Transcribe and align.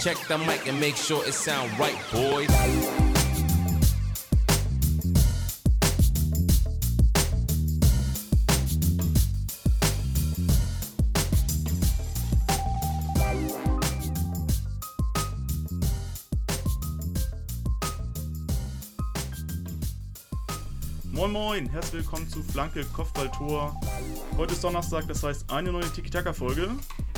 Check 0.00 0.18
the 0.28 0.38
mic 0.38 0.68
and 0.68 0.78
make 0.78 0.96
sure 0.96 1.24
it 1.26 1.34
sound 1.34 1.70
right, 1.78 1.96
boys. 2.12 2.48
Moin 21.10 21.32
Moin, 21.32 21.68
herzlich 21.70 22.04
willkommen 22.04 22.28
zu 22.28 22.42
Flanke 22.42 22.84
Kopfballtor. 22.84 23.74
Heute 24.36 24.52
ist 24.52 24.62
Donnerstag, 24.62 25.08
das 25.08 25.22
heißt 25.22 25.50
eine 25.50 25.72
neue 25.72 25.90
Tiki-Taka-Folge. 25.90 26.68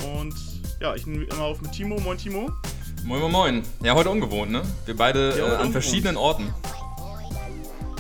Und 0.07 0.58
ja, 0.81 0.95
ich 0.95 1.07
nehme 1.07 1.25
immer 1.25 1.43
auf 1.43 1.61
mit 1.61 1.73
Timo. 1.73 1.99
Moin 2.01 2.19
Timo. 2.19 2.51
Moin, 3.05 3.21
moin, 3.21 3.33
moin. 3.33 3.63
Ja, 3.83 3.95
heute 3.95 4.11
ungewohnt, 4.11 4.51
ne? 4.51 4.63
Wir 4.87 4.97
beide 4.97 5.31
Ja, 5.31 5.37
äh, 5.37 5.41
an 5.41 5.51
ungewohnt. 5.53 5.73
verschiedenen 5.73 6.17
Orten. 6.17 6.53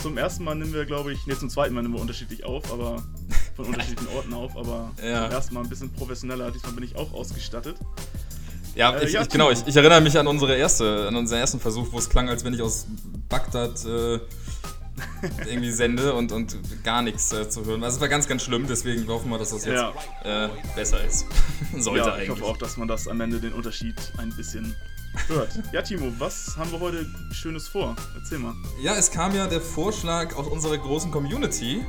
Zum 0.02 0.16
ersten 0.16 0.44
Mal 0.44 0.54
nehmen 0.54 0.72
wir, 0.72 0.84
glaube 0.84 1.12
ich, 1.12 1.26
ne, 1.26 1.36
zum 1.36 1.50
zweiten 1.50 1.74
Mal 1.74 1.82
nehmen 1.82 1.94
wir 1.94 2.00
unterschiedlich 2.00 2.44
auf, 2.44 2.72
aber 2.72 3.02
von 3.56 3.66
unterschiedlichen 3.66 4.08
Orten 4.14 4.32
auf, 4.32 4.56
aber 4.56 4.90
Ja. 5.02 5.24
zum 5.24 5.32
ersten 5.32 5.54
Mal 5.54 5.62
ein 5.64 5.68
bisschen 5.68 5.92
professioneller. 5.92 6.50
Diesmal 6.50 6.72
bin 6.72 6.84
ich 6.84 6.94
auch 6.96 7.12
ausgestattet. 7.12 7.76
Ja, 8.76 8.94
Äh, 8.94 9.06
ich, 9.06 9.12
ja, 9.12 9.22
ich, 9.22 9.28
genau, 9.28 9.50
ich, 9.50 9.66
ich 9.66 9.76
erinnere 9.76 10.00
mich 10.00 10.16
an 10.16 10.26
unsere 10.28 10.54
erste, 10.56 11.08
an 11.08 11.16
unseren 11.16 11.40
ersten 11.40 11.58
Versuch, 11.58 11.88
wo 11.90 11.98
es 11.98 12.08
klang, 12.08 12.28
als 12.28 12.44
wenn 12.44 12.54
ich 12.54 12.62
aus 12.62 12.86
Bagdad 13.28 13.84
äh, 13.84 14.20
irgendwie 15.46 15.70
sende 15.70 16.14
und, 16.14 16.32
und 16.32 16.56
gar 16.84 17.02
nichts 17.02 17.32
äh, 17.32 17.48
zu 17.48 17.64
hören. 17.64 17.82
Also 17.84 17.96
es 17.96 18.00
war 18.00 18.08
ganz, 18.08 18.28
ganz 18.28 18.42
schlimm, 18.42 18.66
deswegen 18.68 19.06
hoffen 19.08 19.30
wir, 19.30 19.38
dass 19.38 19.50
das 19.50 19.64
jetzt 19.64 19.82
äh, 20.24 20.48
besser 20.74 21.04
ist. 21.04 21.26
Sollte 21.76 22.00
ja, 22.00 22.06
ich 22.06 22.12
eigentlich. 22.12 22.30
hoffe 22.30 22.44
auch, 22.44 22.56
dass 22.56 22.76
man 22.76 22.88
das 22.88 23.08
am 23.08 23.20
Ende 23.20 23.40
den 23.40 23.52
Unterschied 23.52 23.96
ein 24.18 24.30
bisschen 24.30 24.74
hört. 25.26 25.50
Ja, 25.72 25.82
Timo, 25.82 26.12
was 26.18 26.56
haben 26.56 26.70
wir 26.70 26.80
heute 26.80 27.06
Schönes 27.32 27.68
vor? 27.68 27.96
Erzähl 28.14 28.38
mal. 28.38 28.54
Ja, 28.80 28.94
es 28.96 29.10
kam 29.10 29.34
ja 29.34 29.46
der 29.46 29.60
Vorschlag 29.60 30.36
aus 30.36 30.46
unserer 30.46 30.78
großen 30.78 31.10
Community. 31.10 31.84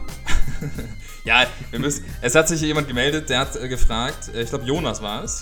ja, 1.25 1.45
wir 1.69 1.79
müssen. 1.79 2.05
Es 2.21 2.35
hat 2.35 2.47
sich 2.47 2.61
jemand 2.61 2.87
gemeldet, 2.87 3.29
der 3.29 3.39
hat 3.39 3.55
äh, 3.55 3.67
gefragt, 3.67 4.29
äh, 4.33 4.41
ich 4.43 4.49
glaube 4.49 4.65
Jonas 4.65 5.01
war 5.01 5.23
es. 5.23 5.41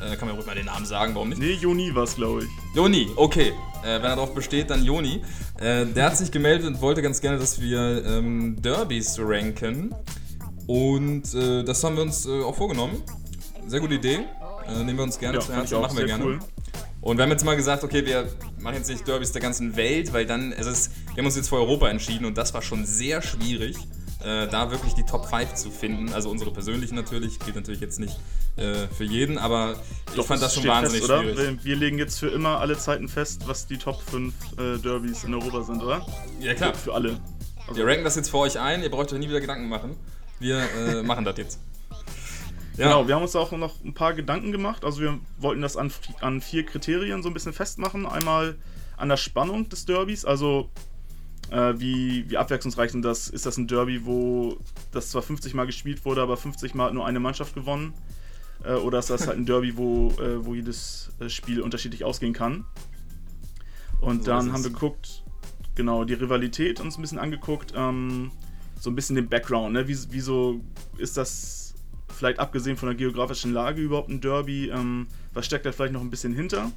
Äh, 0.00 0.16
kann 0.16 0.28
man 0.28 0.36
ruhig 0.36 0.46
mal 0.46 0.54
den 0.54 0.66
Namen 0.66 0.86
sagen, 0.86 1.14
warum 1.14 1.28
nicht? 1.30 1.40
Nee, 1.40 1.54
Joni 1.54 1.94
war 1.94 2.04
es, 2.04 2.14
glaube 2.14 2.44
ich. 2.44 2.48
Joni, 2.76 3.08
okay. 3.16 3.52
Äh, 3.82 3.84
wenn 3.84 4.04
er 4.04 4.16
darauf 4.16 4.34
besteht, 4.34 4.70
dann 4.70 4.84
Joni. 4.84 5.22
Äh, 5.60 5.86
der 5.86 6.06
hat 6.06 6.16
sich 6.16 6.30
gemeldet 6.30 6.66
und 6.66 6.80
wollte 6.80 7.02
ganz 7.02 7.20
gerne, 7.20 7.38
dass 7.38 7.60
wir 7.60 8.04
ähm, 8.06 8.60
Derbys 8.62 9.16
ranken. 9.20 9.94
Und 10.66 11.34
äh, 11.34 11.64
das 11.64 11.82
haben 11.82 11.96
wir 11.96 12.02
uns 12.02 12.26
äh, 12.26 12.42
auch 12.42 12.54
vorgenommen. 12.54 13.02
Sehr 13.66 13.80
gute 13.80 13.94
Idee. 13.94 14.20
Äh, 14.68 14.84
nehmen 14.84 14.98
wir 14.98 15.04
uns 15.04 15.18
gerne 15.18 15.38
Ja, 15.38 15.44
zu 15.44 15.52
Herzen, 15.52 15.80
machen 15.80 15.96
wir 15.96 16.06
gerne. 16.06 16.24
cool. 16.24 16.38
Und 17.00 17.16
wir 17.16 17.22
haben 17.22 17.30
jetzt 17.30 17.44
mal 17.44 17.56
gesagt, 17.56 17.84
okay, 17.84 18.04
wir 18.04 18.28
machen 18.58 18.76
jetzt 18.76 18.88
nicht 18.90 19.06
Derbys 19.06 19.32
der 19.32 19.40
ganzen 19.40 19.76
Welt, 19.76 20.12
weil 20.12 20.26
dann, 20.26 20.52
es 20.52 20.66
ist, 20.66 20.90
wir 21.14 21.18
haben 21.18 21.26
uns 21.26 21.36
jetzt 21.36 21.48
für 21.48 21.56
Europa 21.56 21.88
entschieden 21.88 22.24
und 22.26 22.36
das 22.36 22.52
war 22.54 22.60
schon 22.60 22.84
sehr 22.84 23.22
schwierig, 23.22 23.76
äh, 24.24 24.48
da 24.48 24.70
wirklich 24.70 24.94
die 24.94 25.04
Top 25.04 25.26
5 25.26 25.54
zu 25.54 25.70
finden. 25.70 26.12
Also 26.12 26.30
unsere 26.30 26.50
persönlichen 26.50 26.94
natürlich, 26.94 27.38
gilt 27.38 27.56
natürlich 27.56 27.80
jetzt 27.80 28.00
nicht 28.00 28.18
äh, 28.56 28.86
für 28.88 29.04
jeden, 29.04 29.38
aber 29.38 29.76
ich 30.10 30.16
Doch, 30.16 30.26
fand 30.26 30.42
das 30.42 30.54
schon 30.54 30.66
wahnsinnig 30.66 31.00
fest, 31.00 31.10
oder? 31.10 31.22
schwierig. 31.22 31.64
Wir, 31.64 31.76
legen 31.76 31.98
jetzt 31.98 32.18
für 32.18 32.28
immer 32.28 32.60
alle 32.60 32.76
Zeiten 32.76 33.08
fest, 33.08 33.42
was 33.46 33.66
die 33.66 33.78
Top 33.78 34.00
5 34.02 34.34
äh, 34.58 34.78
Derbys 34.78 35.24
in 35.24 35.34
Europa 35.34 35.62
sind, 35.62 35.82
oder? 35.82 36.04
Ja, 36.40 36.54
klar. 36.54 36.74
Für 36.74 36.94
alle. 36.94 37.20
Also, 37.66 37.76
Wir 37.78 37.86
ranken 37.86 38.04
das 38.04 38.16
jetzt 38.16 38.30
für 38.30 38.38
euch 38.38 38.58
ein, 38.58 38.82
ihr 38.82 38.90
braucht 38.90 39.12
euch 39.12 39.18
nie 39.18 39.28
wieder 39.28 39.40
Gedanken 39.40 39.68
machen. 39.68 39.96
Wir 40.40 40.58
äh, 40.58 41.02
machen 41.04 41.24
das 41.24 41.36
jetzt. 41.36 41.60
Ja, 42.76 42.84
Genau, 42.84 43.08
wir 43.08 43.14
haben 43.16 43.22
uns 43.22 43.34
auch 43.34 43.50
noch 43.52 43.82
ein 43.84 43.92
paar 43.92 44.14
Gedanken 44.14 44.52
gemacht. 44.52 44.84
Also 44.84 45.00
wir 45.00 45.18
wollten 45.38 45.62
das 45.62 45.76
an, 45.76 45.92
an 46.20 46.40
vier 46.40 46.64
Kriterien 46.64 47.22
so 47.22 47.28
ein 47.28 47.34
bisschen 47.34 47.52
festmachen. 47.52 48.06
Einmal 48.06 48.56
an 48.96 49.08
der 49.08 49.16
Spannung 49.16 49.68
des 49.68 49.84
Derbys, 49.84 50.24
also 50.24 50.70
äh, 51.50 51.74
wie, 51.78 52.28
wie 52.30 52.36
abwechslungsreich 52.36 52.92
sind 52.92 53.02
das? 53.02 53.28
Ist 53.28 53.46
das 53.46 53.56
ein 53.56 53.66
Derby, 53.66 54.04
wo 54.04 54.58
das 54.92 55.10
zwar 55.10 55.22
50 55.22 55.54
Mal 55.54 55.66
gespielt 55.66 56.04
wurde, 56.04 56.22
aber 56.22 56.36
50 56.36 56.74
Mal 56.74 56.86
hat 56.86 56.94
nur 56.94 57.06
eine 57.06 57.20
Mannschaft 57.20 57.54
gewonnen? 57.54 57.94
Äh, 58.64 58.74
oder 58.74 58.98
ist 58.98 59.10
das 59.10 59.26
halt 59.26 59.38
ein 59.38 59.46
Derby, 59.46 59.76
wo, 59.76 60.10
äh, 60.20 60.44
wo 60.44 60.54
jedes 60.54 61.10
äh, 61.20 61.28
Spiel 61.28 61.60
unterschiedlich 61.60 62.04
ausgehen 62.04 62.32
kann? 62.32 62.64
Und 64.00 64.24
So 64.24 64.30
dann 64.30 64.48
ist 64.48 64.52
haben 64.52 64.64
wir 64.64 64.70
geguckt, 64.70 65.24
genau, 65.74 66.04
die 66.04 66.14
Rivalität 66.14 66.80
uns 66.80 66.98
ein 66.98 67.02
bisschen 67.02 67.18
angeguckt, 67.18 67.72
ähm, 67.76 68.30
so 68.78 68.90
ein 68.90 68.94
bisschen 68.94 69.16
den 69.16 69.28
Background, 69.28 69.72
ne? 69.72 69.88
Wie, 69.88 69.96
wieso 70.10 70.60
ist 70.98 71.16
das 71.16 71.74
vielleicht 72.08 72.38
abgesehen 72.38 72.76
von 72.76 72.88
der 72.88 72.96
geografischen 72.96 73.52
Lage 73.52 73.80
überhaupt 73.80 74.08
ein 74.08 74.20
Derby? 74.20 74.68
Ähm, 74.68 75.06
was 75.32 75.46
steckt 75.46 75.66
da 75.66 75.72
vielleicht 75.72 75.92
noch 75.92 76.00
ein 76.00 76.10
bisschen 76.10 76.34
hinter? 76.34 76.70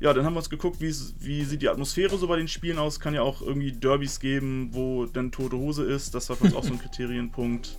Ja, 0.00 0.12
dann 0.12 0.24
haben 0.24 0.34
wir 0.34 0.38
uns 0.38 0.50
geguckt, 0.50 0.80
wie, 0.80 0.92
sieht 0.92 1.60
die 1.60 1.68
Atmosphäre 1.68 2.16
so 2.16 2.28
bei 2.28 2.36
den 2.36 2.46
Spielen 2.46 2.78
aus. 2.78 3.00
Kann 3.00 3.14
ja 3.14 3.22
auch 3.22 3.42
irgendwie 3.42 3.72
Derbys 3.72 4.20
geben, 4.20 4.70
wo 4.72 5.06
dann 5.06 5.32
tote 5.32 5.56
Hose 5.56 5.82
ist. 5.84 6.14
Das 6.14 6.28
war 6.28 6.36
für 6.36 6.44
uns 6.44 6.54
auch 6.54 6.62
so 6.62 6.72
ein 6.72 6.78
Kriterienpunkt. 6.82 7.76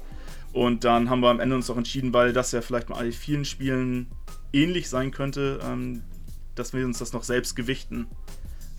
Und 0.51 0.83
dann 0.83 1.09
haben 1.09 1.21
wir 1.21 1.29
am 1.29 1.39
Ende 1.39 1.55
uns 1.55 1.69
auch 1.69 1.77
entschieden, 1.77 2.11
weil 2.13 2.33
das 2.33 2.51
ja 2.51 2.61
vielleicht 2.61 2.87
bei 2.87 3.11
vielen 3.11 3.45
Spielen 3.45 4.07
ähnlich 4.51 4.89
sein 4.89 5.11
könnte, 5.11 5.59
ähm, 5.63 6.03
dass 6.55 6.73
wir 6.73 6.85
uns 6.85 6.97
das 6.99 7.13
noch 7.13 7.23
selbst 7.23 7.55
gewichten. 7.55 8.07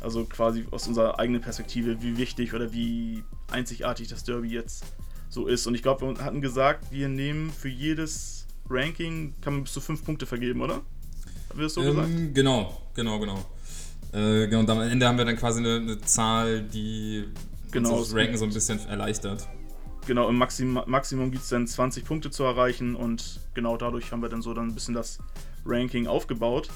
Also 0.00 0.24
quasi 0.24 0.66
aus 0.70 0.86
unserer 0.88 1.18
eigenen 1.18 1.40
Perspektive, 1.40 2.02
wie 2.02 2.18
wichtig 2.18 2.52
oder 2.52 2.72
wie 2.72 3.22
einzigartig 3.50 4.08
das 4.08 4.24
Derby 4.24 4.48
jetzt 4.48 4.84
so 5.30 5.46
ist. 5.46 5.66
Und 5.66 5.74
ich 5.74 5.82
glaube, 5.82 6.06
wir 6.06 6.24
hatten 6.24 6.42
gesagt, 6.42 6.90
wir 6.90 7.08
nehmen 7.08 7.50
für 7.50 7.68
jedes 7.68 8.46
Ranking, 8.68 9.34
kann 9.40 9.54
man 9.54 9.62
bis 9.62 9.72
zu 9.72 9.80
fünf 9.80 10.04
Punkte 10.04 10.26
vergeben, 10.26 10.60
oder? 10.60 10.82
Haben 11.50 11.58
wir 11.58 11.64
das 11.64 11.74
so 11.74 11.82
gesagt? 11.82 12.08
ähm, 12.08 12.32
genau, 12.32 12.80
genau, 12.94 13.18
genau. 13.18 13.44
Äh, 14.12 14.46
genau, 14.46 14.60
und 14.60 14.70
am 14.70 14.80
Ende 14.80 15.06
haben 15.06 15.18
wir 15.18 15.24
dann 15.24 15.36
quasi 15.36 15.60
eine, 15.60 15.76
eine 15.76 16.00
Zahl, 16.00 16.62
die 16.62 17.26
Genau, 17.70 17.98
das 17.98 18.14
Ranken 18.14 18.36
so 18.36 18.44
ein 18.44 18.52
bisschen 18.52 18.80
erleichtert. 18.88 19.46
Genau, 20.06 20.28
im 20.28 20.36
Maxim 20.36 20.80
Maximum 20.86 21.30
gibt 21.30 21.44
es 21.44 21.50
dann 21.50 21.66
20 21.66 22.04
Punkte 22.04 22.30
zu 22.30 22.42
erreichen 22.42 22.96
und 22.96 23.40
genau 23.54 23.76
dadurch 23.76 24.12
haben 24.12 24.22
wir 24.22 24.28
dann 24.28 24.42
so 24.42 24.54
dann 24.54 24.68
ein 24.68 24.74
bisschen 24.74 24.94
das 24.94 25.18
Ranking 25.64 26.06
aufgebaut. 26.06 26.68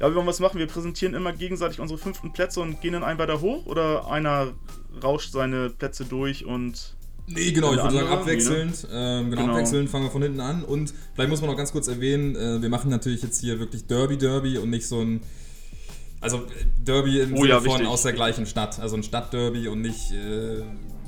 Ja, 0.00 0.10
wie 0.10 0.14
wollen 0.14 0.26
wir 0.26 0.30
es 0.30 0.40
machen? 0.40 0.58
Wir 0.58 0.66
präsentieren 0.66 1.14
immer 1.14 1.32
gegenseitig 1.32 1.80
unsere 1.80 1.98
fünften 1.98 2.32
Plätze 2.32 2.60
und 2.60 2.80
gehen 2.82 2.92
dann 2.92 3.04
ein 3.04 3.18
weiter 3.18 3.40
hoch 3.40 3.64
oder 3.66 4.10
einer 4.10 4.52
rauscht 5.02 5.32
seine 5.32 5.70
Plätze 5.70 6.04
durch 6.04 6.44
und 6.44 6.95
Nee, 7.28 7.50
genau, 7.52 7.72
ich 7.74 7.82
würde 7.82 7.96
sagen 7.96 8.08
abwechselnd. 8.08 8.86
Ähm, 8.92 9.30
genau, 9.30 9.42
Genau. 9.42 9.52
abwechselnd 9.54 9.90
fangen 9.90 10.04
wir 10.04 10.10
von 10.10 10.22
hinten 10.22 10.40
an. 10.40 10.62
Und 10.64 10.94
vielleicht 11.14 11.28
muss 11.30 11.40
man 11.40 11.50
noch 11.50 11.56
ganz 11.56 11.72
kurz 11.72 11.88
erwähnen, 11.88 12.36
äh, 12.36 12.62
wir 12.62 12.68
machen 12.68 12.88
natürlich 12.90 13.22
jetzt 13.22 13.40
hier 13.40 13.58
wirklich 13.58 13.86
Derby-Derby 13.86 14.58
und 14.58 14.70
nicht 14.70 14.86
so 14.86 15.00
ein. 15.00 15.20
Also 16.20 16.38
äh, 16.38 16.40
Derby 16.84 17.20
im 17.20 17.32
Oh 17.34 17.38
Sinne 17.38 17.48
ja, 17.48 17.56
von 17.60 17.66
wichtig. 17.72 17.86
aus 17.88 18.02
der 18.02 18.12
gleichen 18.12 18.46
Stadt. 18.46 18.78
Also 18.78 18.96
ein 18.96 19.02
Stadtderby 19.02 19.66
und 19.68 19.80
nicht, 19.82 20.12
äh, 20.12 20.62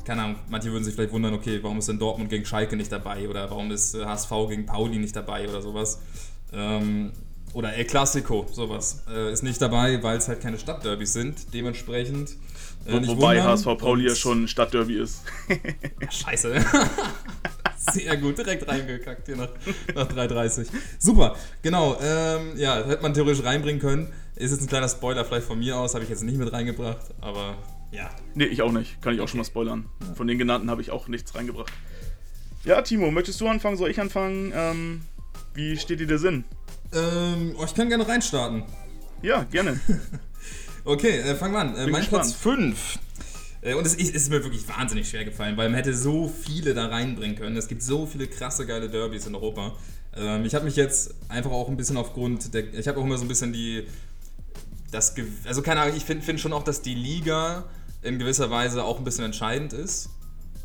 keine 0.05 0.23
Ahnung, 0.23 0.37
manche 0.51 0.73
würden 0.73 0.85
sich 0.85 0.95
vielleicht 0.95 1.13
wundern, 1.13 1.35
okay, 1.35 1.61
warum 1.63 1.79
ist 1.79 1.89
denn 1.89 1.99
Dortmund 1.99 2.31
gegen 2.31 2.45
Schalke 2.45 2.77
nicht 2.77 2.91
dabei 2.91 3.29
oder 3.29 3.49
warum 3.51 3.71
ist 3.71 3.95
äh, 3.95 4.05
HSV 4.05 4.31
gegen 4.49 4.67
Pauli 4.67 4.99
nicht 4.99 5.15
dabei 5.15 5.49
oder 5.49 5.63
sowas. 5.63 6.01
Ähm, 6.53 7.13
oder 7.55 7.75
El 7.75 7.85
Clasico, 7.85 8.47
sowas. 8.53 9.05
Äh, 9.11 9.33
ist 9.33 9.43
nicht 9.43 9.63
dabei, 9.63 10.03
weil 10.03 10.19
es 10.19 10.29
halt 10.29 10.41
keine 10.41 10.59
Stadtderbys 10.59 11.13
sind. 11.13 11.55
Dementsprechend. 11.55 12.31
Äh, 12.87 13.07
wobei 13.07 13.37
wundern. 13.37 13.49
HSV 13.49 13.67
Pauli 13.79 14.09
ja 14.09 14.15
schon 14.15 14.45
ein 14.45 14.49
Stadtderby 14.49 14.99
ist. 14.99 15.23
Scheiße. 16.11 16.65
Sehr 17.93 18.17
gut, 18.17 18.37
direkt 18.37 18.69
reingekackt 18.69 19.27
hier 19.27 19.37
nach, 19.37 19.51
nach 19.95 20.09
3,30. 20.09 20.67
Super, 20.99 21.37
genau. 21.63 21.97
Ähm, 22.03 22.57
ja, 22.57 22.85
hätte 22.85 23.03
man 23.03 23.15
theoretisch 23.15 23.45
reinbringen 23.45 23.81
können. 23.81 24.13
Ist 24.37 24.51
jetzt 24.51 24.63
ein 24.63 24.69
kleiner 24.69 24.89
Spoiler 24.89 25.25
vielleicht 25.25 25.47
von 25.47 25.59
mir 25.59 25.77
aus, 25.77 25.95
habe 25.95 26.05
ich 26.05 26.11
jetzt 26.11 26.23
nicht 26.23 26.39
mit 26.39 26.53
reingebracht, 26.53 27.07
aber 27.21 27.57
ja. 27.91 28.11
nee, 28.35 28.45
ich 28.45 28.63
auch 28.63 28.73
nicht. 28.73 29.01
Kann 29.01 29.15
ich 29.15 29.21
auch 29.21 29.29
schon 29.29 29.39
mal 29.39 29.45
spoilern. 29.45 29.87
Von 30.15 30.27
den 30.27 30.39
genannten 30.39 30.71
habe 30.71 30.83
ich 30.83 30.91
auch 30.91 31.09
nichts 31.09 31.35
reingebracht. 31.35 31.73
Ja, 32.65 32.83
Timo, 32.83 33.11
möchtest 33.11 33.41
du 33.41 33.49
anfangen? 33.49 33.77
Soll 33.77 33.91
ich 33.91 34.01
anfangen? 34.01 34.53
Ähm, 34.55 35.03
wie 35.55 35.77
steht 35.77 36.01
dir 36.01 36.07
der 36.07 36.19
Sinn? 36.19 36.45
Ähm, 36.93 37.55
oh, 37.59 37.65
ich 37.65 37.75
kann 37.75 37.89
gerne 37.89 38.07
reinstarten. 38.07 38.65
Ja, 39.23 39.45
gerne. 39.45 39.81
Okay, 40.85 41.19
äh, 41.21 41.35
fangen 41.35 41.55
wir 41.55 41.61
an. 41.61 41.77
Äh, 41.77 41.87
mein 41.87 42.01
gespannt. 42.01 42.09
Platz 42.09 42.33
5. 42.33 42.99
Äh, 43.61 43.75
und 43.75 43.87
es 43.87 43.95
ist, 43.95 44.15
ist 44.15 44.31
mir 44.31 44.43
wirklich 44.43 44.69
wahnsinnig 44.69 45.09
schwer 45.09 45.25
gefallen, 45.25 45.57
weil 45.57 45.69
man 45.69 45.77
hätte 45.77 45.95
so 45.95 46.29
viele 46.29 46.75
da 46.75 46.87
reinbringen 46.87 47.37
können. 47.37 47.57
Es 47.57 47.69
gibt 47.69 47.83
so 47.83 48.07
viele 48.07 48.27
krasse, 48.27 48.67
geile 48.67 48.89
Derbys 48.89 49.27
in 49.27 49.35
Europa. 49.35 49.75
Ähm, 50.17 50.45
ich 50.45 50.55
habe 50.55 50.65
mich 50.65 50.77
jetzt 50.77 51.15
einfach 51.29 51.51
auch 51.51 51.69
ein 51.69 51.77
bisschen 51.77 51.97
aufgrund 51.97 52.55
der. 52.55 52.73
Ich 52.75 52.89
habe 52.89 52.99
auch 52.99 53.05
immer 53.05 53.19
so 53.19 53.25
ein 53.25 53.29
bisschen 53.29 53.53
die. 53.53 53.85
Das, 54.91 55.15
also 55.45 55.61
keine 55.61 55.83
Ahnung, 55.83 55.97
ich 55.97 56.05
finde 56.05 56.25
find 56.25 56.41
schon 56.41 56.53
auch, 56.53 56.63
dass 56.63 56.81
die 56.81 56.95
Liga 56.95 57.65
in 58.01 58.19
gewisser 58.19 58.51
Weise 58.51 58.85
auch 58.85 58.99
ein 58.99 59.05
bisschen 59.05 59.25
entscheidend 59.25 59.75
ist. 59.75 60.09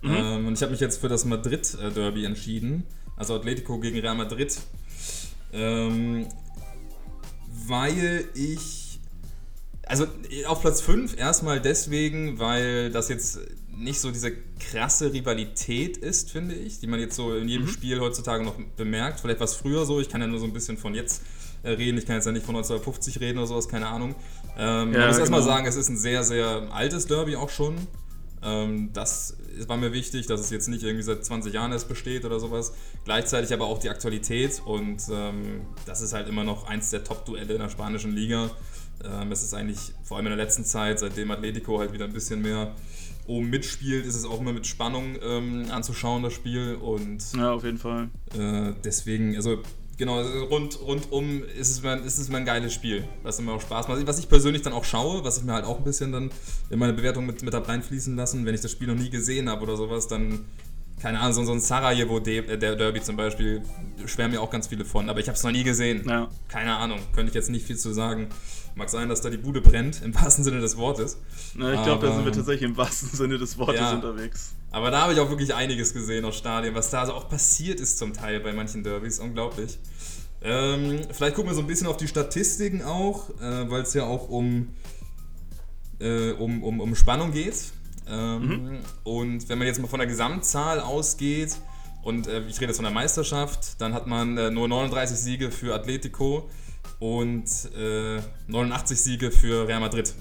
Ähm, 0.03 0.47
und 0.47 0.53
ich 0.53 0.61
habe 0.61 0.71
mich 0.71 0.81
jetzt 0.81 0.99
für 0.99 1.07
das 1.07 1.25
Madrid-Derby 1.25 2.25
entschieden. 2.25 2.83
Also 3.15 3.35
Atletico 3.35 3.79
gegen 3.79 3.99
Real 3.99 4.15
Madrid. 4.15 4.59
Ähm, 5.53 6.27
weil 7.67 8.25
ich. 8.35 8.82
Also 9.85 10.07
auf 10.47 10.61
Platz 10.61 10.81
5 10.81 11.17
erstmal 11.17 11.59
deswegen, 11.59 12.39
weil 12.39 12.89
das 12.89 13.09
jetzt 13.09 13.39
nicht 13.75 13.99
so 13.99 14.11
diese 14.11 14.31
krasse 14.59 15.13
Rivalität 15.13 15.97
ist, 15.97 16.31
finde 16.31 16.55
ich, 16.55 16.79
die 16.79 16.87
man 16.87 16.99
jetzt 16.99 17.15
so 17.15 17.35
in 17.35 17.49
jedem 17.49 17.65
mhm. 17.65 17.71
Spiel 17.71 17.99
heutzutage 17.99 18.43
noch 18.43 18.55
bemerkt. 18.77 19.19
Vielleicht 19.19 19.39
war 19.39 19.45
es 19.45 19.55
früher 19.55 19.85
so, 19.85 19.99
ich 19.99 20.09
kann 20.09 20.21
ja 20.21 20.27
nur 20.27 20.39
so 20.39 20.45
ein 20.45 20.53
bisschen 20.53 20.77
von 20.77 20.93
jetzt 20.93 21.21
äh, 21.63 21.71
reden, 21.71 21.97
ich 21.97 22.05
kann 22.05 22.15
jetzt 22.15 22.25
ja 22.25 22.31
nicht 22.31 22.45
von 22.45 22.55
1950 22.55 23.19
reden 23.19 23.39
oder 23.39 23.47
sowas, 23.47 23.67
keine 23.67 23.87
Ahnung. 23.87 24.15
Ähm, 24.57 24.93
ja, 24.93 24.99
man 24.99 25.07
muss 25.07 25.17
erstmal 25.17 25.41
genau. 25.41 25.51
sagen, 25.51 25.65
es 25.65 25.75
ist 25.75 25.89
ein 25.89 25.97
sehr, 25.97 26.23
sehr 26.23 26.69
altes 26.71 27.07
Derby 27.07 27.35
auch 27.35 27.49
schon. 27.49 27.75
Ähm, 28.43 28.91
das 28.93 29.37
war 29.67 29.77
mir 29.77 29.93
wichtig, 29.93 30.27
dass 30.27 30.39
es 30.41 30.49
jetzt 30.49 30.67
nicht 30.67 30.83
irgendwie 30.83 31.03
seit 31.03 31.25
20 31.25 31.53
Jahren 31.53 31.71
erst 31.71 31.87
besteht 31.87 32.25
oder 32.25 32.39
sowas. 32.39 32.73
Gleichzeitig 33.05 33.53
aber 33.53 33.65
auch 33.65 33.79
die 33.79 33.89
Aktualität 33.89 34.61
und 34.65 35.01
ähm, 35.11 35.61
das 35.85 36.01
ist 36.01 36.13
halt 36.13 36.27
immer 36.27 36.43
noch 36.43 36.67
eins 36.67 36.89
der 36.89 37.03
Top-Duelle 37.03 37.53
in 37.53 37.59
der 37.59 37.69
spanischen 37.69 38.13
Liga. 38.13 38.51
Ähm, 39.05 39.31
es 39.31 39.43
ist 39.43 39.53
eigentlich 39.53 39.93
vor 40.03 40.17
allem 40.17 40.27
in 40.27 40.37
der 40.37 40.43
letzten 40.43 40.65
Zeit, 40.65 40.99
seitdem 40.99 41.31
Atletico 41.31 41.79
halt 41.79 41.93
wieder 41.93 42.05
ein 42.05 42.13
bisschen 42.13 42.41
mehr 42.41 42.73
oben 43.27 43.49
mitspielt, 43.49 44.05
ist 44.05 44.15
es 44.15 44.25
auch 44.25 44.39
immer 44.41 44.53
mit 44.53 44.67
Spannung 44.67 45.17
ähm, 45.23 45.65
anzuschauen, 45.71 46.23
das 46.23 46.33
Spiel. 46.33 46.75
Und 46.75 47.23
ja, 47.35 47.51
auf 47.51 47.63
jeden 47.63 47.77
Fall. 47.77 48.09
Äh, 48.37 48.73
deswegen, 48.83 49.35
also 49.35 49.59
genau, 49.97 50.17
also 50.17 50.43
rund, 50.45 50.79
rundum 50.81 51.43
ist 51.43 51.69
es, 51.69 51.83
mein, 51.83 52.03
ist 52.03 52.17
es 52.17 52.29
mein 52.29 52.45
geiles 52.45 52.73
Spiel, 52.73 53.07
was 53.23 53.39
immer 53.39 53.53
auch 53.53 53.61
Spaß 53.61 53.87
macht. 53.87 54.05
Was 54.07 54.19
ich 54.19 54.27
persönlich 54.27 54.61
dann 54.61 54.73
auch 54.73 54.85
schaue, 54.85 55.23
was 55.23 55.37
ich 55.37 55.43
mir 55.43 55.53
halt 55.53 55.65
auch 55.65 55.77
ein 55.77 55.83
bisschen 55.83 56.11
dann 56.11 56.31
in 56.69 56.79
meine 56.79 56.93
Bewertung 56.93 57.25
mit, 57.25 57.41
mit 57.43 57.53
reinfließen 57.53 58.15
lassen, 58.15 58.45
wenn 58.45 58.55
ich 58.55 58.61
das 58.61 58.71
Spiel 58.71 58.87
noch 58.87 58.95
nie 58.95 59.09
gesehen 59.09 59.49
habe 59.49 59.63
oder 59.63 59.77
sowas, 59.77 60.07
dann 60.07 60.41
keine 61.01 61.19
Ahnung, 61.19 61.33
so, 61.33 61.43
so 61.43 61.51
ein 61.51 61.59
Sarajevo 61.59 62.19
äh, 62.19 62.57
der 62.57 62.75
Derby 62.75 63.01
zum 63.01 63.15
Beispiel, 63.15 63.61
schwärmen 64.05 64.35
mir 64.35 64.41
auch 64.41 64.49
ganz 64.49 64.67
viele 64.67 64.85
von, 64.85 65.09
aber 65.09 65.19
ich 65.19 65.27
habe 65.27 65.37
es 65.37 65.43
noch 65.43 65.51
nie 65.51 65.63
gesehen. 65.63 66.07
Ja. 66.07 66.29
Keine 66.47 66.75
Ahnung, 66.75 66.99
könnte 67.13 67.29
ich 67.29 67.35
jetzt 67.35 67.49
nicht 67.49 67.65
viel 67.65 67.77
zu 67.77 67.93
sagen. 67.93 68.29
Mag 68.75 68.89
sein, 68.89 69.07
dass 69.07 69.21
da 69.21 69.29
die 69.29 69.37
Bude 69.37 69.61
brennt, 69.61 70.01
im 70.01 70.15
wahrsten 70.15 70.43
Sinne 70.43 70.59
des 70.59 70.77
Wortes. 70.77 71.17
Na, 71.55 71.73
ich 71.73 71.83
glaube, 71.83 72.07
da 72.07 72.15
sind 72.15 72.25
wir 72.25 72.31
tatsächlich 72.31 72.69
im 72.69 72.77
wahrsten 72.77 73.09
Sinne 73.09 73.37
des 73.37 73.57
Wortes 73.57 73.81
ja, 73.81 73.93
unterwegs. 73.93 74.55
Aber 74.71 74.89
da 74.89 75.01
habe 75.01 75.13
ich 75.13 75.19
auch 75.19 75.29
wirklich 75.29 75.53
einiges 75.53 75.93
gesehen 75.93 76.25
aus 76.25 76.37
Stadien, 76.37 76.73
was 76.73 76.89
da 76.89 77.01
also 77.01 77.13
auch 77.13 77.29
passiert 77.29 77.79
ist 77.79 77.99
zum 77.99 78.13
Teil 78.13 78.39
bei 78.39 78.53
manchen 78.53 78.83
Derbys. 78.83 79.19
Unglaublich. 79.19 79.77
Ähm, 80.41 81.01
vielleicht 81.11 81.35
gucken 81.35 81.51
wir 81.51 81.55
so 81.55 81.61
ein 81.61 81.67
bisschen 81.67 81.87
auf 81.87 81.97
die 81.97 82.07
Statistiken 82.07 82.81
auch, 82.81 83.29
äh, 83.39 83.69
weil 83.69 83.83
es 83.83 83.93
ja 83.93 84.05
auch 84.05 84.27
um, 84.27 84.69
äh, 85.99 86.31
um, 86.31 86.63
um, 86.63 86.79
um 86.81 86.95
Spannung 86.95 87.31
geht. 87.31 87.71
Ähm, 88.07 88.41
mhm. 88.41 88.79
Und 89.03 89.49
wenn 89.49 89.57
man 89.57 89.67
jetzt 89.67 89.79
mal 89.79 89.87
von 89.87 89.99
der 89.99 90.07
Gesamtzahl 90.07 90.79
ausgeht, 90.79 91.55
und 92.03 92.27
äh, 92.27 92.41
ich 92.47 92.57
rede 92.57 92.67
jetzt 92.67 92.77
von 92.77 92.85
der 92.85 92.93
Meisterschaft, 92.93 93.79
dann 93.81 93.93
hat 93.93 94.07
man 94.07 94.37
äh, 94.37 94.51
nur 94.51 94.67
39 94.67 95.17
Siege 95.17 95.51
für 95.51 95.73
Atletico 95.73 96.49
und 96.99 97.45
89 98.47 98.97
äh, 98.97 99.01
Siege 99.01 99.31
für 99.31 99.67
Real 99.67 99.79
Madrid. 99.79 100.13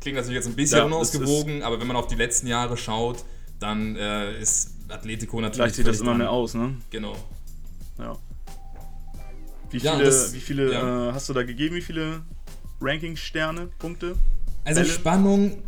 Klingt 0.00 0.16
natürlich 0.16 0.36
jetzt 0.36 0.46
ein 0.46 0.56
bisschen 0.56 0.78
ja, 0.78 0.84
unausgewogen, 0.84 1.62
aber 1.62 1.80
wenn 1.80 1.86
man 1.86 1.96
auf 1.96 2.06
die 2.06 2.16
letzten 2.16 2.46
Jahre 2.46 2.76
schaut, 2.76 3.24
dann 3.60 3.94
äh, 3.96 4.40
ist 4.40 4.72
Atletico 4.88 5.40
natürlich. 5.40 5.56
Vielleicht 5.56 5.74
sieht 5.76 5.86
das 5.86 6.00
immer 6.00 6.14
mehr 6.14 6.30
aus, 6.30 6.54
ne? 6.54 6.76
Genau. 6.90 7.14
Ja. 7.98 8.16
Wie 9.70 9.80
viele, 9.80 9.92
ja, 9.92 9.98
das, 9.98 10.34
wie 10.34 10.40
viele 10.40 10.72
ja. 10.72 11.08
äh, 11.08 11.12
hast 11.12 11.28
du 11.28 11.32
da 11.32 11.44
gegeben? 11.44 11.76
Wie 11.76 11.82
viele 11.82 12.22
Ranking-Sterne, 12.80 13.68
Punkte? 13.78 14.16
Also 14.64 14.80
Bälle? 14.80 14.92
Spannung, 14.92 15.62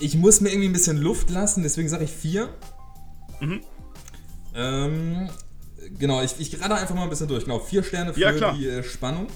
ich 0.00 0.16
muss 0.16 0.40
mir 0.40 0.48
irgendwie 0.50 0.68
ein 0.68 0.72
bisschen 0.72 0.98
Luft 0.98 1.30
lassen, 1.30 1.62
deswegen 1.62 1.88
sage 1.88 2.04
ich 2.04 2.10
vier. 2.10 2.48
Mhm. 3.40 3.60
Ähm, 4.54 5.30
genau, 5.98 6.22
ich, 6.22 6.34
ich 6.38 6.50
gerade 6.50 6.74
einfach 6.74 6.94
mal 6.94 7.04
ein 7.04 7.10
bisschen 7.10 7.28
durch. 7.28 7.44
Genau, 7.44 7.60
vier 7.60 7.82
Sterne 7.82 8.14
für 8.14 8.20
ja, 8.20 8.52
die 8.52 8.66
äh, 8.66 8.82
Spannung. 8.82 9.28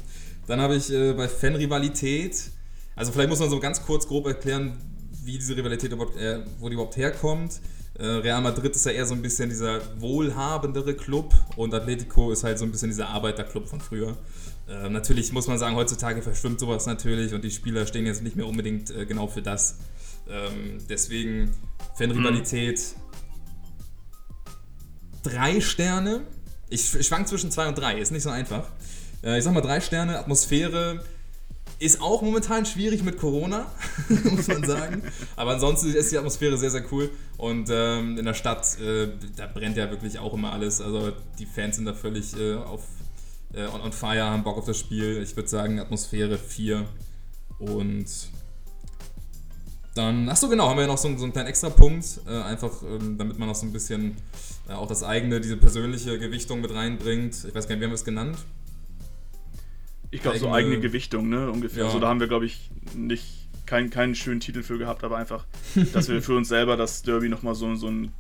Dann 0.46 0.61
habe 0.61 0.76
ich 0.76 0.93
äh, 0.93 1.12
bei 1.12 1.28
Fan-Rivalität, 1.28 2.50
also 2.96 3.12
vielleicht 3.12 3.31
muss 3.31 3.40
man 3.40 3.50
so 3.50 3.61
ganz 3.61 3.82
kurz 3.82 4.06
grob 4.06 4.26
erklären, 4.26 4.76
wie 5.22 5.38
diese 5.38 5.56
Rivalität 5.56 5.93
überhaupt, 5.93 6.16
äh, 6.16 6.40
wo 6.58 6.69
die 6.69 6.75
überhaupt 6.75 6.96
herkommt. 6.96 7.61
Äh, 7.96 8.06
Real 8.06 8.43
Madrid 8.43 8.75
ist 8.75 8.84
ja 8.87 8.93
eher 8.93 9.06
so 9.06 9.14
ein 9.14 9.22
bisschen 9.22 9.49
dieser 9.49 9.81
wohlhabendere 10.00 10.94
Club 10.94 11.32
und 11.56 11.72
Atletico 11.72 12.32
ist 12.32 12.43
halt 12.43 12.58
so 12.58 12.64
ein 12.64 12.72
bisschen 12.72 12.88
dieser 12.88 13.08
Arbeiterclub 13.08 13.69
von 13.69 13.81
früher. 13.81 14.16
Äh, 14.69 14.88
natürlich 14.88 15.32
muss 15.32 15.46
man 15.46 15.58
sagen, 15.58 15.76
heutzutage 15.76 16.20
verschwimmt 16.20 16.58
sowas 16.58 16.87
natürlich 16.87 17.34
und 17.34 17.44
die 17.44 17.50
Spieler 17.50 17.87
stehen 17.87 18.06
jetzt 18.06 18.22
nicht 18.22 18.37
mehr 18.37 18.46
unbedingt 18.46 18.90
äh, 18.90 19.06
genau 19.06 19.28
für 19.28 19.43
das. 19.43 19.76
Ähm, 20.29 20.79
deswegen 20.88 21.50
Fanrivalität 21.97 22.81
mhm. 22.81 23.00
drei 25.23 25.61
Sterne. 25.61 26.23
Ich, 26.71 26.88
schwank 27.06 27.29
zwischen 27.29 27.50
zwei 27.50 27.69
und 27.69 27.79
drei, 27.79 27.99
ist 27.99 28.11
nicht 28.11 28.23
so 28.23 28.31
einfach. 28.31 28.69
Äh, 29.23 29.38
ich 29.38 29.44
sag 29.44 29.53
mal 29.55 29.61
drei 29.61 29.81
Sterne, 29.81 30.19
Atmosphäre 30.19 31.05
ist 31.79 32.00
auch 32.00 32.23
momentan 32.23 32.67
schwierig 32.67 33.03
mit 33.03 33.19
Corona, 33.19 33.67
muss 34.09 34.49
man 34.49 34.65
sagen. 34.65 35.03
Aber 35.37 35.53
ansonsten 35.53 35.93
ist 35.93 36.12
die 36.12 36.19
Atmosphäre 36.19 36.56
sehr, 36.56 36.71
sehr 36.71 36.85
cool. 36.93 37.11
Und 37.37 37.69
ähm, 37.71 38.17
in 38.17 38.25
der 38.25 38.35
Stadt, 38.35 38.79
äh, 38.81 39.09
da 39.37 39.47
brennt 39.47 39.76
ja 39.76 39.91
wirklich 39.91 40.19
auch 40.19 40.32
immer 40.35 40.53
alles. 40.53 40.81
Also 40.81 41.12
die 41.38 41.47
Fans 41.47 41.76
sind 41.76 41.85
da 41.85 41.94
völlig 41.94 42.38
äh, 42.38 42.55
auf, 42.55 42.82
äh, 43.53 43.67
on, 43.67 43.81
on 43.81 43.93
fire, 43.93 44.23
haben 44.23 44.44
Bock 44.44 44.56
auf 44.56 44.67
das 44.67 44.79
Spiel. 44.79 45.21
Ich 45.23 45.37
würde 45.37 45.49
sagen, 45.49 45.81
Atmosphäre 45.81 46.38
4. 46.38 46.87
Und 47.59 48.06
dann, 49.94 50.29
achso, 50.29 50.49
genau, 50.49 50.69
haben 50.69 50.76
wir 50.76 50.82
ja 50.82 50.88
noch 50.88 50.99
so, 50.99 51.17
so 51.17 51.23
einen 51.23 51.32
kleinen 51.32 51.49
extra 51.49 51.70
Punkt, 51.70 52.20
äh, 52.26 52.43
einfach 52.43 52.82
ähm, 52.82 53.17
damit 53.17 53.38
man 53.38 53.49
noch 53.49 53.55
so 53.55 53.64
ein 53.64 53.73
bisschen 53.73 54.17
äh, 54.69 54.73
auch 54.73 54.88
das 54.88 55.05
eigene, 55.05 55.41
diese 55.41 55.56
persönliche 55.56 56.19
Gewichtung 56.19 56.61
mit 56.61 56.75
reinbringt. 56.75 57.35
Ich 57.46 57.55
weiß 57.55 57.69
gar 57.69 57.75
nicht, 57.75 57.81
wie 57.81 57.85
haben 57.85 57.93
wir 57.93 57.94
es 57.94 58.05
genannt? 58.05 58.38
Ich 60.11 60.23
glaube, 60.23 60.38
so 60.38 60.52
eigene 60.52 60.81
Gewichtung, 60.81 61.29
ne, 61.29 61.50
ungefähr. 61.50 61.85
Ja. 61.85 61.91
So, 61.91 61.99
da 61.99 62.08
haben 62.08 62.20
wir, 62.20 62.29
glaube 62.29 62.46
ich, 62.46 62.70
nicht 62.94 63.49
keinen, 63.67 63.91
keinen 63.91 64.14
schönen 64.14 64.41
Titel 64.41 64.62
für 64.62 64.79
gehabt, 64.79 65.05
aber 65.05 65.17
einfach, 65.17 65.44
dass 65.93 66.08
wir 66.08 66.23
für 66.23 66.37
uns 66.37 66.49
selber 66.49 66.76
das 66.76 67.02
Derby 67.02 67.29
nochmal 67.29 67.55
so, 67.55 67.75
so 67.76 67.88
eine 67.88 68.11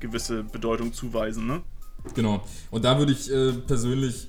gewisse 0.00 0.42
Bedeutung 0.42 0.92
zuweisen, 0.92 1.46
ne? 1.46 1.62
Genau. 2.14 2.44
Und 2.72 2.84
da 2.84 2.98
würde 2.98 3.12
ich 3.12 3.30
äh, 3.30 3.52
persönlich 3.52 4.28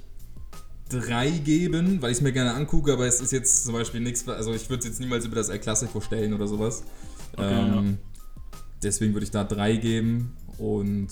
drei 1.00 1.30
geben, 1.30 2.02
weil 2.02 2.12
ich 2.12 2.18
es 2.18 2.22
mir 2.22 2.32
gerne 2.32 2.54
angucke, 2.54 2.94
aber 2.94 3.06
es 3.06 3.22
ist 3.22 3.32
jetzt 3.32 3.66
zum 3.66 3.74
Beispiel 3.74 4.02
nichts, 4.02 4.28
also 4.28 4.54
ich 4.54 4.70
würde 4.70 4.80
es 4.80 4.86
jetzt 4.86 5.00
niemals 5.00 5.26
über 5.26 5.36
das 5.36 5.50
El 5.50 5.60
Clasico 5.60 6.02
stellen 6.02 6.34
oder 6.34 6.48
sowas. 6.48 6.84
Okay, 7.34 7.52
ähm, 7.52 7.74
ja. 7.74 7.84
Deswegen 8.84 9.14
würde 9.14 9.24
ich 9.24 9.32
da 9.32 9.44
drei 9.44 9.76
geben 9.78 10.36
und 10.58 11.10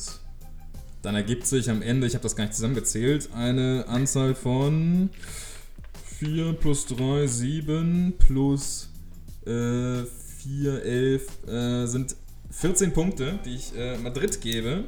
dann 1.01 1.15
ergibt 1.15 1.47
sich 1.47 1.69
am 1.69 1.81
Ende, 1.81 2.07
ich 2.07 2.13
habe 2.13 2.23
das 2.23 2.35
gar 2.35 2.43
nicht 2.43 2.55
zusammengezählt, 2.55 3.29
eine 3.33 3.85
Anzahl 3.87 4.35
von 4.35 5.09
4 6.19 6.53
plus 6.53 6.85
3, 6.85 7.25
7 7.25 8.13
plus 8.19 8.89
äh, 9.45 10.03
4, 10.03 10.83
11 10.83 11.47
äh, 11.47 11.85
sind 11.87 12.15
14 12.51 12.93
Punkte, 12.93 13.39
die 13.45 13.55
ich 13.55 13.75
äh, 13.75 13.97
Madrid 13.97 14.39
gebe. 14.41 14.83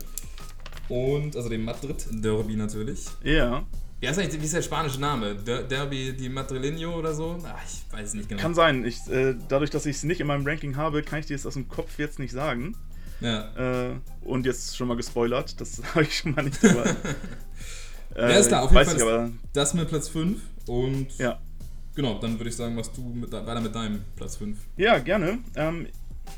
Und, 0.90 1.36
also 1.36 1.50
dem 1.50 1.64
Madrid-Derby 1.64 2.56
natürlich. 2.56 3.06
Ja. 3.24 3.66
Wie 4.04 4.08
ist, 4.08 4.20
eigentlich, 4.20 4.42
wie 4.42 4.46
ist 4.46 4.54
der 4.54 4.62
spanische 4.62 5.00
Name? 5.00 5.34
Derby 5.34 6.12
di 6.12 6.28
Madrileño 6.28 6.94
oder 6.96 7.14
so? 7.14 7.38
Ach, 7.46 7.56
ich 7.66 7.94
weiß 7.94 8.16
nicht 8.16 8.28
genau. 8.28 8.42
Kann 8.42 8.54
sein. 8.54 8.84
Ich, 8.84 9.08
äh, 9.10 9.34
dadurch, 9.48 9.70
dass 9.70 9.86
ich 9.86 9.96
es 9.96 10.04
nicht 10.04 10.20
in 10.20 10.28
meinem 10.28 10.46
Ranking 10.46 10.76
habe, 10.76 11.04
kann 11.04 11.20
ich 11.20 11.28
dir 11.28 11.38
das 11.38 11.46
aus 11.46 11.54
dem 11.54 11.70
Kopf 11.70 11.98
jetzt 11.98 12.20
nicht 12.20 12.34
sagen. 12.34 12.76
Ja. 13.22 13.92
Äh, 13.92 13.96
und 14.26 14.46
jetzt 14.46 14.76
schon 14.76 14.90
mal 14.90 14.98
gespoilert, 14.98 15.62
das 15.62 15.82
habe 15.96 16.04
ich 16.04 16.18
schon 16.18 16.34
mal 16.34 16.44
nicht 16.44 16.60
gehört. 16.60 16.98
äh, 18.16 18.22
ja, 18.24 18.40
ist 18.40 18.50
klar, 18.50 18.64
auf 18.64 18.74
jeden 18.74 18.86
Fall. 18.86 19.28
Ist 19.28 19.34
das 19.54 19.74
mit 19.74 19.88
Platz 19.88 20.10
5. 20.10 20.38
Und 20.68 21.18
ja. 21.18 21.40
genau, 21.96 22.20
dann 22.20 22.38
würde 22.38 22.50
ich 22.50 22.58
sagen, 22.58 22.76
machst 22.76 22.98
du 22.98 23.04
mit, 23.04 23.32
weiter 23.32 23.62
mit 23.62 23.74
deinem 23.74 24.02
Platz 24.18 24.36
5. 24.36 24.58
Ja, 24.76 25.00
gerne. 25.00 25.40
Ähm, 25.56 25.88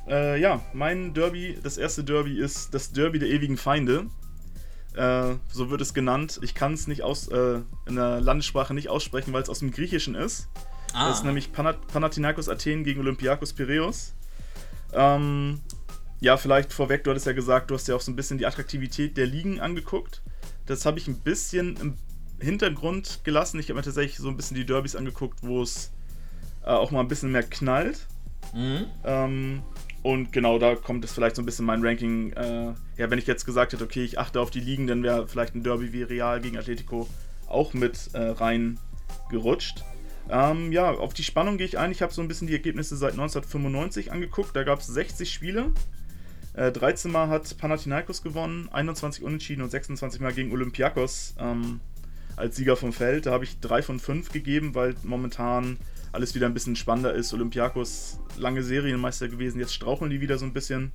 äh, 0.07 0.39
ja, 0.39 0.61
mein 0.73 1.15
Derby, 1.15 1.57
das 1.63 1.79
erste 1.79 2.03
Derby 2.03 2.37
ist 2.37 2.75
das 2.75 2.91
Derby 2.91 3.17
der 3.17 3.29
ewigen 3.29 3.57
Feinde. 3.57 4.05
Äh, 4.95 5.35
so 5.51 5.69
wird 5.69 5.81
es 5.81 5.93
genannt. 5.93 6.39
Ich 6.41 6.55
kann 6.55 6.73
es 6.73 6.87
nicht 6.87 7.03
aus, 7.03 7.27
äh, 7.27 7.61
in 7.85 7.95
der 7.95 8.21
Landessprache 8.21 8.73
nicht 8.73 8.89
aussprechen, 8.89 9.33
weil 9.33 9.43
es 9.43 9.49
aus 9.49 9.59
dem 9.59 9.71
Griechischen 9.71 10.15
ist. 10.15 10.47
Ah. 10.93 11.09
Das 11.09 11.19
ist 11.19 11.25
nämlich 11.25 11.51
Panat 11.51 11.87
Panathinaikos 11.87 12.47
Athen 12.47 12.83
gegen 12.83 13.01
Olympiakos 13.01 13.53
Piraeus. 13.53 14.13
Ähm, 14.93 15.61
ja, 16.21 16.37
vielleicht 16.37 16.71
vorweg, 16.71 17.03
du 17.03 17.11
hattest 17.11 17.25
ja 17.25 17.33
gesagt, 17.33 17.69
du 17.69 17.75
hast 17.75 17.87
ja 17.87 17.95
auch 17.95 18.01
so 18.01 18.11
ein 18.11 18.15
bisschen 18.15 18.37
die 18.37 18.45
Attraktivität 18.45 19.17
der 19.17 19.27
Ligen 19.27 19.59
angeguckt. 19.59 20.21
Das 20.65 20.85
habe 20.85 20.97
ich 20.97 21.07
ein 21.07 21.19
bisschen 21.19 21.75
im 21.77 21.97
Hintergrund 22.39 23.21
gelassen. 23.23 23.59
Ich 23.59 23.67
habe 23.67 23.77
mir 23.77 23.83
tatsächlich 23.83 24.17
so 24.17 24.29
ein 24.29 24.37
bisschen 24.37 24.55
die 24.55 24.65
Derbys 24.65 24.95
angeguckt, 24.95 25.39
wo 25.41 25.61
es 25.61 25.91
äh, 26.63 26.69
auch 26.69 26.91
mal 26.91 27.01
ein 27.01 27.07
bisschen 27.07 27.31
mehr 27.31 27.43
knallt. 27.43 28.07
Mhm. 28.53 28.85
Ähm, 29.03 29.63
und 30.05 30.31
genau 30.31 30.59
da 30.59 30.75
kommt 30.75 31.03
es 31.03 31.13
vielleicht 31.13 31.35
so 31.35 31.41
ein 31.41 31.47
bisschen 31.47 31.65
mein 31.65 31.83
Ranking. 31.83 32.31
Äh, 32.33 32.73
ja, 32.95 33.09
wenn 33.09 33.17
ich 33.17 33.25
jetzt 33.25 33.43
gesagt 33.43 33.73
hätte, 33.73 33.83
okay, 33.83 34.03
ich 34.03 34.19
achte 34.19 34.39
auf 34.39 34.51
die 34.51 34.59
Ligen, 34.59 34.85
dann 34.85 35.01
wäre 35.01 35.27
vielleicht 35.27 35.55
ein 35.55 35.63
Derby 35.63 35.93
wie 35.93 36.03
Real 36.03 36.39
gegen 36.39 36.59
Atletico 36.59 37.09
auch 37.47 37.73
mit 37.73 38.11
äh, 38.13 38.19
rein 38.19 38.79
gerutscht. 39.31 39.83
Ähm, 40.29 40.71
ja, 40.71 40.91
auf 40.91 41.15
die 41.15 41.23
Spannung 41.23 41.57
gehe 41.57 41.65
ich 41.65 41.79
ein. 41.79 41.89
Ich 41.89 42.03
habe 42.03 42.13
so 42.13 42.21
ein 42.21 42.27
bisschen 42.27 42.45
die 42.45 42.53
Ergebnisse 42.53 42.95
seit 42.95 43.13
1995 43.13 44.11
angeguckt. 44.11 44.55
Da 44.55 44.61
gab 44.61 44.81
es 44.81 44.85
60 44.85 45.33
Spiele. 45.33 45.71
Äh, 46.53 46.71
13 46.71 47.11
Mal 47.11 47.29
hat 47.29 47.57
Panathinaikos 47.57 48.21
gewonnen, 48.21 48.69
21 48.71 49.23
Unentschieden 49.23 49.63
und 49.63 49.71
26 49.71 50.21
Mal 50.21 50.33
gegen 50.33 50.51
Olympiakos 50.51 51.33
ähm, 51.39 51.79
als 52.35 52.57
Sieger 52.57 52.75
vom 52.75 52.93
Feld. 52.93 53.25
Da 53.25 53.31
habe 53.31 53.43
ich 53.43 53.59
3 53.59 53.81
von 53.81 53.99
5 53.99 54.31
gegeben, 54.31 54.75
weil 54.75 54.93
momentan 55.01 55.77
alles 56.15 56.33
wieder 56.33 56.47
ein 56.47 56.53
bisschen 56.53 56.75
spannender 56.75 57.13
ist. 57.13 57.33
Olympiakos 57.33 58.19
lange 58.37 58.63
Serienmeister 58.63 59.27
gewesen, 59.27 59.59
jetzt 59.59 59.73
straucheln 59.73 60.09
die 60.09 60.21
wieder 60.21 60.37
so 60.37 60.45
ein 60.45 60.53
bisschen. 60.53 60.91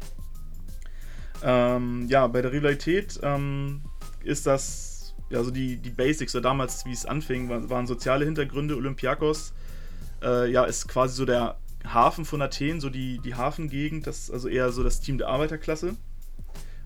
Ähm, 1.42 2.06
ja, 2.08 2.26
bei 2.26 2.42
der 2.42 2.52
Rivalität 2.52 3.18
ähm, 3.22 3.82
ist 4.24 4.46
das, 4.46 5.14
ja, 5.30 5.42
so 5.42 5.50
die, 5.50 5.76
die 5.76 5.90
Basics, 5.90 6.32
so 6.32 6.40
damals, 6.40 6.84
wie 6.84 6.92
es 6.92 7.06
anfing, 7.06 7.48
waren, 7.48 7.86
soziale 7.86 8.24
Hintergründe. 8.24 8.76
Olympiakos, 8.76 9.54
äh, 10.22 10.50
ja, 10.50 10.64
ist 10.64 10.88
quasi 10.88 11.14
so 11.14 11.24
der 11.24 11.58
Hafen 11.84 12.24
von 12.24 12.42
Athen, 12.42 12.80
so 12.80 12.90
die, 12.90 13.20
die 13.20 13.34
Hafengegend, 13.34 14.06
das 14.06 14.30
also 14.30 14.48
eher 14.48 14.70
so 14.72 14.82
das 14.82 15.00
Team 15.00 15.18
der 15.18 15.28
Arbeiterklasse. 15.28 15.96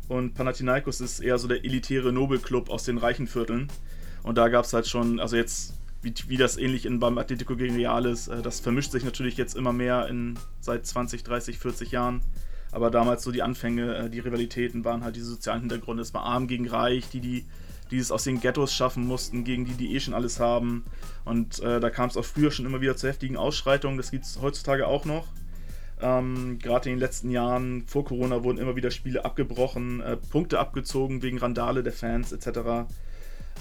Und 0.09 0.35
Panathinaikos 0.35 1.01
ist 1.01 1.21
eher 1.21 1.39
so 1.39 1.49
der 1.49 1.65
elitäre 1.65 2.13
Nobelclub 2.13 2.69
aus 2.69 2.85
den 2.85 2.99
reichen 2.99 3.27
Vierteln. 3.27 3.69
Und 4.23 4.39
da 4.39 4.49
gab 4.49 4.65
es 4.65 4.73
halt 4.73 4.87
schon, 4.87 5.19
also 5.19 5.37
jetzt, 5.37 5.75
wie, 6.05 6.15
wie 6.29 6.37
das 6.37 6.57
ähnlich 6.57 6.87
in, 6.87 7.01
beim 7.01 7.19
Atletico 7.19 7.57
gegen 7.57 7.77
Real 7.77 8.07
ist, 8.07 8.29
äh, 8.29 8.43
das 8.43 8.61
vermischt 8.61 8.93
sich 8.93 9.05
natürlich 9.05 9.37
jetzt 9.37 9.57
immer 9.57 9.73
mehr 9.73 10.07
in 10.09 10.39
seit 10.61 10.87
20, 10.87 11.25
30, 11.25 11.59
40 11.59 11.91
Jahren. 11.91 12.21
Aber 12.71 12.91
damals 12.91 13.23
so 13.23 13.31
die 13.31 13.43
Anfänge, 13.43 13.97
äh, 13.97 14.11
die 14.11 14.19
Rivalitäten 14.21 14.85
waren 14.85 15.05
halt 15.05 15.17
diese 15.17 15.27
sozialen 15.27 15.61
Hintergründe. 15.61 16.03
Es 16.03 16.13
war 16.13 16.25
arm 16.25 16.47
gegen 16.47 16.69
reich, 16.69 17.09
die, 17.09 17.21
die, 17.21 17.47
die 17.91 17.99
es 17.99 18.11
aus 18.11 18.25
den 18.25 18.41
Ghettos 18.41 18.75
schaffen 18.75 19.07
mussten, 19.07 19.45
gegen 19.45 19.65
die, 19.65 19.75
die 19.75 19.95
eh 19.95 20.01
schon 20.01 20.15
alles 20.15 20.41
haben. 20.41 20.85
Und 21.25 21.61
äh, 21.61 21.81
da 21.81 21.91
kam 21.91 22.11
es 22.11 22.17
auch 22.17 22.25
früher 22.25 22.51
schon 22.51 22.67
immer 22.67 22.81
wieder 22.81 22.97
zu 22.97 23.09
heftigen 23.09 23.37
Ausschreitungen. 23.37 23.97
Das 23.97 24.11
gibt 24.11 24.25
es 24.25 24.41
heutzutage 24.41 24.87
auch 24.87 25.05
noch. 25.05 25.27
Ähm, 26.01 26.59
Gerade 26.59 26.91
in 26.91 26.97
den 26.97 27.01
letzten 27.01 27.31
Jahren 27.31 27.85
vor 27.87 28.05
Corona 28.05 28.43
wurden 28.43 28.59
immer 28.59 28.77
wieder 28.77 28.91
Spiele 28.91 29.25
abgebrochen, 29.25 30.01
äh, 30.01 30.17
Punkte 30.17 30.59
abgezogen 30.59 31.23
wegen 31.23 31.39
Randale 31.39 31.83
der 31.83 31.93
Fans 31.93 32.33
etc. 32.33 32.89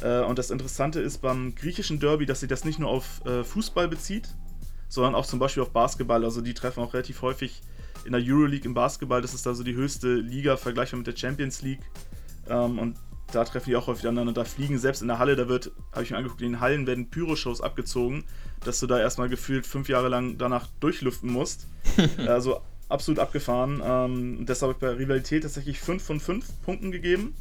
Äh, 0.01 0.21
und 0.21 0.39
das 0.39 0.51
Interessante 0.51 0.99
ist 0.99 1.19
beim 1.19 1.55
griechischen 1.55 1.99
Derby, 1.99 2.25
dass 2.25 2.39
sich 2.41 2.49
das 2.49 2.65
nicht 2.65 2.79
nur 2.79 2.89
auf 2.89 3.25
äh, 3.25 3.43
Fußball 3.43 3.87
bezieht, 3.87 4.29
sondern 4.89 5.15
auch 5.15 5.25
zum 5.25 5.39
Beispiel 5.39 5.63
auf 5.63 5.71
Basketball. 5.71 6.23
Also 6.23 6.41
die 6.41 6.53
treffen 6.53 6.81
auch 6.81 6.93
relativ 6.93 7.21
häufig 7.21 7.61
in 8.05 8.11
der 8.11 8.21
Euroleague 8.23 8.65
im 8.65 8.73
Basketball. 8.73 9.21
Das 9.21 9.33
ist 9.33 9.47
also 9.47 9.63
die 9.63 9.75
höchste 9.75 10.13
Liga 10.15 10.57
vergleichbar 10.57 10.97
mit 10.97 11.07
der 11.07 11.15
Champions 11.15 11.61
League. 11.61 11.81
Ähm, 12.49 12.79
und 12.79 12.97
da 13.31 13.43
treffen 13.45 13.69
die 13.69 13.75
auch 13.75 13.87
häufig 13.87 14.05
aneinander. 14.07 14.33
Da 14.33 14.45
fliegen 14.45 14.77
selbst 14.77 15.01
in 15.01 15.07
der 15.07 15.19
Halle, 15.19 15.35
da 15.35 15.47
wird, 15.47 15.71
habe 15.91 16.03
ich 16.03 16.11
mir 16.11 16.17
angeguckt, 16.17 16.41
in 16.41 16.53
den 16.53 16.59
Hallen 16.59 16.85
werden 16.85 17.09
Pyroshows 17.09 17.61
abgezogen, 17.61 18.25
dass 18.63 18.79
du 18.79 18.87
da 18.87 18.99
erstmal 18.99 19.29
gefühlt 19.29 19.65
fünf 19.65 19.89
Jahre 19.89 20.09
lang 20.09 20.37
danach 20.37 20.67
durchlüften 20.79 21.31
musst. 21.31 21.67
also 22.27 22.61
absolut 22.89 23.19
abgefahren. 23.19 23.81
Ähm, 23.83 24.45
deshalb 24.45 24.73
habe 24.73 24.73
ich 24.73 24.79
bei 24.79 25.03
Rivalität 25.03 25.43
tatsächlich 25.43 25.79
5 25.79 26.03
von 26.03 26.19
5 26.19 26.61
Punkten 26.61 26.91
gegeben, 26.91 27.33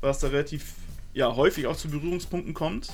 was 0.00 0.18
da 0.18 0.28
relativ 0.28 0.74
ja, 1.16 1.34
häufig 1.34 1.66
auch 1.66 1.76
zu 1.76 1.88
Berührungspunkten 1.88 2.52
kommt. 2.52 2.92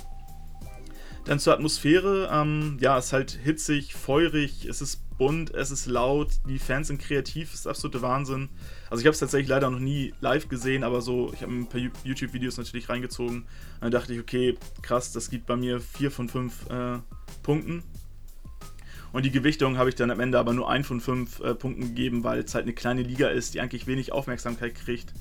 Dann 1.25 1.41
zur 1.41 1.55
Atmosphäre, 1.55 2.31
ähm, 2.33 2.79
ja, 2.81 2.97
es 2.97 3.07
ist 3.07 3.12
halt 3.12 3.31
hitzig, 3.33 3.95
feurig, 3.95 4.64
es 4.64 4.81
ist 4.81 5.00
bunt, 5.19 5.52
es 5.52 5.73
ist 5.73 5.87
laut, 5.87 6.29
die 6.49 6.61
Fans 6.61 6.87
sind 6.87 7.00
kreativ, 7.00 7.52
es 7.52 7.61
ist 7.61 7.67
absolute 7.67 8.00
Wahnsinn. 8.00 8.49
Also 8.91 9.00
ich 9.00 9.07
habe 9.07 9.12
es 9.12 9.19
tatsächlich 9.19 9.49
leider 9.49 9.71
noch 9.71 9.81
nie 9.81 10.14
live 10.21 10.49
gesehen, 10.49 10.85
aber 10.85 11.00
so, 11.00 11.33
ich 11.33 11.43
habe 11.43 11.52
ein 11.52 11.69
paar 11.69 11.81
YouTube-Videos 12.05 12.59
natürlich 12.59 12.88
reingezogen. 12.88 13.38
Und 13.38 13.47
dann 13.81 13.91
dachte 13.91 14.14
ich, 14.14 14.21
okay, 14.21 14.57
krass, 14.83 15.12
das 15.12 15.29
gibt 15.29 15.47
bei 15.47 15.57
mir 15.57 15.81
4 15.81 16.11
von 16.12 16.29
5 16.29 16.71
äh, 16.71 16.99
Punkten. 17.43 17.83
Und 19.12 19.25
die 19.25 19.33
Gewichtung 19.33 19.79
habe 19.79 19.88
ich 19.88 19.97
dann 19.97 20.12
am 20.12 20.21
Ende 20.21 20.38
aber 20.38 20.52
nur 20.52 20.71
1 20.71 20.87
von 20.87 21.00
5 21.00 21.41
äh, 21.41 21.55
Punkten 21.57 21.83
gegeben, 21.83 22.23
weil 22.23 22.41
es 22.41 22.55
halt 22.55 22.64
eine 22.64 22.73
kleine 22.73 23.02
Liga 23.02 23.29
ist, 23.29 23.55
die 23.55 23.61
eigentlich 23.61 23.88
wenig 23.88 24.12
Aufmerksamkeit 24.12 24.76
kriegt. 24.76 25.12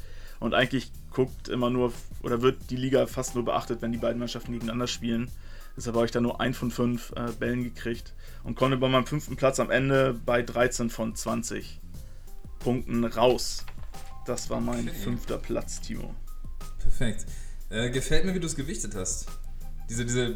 Und 0.41 0.55
eigentlich 0.55 0.91
guckt 1.11 1.49
immer 1.49 1.69
nur, 1.69 1.93
oder 2.23 2.41
wird 2.41 2.71
die 2.71 2.75
Liga 2.75 3.05
fast 3.05 3.35
nur 3.35 3.45
beachtet, 3.45 3.81
wenn 3.81 3.91
die 3.91 3.99
beiden 3.99 4.17
Mannschaften 4.19 4.51
gegeneinander 4.51 4.87
spielen. 4.87 5.29
Deshalb 5.77 5.95
habe 5.95 6.05
ich 6.05 6.11
da 6.11 6.19
nur 6.19 6.41
1 6.41 6.57
von 6.57 6.71
5 6.71 7.13
äh, 7.15 7.31
Bällen 7.39 7.63
gekriegt 7.63 8.13
und 8.43 8.55
konnte 8.55 8.75
bei 8.77 8.89
meinem 8.89 9.05
fünften 9.05 9.35
Platz 9.35 9.59
am 9.59 9.69
Ende 9.69 10.19
bei 10.25 10.41
13 10.41 10.89
von 10.89 11.15
20 11.15 11.79
Punkten 12.59 13.05
raus. 13.05 13.65
Das 14.25 14.49
war 14.49 14.59
mein 14.59 14.89
okay. 14.89 14.97
fünfter 15.03 15.37
Platz, 15.37 15.79
Timo. 15.79 16.15
Perfekt. 16.79 17.27
Äh, 17.69 17.91
gefällt 17.91 18.25
mir, 18.25 18.33
wie 18.33 18.39
du 18.39 18.47
es 18.47 18.55
gewichtet 18.55 18.95
hast. 18.95 19.27
Diese, 19.89 20.05
diese, 20.05 20.35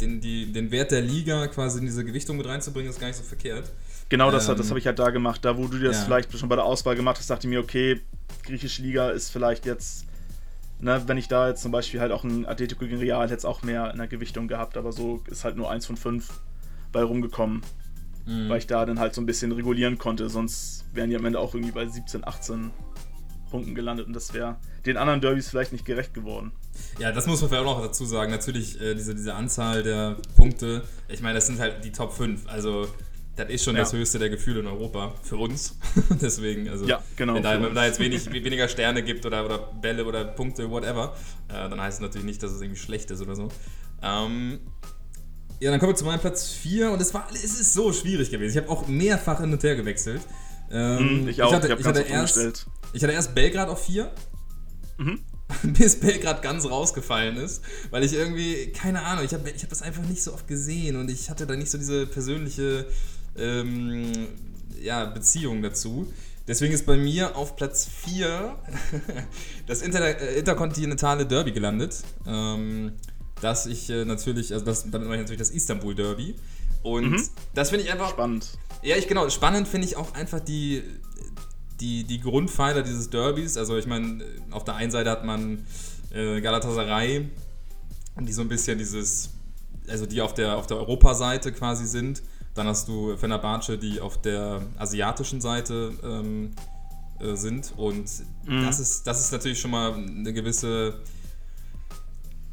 den, 0.00 0.20
die, 0.20 0.52
den 0.52 0.70
Wert 0.70 0.90
der 0.90 1.00
Liga 1.00 1.46
quasi 1.46 1.78
in 1.78 1.86
diese 1.86 2.04
Gewichtung 2.04 2.36
mit 2.36 2.46
reinzubringen, 2.46 2.90
ist 2.90 3.00
gar 3.00 3.06
nicht 3.06 3.16
so 3.16 3.22
verkehrt. 3.22 3.72
Genau, 4.08 4.30
das, 4.30 4.48
ähm, 4.48 4.56
das 4.56 4.68
habe 4.68 4.78
ich 4.78 4.86
halt 4.86 4.98
da 4.98 5.10
gemacht. 5.10 5.44
Da, 5.44 5.56
wo 5.56 5.66
du 5.66 5.78
dir 5.78 5.88
das 5.88 5.98
ja. 5.98 6.04
vielleicht 6.04 6.36
schon 6.36 6.48
bei 6.48 6.56
der 6.56 6.64
Auswahl 6.64 6.96
gemacht 6.96 7.18
hast, 7.18 7.28
dachte 7.28 7.46
ich 7.46 7.50
mir, 7.50 7.60
okay, 7.60 8.00
griechische 8.44 8.82
Liga 8.82 9.10
ist 9.10 9.30
vielleicht 9.30 9.66
jetzt, 9.66 10.06
ne, 10.80 11.02
wenn 11.06 11.18
ich 11.18 11.28
da 11.28 11.48
jetzt 11.48 11.62
zum 11.62 11.72
Beispiel 11.72 12.00
halt 12.00 12.12
auch 12.12 12.24
ein 12.24 12.46
Atletico 12.46 12.84
gegen 12.84 12.98
Real 12.98 13.24
hätte 13.24 13.36
es 13.36 13.44
auch 13.44 13.62
mehr 13.62 13.90
in 13.90 13.98
der 13.98 14.06
Gewichtung 14.06 14.48
gehabt, 14.48 14.76
aber 14.76 14.92
so 14.92 15.22
ist 15.28 15.44
halt 15.44 15.56
nur 15.56 15.70
eins 15.70 15.86
von 15.86 15.96
fünf 15.96 16.40
bei 16.92 17.02
rumgekommen. 17.02 17.62
Mhm. 18.26 18.48
Weil 18.48 18.58
ich 18.58 18.66
da 18.66 18.84
dann 18.84 18.98
halt 18.98 19.14
so 19.14 19.20
ein 19.20 19.26
bisschen 19.26 19.52
regulieren 19.52 19.98
konnte, 19.98 20.28
sonst 20.28 20.84
wären 20.92 21.10
die 21.10 21.16
am 21.16 21.24
Ende 21.24 21.38
auch 21.38 21.54
irgendwie 21.54 21.72
bei 21.72 21.86
17, 21.86 22.26
18 22.26 22.70
Punkten 23.50 23.74
gelandet 23.74 24.06
und 24.06 24.12
das 24.12 24.34
wäre 24.34 24.56
den 24.84 24.96
anderen 24.96 25.20
Derbys 25.20 25.48
vielleicht 25.48 25.72
nicht 25.72 25.84
gerecht 25.84 26.14
geworden. 26.14 26.52
Ja, 26.98 27.12
das 27.12 27.26
muss 27.26 27.40
man 27.40 27.50
vielleicht 27.50 27.66
auch 27.66 27.78
noch 27.78 27.84
dazu 27.84 28.04
sagen. 28.04 28.30
Natürlich, 28.30 28.80
äh, 28.80 28.94
diese, 28.94 29.14
diese 29.14 29.34
Anzahl 29.34 29.82
der 29.82 30.16
Punkte, 30.36 30.82
ich 31.08 31.22
meine, 31.22 31.34
das 31.34 31.46
sind 31.46 31.58
halt 31.58 31.84
die 31.84 31.92
Top 31.92 32.12
5. 32.12 32.48
Also 32.48 32.88
das 33.36 33.50
ist 33.50 33.64
schon 33.64 33.76
ja. 33.76 33.82
das 33.82 33.92
höchste 33.92 34.18
der 34.18 34.30
Gefühle 34.30 34.60
in 34.60 34.66
Europa 34.66 35.14
für 35.22 35.36
uns. 35.36 35.78
Deswegen, 36.20 36.68
also 36.68 36.86
ja, 36.86 37.02
genau, 37.16 37.34
wenn, 37.34 37.42
da, 37.42 37.62
wenn 37.62 37.74
da 37.74 37.84
jetzt 37.84 38.00
wenig, 38.00 38.30
weniger 38.32 38.66
Sterne 38.68 39.02
gibt 39.02 39.26
oder, 39.26 39.44
oder 39.44 39.58
Bälle 39.58 40.04
oder 40.04 40.24
Punkte, 40.24 40.70
whatever, 40.70 41.14
äh, 41.48 41.68
dann 41.68 41.80
heißt 41.80 41.98
es 41.98 42.00
natürlich 42.00 42.24
nicht, 42.24 42.42
dass 42.42 42.50
es 42.52 42.62
irgendwie 42.62 42.80
schlecht 42.80 43.10
ist 43.10 43.20
oder 43.20 43.36
so. 43.36 43.48
Ähm, 44.02 44.60
ja, 45.60 45.70
dann 45.70 45.80
kommen 45.80 45.92
wir 45.92 45.96
zu 45.96 46.04
meinem 46.04 46.20
Platz 46.20 46.50
4 46.50 46.90
und 46.90 47.00
es 47.00 47.12
war 47.12 47.28
es 47.32 47.44
ist 47.44 47.74
so 47.74 47.92
schwierig 47.92 48.30
gewesen. 48.30 48.56
Ich 48.56 48.62
habe 48.62 48.70
auch 48.70 48.88
mehrfach 48.88 49.40
hin 49.40 49.52
und 49.52 49.62
her 49.62 49.76
gewechselt. 49.76 50.22
Ähm, 50.70 50.98
hm, 50.98 51.28
ich 51.28 51.42
auch, 51.42 51.50
ich, 51.50 51.56
hatte, 51.56 51.72
ich, 51.72 51.80
ich 51.80 51.86
hatte 51.86 52.00
erst, 52.02 52.66
ich 52.92 53.02
hatte 53.02 53.12
erst 53.12 53.34
Belgrad 53.34 53.68
auf 53.68 53.84
4. 53.84 54.10
Mhm. 54.98 55.20
bis 55.62 56.00
Belgrad 56.00 56.42
ganz 56.42 56.66
rausgefallen 56.66 57.36
ist, 57.36 57.62
weil 57.90 58.02
ich 58.02 58.12
irgendwie, 58.14 58.72
keine 58.72 59.02
Ahnung, 59.02 59.24
ich 59.24 59.32
habe 59.32 59.48
ich 59.50 59.62
hab 59.62 59.70
das 59.70 59.82
einfach 59.82 60.02
nicht 60.02 60.22
so 60.22 60.32
oft 60.32 60.48
gesehen 60.48 60.96
und 60.96 61.10
ich 61.10 61.30
hatte 61.30 61.46
da 61.46 61.54
nicht 61.54 61.70
so 61.70 61.78
diese 61.78 62.06
persönliche 62.06 62.86
ähm, 63.38 64.12
ja, 64.82 65.04
Beziehung 65.06 65.62
dazu. 65.62 66.12
Deswegen 66.48 66.72
ist 66.72 66.86
bei 66.86 66.96
mir 66.96 67.36
auf 67.36 67.56
Platz 67.56 67.88
4 68.04 68.56
das 69.66 69.82
Inter 69.82 70.20
äh, 70.20 70.38
interkontinentale 70.38 71.26
Derby 71.26 71.52
gelandet. 71.52 72.02
Ähm, 72.26 72.92
das 73.40 73.66
ich 73.66 73.90
äh, 73.90 74.04
natürlich, 74.04 74.52
also 74.52 74.64
das, 74.64 74.84
damit 74.84 75.08
meine 75.08 75.16
ich 75.16 75.20
natürlich 75.22 75.40
das 75.40 75.50
Istanbul 75.50 75.94
Derby. 75.94 76.36
Und 76.82 77.10
mhm. 77.10 77.28
das 77.54 77.70
finde 77.70 77.84
ich 77.84 77.92
einfach. 77.92 78.10
Spannend. 78.10 78.58
Ja, 78.82 78.96
ich 78.96 79.08
genau. 79.08 79.28
Spannend 79.28 79.66
finde 79.66 79.88
ich 79.88 79.96
auch 79.96 80.14
einfach 80.14 80.38
die, 80.38 80.82
die, 81.80 82.04
die 82.04 82.20
Grundpfeiler 82.20 82.82
dieses 82.82 83.10
Derbys. 83.10 83.56
Also 83.56 83.76
ich 83.76 83.86
meine, 83.86 84.24
auf 84.52 84.64
der 84.64 84.76
einen 84.76 84.92
Seite 84.92 85.10
hat 85.10 85.24
man 85.24 85.66
äh, 86.12 86.40
Galatasaray, 86.40 87.28
die 88.20 88.32
so 88.32 88.42
ein 88.42 88.48
bisschen 88.48 88.78
dieses, 88.78 89.30
also 89.88 90.06
die 90.06 90.20
auf 90.20 90.32
der, 90.32 90.56
auf 90.56 90.68
der 90.68 90.76
Europaseite 90.76 91.52
quasi 91.52 91.86
sind. 91.86 92.22
Dann 92.56 92.66
hast 92.66 92.88
du 92.88 93.16
Fenerbahce, 93.16 93.78
die 93.78 94.00
auf 94.00 94.20
der 94.20 94.62
asiatischen 94.78 95.40
Seite 95.40 95.92
ähm, 96.02 96.52
äh, 97.20 97.34
sind. 97.36 97.72
Und 97.76 98.10
mhm. 98.44 98.64
das, 98.64 98.80
ist, 98.80 99.06
das 99.06 99.20
ist 99.20 99.32
natürlich 99.32 99.60
schon 99.60 99.70
mal 99.70 99.94
eine 99.94 100.32
gewisse. 100.32 100.94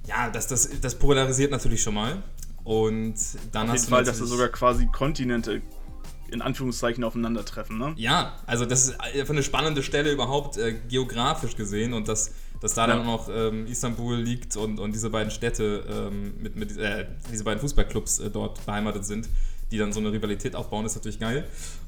Ja, 0.05 0.29
das, 0.29 0.47
das, 0.47 0.69
das 0.81 0.95
polarisiert 0.95 1.51
natürlich 1.51 1.81
schon 1.81 1.93
mal. 1.93 2.21
Und 2.63 3.15
dann 3.51 3.69
Auf 3.69 3.75
jeden 3.75 3.87
Fall, 3.87 4.03
dass 4.03 4.19
du 4.19 4.25
sogar 4.25 4.49
quasi 4.49 4.85
Kontinente 4.87 5.61
in 6.29 6.41
Anführungszeichen 6.41 7.03
aufeinandertreffen, 7.03 7.77
ne? 7.77 7.93
Ja, 7.95 8.39
also 8.47 8.65
das 8.65 8.87
ist 8.87 8.99
einfach 8.99 9.33
eine 9.33 9.43
spannende 9.43 9.83
Stelle 9.83 10.11
überhaupt 10.11 10.57
äh, 10.57 10.73
geografisch 10.89 11.55
gesehen 11.55 11.93
und 11.93 12.07
dass, 12.07 12.31
dass 12.59 12.73
da 12.73 12.87
ja. 12.87 12.95
dann 12.95 13.05
auch 13.05 13.29
ähm, 13.31 13.67
Istanbul 13.67 14.17
liegt 14.17 14.57
und, 14.57 14.79
und 14.79 14.93
diese 14.93 15.11
beiden 15.11 15.29
Städte 15.29 15.85
ähm, 15.87 16.33
mit, 16.41 16.55
mit 16.55 16.75
äh, 16.77 17.05
diese 17.31 17.43
beiden 17.43 17.59
Fußballclubs 17.61 18.19
äh, 18.19 18.29
dort 18.31 18.65
beheimatet 18.65 19.05
sind, 19.05 19.29
die 19.73 19.79
dann 19.79 19.91
so 19.91 19.99
eine 19.99 20.11
Rivalität 20.11 20.55
aufbauen, 20.55 20.85
ist 20.85 20.95
natürlich 20.95 21.19
geil. 21.19 21.45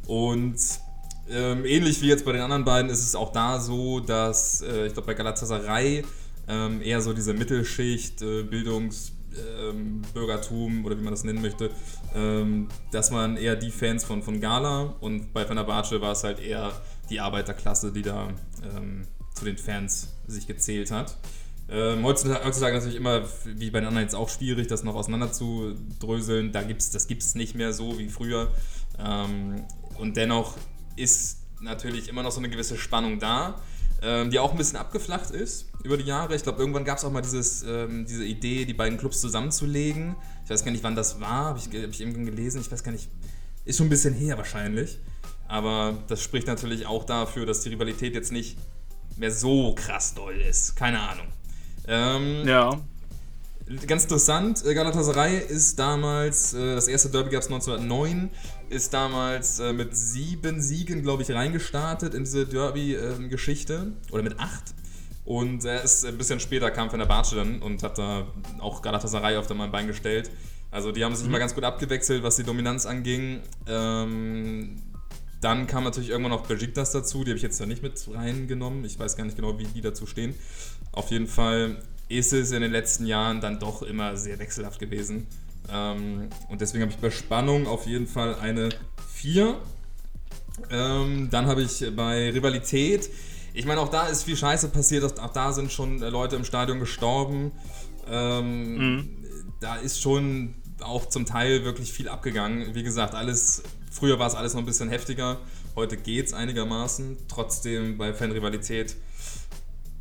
Und 0.08 0.58
ähm, 1.30 1.66
ähnlich 1.66 2.02
wie 2.02 2.08
jetzt 2.08 2.26
bei 2.26 2.32
den 2.32 2.42
anderen 2.42 2.66
beiden 2.66 2.90
ist 2.90 3.02
es 3.02 3.16
auch 3.16 3.32
da 3.32 3.60
so, 3.60 4.00
dass 4.00 4.62
äh, 4.62 4.88
ich 4.88 4.94
glaube 4.94 5.08
bei 5.08 5.14
Galatasaray 5.14 6.04
ähm, 6.48 6.82
eher 6.82 7.02
so 7.02 7.14
diese 7.14 7.34
Mittelschicht, 7.34 8.22
äh, 8.22 8.44
Bildungs- 8.44 9.12
ähm, 9.70 10.02
Bürgertum 10.14 10.86
oder 10.86 10.98
wie 10.98 11.04
man 11.04 11.12
das 11.12 11.26
nennen 11.26 11.42
möchte, 11.42 11.70
ähm, 12.16 12.70
dass 12.92 13.12
man 13.12 13.38
eher 13.38 13.56
die 13.56 13.70
Fans 13.70 14.04
von, 14.06 14.24
von 14.24 14.40
Gala 14.40 14.96
und 15.02 15.34
bei 15.34 15.46
Fenerbahce 15.46 16.00
war 16.00 16.14
es 16.14 16.24
halt 16.24 16.40
eher 16.40 16.72
die 17.10 17.20
Arbeiterklasse, 17.20 17.92
die 17.92 18.02
da 18.02 18.30
ähm, 18.64 19.06
zu 19.34 19.46
den 19.46 19.58
Fans 19.58 20.14
sich 20.28 20.48
gezählt 20.48 20.90
hat. 20.90 21.18
Ähm, 21.70 22.04
heutzutage, 22.04 22.46
heutzutage 22.46 22.76
natürlich 22.76 22.96
immer, 22.96 23.24
wie 23.46 23.72
bei 23.72 23.80
den 23.80 23.88
anderen 23.88 24.06
jetzt 24.06 24.16
auch 24.16 24.30
schwierig, 24.30 24.68
das 24.68 24.84
noch 24.84 24.96
auseinander 24.96 25.32
zu 25.32 25.76
dröseln. 26.00 26.52
Da 26.52 26.62
gibt's, 26.62 26.92
das 26.92 27.08
gibt 27.08 27.24
es 27.24 27.36
nicht 27.36 27.56
mehr 27.56 27.74
so 27.74 27.98
wie 27.98 28.10
früher. 28.10 28.52
Ähm, 29.00 29.66
und 29.98 30.18
dennoch 30.18 30.56
ist 30.96 31.40
natürlich 31.62 32.10
immer 32.10 32.24
noch 32.24 32.32
so 32.32 32.40
eine 32.40 32.50
gewisse 32.50 32.78
Spannung 32.78 33.20
da 33.20 33.56
ähm, 34.02 34.30
die 34.30 34.40
auch 34.40 34.52
ein 34.52 34.58
bisschen 34.58 34.78
abgeflacht 34.78 35.32
ist 35.32 35.70
über 35.84 35.98
die 35.98 36.04
Jahre. 36.04 36.36
Ich 36.36 36.44
glaube, 36.44 36.60
irgendwann 36.60 36.86
gab 36.86 36.98
es 36.98 37.04
auch 37.04 37.12
mal 37.12 37.22
dieses, 37.22 37.64
ähm, 37.64 38.06
diese 38.06 38.26
Idee, 38.26 38.66
die 38.66 38.74
beiden 38.74 38.98
Clubs 38.98 39.22
zusammenzulegen. 39.22 40.16
Ich 40.44 40.50
weiß 40.50 40.64
gar 40.64 40.72
nicht, 40.72 40.84
wann 40.84 40.96
das 40.96 41.20
war, 41.20 41.46
habe 41.46 41.60
ich, 41.60 41.66
hab 41.66 41.90
ich 41.90 42.02
irgendwann 42.02 42.26
gelesen. 42.26 42.62
Ich 42.62 42.72
weiß 42.72 42.84
gar 42.84 42.92
nicht, 42.92 43.10
ist 43.66 43.78
schon 43.78 43.88
ein 43.88 43.90
bisschen 43.90 44.14
her 44.14 44.38
wahrscheinlich. 44.38 45.00
Aber 45.48 45.98
das 46.08 46.22
spricht 46.22 46.48
natürlich 46.48 46.86
auch 46.86 47.04
dafür, 47.04 47.46
dass 47.46 47.62
die 47.62 47.70
Rivalität 47.70 48.14
jetzt 48.14 48.32
nicht 48.32 48.58
mehr 49.18 49.32
so 49.32 49.74
krass 49.76 50.14
doll 50.14 50.36
ist. 50.36 50.76
Keine 50.76 51.00
Ahnung. 51.00 51.28
Ähm, 51.88 52.48
Ja. 52.48 52.80
Ganz 53.88 54.04
interessant, 54.04 54.64
äh, 54.64 54.76
Galatasaray 54.76 55.40
ist 55.40 55.80
damals, 55.80 56.54
äh, 56.54 56.76
das 56.76 56.88
erste 56.88 57.10
Derby 57.10 57.32
gab 57.32 57.42
es 57.42 57.48
1909, 57.48 58.30
ist 58.70 58.94
damals 58.94 59.60
äh, 59.60 59.74
mit 59.74 59.98
sieben 59.98 60.62
Siegen, 60.62 61.02
glaube 61.02 61.24
ich, 61.24 61.32
reingestartet 61.32 62.14
in 62.14 62.26
diese 62.26 62.46
Derby-Geschichte. 62.46 63.94
Oder 64.12 64.22
mit 64.22 64.40
acht. 64.40 64.76
Und 65.26 65.66
er 65.66 65.84
ist 65.84 66.06
ein 66.06 66.16
bisschen 66.16 66.40
später 66.40 66.70
kam 66.70 66.92
von 66.92 67.00
der 67.00 67.08
Batsche 67.08 67.38
dann 67.38 67.60
und 67.64 67.82
hat 67.82 67.98
da 67.98 68.28
auch 68.60 68.84
Galatasaray 68.84 69.38
auf 69.38 69.50
mein 69.50 69.72
Bein 69.72 69.88
gestellt. 69.88 70.30
Also 70.70 70.92
die 70.92 71.04
haben 71.04 71.16
sich 71.16 71.26
immer 71.26 71.40
ganz 71.40 71.56
gut 71.56 71.64
abgewechselt, 71.64 72.22
was 72.22 72.36
die 72.36 72.44
Dominanz 72.44 72.86
anging. 72.86 73.40
Ähm, 73.66 74.84
dann 75.42 75.68
kam 75.68 75.84
natürlich 75.84 76.10
irgendwann 76.10 76.32
noch 76.32 76.46
Besiktas 76.46 76.92
dazu, 76.92 77.24
die 77.24 77.32
habe 77.32 77.38
ich 77.38 77.44
jetzt 77.44 77.60
da 77.60 77.66
nicht 77.66 77.82
mit 77.82 78.08
reingenommen. 78.14 78.86
Ich 78.86 79.00
weiß 79.00 79.16
gar 79.16 79.26
nicht 79.26 79.36
genau, 79.36 79.58
wie 79.58 79.66
die 79.66 79.82
dazu 79.82 80.06
stehen. 80.06 80.36
Auf 80.96 81.12
jeden 81.12 81.28
Fall 81.28 81.78
ist 82.08 82.34
es 82.34 82.52
in 82.52 82.62
den 82.62 82.72
letzten 82.72 83.06
Jahren 83.06 83.42
dann 83.42 83.60
doch 83.60 83.82
immer 83.82 84.16
sehr 84.18 84.40
wechselhaft 84.40 84.80
gewesen. 84.80 85.28
Ähm, 85.70 86.30
und 86.50 86.62
deswegen 86.62 86.84
habe 86.84 86.92
ich 86.92 87.00
bei 87.00 87.10
Spannung 87.12 87.68
auf 87.68 87.86
jeden 87.86 88.08
Fall 88.08 88.36
eine 88.36 88.70
4. 89.14 89.60
Ähm, 90.70 91.30
dann 91.32 91.48
habe 91.48 91.64
ich 91.64 91.84
bei 91.96 92.30
Rivalität, 92.30 93.10
ich 93.54 93.66
meine, 93.66 93.82
auch 93.82 93.90
da 93.90 94.08
ist 94.08 94.24
viel 94.24 94.38
Scheiße 94.38 94.70
passiert, 94.70 95.20
auch, 95.20 95.34
da 95.34 95.52
sind 95.54 95.72
schon 95.72 96.00
Leute 96.00 96.36
im 96.36 96.46
Stadion 96.46 96.80
gestorben. 96.80 97.52
Ähm, 98.10 99.10
Da 99.60 99.76
ist 99.78 100.02
schon 100.02 100.56
auch 100.82 101.08
zum 101.08 101.26
Teil 101.26 101.64
wirklich 101.64 101.92
viel 101.92 102.10
abgegangen. 102.10 102.76
Wie 102.76 102.84
gesagt, 102.84 103.16
alles, 103.16 103.64
früher 103.92 104.20
war 104.20 104.28
es 104.28 104.36
alles 104.36 104.54
noch 104.54 104.62
ein 104.62 104.66
bisschen 104.66 104.90
heftiger, 104.90 105.40
heute 105.76 105.98
geht 105.98 106.28
es 106.28 106.34
einigermaßen. 106.34 107.18
Trotzdem 107.28 107.98
bei 107.98 108.14
Fanrivalität 108.14 108.96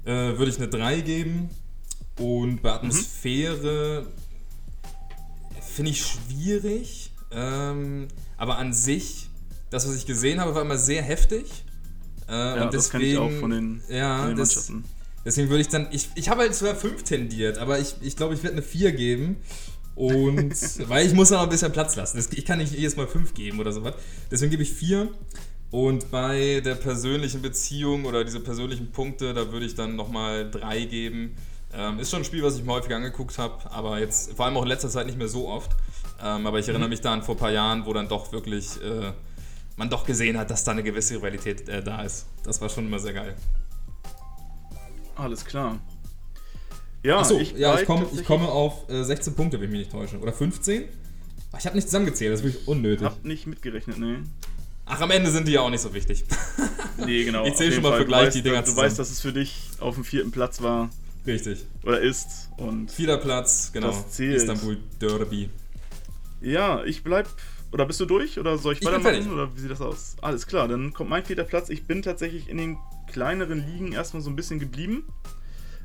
äh, 0.05 0.11
würde 0.39 0.51
ich 0.51 0.57
eine 0.59 0.69
3 0.69 1.01
geben. 1.01 1.51
Und 2.19 2.63
bei 2.63 2.73
Atmosphäre 2.73 4.07
finde 5.75 5.91
ich 5.91 6.05
schwierig. 6.07 7.11
Ähm, 7.33 8.09
aber 8.37 8.59
an 8.59 8.73
sich, 8.73 9.29
das, 9.71 9.89
was 9.89 9.97
ich 9.97 10.07
gesehen 10.07 10.41
habe, 10.41 10.55
war 10.55 10.63
immer 10.63 10.79
sehr 10.79 11.03
heftig. 11.03 11.65
Äh, 12.29 12.33
Ja, 12.33 12.65
und 12.65 12.75
das 12.75 12.91
kenne 12.91 13.05
ich 13.05 13.17
auch 13.19 13.25
deswegen- 13.27 13.41
von 13.41 13.51
den, 13.51 13.83
ja, 13.89 14.19
von 14.21 14.29
den 14.29 14.37
das, 14.39 14.55
Mannschaften. 14.55 14.85
Deswegen 15.25 15.49
würde 15.49 15.63
ich 15.63 15.69
dann, 15.69 15.89
ich, 15.91 16.09
ich 16.15 16.29
habe 16.29 16.43
halt 16.43 16.55
sogar 16.55 16.75
5 16.77 17.03
tendiert, 17.03 17.59
aber 17.59 17.79
ich, 17.81 17.95
ich 18.03 18.17
glaube, 18.17 18.35
ich 18.35 18.43
werde 18.43 18.57
eine 18.57 18.63
4 18.63 18.93
geben. 18.93 19.37
Und 19.95 20.55
weil 20.89 21.07
ich 21.07 21.15
muss 21.15 21.31
noch 21.31 21.43
ein 21.43 21.49
bisschen 21.49 21.73
Platz 21.73 21.97
lassen. 21.97 22.23
Ich 22.35 22.45
kann 22.45 22.59
nicht 22.59 22.73
jedes 22.75 22.97
Mal 22.97 23.07
5 23.07 23.33
geben 23.35 23.59
oder 23.59 23.73
sowas. 23.73 23.95
Deswegen 24.31 24.51
gebe 24.51 24.63
ich 24.63 24.73
4. 24.73 25.09
Und 25.75 26.13
bei 26.13 26.63
der 26.65 26.77
persönlichen 26.77 27.43
Beziehung 27.43 28.05
oder 28.05 28.23
diese 28.23 28.39
persönlichen 28.39 28.93
Punkte, 28.93 29.35
da 29.35 29.51
würde 29.51 29.67
ich 29.67 29.75
dann 29.75 29.97
nochmal 29.97 30.49
3 30.49 30.85
geben. 30.85 31.35
Ähm, 31.73 31.99
ist 31.99 32.13
schon 32.13 32.21
ein 32.21 32.25
Spiel, 32.25 32.45
was 32.45 32.57
ich 32.57 32.63
mir 32.63 32.71
häufig 32.71 32.95
angeguckt 32.95 33.37
habe, 33.39 33.69
aber 33.73 33.99
jetzt 33.99 34.35
vor 34.35 34.47
allem 34.47 34.57
auch 34.57 34.63
in 34.63 34.69
letzter 34.69 34.89
Zeit 34.89 35.07
nicht 35.07 35.19
mehr 35.19 35.27
so 35.27 35.49
oft. 35.49 35.73
Ähm, 36.23 36.47
aber 36.47 36.61
ich 36.61 36.69
erinnere 36.69 36.89
mich 36.89 37.01
da 37.01 37.13
an 37.13 37.25
vor 37.25 37.35
ein 37.35 37.39
paar 37.39 37.51
Jahren, 37.51 37.87
wo 37.87 37.93
dann 37.93 38.07
doch 38.07 38.31
wirklich 38.31 38.81
äh, 38.85 39.11
man 39.77 39.91
doch 39.91 40.07
gesehen 40.07 40.39
hat, 40.39 40.49
dass 40.49 40.63
da 40.63 40.71
eine 40.71 40.85
gewisse 40.85 41.17
Rivalität 41.17 41.69
äh, 41.69 41.83
da 41.83 42.03
ist. 42.03 42.27
Das 42.45 42.61
war 42.61 42.69
schon 42.69 42.87
immer 42.87 43.01
sehr 43.01 43.15
geil. 43.15 43.35
Alles 45.17 45.45
klar. 45.45 45.81
Ja, 47.03 47.19
Achso, 47.19 47.37
ja, 47.37 47.81
ich, 47.81 47.85
komm, 47.85 48.07
ich 48.13 48.25
komme 48.25 48.47
auf 48.47 48.89
äh, 48.89 49.03
16 49.03 49.35
Punkte, 49.35 49.59
wenn 49.59 49.65
ich 49.65 49.71
mich 49.73 49.81
nicht 49.81 49.91
täusche. 49.91 50.21
Oder 50.21 50.33
15? 50.33 50.85
Ach, 51.51 51.59
ich 51.59 51.67
habe 51.67 51.75
nicht 51.75 51.89
zusammengezählt, 51.89 52.33
das 52.33 52.43
ist 52.43 52.47
wirklich 52.47 52.69
unnötig. 52.69 53.05
Hab 53.05 53.25
nicht 53.25 53.49
mitgerechnet, 53.49 53.99
ne? 53.99 54.23
Ach, 54.87 55.01
am 55.01 55.11
Ende 55.11 55.31
sind 55.31 55.49
die 55.49 55.53
ja 55.53 55.61
auch 55.63 55.71
nicht 55.71 55.81
so 55.81 55.93
wichtig. 55.95 56.25
Nee, 56.97 57.25
genau. 57.25 57.45
Ich 57.45 57.55
zähl 57.57 57.69
auf 57.69 57.75
schon 57.75 57.83
mal 57.83 57.91
Fall. 57.91 57.99
für 58.03 58.07
gleich 58.07 58.27
weißt, 58.27 58.37
die 58.37 58.43
Dinger 58.43 58.61
Du 58.61 58.67
zusammen. 58.67 58.87
weißt, 58.87 58.99
dass 59.01 59.11
es 59.11 59.21
für 59.21 59.33
dich 59.33 59.71
auf 59.81 59.97
dem 59.97 60.05
vierten 60.05 60.31
Platz 60.31 60.63
war 60.63 60.91
Richtig. 61.27 61.67
oder 61.83 62.01
ist. 62.01 62.51
Und 62.57 62.93
Vierter 62.93 63.19
Platz, 63.19 63.71
genau. 63.73 63.89
Das 63.89 64.11
zählt. 64.11 64.37
Istanbul 64.37 64.79
Derby. 65.01 65.51
ja, 66.41 66.85
ich 66.85 67.03
bleib. 67.03 67.29
Oder 67.73 67.85
bist 67.85 67.99
du 67.99 68.05
durch? 68.07 68.39
Oder 68.39 68.57
soll 68.59 68.75
ich, 68.75 68.81
Ich 68.81 68.87
weitermachen? 68.87 69.33
Oder 69.33 69.55
wie 69.57 69.61
sieht 69.61 69.73
das 69.73 69.81
aus? 69.81 70.15
Alles 70.23 70.47
klar, 70.47 70.69
dann 70.69 70.93
kommt 70.95 71.11
mein 71.11 71.25
vierter 71.25 71.43
Platz. 71.43 71.69
Ich 71.69 71.85
bin 71.89 72.01
tatsächlich 72.01 72.49
in 72.49 72.59
den 72.59 72.79
kleineren 73.11 73.67
Ligen 73.67 73.93
erstmal 73.93 74.23
so 74.23 74.31
ein 74.31 74.37
bisschen 74.37 74.61
geblieben. 74.61 75.03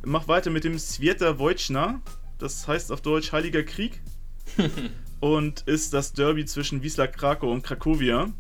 Mach 0.06 0.28
weiter 0.28 0.52
mit 0.52 0.64
dem 0.64 0.78
Sveta 0.78 1.40
Wojtschna. 1.40 2.02
Das 2.38 2.68
heißt 2.68 2.92
auf 2.92 3.02
Deutsch 3.02 3.32
Heiliger 3.32 3.64
Krieg. 3.64 4.00
und 5.20 5.62
ist 5.62 5.94
das 5.96 6.14
Derby 6.14 6.46
zwischen 6.46 6.84
Wisla 6.84 7.08
Krakau 7.08 7.52
und 7.52 7.64
Krakowia. 7.64 8.32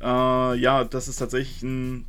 Äh, 0.00 0.58
ja, 0.58 0.84
das 0.84 1.08
ist 1.08 1.16
tatsächlich 1.16 1.62
ein. 1.62 2.06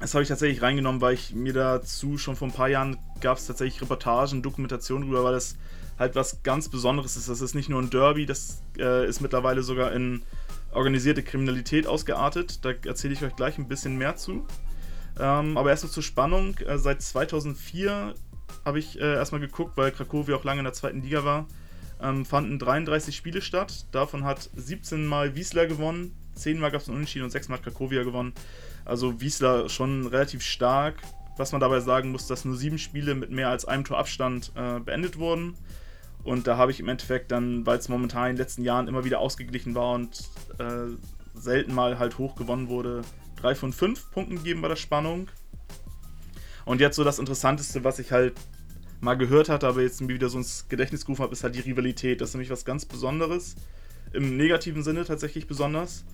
Das 0.00 0.14
habe 0.14 0.22
ich 0.22 0.28
tatsächlich 0.28 0.62
reingenommen, 0.62 1.00
weil 1.00 1.14
ich 1.14 1.34
mir 1.34 1.52
dazu 1.52 2.18
schon 2.18 2.36
vor 2.36 2.46
ein 2.48 2.54
paar 2.54 2.68
Jahren 2.68 2.98
gab 3.20 3.38
es 3.38 3.46
tatsächlich 3.46 3.82
Reportagen, 3.82 4.42
Dokumentationen 4.42 5.08
drüber, 5.08 5.24
weil 5.24 5.32
das 5.32 5.56
halt 5.98 6.14
was 6.14 6.42
ganz 6.44 6.68
Besonderes 6.68 7.16
ist. 7.16 7.28
Das 7.28 7.40
ist 7.40 7.54
nicht 7.54 7.68
nur 7.68 7.82
ein 7.82 7.90
Derby, 7.90 8.24
das 8.24 8.62
äh, 8.78 9.08
ist 9.08 9.20
mittlerweile 9.20 9.62
sogar 9.62 9.92
in 9.92 10.22
organisierte 10.72 11.22
Kriminalität 11.22 11.86
ausgeartet. 11.86 12.64
Da 12.64 12.70
erzähle 12.86 13.14
ich 13.14 13.24
euch 13.24 13.34
gleich 13.34 13.58
ein 13.58 13.66
bisschen 13.66 13.96
mehr 13.96 14.14
zu. 14.14 14.46
Ähm, 15.18 15.56
aber 15.56 15.70
erstmal 15.70 15.92
zur 15.92 16.02
Spannung. 16.02 16.56
Äh, 16.58 16.78
seit 16.78 17.02
2004 17.02 18.14
habe 18.64 18.78
ich 18.78 19.00
äh, 19.00 19.14
erstmal 19.14 19.40
geguckt, 19.40 19.76
weil 19.76 19.90
Krakowia 19.90 20.36
auch 20.36 20.44
lange 20.44 20.60
in 20.60 20.64
der 20.64 20.74
zweiten 20.74 21.02
Liga 21.02 21.24
war. 21.24 21.46
Ähm, 22.00 22.24
fanden 22.24 22.58
33 22.58 23.16
Spiele 23.16 23.42
statt. 23.42 23.86
Davon 23.90 24.24
hat 24.24 24.50
17 24.54 25.06
Mal 25.06 25.34
Wiesler 25.34 25.66
gewonnen, 25.66 26.14
10 26.38 26.58
Mal 26.58 26.70
gab 26.70 26.80
es 26.80 26.88
einen 26.88 26.96
Unentschieden 26.96 27.24
und 27.24 27.30
6 27.30 27.48
Mal 27.48 27.56
hat 27.56 27.64
Krakowia 27.64 28.02
gewonnen. 28.02 28.32
Also 28.84 29.20
Wiesler 29.20 29.68
schon 29.68 30.06
relativ 30.06 30.42
stark. 30.42 30.96
Was 31.36 31.52
man 31.52 31.60
dabei 31.60 31.80
sagen 31.80 32.10
muss, 32.10 32.26
dass 32.26 32.44
nur 32.44 32.56
sieben 32.56 32.78
Spiele 32.78 33.14
mit 33.14 33.30
mehr 33.30 33.48
als 33.48 33.64
einem 33.64 33.84
Tor 33.84 33.98
Abstand 33.98 34.50
äh, 34.56 34.80
beendet 34.80 35.18
wurden. 35.18 35.54
Und 36.24 36.46
da 36.46 36.56
habe 36.56 36.72
ich 36.72 36.80
im 36.80 36.88
Endeffekt 36.88 37.30
dann, 37.30 37.64
weil 37.64 37.78
es 37.78 37.88
momentan 37.88 38.30
in 38.30 38.36
den 38.36 38.42
letzten 38.42 38.64
Jahren 38.64 38.88
immer 38.88 39.04
wieder 39.04 39.20
ausgeglichen 39.20 39.74
war 39.74 39.94
und 39.94 40.28
äh, 40.58 40.96
selten 41.34 41.72
mal 41.72 41.98
halt 41.98 42.18
hoch 42.18 42.34
gewonnen 42.34 42.68
wurde, 42.68 43.02
drei 43.36 43.54
von 43.54 43.72
fünf 43.72 44.10
Punkten 44.10 44.36
gegeben 44.36 44.60
bei 44.60 44.68
der 44.68 44.76
Spannung. 44.76 45.28
Und 46.64 46.80
jetzt 46.80 46.96
so 46.96 47.04
das 47.04 47.18
Interessanteste, 47.18 47.84
was 47.84 47.98
ich 47.98 48.12
halt 48.12 48.34
mal 49.00 49.14
gehört 49.14 49.48
hatte, 49.48 49.66
aber 49.66 49.82
jetzt 49.82 50.00
mir 50.00 50.08
wieder 50.08 50.28
so 50.28 50.38
ins 50.38 50.68
Gedächtnis 50.68 51.04
gerufen 51.04 51.22
habe, 51.22 51.32
ist 51.32 51.44
halt 51.44 51.54
die 51.54 51.60
Rivalität. 51.60 52.20
Das 52.20 52.30
ist 52.30 52.34
nämlich 52.34 52.50
was 52.50 52.64
ganz 52.64 52.84
Besonderes. 52.84 53.54
Im 54.12 54.36
negativen 54.36 54.82
Sinne 54.82 55.04
tatsächlich 55.04 55.46
besonders. 55.46 56.04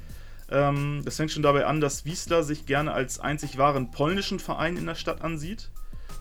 Ähm, 0.51 1.03
das 1.05 1.17
fängt 1.17 1.31
schon 1.31 1.43
dabei 1.43 1.67
an, 1.67 1.81
dass 1.81 2.05
Wiesla 2.05 2.43
sich 2.43 2.67
gerne 2.67 2.93
als 2.93 3.19
einzig 3.21 3.59
wahren 3.59 3.91
polnischen 3.91 4.39
Verein 4.39 4.77
in 4.77 4.87
der 4.87 4.95
Stadt 4.95 5.23
ansieht 5.23 5.71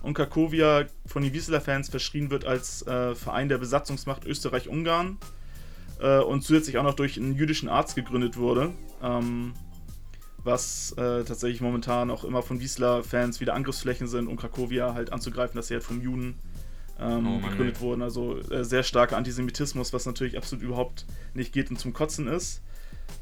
und 0.02 0.14
Krakowia 0.14 0.86
von 1.06 1.24
den 1.24 1.34
Wiesler-Fans 1.34 1.90
verschrien 1.90 2.30
wird 2.30 2.46
als 2.46 2.86
äh, 2.86 3.16
Verein 3.16 3.50
der 3.50 3.58
Besatzungsmacht 3.58 4.26
Österreich-Ungarn 4.26 5.18
äh, 6.00 6.20
und 6.20 6.42
zusätzlich 6.44 6.78
auch 6.78 6.84
noch 6.84 6.96
durch 6.96 7.18
einen 7.18 7.36
jüdischen 7.36 7.70
Arzt 7.70 7.96
gegründet 7.96 8.38
wurde, 8.38 8.72
ähm, 9.02 9.54
was 10.38 10.92
äh, 10.94 11.24
tatsächlich 11.24 11.62
momentan 11.62 12.12
auch 12.12 12.26
immer 12.26 12.44
von 12.44 12.60
Wiesler-Fans 12.60 13.40
wieder 13.40 13.54
Angriffsflächen 13.54 14.08
sind, 14.08 14.28
um 14.28 14.36
Krakowia 14.36 14.94
halt 14.94 15.14
anzugreifen, 15.14 15.56
dass 15.56 15.68
sie 15.68 15.76
halt 15.76 15.84
vom 15.84 16.02
Juden 16.02 16.36
ähm, 17.00 17.28
Oh 17.28 17.48
gegründet 17.48 17.78
ey. 17.78 17.82
wurden. 17.82 18.02
Also 18.02 18.38
äh, 18.50 18.66
sehr 18.66 18.84
starker 18.84 19.18
Antisemitismus, 19.18 19.94
was 19.94 20.06
natürlich 20.06 20.38
absolut 20.38 20.64
überhaupt 20.64 21.06
nicht 21.34 21.54
geht 21.54 21.70
und 21.70 21.80
zum 21.80 21.94
Kotzen 21.94 22.28
ist. 22.28 22.62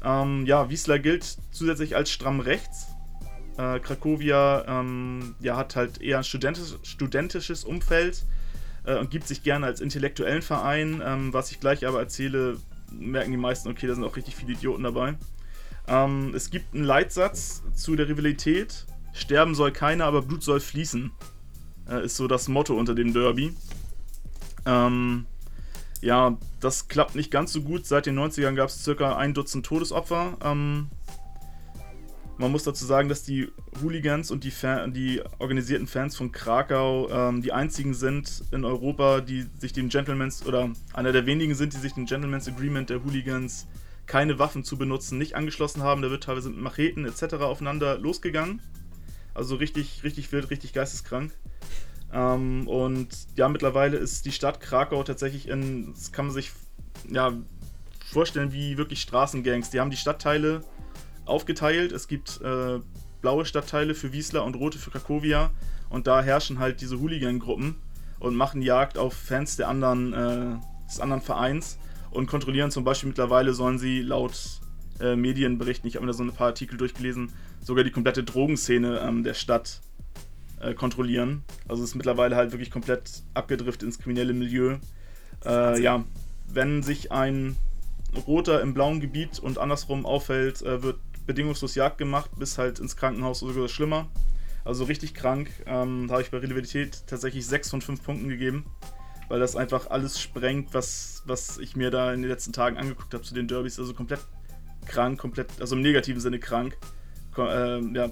Ähm, 0.04 0.46
ja, 0.46 0.68
Wiesler 0.68 0.98
gilt 0.98 1.36
zusätzlich 1.50 1.96
als 1.96 2.10
stramm 2.10 2.40
rechts. 2.40 2.88
Äh, 3.58 3.80
Krakowia 3.80 4.64
ähm, 4.66 5.34
ja, 5.40 5.56
hat 5.56 5.76
halt 5.76 6.00
eher 6.00 6.18
ein 6.18 6.24
studentisch, 6.24 6.74
studentisches 6.82 7.64
Umfeld 7.64 8.24
äh, 8.84 8.96
und 8.96 9.10
gibt 9.10 9.28
sich 9.28 9.42
gerne 9.42 9.66
als 9.66 9.80
intellektuellen 9.80 10.42
Verein. 10.42 11.02
Ähm, 11.04 11.32
was 11.32 11.50
ich 11.50 11.60
gleich 11.60 11.86
aber 11.86 12.00
erzähle, 12.00 12.58
merken 12.90 13.30
die 13.30 13.36
meisten, 13.36 13.68
okay, 13.68 13.86
da 13.86 13.94
sind 13.94 14.04
auch 14.04 14.16
richtig 14.16 14.36
viele 14.36 14.52
Idioten 14.52 14.82
dabei. 14.82 15.14
Ähm, 15.86 16.32
es 16.34 16.50
gibt 16.50 16.74
einen 16.74 16.84
Leitsatz 16.84 17.62
zu 17.74 17.96
der 17.96 18.08
Rivalität. 18.08 18.86
Sterben 19.12 19.54
soll 19.54 19.72
keiner, 19.72 20.06
aber 20.06 20.22
Blut 20.22 20.42
soll 20.42 20.60
fließen. 20.60 21.10
Äh, 21.90 22.06
ist 22.06 22.16
so 22.16 22.28
das 22.28 22.48
Motto 22.48 22.74
unter 22.74 22.94
dem 22.94 23.12
Derby. 23.12 23.54
Ähm, 24.64 25.26
ja, 26.02 26.36
das 26.60 26.88
klappt 26.88 27.14
nicht 27.14 27.30
ganz 27.30 27.52
so 27.52 27.62
gut. 27.62 27.86
Seit 27.86 28.06
den 28.06 28.18
90ern 28.18 28.54
gab 28.54 28.68
es 28.68 28.82
circa 28.82 29.16
ein 29.16 29.34
Dutzend 29.34 29.64
Todesopfer. 29.64 30.36
Ähm, 30.44 30.88
man 32.38 32.50
muss 32.50 32.64
dazu 32.64 32.84
sagen, 32.84 33.08
dass 33.08 33.22
die 33.22 33.52
Hooligans 33.80 34.32
und 34.32 34.42
die, 34.42 34.50
Fan 34.50 34.92
die 34.92 35.22
organisierten 35.38 35.86
Fans 35.86 36.16
von 36.16 36.32
Krakau 36.32 37.08
ähm, 37.08 37.40
die 37.40 37.52
einzigen 37.52 37.94
sind 37.94 38.42
in 38.50 38.64
Europa, 38.64 39.20
die 39.20 39.46
sich 39.58 39.72
dem 39.72 39.88
Gentleman's 39.88 40.44
oder 40.44 40.70
einer 40.92 41.12
der 41.12 41.24
wenigen 41.24 41.54
sind, 41.54 41.72
die 41.72 41.78
sich 41.78 41.94
dem 41.94 42.06
Gentleman's 42.06 42.48
Agreement 42.48 42.90
der 42.90 43.04
Hooligans 43.04 43.68
keine 44.06 44.40
Waffen 44.40 44.64
zu 44.64 44.76
benutzen 44.76 45.18
nicht 45.18 45.36
angeschlossen 45.36 45.84
haben. 45.84 46.02
Da 46.02 46.10
wird 46.10 46.24
teilweise 46.24 46.50
mit 46.50 46.58
Macheten 46.58 47.04
etc. 47.04 47.34
aufeinander 47.34 47.96
losgegangen. 47.96 48.60
Also 49.34 49.54
richtig, 49.54 50.02
richtig 50.02 50.32
wild, 50.32 50.50
richtig 50.50 50.72
geisteskrank. 50.72 51.32
Ähm, 52.12 52.68
und 52.68 53.08
ja, 53.36 53.48
mittlerweile 53.48 53.96
ist 53.96 54.26
die 54.26 54.32
Stadt 54.32 54.60
Krakau 54.60 55.02
tatsächlich 55.02 55.48
in, 55.48 55.92
das 55.92 56.12
kann 56.12 56.26
man 56.26 56.34
sich 56.34 56.52
ja 57.10 57.32
vorstellen 58.06 58.52
wie 58.52 58.76
wirklich 58.76 59.00
Straßengangs. 59.00 59.70
Die 59.70 59.80
haben 59.80 59.90
die 59.90 59.96
Stadtteile 59.96 60.62
aufgeteilt. 61.24 61.92
Es 61.92 62.08
gibt 62.08 62.40
äh, 62.42 62.80
blaue 63.22 63.46
Stadtteile 63.46 63.94
für 63.94 64.12
Wiesla 64.12 64.40
und 64.40 64.56
rote 64.56 64.78
für 64.78 64.90
Krakowia. 64.90 65.50
Und 65.88 66.06
da 66.06 66.22
herrschen 66.22 66.58
halt 66.58 66.80
diese 66.80 67.00
Hooligan-Gruppen 67.00 67.76
und 68.18 68.36
machen 68.36 68.62
Jagd 68.62 68.98
auf 68.98 69.14
Fans 69.14 69.56
der 69.56 69.68
anderen, 69.68 70.12
äh, 70.12 70.56
des 70.86 71.00
anderen 71.00 71.22
Vereins 71.22 71.78
und 72.10 72.26
kontrollieren 72.26 72.70
zum 72.70 72.84
Beispiel 72.84 73.08
mittlerweile, 73.08 73.52
sollen 73.54 73.78
sie 73.78 74.00
laut 74.02 74.60
äh, 75.00 75.16
Medienberichten, 75.16 75.88
ich 75.88 75.96
habe 75.96 76.06
mir 76.06 76.12
da 76.12 76.16
so 76.16 76.22
ein 76.22 76.32
paar 76.32 76.48
Artikel 76.48 76.76
durchgelesen, 76.76 77.32
sogar 77.62 77.84
die 77.84 77.90
komplette 77.90 78.22
Drogenszene 78.22 79.00
ähm, 79.00 79.24
der 79.24 79.34
Stadt 79.34 79.80
äh, 80.62 80.74
kontrollieren. 80.74 81.44
Also 81.68 81.82
es 81.82 81.90
ist 81.90 81.94
mittlerweile 81.94 82.36
halt 82.36 82.52
wirklich 82.52 82.70
komplett 82.70 83.22
abgedriftet 83.34 83.82
ins 83.82 83.98
kriminelle 83.98 84.32
Milieu. 84.32 84.78
Äh, 85.44 85.80
ja, 85.82 86.04
wenn 86.48 86.82
sich 86.82 87.12
ein 87.12 87.56
Roter 88.26 88.60
im 88.60 88.74
blauen 88.74 89.00
Gebiet 89.00 89.38
und 89.38 89.58
andersrum 89.58 90.06
auffällt, 90.06 90.62
äh, 90.62 90.82
wird 90.82 90.98
bedingungslos 91.26 91.74
Jagd 91.74 91.98
gemacht, 91.98 92.30
bis 92.38 92.58
halt 92.58 92.78
ins 92.78 92.96
Krankenhaus 92.96 93.42
oder 93.42 93.54
sogar 93.54 93.68
schlimmer. 93.68 94.08
Also 94.64 94.84
richtig 94.84 95.14
krank. 95.14 95.50
Ähm, 95.66 96.06
da 96.06 96.14
habe 96.14 96.22
ich 96.22 96.30
bei 96.30 96.38
Relevanität 96.38 97.04
tatsächlich 97.06 97.46
6 97.46 97.70
von 97.70 97.80
5 97.80 98.02
Punkten 98.02 98.28
gegeben, 98.28 98.66
weil 99.28 99.40
das 99.40 99.56
einfach 99.56 99.90
alles 99.90 100.20
sprengt, 100.20 100.72
was, 100.74 101.22
was 101.26 101.58
ich 101.58 101.74
mir 101.74 101.90
da 101.90 102.12
in 102.12 102.22
den 102.22 102.30
letzten 102.30 102.52
Tagen 102.52 102.76
angeguckt 102.76 103.12
habe 103.14 103.24
zu 103.24 103.34
den 103.34 103.48
Derbys. 103.48 103.78
Also 103.78 103.94
komplett 103.94 104.20
krank, 104.86 105.18
komplett, 105.18 105.60
also 105.60 105.74
im 105.74 105.82
negativen 105.82 106.20
Sinne 106.20 106.38
krank. 106.38 106.76
Ko 107.34 107.46
äh, 107.46 107.80
ja, 107.94 108.10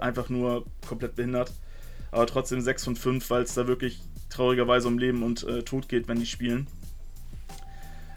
einfach 0.00 0.28
nur 0.28 0.64
komplett 0.86 1.16
behindert. 1.16 1.52
Aber 2.10 2.26
trotzdem 2.26 2.60
6 2.60 2.84
von 2.84 2.96
5, 2.96 3.30
weil 3.30 3.42
es 3.42 3.54
da 3.54 3.66
wirklich 3.66 4.00
traurigerweise 4.28 4.88
um 4.88 4.98
Leben 4.98 5.22
und 5.22 5.44
äh, 5.44 5.62
Tod 5.62 5.88
geht, 5.88 6.08
wenn 6.08 6.18
die 6.18 6.26
spielen. 6.26 6.66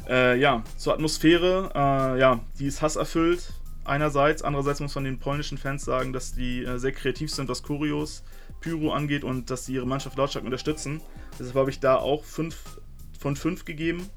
Äh, 0.07 0.39
ja, 0.39 0.63
zur 0.77 0.93
Atmosphäre, 0.93 1.71
äh, 1.73 2.19
ja, 2.19 2.39
die 2.59 2.67
ist 2.67 2.81
hasserfüllt 2.81 3.53
einerseits. 3.85 4.41
Andererseits 4.41 4.79
muss 4.79 4.95
man 4.95 5.03
den 5.03 5.19
polnischen 5.19 5.57
Fans 5.57 5.85
sagen, 5.85 6.13
dass 6.13 6.33
die 6.33 6.63
äh, 6.63 6.77
sehr 6.77 6.91
kreativ 6.91 7.31
sind, 7.31 7.49
was 7.49 7.63
Choreos, 7.63 8.23
Pyro 8.61 8.91
angeht 8.91 9.23
und 9.23 9.49
dass 9.49 9.65
sie 9.65 9.73
ihre 9.73 9.87
Mannschaft 9.87 10.17
lautstark 10.17 10.45
unterstützen. 10.45 11.01
Deshalb 11.39 11.55
habe 11.55 11.69
ich 11.69 11.79
da 11.79 11.95
auch 11.97 12.23
5 12.23 12.55
von 13.19 13.35
5 13.35 13.65
gegeben. 13.65 14.09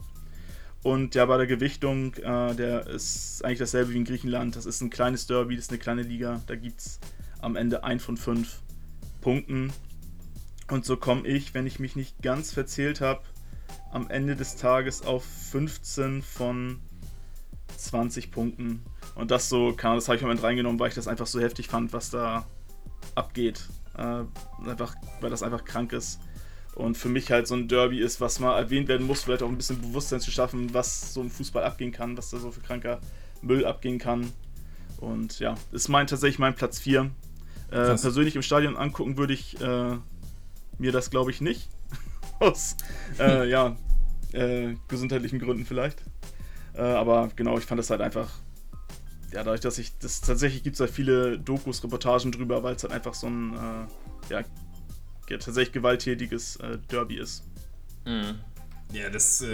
Und 0.83 1.15
ja, 1.15 1.27
bei 1.27 1.37
der 1.37 1.47
Gewichtung, 1.47 2.15
äh, 2.15 2.55
der 2.55 2.87
ist 2.87 3.45
eigentlich 3.45 3.59
dasselbe 3.59 3.93
wie 3.93 3.97
in 3.97 4.05
Griechenland. 4.05 4.57
Das 4.57 4.65
ist 4.67 4.81
ein 4.81 4.91
kleines 4.91 5.27
Derby, 5.27 5.57
das 5.57 5.67
ist 5.67 5.71
eine 5.71 5.79
kleine 5.79 6.03
Liga. 6.03 6.43
Da 6.47 6.55
gibt 6.55 6.81
es 6.81 7.01
am 7.41 7.57
Ende 7.57 7.85
1 7.85 8.03
von 8.03 8.17
5 8.17 8.61
Punkten. 9.21 9.73
Und 10.71 10.85
so 10.85 10.97
komme 10.97 11.27
ich, 11.27 11.55
wenn 11.55 11.67
ich 11.67 11.79
mich 11.79 11.97
nicht 11.97 12.21
ganz 12.23 12.53
verzählt 12.53 13.01
habe, 13.01 13.23
am 13.91 14.11
Ende 14.11 14.37
des 14.37 14.57
Tages 14.57 15.03
auf 15.03 15.25
15 15.25 16.23
von 16.23 16.81
20 17.77 18.31
Punkten. 18.31 18.83
Und 19.15 19.31
das 19.31 19.49
so, 19.49 19.73
kann, 19.73 19.95
das 19.95 20.09
habe 20.09 20.17
ich 20.17 20.23
im 20.23 20.29
Moment 20.29 20.45
reingenommen, 20.45 20.79
weil 20.79 20.89
ich 20.89 20.95
das 20.95 21.09
einfach 21.09 21.27
so 21.27 21.41
heftig 21.41 21.69
fand, 21.69 21.93
was 21.93 22.11
da 22.11 22.47
abgeht. 23.15 23.69
Äh, 23.97 24.25
einfach, 24.69 24.95
weil 25.21 25.31
das 25.31 25.43
einfach 25.43 25.65
krank 25.65 25.93
ist. 25.93 26.21
Und 26.75 26.97
für 26.97 27.09
mich 27.09 27.31
halt 27.33 27.49
so 27.49 27.57
ein 27.57 27.67
Derby 27.67 28.01
ist, 28.01 28.21
was 28.21 28.39
mal 28.39 28.57
erwähnt 28.57 28.87
werden 28.87 29.07
muss, 29.07 29.23
vielleicht 29.23 29.43
auch 29.43 29.49
ein 29.49 29.57
bisschen 29.57 29.81
Bewusstsein 29.81 30.21
zu 30.21 30.31
schaffen, 30.31 30.73
was 30.75 31.13
so 31.13 31.21
im 31.21 31.31
Fußball 31.31 31.65
abgehen 31.65 31.91
kann, 31.91 32.17
was 32.17 32.31
da 32.31 32.39
so 32.39 32.53
für 32.53 32.61
kranker 32.61 33.01
Müll 33.43 33.67
abgehen 33.67 33.99
kann. 33.99 34.33
Und 34.99 35.41
ja, 35.41 35.57
ist 35.73 35.89
mein 35.89 36.07
tatsächlich 36.07 36.39
mein 36.39 36.55
Platz 36.55 36.79
4. 36.79 37.11
Äh, 37.71 37.97
persönlich 37.97 38.35
im 38.37 38.43
Stadion 38.43 38.77
angucken 38.77 39.17
würde 39.19 39.35
ich 39.35 39.61
äh, 39.61 39.97
mir 40.79 40.93
das, 40.93 41.11
glaube 41.11 41.31
ich, 41.31 41.41
nicht. 41.41 41.69
Aus 42.41 42.77
äh, 43.19 43.49
ja, 43.49 43.77
äh, 44.33 44.75
gesundheitlichen 44.89 45.39
Gründen 45.39 45.67
vielleicht. 45.67 46.03
Äh, 46.75 46.83
aber 46.83 47.31
genau, 47.37 47.59
ich 47.59 47.65
fand 47.65 47.79
das 47.79 47.91
halt 47.91 48.01
einfach. 48.01 48.31
Ja, 49.33 49.45
dadurch, 49.45 49.61
dass 49.61 49.79
ich. 49.79 49.99
Das 49.99 50.21
tatsächlich 50.21 50.63
gibt 50.63 50.75
es 50.75 50.81
halt 50.81 50.91
viele 50.91 51.39
Dokus, 51.39 51.85
Reportagen 51.85 52.33
drüber, 52.33 52.63
weil 52.63 52.77
es 52.77 52.83
halt 52.83 52.93
einfach 52.93 53.15
so 53.15 53.27
ein 53.27 53.53
äh, 53.55 54.33
ja, 54.33 54.43
tatsächlich 55.29 55.73
gewalttätiges 55.73 56.59
Derby 56.91 57.19
ist. 57.19 57.45
Mhm. 58.07 58.39
Ja, 58.93 59.11
das. 59.11 59.45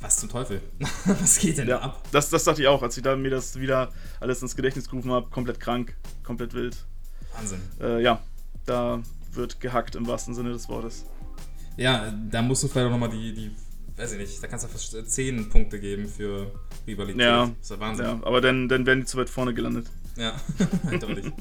Was 0.00 0.18
zum 0.18 0.28
Teufel? 0.28 0.60
was 1.04 1.38
geht 1.38 1.58
denn 1.58 1.68
ja, 1.68 1.78
da 1.78 1.84
ab? 1.84 2.02
Das, 2.12 2.30
das 2.30 2.44
dachte 2.44 2.62
ich 2.62 2.68
auch, 2.68 2.82
als 2.82 2.96
ich 2.96 3.02
da 3.02 3.16
mir 3.16 3.30
das 3.30 3.58
wieder 3.58 3.92
alles 4.20 4.42
ins 4.42 4.56
Gedächtnis 4.56 4.88
gerufen 4.88 5.10
habe. 5.10 5.28
Komplett 5.30 5.60
krank, 5.60 5.96
komplett 6.22 6.54
wild. 6.54 6.76
Wahnsinn. 7.34 7.60
ja, 8.00 8.22
da 8.64 9.02
wird 9.32 9.60
gehackt 9.60 9.94
im 9.94 10.06
wahrsten 10.06 10.34
Sinne 10.34 10.52
des 10.52 10.68
Wortes. 10.68 11.04
Ja, 11.76 12.12
da 12.30 12.42
musst 12.42 12.62
du 12.62 12.68
vielleicht 12.68 12.86
auch 12.86 12.90
nochmal 12.90 13.10
die, 13.10 13.34
die, 13.34 13.50
weiß 13.96 14.12
ich 14.12 14.18
nicht, 14.18 14.42
da 14.42 14.46
kannst 14.46 14.64
du 14.64 14.68
fast 14.68 15.10
10 15.10 15.50
Punkte 15.50 15.78
geben 15.78 16.08
für 16.08 16.50
Rivalität. 16.86 17.20
Ja, 17.20 17.46
das 17.46 17.54
ist 17.60 17.70
ja 17.70 17.80
Wahnsinn. 17.80 18.06
Ja, 18.06 18.20
aber 18.22 18.40
dann, 18.40 18.68
dann 18.68 18.86
werden 18.86 19.00
die 19.00 19.06
zu 19.06 19.18
weit 19.18 19.28
vorne 19.28 19.52
gelandet. 19.52 19.86
Ja, 20.16 20.34
eindeutig. 20.90 21.32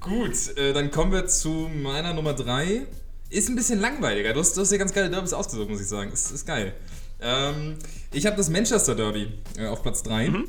Gut, 0.00 0.56
äh, 0.56 0.72
dann 0.72 0.90
kommen 0.90 1.12
wir 1.12 1.26
zu 1.26 1.70
meiner 1.72 2.12
Nummer 2.12 2.34
3. 2.34 2.86
Ist 3.28 3.48
ein 3.48 3.54
bisschen 3.54 3.80
langweiliger. 3.80 4.32
Du 4.32 4.40
hast, 4.40 4.56
du 4.56 4.62
hast 4.62 4.72
dir 4.72 4.78
ganz 4.78 4.92
geile 4.92 5.08
Derbys 5.08 5.32
ausgesucht, 5.32 5.68
muss 5.68 5.80
ich 5.80 5.86
sagen. 5.86 6.10
Ist, 6.10 6.32
ist 6.32 6.46
geil. 6.46 6.74
Ähm, 7.22 7.76
ich 8.12 8.26
habe 8.26 8.36
das 8.36 8.48
Manchester 8.48 8.94
Derby 8.94 9.28
äh, 9.56 9.66
auf 9.66 9.82
Platz 9.82 10.02
3. 10.02 10.30
Mhm. 10.30 10.48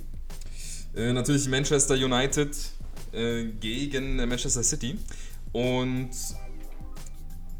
Äh, 0.96 1.14
natürlich 1.14 1.48
Manchester 1.48 1.96
United 1.96 2.56
äh, 3.14 3.46
gegen 3.46 4.18
Manchester 4.18 4.64
City. 4.64 4.98
Und 5.52 6.12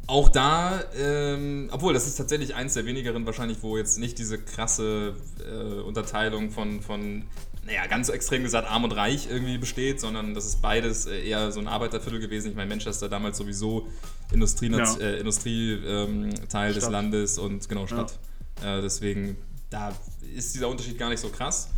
auch 0.08 0.30
da, 0.30 0.84
ähm, 0.98 1.70
obwohl 1.72 1.94
das 1.94 2.08
ist 2.08 2.16
tatsächlich 2.16 2.56
eins 2.56 2.74
der 2.74 2.86
wenigeren 2.86 3.26
wahrscheinlich, 3.26 3.60
wo 3.62 3.78
jetzt 3.78 3.98
nicht 3.98 4.18
diese 4.18 4.38
krasse 4.38 5.16
äh, 5.40 5.80
Unterteilung 5.82 6.52
von, 6.52 6.82
von, 6.82 7.24
naja, 7.66 7.86
ganz 7.88 8.08
so 8.08 8.14
extrem 8.14 8.44
gesagt, 8.44 8.70
arm 8.70 8.84
und 8.84 8.92
reich 8.92 9.30
irgendwie 9.30 9.58
besteht, 9.58 10.02
sondern 10.02 10.34
das 10.34 10.46
ist 10.46 10.62
beides 10.62 11.06
äh, 11.06 11.22
eher 11.22 11.52
so 11.52 11.62
ein 11.62 11.68
Arbeiterviertel 11.68 12.20
gewesen. 12.20 12.50
Ich 12.50 12.56
meine, 12.56 12.70
Manchester 12.70 13.08
damals 13.08 13.38
sowieso 13.38 13.88
Industrie, 14.34 14.70
ja. 14.70 14.98
äh, 14.98 15.20
Industrieteil 15.20 16.70
ähm, 16.70 16.74
des 16.74 16.90
Landes 16.90 17.38
und 17.38 17.70
genau 17.70 17.88
Stadt. 17.88 18.12
Ja. 18.12 18.31
Äh, 18.64 18.82
deswegen, 18.82 19.38
da 19.70 19.94
ist 20.36 20.54
dieser 20.56 20.70
Unterschied 20.70 20.98
gar 20.98 21.10
nicht 21.10 21.20
so 21.20 21.30
krass. 21.30 21.70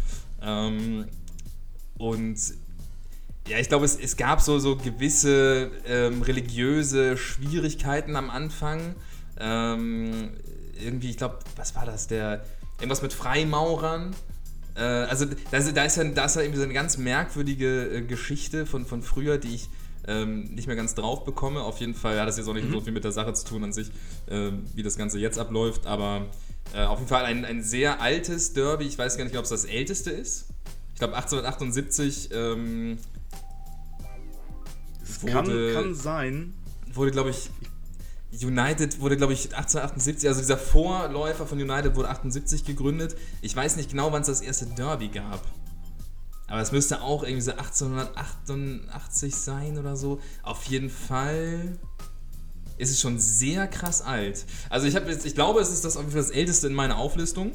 Ähm, 0.42 1.06
und 1.98 2.38
ja, 3.48 3.58
ich 3.60 3.68
glaube, 3.68 3.86
es, 3.86 3.98
es 3.98 4.16
gab 4.16 4.42
so, 4.42 4.60
so 4.60 4.78
gewisse 4.78 5.72
ähm, 5.86 6.22
religiöse 6.22 7.18
Schwierigkeiten 7.18 8.16
am 8.16 8.30
Anfang. 8.30 8.96
Ähm, 9.40 10.32
irgendwie, 10.82 11.10
ich 11.10 11.18
glaube, 11.18 11.40
was 11.56 11.76
war 11.76 11.86
das? 11.86 12.08
Der, 12.08 12.46
irgendwas 12.80 13.02
mit 13.02 13.14
Freimaurern. 13.14 14.16
Äh, 14.76 14.82
also 14.82 15.26
da 15.52 15.58
ist, 15.58 15.76
da, 15.76 15.84
ist 15.84 15.98
ja, 15.98 16.04
da 16.06 16.26
ist 16.26 16.36
ja 16.36 16.42
irgendwie 16.42 16.60
so 16.60 16.64
eine 16.64 16.74
ganz 16.74 16.98
merkwürdige 16.98 17.98
äh, 17.98 18.02
Geschichte 18.02 18.66
von, 18.66 18.86
von 18.86 19.02
früher, 19.02 19.38
die 19.38 19.56
ich 19.56 19.70
ähm, 20.08 20.46
nicht 20.56 20.68
mehr 20.68 20.76
ganz 20.76 20.96
drauf 20.96 21.26
bekomme. 21.26 21.62
Auf 21.62 21.80
jeden 21.80 21.96
Fall 21.96 22.20
hat 22.20 22.28
das 22.28 22.38
jetzt 22.38 22.48
auch 22.48 22.54
nicht 22.54 22.68
mhm. 22.68 22.74
so 22.74 22.82
viel 22.82 22.94
mit 22.94 23.04
der 23.04 23.12
Sache 23.12 23.34
zu 23.34 23.46
tun 23.46 23.64
an 23.64 23.74
sich, 23.74 23.90
äh, 24.28 24.52
wie 24.74 24.84
das 24.84 24.98
Ganze 24.98 25.20
jetzt 25.20 25.38
abläuft. 25.38 25.86
Aber 25.86 26.28
äh, 26.74 26.84
auf 26.84 27.00
jeden 27.00 27.10
Fall 27.10 27.26
ein, 27.26 27.46
ein 27.46 27.64
sehr 27.64 28.02
altes 28.02 28.54
Derby. 28.54 28.86
Ich 28.86 28.98
weiß 28.98 29.18
gar 29.18 29.26
nicht, 29.26 29.38
ob 29.38 29.44
es 29.44 29.50
das 29.50 29.66
älteste 29.66 30.12
ist. 30.12 30.46
Ich 30.94 31.00
glaube 31.00 31.16
1878 31.16 32.30
ähm, 32.34 32.98
wurde, 35.22 35.74
kann, 35.74 35.84
kann 35.84 35.96
sein. 35.96 36.54
Wurde, 36.94 37.12
glaube 37.12 37.32
ich, 37.32 37.50
United 38.42 39.00
wurde, 39.00 39.18
glaube 39.18 39.34
ich, 39.34 39.56
1878, 39.56 40.28
also 40.28 40.42
dieser 40.42 40.58
Vorläufer 40.58 41.46
von 41.46 41.60
United 41.60 41.96
wurde 41.96 42.10
78 42.10 42.66
gegründet. 42.66 43.16
Ich 43.42 43.56
weiß 43.56 43.76
nicht 43.76 43.92
genau, 43.92 44.12
wann 44.12 44.22
es 44.22 44.28
das 44.28 44.42
erste 44.42 44.66
Derby 44.66 45.10
gab. 45.10 45.42
Aber 46.48 46.62
es 46.62 46.72
müsste 46.72 47.02
auch 47.02 47.24
irgendwie 47.24 47.42
so 47.42 47.52
1888 47.52 49.36
sein 49.36 49.78
oder 49.78 49.96
so. 49.96 50.20
Auf 50.42 50.64
jeden 50.66 50.90
Fall 50.90 51.80
ist 52.78 52.92
es 52.92 53.00
schon 53.00 53.20
sehr 53.20 53.68
krass 53.68 54.02
alt. 54.02 54.46
Also 54.70 54.88
ich, 54.88 54.94
jetzt, 54.94 55.26
ich 55.26 55.36
glaube, 55.36 55.62
es 55.62 55.72
ist 55.72 55.86
das, 55.86 55.98
das 56.14 56.32
älteste 56.32 56.68
in 56.68 56.74
meiner 56.74 56.98
Auflistung. 56.98 57.54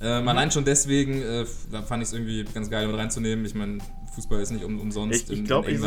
Ähm, 0.00 0.22
mhm. 0.22 0.28
Allein 0.28 0.50
schon 0.50 0.64
deswegen 0.64 1.22
äh, 1.22 1.46
fand 1.86 2.02
ich 2.02 2.08
es 2.08 2.12
irgendwie 2.12 2.44
ganz 2.44 2.68
geil 2.68 2.86
mit 2.86 2.96
reinzunehmen. 2.96 3.44
Ich 3.44 3.54
meine, 3.54 3.78
Fußball 4.14 4.40
ist 4.40 4.50
nicht 4.50 4.64
um, 4.64 4.78
umsonst. 4.78 5.30
Ich, 5.30 5.38
ich 5.38 5.44
glaube, 5.44 5.70
ich 5.70 5.80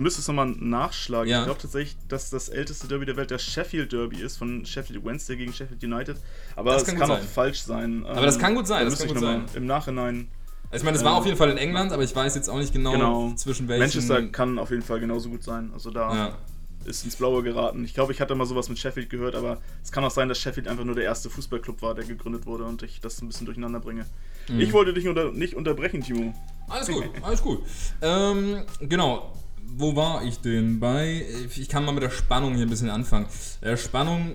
müsste 0.00 0.20
es 0.20 0.28
nochmal 0.28 0.48
nachschlagen. 0.48 1.30
Ja. 1.30 1.40
Ich 1.40 1.44
glaube 1.44 1.60
tatsächlich, 1.60 1.96
dass 2.08 2.30
das 2.30 2.48
älteste 2.48 2.88
Derby 2.88 3.06
der 3.06 3.16
Welt 3.16 3.30
der 3.30 3.38
Sheffield 3.38 3.92
Derby 3.92 4.20
ist, 4.20 4.36
von 4.36 4.66
Sheffield 4.66 5.04
Wednesday 5.04 5.36
gegen 5.36 5.52
Sheffield 5.52 5.82
United. 5.82 6.16
Aber 6.56 6.72
das, 6.72 6.84
das 6.84 6.94
kann, 6.94 7.10
auch 7.10 7.20
falsch 7.20 7.62
sein. 7.62 8.04
Aber 8.06 8.26
das 8.26 8.38
kann 8.38 8.54
gut 8.54 8.66
sein. 8.66 8.84
Das 8.84 8.98
kann 8.98 9.08
gut 9.08 9.20
sein. 9.20 9.44
Im 9.54 9.66
Nachhinein. 9.66 10.28
Also 10.70 10.82
ich 10.82 10.84
meine, 10.84 10.96
es 10.96 11.04
war 11.04 11.12
ähm, 11.12 11.18
auf 11.18 11.26
jeden 11.26 11.38
Fall 11.38 11.50
in 11.50 11.58
England, 11.58 11.92
aber 11.92 12.02
ich 12.02 12.14
weiß 12.14 12.34
jetzt 12.34 12.48
auch 12.48 12.58
nicht 12.58 12.72
genau, 12.72 12.92
genau. 12.92 13.32
zwischen 13.36 13.68
welchen. 13.68 13.80
Manchester 13.80 14.26
kann 14.28 14.58
auf 14.58 14.70
jeden 14.70 14.82
Fall 14.82 14.98
genauso 14.98 15.28
gut 15.30 15.44
sein. 15.44 15.70
Also 15.72 15.90
da. 15.90 16.14
Ja 16.14 16.38
ist 16.86 17.04
ins 17.04 17.16
Blaue 17.16 17.42
geraten. 17.42 17.84
Ich 17.84 17.94
glaube, 17.94 18.12
ich 18.12 18.20
hatte 18.20 18.34
mal 18.34 18.46
sowas 18.46 18.68
mit 18.68 18.78
Sheffield 18.78 19.10
gehört, 19.10 19.34
aber 19.34 19.58
es 19.82 19.92
kann 19.92 20.04
auch 20.04 20.10
sein, 20.10 20.28
dass 20.28 20.38
Sheffield 20.38 20.68
einfach 20.68 20.84
nur 20.84 20.94
der 20.94 21.04
erste 21.04 21.30
Fußballclub 21.30 21.82
war, 21.82 21.94
der 21.94 22.04
gegründet 22.04 22.46
wurde 22.46 22.64
und 22.64 22.82
ich 22.82 23.00
das 23.00 23.20
ein 23.22 23.28
bisschen 23.28 23.46
durcheinander 23.46 23.80
bringe. 23.80 24.06
Mhm. 24.48 24.60
Ich 24.60 24.72
wollte 24.72 24.92
dich 24.92 25.08
unter, 25.08 25.32
nicht 25.32 25.54
unterbrechen, 25.54 26.02
Timo. 26.02 26.34
Alles 26.68 26.88
gut, 26.88 27.04
alles 27.22 27.42
gut. 27.42 27.62
Ähm, 28.02 28.62
genau. 28.80 29.32
Wo 29.76 29.96
war 29.96 30.22
ich 30.22 30.38
denn 30.40 30.78
bei? 30.78 31.24
Ich 31.56 31.68
kann 31.68 31.84
mal 31.84 31.92
mit 31.92 32.02
der 32.02 32.10
Spannung 32.10 32.54
hier 32.54 32.66
ein 32.66 32.70
bisschen 32.70 32.90
anfangen. 32.90 33.26
Äh, 33.60 33.76
Spannung 33.76 34.34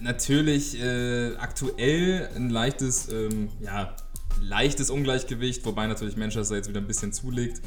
natürlich 0.00 0.80
äh, 0.80 1.34
aktuell 1.36 2.28
ein 2.36 2.50
leichtes, 2.50 3.08
ähm, 3.08 3.48
ja, 3.60 3.96
leichtes 4.40 4.90
Ungleichgewicht, 4.90 5.64
wobei 5.64 5.86
natürlich 5.86 6.16
Manchester 6.16 6.56
jetzt 6.56 6.68
wieder 6.68 6.80
ein 6.80 6.86
bisschen 6.86 7.12
zulegt. 7.12 7.60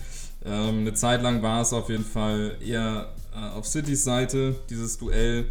Ähm, 0.45 0.79
eine 0.79 0.93
Zeit 0.93 1.21
lang 1.21 1.41
war 1.41 1.61
es 1.61 1.73
auf 1.73 1.89
jeden 1.89 2.05
Fall 2.05 2.57
eher 2.65 3.13
äh, 3.33 3.57
auf 3.57 3.65
Citys 3.65 4.03
Seite, 4.03 4.55
dieses 4.69 4.97
Duell 4.97 5.45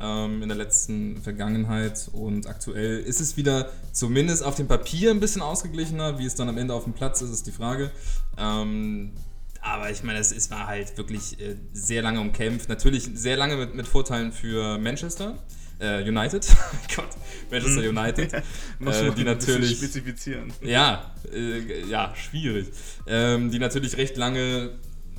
ähm, 0.00 0.42
in 0.42 0.48
der 0.48 0.58
letzten 0.58 1.22
Vergangenheit. 1.22 2.10
Und 2.12 2.46
aktuell 2.46 3.00
ist 3.00 3.20
es 3.20 3.36
wieder 3.36 3.70
zumindest 3.92 4.44
auf 4.44 4.56
dem 4.56 4.66
Papier 4.68 5.10
ein 5.10 5.20
bisschen 5.20 5.42
ausgeglichener. 5.42 6.18
Wie 6.18 6.26
es 6.26 6.34
dann 6.34 6.48
am 6.48 6.58
Ende 6.58 6.74
auf 6.74 6.84
dem 6.84 6.92
Platz 6.92 7.22
ist, 7.22 7.30
ist 7.30 7.46
die 7.46 7.52
Frage. 7.52 7.90
Ähm, 8.36 9.12
aber 9.60 9.90
ich 9.90 10.02
meine, 10.02 10.18
es, 10.18 10.32
es 10.32 10.50
war 10.50 10.66
halt 10.66 10.98
wirklich 10.98 11.40
äh, 11.40 11.56
sehr 11.72 12.02
lange 12.02 12.20
umkämpft. 12.20 12.68
Natürlich 12.68 13.10
sehr 13.14 13.36
lange 13.36 13.56
mit, 13.56 13.74
mit 13.74 13.86
Vorteilen 13.86 14.32
für 14.32 14.76
Manchester. 14.78 15.38
Äh, 15.82 16.08
United, 16.08 16.46
Gott, 16.96 17.08
Manchester 17.50 17.82
Hm. 17.82 17.96
United, 17.96 18.32
Muss 18.78 18.96
äh, 18.96 19.06
man 19.06 19.14
die 19.16 19.24
natürlich 19.24 19.76
spezifizieren. 19.76 20.52
ja, 20.62 21.12
äh, 21.34 21.84
ja, 21.88 22.14
schwierig. 22.14 22.68
Ähm, 23.06 23.50
die 23.50 23.58
natürlich 23.58 23.96
recht 23.96 24.16
lange 24.16 24.70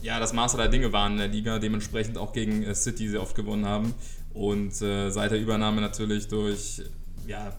ja, 0.03 0.19
das 0.19 0.33
Maß 0.33 0.55
aller 0.55 0.67
Dinge 0.67 0.91
waren 0.91 1.13
in 1.13 1.17
der 1.19 1.27
Liga, 1.29 1.59
dementsprechend 1.59 2.17
auch 2.17 2.33
gegen 2.33 2.63
äh, 2.63 2.75
City 2.75 3.07
sehr 3.07 3.21
oft 3.21 3.35
gewonnen 3.35 3.65
haben. 3.65 3.93
Und 4.33 4.81
äh, 4.81 5.09
seit 5.09 5.31
der 5.31 5.39
Übernahme 5.39 5.79
natürlich 5.81 6.27
durch, 6.27 6.81
ja, 7.25 7.53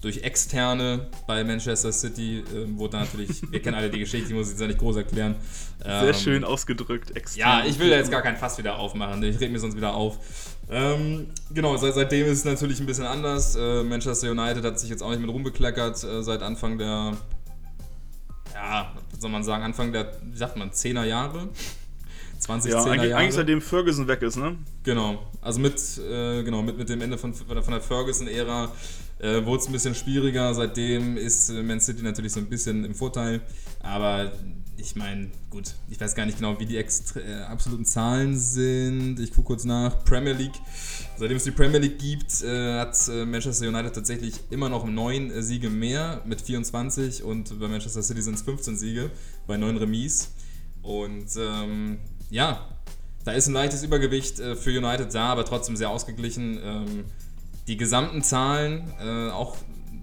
durch 0.00 0.18
Externe 0.22 1.08
bei 1.26 1.42
Manchester 1.44 1.90
City 1.92 2.38
äh, 2.54 2.78
wurde 2.78 2.92
da 2.92 3.00
natürlich, 3.00 3.42
wir 3.50 3.60
kennen 3.60 3.76
alle 3.76 3.90
die 3.90 3.98
Geschichte, 3.98 4.28
die 4.28 4.34
muss 4.34 4.46
ich 4.46 4.52
jetzt 4.52 4.60
ja 4.60 4.66
nicht 4.68 4.78
groß 4.78 4.96
erklären. 4.96 5.34
Sehr 5.82 6.02
Ähm, 6.08 6.14
schön 6.14 6.44
ausgedrückt, 6.44 7.16
extrem. 7.16 7.40
ja, 7.40 7.64
ich 7.64 7.78
will 7.78 7.90
da 7.90 7.96
jetzt 7.96 8.10
gar 8.10 8.22
kein 8.22 8.36
Fass 8.36 8.58
wieder 8.58 8.78
aufmachen. 8.78 9.22
Ich 9.22 9.40
rede 9.40 9.50
mir 9.52 9.58
sonst 9.58 9.76
wieder 9.76 9.94
auf. 9.94 10.18
Ähm, 10.70 11.28
genau, 11.52 11.76
seit, 11.78 11.94
seitdem 11.94 12.26
ist 12.26 12.38
es 12.38 12.44
natürlich 12.44 12.78
ein 12.80 12.86
bisschen 12.86 13.06
anders. 13.06 13.56
Äh, 13.56 13.82
Manchester 13.84 14.30
United 14.30 14.64
hat 14.64 14.78
sich 14.78 14.90
jetzt 14.90 15.02
auch 15.02 15.10
nicht 15.10 15.20
mit 15.20 15.30
rumbekleckert 15.30 16.04
äh, 16.04 16.22
seit 16.22 16.42
Anfang 16.42 16.78
der, 16.78 17.16
ja, 18.54 18.92
was 19.10 19.20
soll 19.20 19.30
man 19.30 19.42
sagen, 19.44 19.64
Anfang 19.64 19.92
der, 19.92 20.12
wie 20.22 20.36
sagt 20.36 20.56
man, 20.56 20.70
10er 20.70 21.04
Jahre? 21.04 21.48
20, 22.40 22.70
Ja, 22.70 22.80
10er 22.80 22.90
eigentlich, 22.90 23.10
Jahre. 23.10 23.20
eigentlich 23.22 23.34
seitdem 23.34 23.60
Ferguson 23.60 24.06
weg 24.08 24.22
ist, 24.22 24.36
ne? 24.36 24.56
Genau, 24.84 25.26
also 25.40 25.58
mit, 25.60 25.74
äh, 25.98 26.42
genau, 26.44 26.62
mit, 26.62 26.78
mit 26.78 26.88
dem 26.88 27.00
Ende 27.02 27.18
von, 27.18 27.34
von 27.34 27.48
der 27.54 27.80
Ferguson-Ära 27.80 28.70
äh, 29.18 29.44
wurde 29.44 29.62
es 29.62 29.66
ein 29.66 29.72
bisschen 29.72 29.94
schwieriger. 29.94 30.54
Seitdem 30.54 31.16
ist 31.16 31.50
äh, 31.50 31.62
Man 31.62 31.80
City 31.80 32.02
natürlich 32.02 32.32
so 32.32 32.40
ein 32.40 32.48
bisschen 32.48 32.84
im 32.84 32.94
Vorteil. 32.94 33.40
Aber 33.80 34.32
ich 34.76 34.94
meine, 34.94 35.28
gut, 35.50 35.74
ich 35.88 36.00
weiß 36.00 36.14
gar 36.14 36.24
nicht 36.24 36.38
genau, 36.38 36.58
wie 36.60 36.66
die 36.66 36.76
äh, 36.76 37.42
absoluten 37.48 37.84
Zahlen 37.84 38.38
sind. 38.38 39.18
Ich 39.18 39.32
gucke 39.32 39.48
kurz 39.48 39.64
nach. 39.64 40.04
Premier 40.04 40.34
League. 40.34 40.54
Seitdem 41.16 41.36
es 41.36 41.44
die 41.44 41.50
Premier 41.50 41.78
League 41.78 41.98
gibt, 41.98 42.42
äh, 42.42 42.78
hat 42.78 42.96
äh, 43.08 43.24
Manchester 43.24 43.66
United 43.68 43.92
tatsächlich 43.92 44.34
immer 44.50 44.68
noch 44.68 44.86
neun 44.86 45.32
äh, 45.32 45.42
Siege 45.42 45.68
mehr 45.68 46.22
mit 46.24 46.40
24 46.40 47.24
und 47.24 47.58
bei 47.58 47.66
Manchester 47.66 48.02
City 48.02 48.22
sind 48.22 48.34
es 48.34 48.42
15 48.42 48.76
Siege 48.76 49.10
bei 49.48 49.56
neun 49.56 49.76
Remis. 49.76 50.30
Und 50.82 51.26
ähm, 51.36 51.98
ja, 52.30 52.68
da 53.24 53.32
ist 53.32 53.48
ein 53.48 53.54
leichtes 53.54 53.82
Übergewicht 53.82 54.38
äh, 54.38 54.54
für 54.54 54.70
United 54.70 55.12
da, 55.12 55.26
aber 55.26 55.44
trotzdem 55.44 55.76
sehr 55.76 55.90
ausgeglichen. 55.90 56.60
Ähm, 56.62 57.04
die 57.68 57.76
gesamten 57.76 58.22
Zahlen 58.22 58.90
äh, 59.00 59.30
auch 59.30 59.56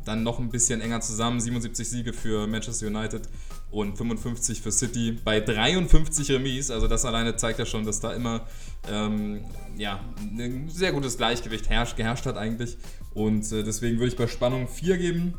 dann 0.05 0.23
noch 0.23 0.39
ein 0.39 0.49
bisschen 0.49 0.81
enger 0.81 1.01
zusammen. 1.01 1.39
77 1.39 1.89
Siege 1.89 2.13
für 2.13 2.45
Manchester 2.47 2.87
United 2.87 3.23
und 3.71 3.97
55 3.97 4.61
für 4.61 4.71
City 4.71 5.11
bei 5.11 5.41
53 5.41 6.31
Remis. 6.31 6.69
Also 6.69 6.87
das 6.87 7.05
alleine 7.05 7.35
zeigt 7.35 7.57
ja 7.57 7.65
schon, 7.65 7.85
dass 7.85 7.99
da 7.99 8.13
immer 8.13 8.45
ähm, 8.87 9.43
ja, 9.77 9.99
ein 10.21 10.69
sehr 10.69 10.91
gutes 10.91 11.17
Gleichgewicht 11.17 11.69
herrscht, 11.69 11.97
geherrscht 11.97 12.27
hat 12.27 12.37
eigentlich. 12.37 12.77
Und 13.15 13.51
äh, 13.51 13.63
deswegen 13.63 13.97
würde 13.97 14.09
ich 14.09 14.15
bei 14.15 14.27
Spannung 14.27 14.67
4 14.67 14.97
geben. 14.97 15.33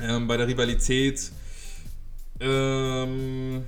Ähm, 0.00 0.26
bei 0.26 0.36
der 0.36 0.48
Rivalität 0.48 1.30
ähm, 2.40 3.64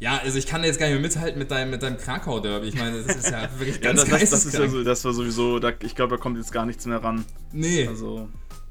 ja, 0.00 0.18
also 0.18 0.38
ich 0.38 0.46
kann 0.46 0.62
jetzt 0.62 0.78
gar 0.78 0.86
nicht 0.86 0.94
mehr 0.94 1.02
mithalten 1.02 1.38
mit 1.38 1.50
deinem, 1.50 1.70
mit 1.70 1.82
deinem 1.82 1.98
Krakau-Derby. 1.98 2.68
Ich 2.68 2.76
meine, 2.76 3.02
das 3.02 3.16
ist 3.16 3.30
ja 3.30 3.48
wirklich 3.58 3.76
Ja, 3.76 3.92
ganz 3.92 4.08
das, 4.08 4.20
das, 4.20 4.30
das 4.30 4.44
ist 4.46 4.54
ja 4.54 4.68
so, 4.68 4.84
das 4.84 5.04
war 5.04 5.12
sowieso, 5.12 5.58
da, 5.58 5.72
ich 5.82 5.94
glaube, 5.94 6.16
da 6.16 6.22
kommt 6.22 6.36
jetzt 6.36 6.52
gar 6.52 6.66
nichts 6.66 6.86
mehr 6.86 7.02
ran. 7.02 7.24
Nee, 7.52 7.86
Also, 7.88 8.28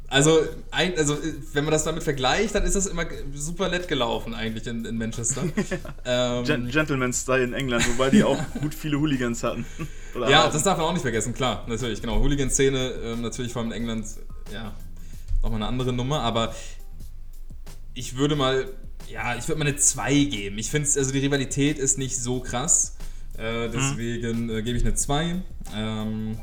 also, 0.09 0.39
ein, 0.71 0.97
also 0.97 1.17
wenn 1.51 1.65
man 1.65 1.73
das 1.73 1.83
damit 1.83 2.01
vergleicht, 2.01 2.55
dann 2.55 2.63
ist 2.63 2.77
das 2.77 2.85
immer 2.85 3.03
super 3.33 3.67
nett 3.67 3.89
gelaufen 3.89 4.33
eigentlich 4.33 4.65
in, 4.65 4.85
in 4.85 4.97
Manchester. 4.97 5.43
ähm, 6.05 6.45
Gen 6.45 6.69
Gentleman-Style 6.69 7.43
in 7.43 7.53
England, 7.53 7.85
wobei 7.89 8.09
die 8.09 8.23
auch 8.23 8.39
gut 8.61 8.73
viele 8.73 8.97
Hooligans 8.97 9.43
hatten. 9.43 9.65
Oder 10.15 10.29
ja, 10.29 10.43
haben. 10.43 10.53
das 10.53 10.63
darf 10.63 10.77
man 10.77 10.87
auch 10.87 10.93
nicht 10.93 11.01
vergessen, 11.01 11.33
klar, 11.33 11.65
natürlich, 11.67 12.01
genau. 12.01 12.19
Hooligan-Szene, 12.19 12.93
ähm, 13.03 13.21
natürlich 13.21 13.51
vor 13.51 13.61
allem 13.61 13.73
in 13.73 13.77
England, 13.81 14.05
ja, 14.53 14.73
nochmal 15.43 15.57
eine 15.61 15.67
andere 15.67 15.91
Nummer, 15.91 16.21
aber 16.21 16.55
ich 17.93 18.15
würde 18.15 18.37
mal, 18.37 18.69
ja, 19.09 19.35
ich 19.35 19.47
würde 19.47 19.59
mal 19.59 19.67
eine 19.67 19.77
2 19.77 20.13
geben. 20.25 20.57
Ich 20.57 20.69
finde, 20.69 20.89
also 20.95 21.11
die 21.11 21.19
Rivalität 21.19 21.77
ist 21.77 21.97
nicht 21.97 22.17
so 22.17 22.39
krass, 22.39 22.95
äh, 23.37 23.69
deswegen 23.69 24.49
äh, 24.49 24.61
gebe 24.63 24.77
ich 24.77 24.83
eine 24.83 24.95
2. 24.95 25.41
Ähm, 25.75 26.39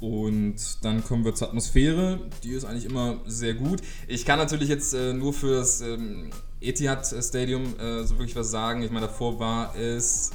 und 0.00 0.56
dann 0.82 1.04
kommen 1.04 1.24
wir 1.24 1.32
zur 1.34 1.48
Atmosphäre. 1.48 2.18
Die 2.42 2.50
ist 2.50 2.64
eigentlich 2.64 2.86
immer 2.86 3.20
sehr 3.26 3.54
gut. 3.54 3.82
Ich 4.08 4.24
kann 4.24 4.38
natürlich 4.38 4.68
jetzt 4.68 4.94
äh, 4.94 5.12
nur 5.12 5.32
für 5.32 5.54
das 5.54 5.80
ähm, 5.80 6.30
Etihad 6.60 7.06
Stadium 7.06 7.78
äh, 7.78 8.02
so 8.02 8.18
wirklich 8.18 8.34
was 8.34 8.50
sagen. 8.50 8.82
Ich 8.82 8.90
meine, 8.90 9.06
davor 9.06 9.38
war 9.38 9.76
es 9.76 10.32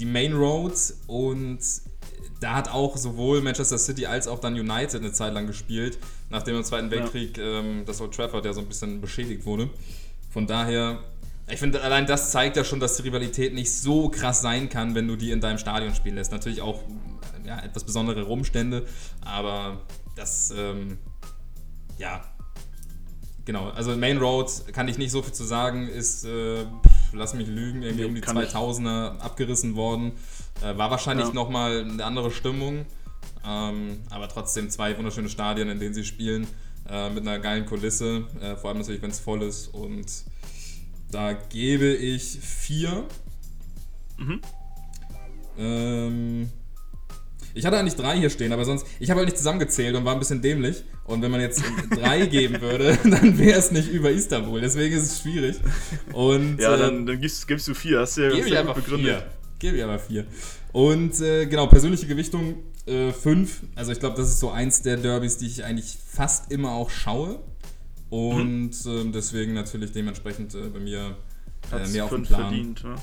die 0.00 0.06
Main 0.06 0.32
Road 0.32 0.72
und 1.06 1.60
da 2.40 2.56
hat 2.56 2.68
auch 2.68 2.96
sowohl 2.96 3.40
Manchester 3.42 3.78
City 3.78 4.06
als 4.06 4.26
auch 4.28 4.40
dann 4.40 4.54
United 4.54 5.00
eine 5.00 5.12
Zeit 5.12 5.32
lang 5.32 5.46
gespielt, 5.46 5.98
nachdem 6.28 6.56
im 6.56 6.64
Zweiten 6.64 6.86
Ja. 6.86 6.98
Weltkrieg 6.98 7.38
ähm, 7.38 7.84
das 7.86 8.00
Old 8.00 8.12
Trafford 8.12 8.44
ja 8.44 8.52
so 8.52 8.60
ein 8.60 8.66
bisschen 8.66 9.00
beschädigt 9.00 9.46
wurde. 9.46 9.70
Von 10.36 10.46
daher, 10.46 10.98
ich 11.48 11.58
finde, 11.58 11.80
allein 11.80 12.04
das 12.06 12.30
zeigt 12.30 12.58
ja 12.58 12.64
schon, 12.64 12.78
dass 12.78 12.98
die 12.98 13.02
Rivalität 13.04 13.54
nicht 13.54 13.72
so 13.72 14.10
krass 14.10 14.42
sein 14.42 14.68
kann, 14.68 14.94
wenn 14.94 15.08
du 15.08 15.16
die 15.16 15.30
in 15.30 15.40
deinem 15.40 15.56
Stadion 15.56 15.94
spielen 15.94 16.16
lässt. 16.16 16.30
Natürlich 16.30 16.60
auch 16.60 16.82
ja, 17.46 17.58
etwas 17.60 17.84
besondere 17.84 18.26
Umstände, 18.26 18.86
aber 19.22 19.80
das, 20.14 20.52
ähm, 20.54 20.98
ja, 21.96 22.22
genau. 23.46 23.70
Also 23.70 23.96
Main 23.96 24.18
Road 24.18 24.50
kann 24.74 24.88
ich 24.88 24.98
nicht 24.98 25.10
so 25.10 25.22
viel 25.22 25.32
zu 25.32 25.44
sagen, 25.44 25.88
ist, 25.88 26.26
äh, 26.26 26.64
pff, 26.64 27.14
lass 27.14 27.32
mich 27.32 27.48
lügen, 27.48 27.80
irgendwie 27.82 28.02
Nee, 28.02 28.08
um 28.10 28.14
die 28.14 28.20
kann 28.20 28.36
ich. 28.36 28.50
2000er 28.50 29.18
abgerissen 29.20 29.74
worden. 29.74 30.12
Äh, 30.62 30.76
war 30.76 30.90
wahrscheinlich 30.90 31.28
Ja. 31.28 31.32
nochmal 31.32 31.80
eine 31.80 32.04
andere 32.04 32.30
Stimmung, 32.30 32.84
ähm, 33.42 34.02
aber 34.10 34.28
trotzdem 34.28 34.68
zwei 34.68 34.98
wunderschöne 34.98 35.30
Stadien, 35.30 35.70
in 35.70 35.80
denen 35.80 35.94
sie 35.94 36.04
spielen, 36.04 36.46
äh, 36.90 37.10
mit 37.10 37.26
einer 37.26 37.38
geilen 37.38 37.66
Kulisse, 37.66 38.24
äh, 38.40 38.56
vor 38.56 38.70
allem 38.70 38.78
natürlich, 38.78 39.02
wenn 39.02 39.10
es 39.10 39.20
voll 39.20 39.42
ist 39.42 39.68
und 39.68 40.06
da 41.10 41.32
gebe 41.32 41.94
ich 41.94 42.38
vier. 42.40 43.04
Mhm. 44.18 44.40
Ähm, 45.58 46.50
ich 47.54 47.64
hatte 47.64 47.78
eigentlich 47.78 47.96
drei 47.96 48.18
hier 48.18 48.28
stehen, 48.28 48.52
aber 48.52 48.64
sonst. 48.64 48.86
Ich 49.00 49.08
habe 49.08 49.18
halt 49.18 49.28
nicht 49.28 49.38
zusammengezählt 49.38 49.96
und 49.96 50.04
war 50.04 50.12
ein 50.12 50.18
bisschen 50.18 50.42
dämlich. 50.42 50.84
Und 51.04 51.22
wenn 51.22 51.30
man 51.30 51.40
jetzt 51.40 51.62
drei 51.90 52.26
geben 52.26 52.60
würde, 52.60 52.98
dann 53.04 53.38
wäre 53.38 53.58
es 53.58 53.70
nicht 53.70 53.88
über 53.88 54.10
Istanbul. 54.10 54.60
Deswegen 54.60 54.94
ist 54.94 55.04
es 55.04 55.20
schwierig. 55.20 55.56
Und, 56.12 56.58
ja, 56.60 56.74
äh, 56.74 56.78
dann, 56.78 57.06
dann 57.06 57.20
gibst, 57.20 57.48
gibst 57.48 57.66
du 57.68 57.74
vier. 57.74 58.00
Hast 58.00 58.18
du 58.18 58.24
ja 58.24 58.30
gebe 58.34 58.48
ich 58.48 58.58
einfach 58.58 58.74
begründet. 58.74 59.06
vier. 59.06 59.26
Gebe 59.58 59.76
ich 59.78 59.84
aber 59.84 59.98
vier. 59.98 60.26
Und 60.72 61.18
äh, 61.20 61.46
genau, 61.46 61.66
persönliche 61.66 62.06
Gewichtung 62.06 62.56
äh, 62.86 63.12
fünf. 63.12 63.62
Also 63.74 63.92
ich 63.92 64.00
glaube, 64.00 64.16
das 64.16 64.28
ist 64.28 64.40
so 64.40 64.50
eins 64.50 64.82
der 64.82 64.96
Derbys, 64.96 65.38
die 65.38 65.46
ich 65.46 65.64
eigentlich 65.64 65.98
fast 66.06 66.50
immer 66.52 66.72
auch 66.72 66.90
schaue. 66.90 67.40
Und 68.10 68.74
ähm, 68.86 69.12
deswegen 69.12 69.54
natürlich 69.54 69.92
dementsprechend 69.92 70.54
äh, 70.54 70.68
bei 70.68 70.78
mir 70.78 71.16
äh, 71.72 71.88
mehr 71.88 72.04
auf 72.04 72.10
dem 72.10 72.22
Plan. 72.22 72.42
verdient. 72.42 72.84
Ne? 72.84 72.94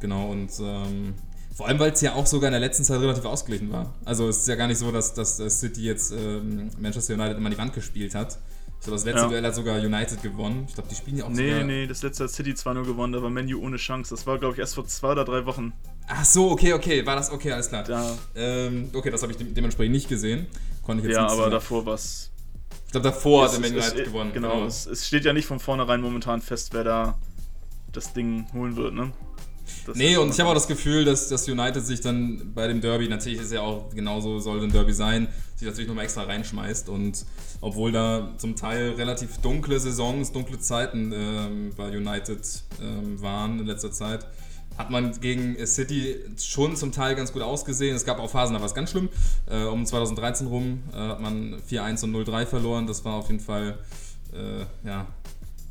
Genau, 0.00 0.30
und 0.30 0.50
ähm, 0.60 1.14
vor 1.54 1.68
allem, 1.68 1.78
weil 1.78 1.92
es 1.92 2.00
ja 2.00 2.14
auch 2.14 2.26
sogar 2.26 2.48
in 2.48 2.52
der 2.52 2.60
letzten 2.60 2.84
Zeit 2.84 3.00
relativ 3.00 3.24
ausgeglichen 3.24 3.70
war. 3.72 3.94
Also 4.04 4.28
es 4.28 4.38
ist 4.38 4.48
ja 4.48 4.54
gar 4.54 4.66
nicht 4.66 4.78
so, 4.78 4.92
dass, 4.92 5.14
dass 5.14 5.40
äh, 5.40 5.50
City 5.50 5.84
jetzt 5.84 6.12
ähm, 6.12 6.70
Manchester 6.78 7.14
United 7.14 7.36
immer 7.36 7.46
an 7.46 7.52
die 7.52 7.58
Wand 7.58 7.72
gespielt 7.74 8.14
hat. 8.14 8.38
Ich 8.80 8.84
glaube, 8.84 8.96
das 8.96 9.04
letzte 9.04 9.20
Ja. 9.22 9.28
Duell 9.28 9.44
hat 9.44 9.54
sogar 9.54 9.78
United 9.78 10.22
gewonnen. 10.22 10.64
Ich 10.66 10.74
glaube, 10.74 10.88
die 10.88 10.94
spielen 10.94 11.18
ja 11.18 11.24
auch 11.26 11.28
Nee, 11.28 11.50
sogar... 11.50 11.64
nee, 11.64 11.86
das 11.86 12.02
letzte 12.02 12.24
hat 12.24 12.30
City 12.30 12.54
zwar 12.54 12.72
nur 12.72 12.86
gewonnen, 12.86 13.12
da 13.12 13.22
war 13.22 13.28
Menu 13.28 13.60
ohne 13.62 13.76
Chance. 13.76 14.14
Das 14.14 14.26
war, 14.26 14.38
glaube 14.38 14.54
ich, 14.54 14.58
erst 14.58 14.74
vor 14.74 14.86
zwei 14.86 15.12
oder 15.12 15.26
drei 15.26 15.44
Wochen. 15.44 15.74
Ach 16.08 16.24
so, 16.24 16.50
okay, 16.50 16.72
okay, 16.72 17.04
war 17.04 17.14
das... 17.14 17.30
Okay, 17.30 17.52
alles 17.52 17.68
klar. 17.68 17.84
Da, 17.84 18.16
Ähm, 18.34 18.88
okay, 18.94 19.10
das 19.10 19.20
habe 19.22 19.32
ich 19.32 19.38
de 19.38 19.46
dementsprechend 19.52 19.92
nicht 19.92 20.08
gesehen. 20.08 20.46
Konnte 20.82 21.02
ich 21.02 21.08
jetzt 21.08 21.16
ja, 21.18 21.26
aber 21.26 21.36
sagen. 21.36 21.50
davor 21.50 21.84
war 21.84 21.94
es. 21.94 22.30
Ich 22.86 22.92
glaube, 22.92 23.04
davor 23.08 23.44
hat 23.44 23.52
der 23.52 23.60
Man 23.60 23.70
United 23.72 24.04
gewonnen. 24.06 24.32
Genau, 24.32 24.64
Es, 24.64 24.86
es 24.86 25.06
steht 25.06 25.26
ja 25.26 25.34
nicht 25.34 25.46
von 25.46 25.60
vornherein 25.60 26.00
momentan 26.00 26.40
fest, 26.40 26.70
wer 26.72 26.82
da 26.82 27.18
das 27.92 28.14
Ding 28.14 28.46
holen 28.54 28.76
wird, 28.76 28.94
ne? 28.94 29.12
Das 29.86 29.96
Nee, 29.96 30.16
und 30.16 30.30
ich 30.30 30.40
habe 30.40 30.50
auch 30.50 30.54
das 30.54 30.68
Gefühl, 30.68 31.04
dass, 31.04 31.28
dass 31.28 31.48
United 31.48 31.84
sich 31.84 32.00
dann 32.00 32.52
bei 32.54 32.66
dem 32.68 32.80
Derby, 32.80 33.08
natürlich 33.08 33.40
ist 33.40 33.52
ja 33.52 33.60
auch 33.60 33.90
genauso 33.94 34.38
soll 34.40 34.62
ein 34.62 34.72
Derby 34.72 34.92
sein, 34.92 35.28
sich 35.56 35.66
natürlich 35.66 35.88
nochmal 35.88 36.04
extra 36.04 36.22
reinschmeißt. 36.24 36.88
Und 36.88 37.24
obwohl 37.60 37.92
da 37.92 38.34
zum 38.38 38.56
Teil 38.56 38.90
relativ 38.92 39.38
dunkle 39.38 39.78
Saisons, 39.80 40.32
dunkle 40.32 40.58
Zeiten 40.58 41.12
ähm, 41.12 41.70
bei 41.76 41.88
United 41.88 42.40
ähm, 42.82 43.20
waren 43.20 43.60
in 43.60 43.66
letzter 43.66 43.92
Zeit, 43.92 44.26
hat 44.78 44.90
man 44.90 45.12
gegen 45.20 45.64
City 45.66 46.16
schon 46.38 46.76
zum 46.76 46.92
Teil 46.92 47.14
ganz 47.14 47.32
gut 47.32 47.42
ausgesehen. 47.42 47.94
Es 47.94 48.04
gab 48.04 48.18
auch 48.18 48.30
Phasen, 48.30 48.54
da 48.54 48.60
war 48.60 48.66
es 48.66 48.74
ganz 48.74 48.90
schlimm. 48.90 49.08
Äh, 49.46 49.64
um 49.64 49.84
2013 49.84 50.46
rum 50.46 50.82
äh, 50.92 50.96
hat 50.96 51.20
man 51.20 51.60
4-1 51.70 52.04
und 52.04 52.16
0-3 52.16 52.46
verloren. 52.46 52.86
Das 52.86 53.04
war 53.04 53.14
auf 53.14 53.28
jeden 53.28 53.40
Fall 53.40 53.78
äh, 54.32 54.88
ja, 54.88 55.06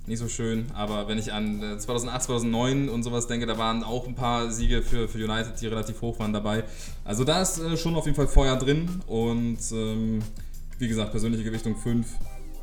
nicht 0.09 0.19
so 0.19 0.27
schön. 0.27 0.65
Aber 0.73 1.07
wenn 1.07 1.17
ich 1.17 1.31
an 1.31 1.63
äh, 1.63 1.77
2008, 1.77 2.23
2009 2.23 2.89
und 2.89 3.03
sowas 3.03 3.27
denke, 3.27 3.45
da 3.45 3.57
waren 3.57 3.83
auch 3.83 4.07
ein 4.07 4.15
paar 4.15 4.51
Siege 4.51 4.81
für, 4.81 5.07
für 5.07 5.17
United, 5.17 5.61
die 5.61 5.67
relativ 5.67 6.01
hoch 6.01 6.19
waren 6.19 6.33
dabei. 6.33 6.65
Also 7.05 7.23
da 7.23 7.41
ist 7.41 7.59
äh, 7.59 7.77
schon 7.77 7.95
auf 7.95 8.05
jeden 8.05 8.15
Fall 8.15 8.27
Feuer 8.27 8.57
drin. 8.57 8.89
Und 9.07 9.59
ähm, 9.71 10.19
wie 10.77 10.87
gesagt, 10.87 11.11
persönliche 11.11 11.43
Gewichtung 11.43 11.77
5 11.77 12.07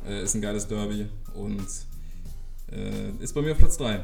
äh, 0.07 0.23
ist 0.23 0.35
ein 0.35 0.41
geiles 0.41 0.67
Derby 0.67 1.07
und 1.33 1.65
äh, 2.71 3.23
ist 3.23 3.33
bei 3.33 3.41
mir 3.41 3.53
auf 3.53 3.57
Platz 3.57 3.77
3. 3.77 4.03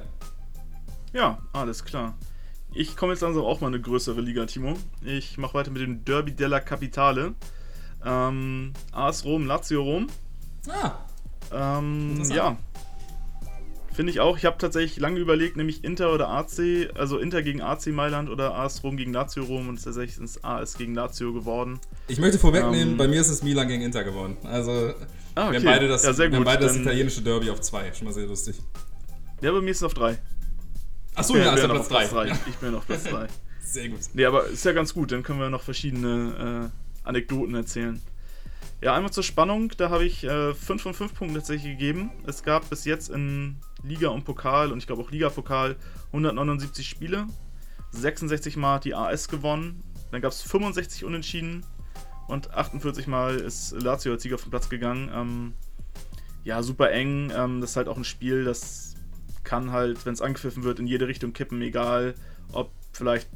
Ja, 1.13 1.37
alles 1.51 1.83
klar. 1.83 2.15
Ich 2.73 2.95
komme 2.95 3.13
jetzt 3.13 3.21
langsam 3.21 3.43
auch 3.43 3.61
mal 3.61 3.67
in 3.67 3.75
eine 3.75 3.83
größere 3.83 4.19
Liga, 4.21 4.45
Timo. 4.47 4.75
Ich 5.03 5.37
mache 5.37 5.53
weiter 5.53 5.69
mit 5.69 5.81
dem 5.81 6.03
Derby 6.05 6.31
della 6.31 6.59
Capitale. 6.59 7.35
Ähm, 8.03 8.73
AS 8.91 9.23
Rom, 9.25 9.45
Lazio 9.45 9.83
Rom. 9.83 10.07
Ah, 10.67 10.93
Ähm, 11.51 12.23
ja. 12.33 12.57
Finde 13.93 14.11
ich 14.11 14.19
auch. 14.19 14.37
Ich 14.37 14.45
habe 14.45 14.57
tatsächlich 14.57 14.97
lange 14.99 15.19
überlegt, 15.19 15.55
nämlich 15.55 15.83
Inter 15.83 16.13
oder 16.13 16.29
AC, 16.29 16.89
also 16.95 17.17
Inter 17.19 17.41
gegen 17.43 17.61
AC 17.61 17.87
Mailand 17.87 18.29
oder 18.29 18.55
AS 18.55 18.83
Rom 18.83 18.97
gegen 18.97 19.13
Lazio 19.13 19.43
Rom 19.43 19.69
und 19.69 19.83
tatsächlich 19.83 20.17
ist 20.23 20.43
AS 20.43 20.75
gegen 20.77 20.95
Lazio 20.95 21.31
geworden. 21.33 21.79
ich 22.07 22.19
möchte 22.19 22.39
vorwegnehmen, 22.39 22.93
Ähm. 22.93 22.97
bei 22.97 23.07
mir 23.07 23.21
ist 23.21 23.29
es 23.29 23.43
Milan 23.43 23.67
gegen 23.67 23.83
Inter 23.83 24.03
geworden. 24.03 24.37
Also 24.43 24.93
Ah, 25.35 25.51
wir 25.51 25.57
haben 25.59 25.65
beide 25.65 25.87
das, 25.87 26.03
ja, 26.03 26.17
wir 26.17 26.31
haben 26.35 26.43
beide 26.43 26.65
das 26.65 26.75
italienische 26.77 27.21
Derby 27.21 27.49
auf 27.49 27.61
2. 27.61 27.93
Schon 27.93 28.05
mal 28.05 28.13
sehr 28.13 28.25
lustig. 28.27 28.55
Ja, 29.41 29.51
bei 29.51 29.61
mir 29.61 29.71
ist 29.71 29.77
es 29.77 29.83
auf 29.83 29.93
3. 29.93 30.17
Achso, 31.15 31.35
ja, 31.37 31.53
ist 31.53 31.61
ja 31.61 31.67
Platz 31.67 31.89
3. 31.89 32.31
Ich 32.47 32.55
bin 32.55 32.75
auf 32.75 32.85
Platz 32.85 33.03
3. 33.03 33.27
Sehr 33.63 33.89
gut. 33.89 33.99
Nee, 34.13 34.25
aber 34.25 34.45
ist 34.47 34.65
ja 34.65 34.71
ganz 34.73 34.93
gut, 34.93 35.11
dann 35.11 35.23
können 35.23 35.39
wir 35.39 35.49
noch 35.49 35.63
verschiedene 35.63 36.71
äh, 37.03 37.07
Anekdoten 37.07 37.55
erzählen. 37.55 38.01
Ja, 38.81 38.93
einmal 38.95 39.11
zur 39.11 39.23
Spannung, 39.23 39.71
da 39.77 39.89
habe 39.89 40.03
ich 40.05 40.21
5 40.21 40.81
von 40.81 40.93
5 40.93 41.13
Punkten 41.13 41.35
tatsächlich 41.35 41.71
gegeben. 41.77 42.11
Es 42.27 42.43
gab 42.43 42.69
bis 42.69 42.85
jetzt 42.85 43.09
in 43.09 43.55
Liga 43.83 44.09
und 44.09 44.23
Pokal 44.23 44.71
und 44.71 44.79
ich 44.79 44.87
glaube 44.87 45.01
auch 45.01 45.11
Liga-Pokal 45.11 45.75
179 46.07 46.87
Spiele. 46.87 47.27
66 47.91 48.57
Mal 48.57 48.75
hat 48.75 48.85
die 48.85 48.95
AS 48.95 49.27
gewonnen. 49.27 49.83
Dann 50.11 50.21
gab 50.21 50.31
es 50.31 50.41
65 50.41 51.05
Unentschieden 51.05 51.65
und 52.27 52.51
48 52.51 53.07
Mal 53.07 53.35
ist 53.35 53.71
Lazio 53.71 54.13
als 54.13 54.23
Sieger 54.23 54.37
vom 54.37 54.49
Platz 54.49 54.69
gegangen. 54.69 55.11
Ähm, 55.13 55.53
ja, 56.43 56.63
super 56.63 56.91
eng. 56.91 57.31
Ähm, 57.35 57.61
das 57.61 57.71
ist 57.71 57.75
halt 57.77 57.87
auch 57.87 57.97
ein 57.97 58.03
Spiel, 58.03 58.43
das 58.43 58.95
kann 59.43 59.71
halt, 59.71 60.05
wenn 60.05 60.13
es 60.13 60.21
angepfiffen 60.21 60.63
wird, 60.63 60.79
in 60.79 60.87
jede 60.87 61.07
Richtung 61.07 61.33
kippen, 61.33 61.61
egal 61.61 62.15
ob 62.51 62.71
vielleicht 62.93 63.29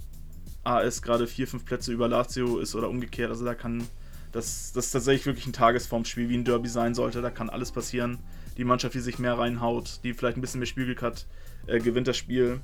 AS 0.63 1.01
gerade 1.01 1.27
4, 1.27 1.47
5 1.47 1.65
Plätze 1.65 1.91
über 1.91 2.07
Lazio 2.07 2.59
ist 2.59 2.75
oder 2.75 2.89
umgekehrt. 2.89 3.29
Also 3.29 3.45
da 3.45 3.55
kann 3.55 3.87
das, 4.31 4.71
das 4.73 4.91
tatsächlich 4.91 5.25
wirklich 5.25 5.47
ein 5.47 5.53
Tagesformspiel, 5.53 6.29
wie 6.29 6.37
ein 6.37 6.43
Derby 6.43 6.69
sein 6.69 6.93
sollte. 6.93 7.21
Da 7.21 7.29
kann 7.29 7.49
alles 7.49 7.71
passieren. 7.71 8.19
Die 8.57 8.63
Mannschaft, 8.63 8.95
die 8.95 8.99
sich 8.99 9.19
mehr 9.19 9.37
reinhaut, 9.37 9.99
die 10.03 10.13
vielleicht 10.13 10.37
ein 10.37 10.41
bisschen 10.41 10.59
mehr 10.59 10.67
Spielglück 10.67 11.01
hat, 11.01 11.27
äh, 11.67 11.79
gewinnt 11.79 12.07
das 12.07 12.17
Spiel. 12.17 12.59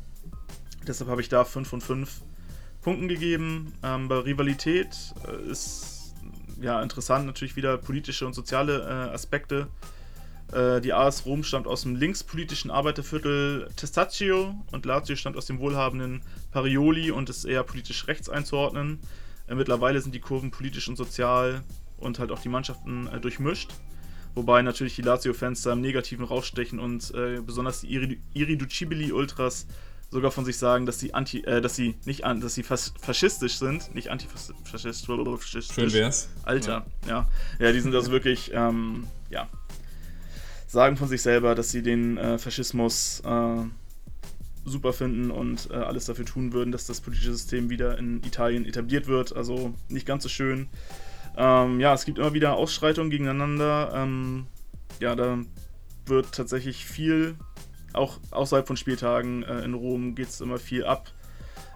Deshalb 0.87 1.09
habe 1.09 1.21
ich 1.21 1.29
da 1.29 1.45
5 1.45 1.67
von 1.67 1.81
5 1.81 2.21
Punkten 2.81 3.07
gegeben. 3.07 3.73
Ähm, 3.83 4.07
bei 4.07 4.17
Rivalität 4.17 5.13
äh, 5.27 5.49
ist 5.49 6.15
ja 6.61 6.81
interessant 6.81 7.25
natürlich 7.25 7.55
wieder 7.55 7.77
politische 7.77 8.25
und 8.25 8.33
soziale 8.33 8.81
äh, 8.81 9.13
Aspekte. 9.13 9.67
Äh, 10.51 10.81
die 10.81 10.93
AS 10.93 11.25
Rom 11.25 11.43
stammt 11.43 11.67
aus 11.67 11.83
dem 11.83 11.95
linkspolitischen 11.95 12.71
Arbeiterviertel 12.71 13.69
Testaccio 13.75 14.55
und 14.71 14.85
Lazio 14.85 15.15
stammt 15.15 15.37
aus 15.37 15.45
dem 15.45 15.59
wohlhabenden 15.59 16.21
Parioli 16.51 17.11
und 17.11 17.29
ist 17.29 17.45
eher 17.45 17.63
politisch 17.63 18.07
rechts 18.07 18.29
einzuordnen. 18.29 18.99
Äh, 19.47 19.55
mittlerweile 19.55 20.01
sind 20.01 20.13
die 20.13 20.19
Kurven 20.19 20.51
politisch 20.51 20.87
und 20.87 20.95
sozial 20.95 21.63
und 21.97 22.19
halt 22.19 22.31
auch 22.31 22.39
die 22.39 22.49
Mannschaften 22.49 23.07
äh, 23.07 23.19
durchmischt. 23.19 23.71
Wobei 24.35 24.61
natürlich 24.63 24.95
die 24.95 25.03
Lazio-Fans 25.03 25.61
da 25.61 25.73
im 25.73 25.81
Negativen 25.81 26.25
rausstechen 26.25 26.79
und 26.79 27.13
äh, 27.13 27.39
besonders 27.45 27.81
die 27.81 27.87
Iri- 27.87 28.19
Irriducibili-Ultras 28.33 29.67
sogar 30.09 30.31
von 30.31 30.45
sich 30.45 30.57
sagen, 30.57 30.85
dass 30.85 30.99
sie 30.99 31.13
anti, 31.13 31.41
äh, 31.41 31.61
dass 31.61 31.75
sie 31.75 31.95
nicht 32.05 32.23
an, 32.23 32.41
dass 32.41 32.55
sie 32.55 32.63
fas 32.63 32.93
faschistisch 32.99 33.57
sind, 33.57 33.93
nicht 33.93 34.09
antifaschistisch. 34.09 35.75
Schön 35.75 35.93
wär's. 35.93 36.29
Alter, 36.43 36.85
ja. 37.07 37.27
Ja, 37.59 37.71
die 37.71 37.79
sind 37.79 37.93
also 37.93 38.11
wirklich, 38.11 38.51
ähm, 38.53 39.07
ja, 39.29 39.47
sagen 40.67 40.97
von 40.97 41.07
sich 41.07 41.21
selber, 41.21 41.53
dass 41.55 41.69
sie 41.69 41.83
den 41.83 42.17
äh, 42.17 42.37
Faschismus 42.39 43.21
äh, 43.25 43.57
super 44.65 44.93
finden 44.93 45.29
und 45.29 45.69
äh, 45.71 45.75
alles 45.75 46.05
dafür 46.05 46.25
tun 46.25 46.53
würden, 46.53 46.71
dass 46.71 46.85
das 46.87 47.01
politische 47.01 47.33
System 47.33 47.69
wieder 47.69 47.97
in 47.97 48.23
Italien 48.23 48.65
etabliert 48.65 49.07
wird. 49.07 49.35
Also 49.35 49.73
nicht 49.89 50.07
ganz 50.07 50.23
so 50.23 50.29
schön. 50.29 50.69
Ähm, 51.37 51.79
ja, 51.79 51.93
es 51.93 52.05
gibt 52.05 52.19
immer 52.19 52.33
wieder 52.33 52.55
Ausschreitungen 52.55 53.09
gegeneinander. 53.09 53.91
Ähm, 53.95 54.47
ja, 54.99 55.15
da 55.15 55.39
wird 56.05 56.33
tatsächlich 56.33 56.85
viel, 56.85 57.35
auch 57.93 58.19
außerhalb 58.31 58.67
von 58.67 58.77
Spieltagen 58.77 59.43
äh, 59.43 59.63
in 59.63 59.73
Rom 59.73 60.15
geht 60.15 60.29
es 60.29 60.41
immer 60.41 60.57
viel 60.57 60.85
ab. 60.85 61.11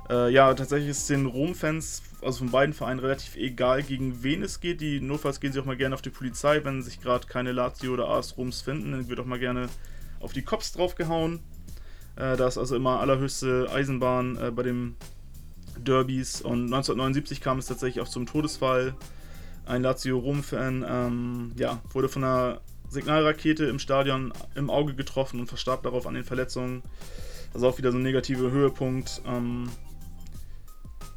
Äh, 0.09 0.31
ja, 0.31 0.53
tatsächlich 0.53 0.89
ist 0.89 1.09
den 1.09 1.25
Rom-Fans, 1.25 2.01
also 2.21 2.39
von 2.39 2.51
beiden 2.51 2.73
Vereinen, 2.73 2.99
relativ 2.99 3.35
egal, 3.35 3.83
gegen 3.83 4.23
wen 4.23 4.41
es 4.41 4.59
geht. 4.59 4.81
Die 4.81 5.01
notfalls 5.01 5.39
gehen 5.39 5.51
sie 5.51 5.59
auch 5.59 5.65
mal 5.65 5.77
gerne 5.77 5.95
auf 5.95 6.01
die 6.01 6.09
Polizei, 6.09 6.63
wenn 6.63 6.81
sich 6.81 7.01
gerade 7.01 7.27
keine 7.27 7.51
Lazio 7.51 7.93
oder 7.93 8.07
AS 8.07 8.37
Roms 8.37 8.61
finden. 8.61 8.91
Dann 8.91 9.09
wird 9.09 9.19
auch 9.19 9.25
mal 9.25 9.39
gerne 9.39 9.67
auf 10.19 10.33
die 10.33 10.43
Cops 10.43 10.71
draufgehauen. 10.71 11.41
Äh, 12.15 12.37
da 12.37 12.47
ist 12.47 12.57
also 12.57 12.75
immer 12.75 12.99
allerhöchste 12.99 13.67
Eisenbahn 13.71 14.37
äh, 14.37 14.51
bei 14.51 14.63
den 14.63 14.95
Derbys. 15.77 16.41
Und 16.41 16.65
1979 16.65 17.41
kam 17.41 17.59
es 17.59 17.65
tatsächlich 17.67 18.01
auch 18.01 18.09
zum 18.09 18.25
Todesfall. 18.25 18.95
Ein 19.67 19.83
Lazio-Rom-Fan 19.83 20.85
ähm, 20.87 21.51
ja, 21.57 21.81
wurde 21.91 22.09
von 22.09 22.23
einer 22.23 22.61
Signalrakete 22.89 23.65
im 23.65 23.79
Stadion 23.79 24.33
im 24.55 24.69
Auge 24.69 24.95
getroffen 24.95 25.39
und 25.39 25.47
verstarb 25.47 25.83
darauf 25.83 26.07
an 26.07 26.13
den 26.13 26.23
Verletzungen. 26.23 26.83
Ist 27.53 27.63
auch 27.63 27.77
wieder 27.77 27.91
so 27.91 27.97
ein 27.97 28.03
negativer 28.03 28.51
Höhepunkt. 28.51 29.21
Ähm, 29.25 29.69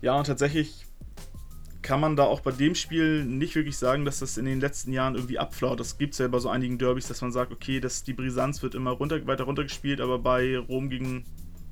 ja, 0.00 0.18
und 0.18 0.26
tatsächlich 0.26 0.86
kann 1.82 2.00
man 2.00 2.16
da 2.16 2.24
auch 2.24 2.40
bei 2.40 2.52
dem 2.52 2.74
Spiel 2.74 3.24
nicht 3.24 3.54
wirklich 3.54 3.78
sagen, 3.78 4.04
dass 4.04 4.20
das 4.20 4.36
in 4.36 4.44
den 4.44 4.60
letzten 4.60 4.92
Jahren 4.92 5.14
irgendwie 5.14 5.38
abflaut. 5.38 5.80
Das 5.80 5.98
gibt 5.98 6.14
es 6.14 6.18
ja 6.18 6.28
bei 6.28 6.38
so 6.38 6.48
einigen 6.48 6.78
Derbys, 6.78 7.08
dass 7.08 7.20
man 7.20 7.32
sagt, 7.32 7.52
okay, 7.52 7.80
das, 7.80 8.04
die 8.04 8.12
Brisanz 8.12 8.62
wird 8.62 8.74
immer 8.74 8.90
runter, 8.90 9.26
weiter 9.26 9.44
runtergespielt, 9.44 10.00
aber 10.00 10.18
bei 10.18 10.58
Rom 10.58 10.90
gegen, 10.90 11.24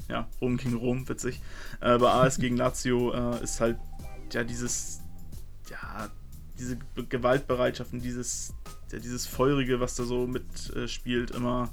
ja, 0.08 0.28
Rom 0.40 0.56
gegen 0.56 0.76
Rom, 0.76 1.08
witzig, 1.08 1.40
äh, 1.80 1.98
bei 1.98 2.10
AS 2.10 2.38
gegen 2.38 2.56
Lazio 2.56 3.12
äh, 3.12 3.42
ist 3.42 3.60
halt, 3.60 3.78
ja, 4.32 4.44
dieses, 4.44 5.00
ja, 5.70 6.08
diese 6.58 6.76
Be- 6.94 7.04
Gewaltbereitschaft 7.06 7.92
und 7.92 8.00
dieses, 8.00 8.54
ja, 8.92 8.98
dieses 8.98 9.26
Feurige, 9.26 9.80
was 9.80 9.94
da 9.94 10.04
so 10.04 10.26
mitspielt, 10.26 10.76
äh, 10.76 10.88
spielt, 10.88 11.30
immer, 11.32 11.70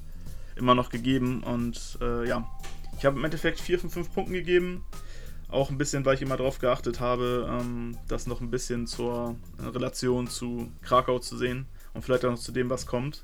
immer 0.55 0.75
noch 0.75 0.89
gegeben. 0.89 1.43
Und 1.43 1.97
äh, 2.01 2.27
ja, 2.27 2.49
ich 2.97 3.05
habe 3.05 3.17
im 3.17 3.25
Endeffekt 3.25 3.59
4 3.59 3.79
von 3.79 3.89
5 3.89 4.13
Punkten 4.13 4.33
gegeben. 4.33 4.83
Auch 5.49 5.69
ein 5.69 5.77
bisschen, 5.77 6.03
weil 6.05 6.15
ich 6.15 6.21
immer 6.21 6.37
darauf 6.37 6.59
geachtet 6.59 6.99
habe, 6.99 7.47
ähm, 7.61 7.97
das 8.07 8.25
noch 8.27 8.41
ein 8.41 8.49
bisschen 8.49 8.87
zur 8.87 9.35
äh, 9.59 9.67
Relation 9.67 10.27
zu 10.27 10.71
Krakau 10.81 11.19
zu 11.19 11.37
sehen 11.37 11.67
und 11.93 12.01
vielleicht 12.03 12.25
auch 12.25 12.31
noch 12.31 12.39
zu 12.39 12.51
dem, 12.51 12.69
was 12.69 12.85
kommt. 12.85 13.23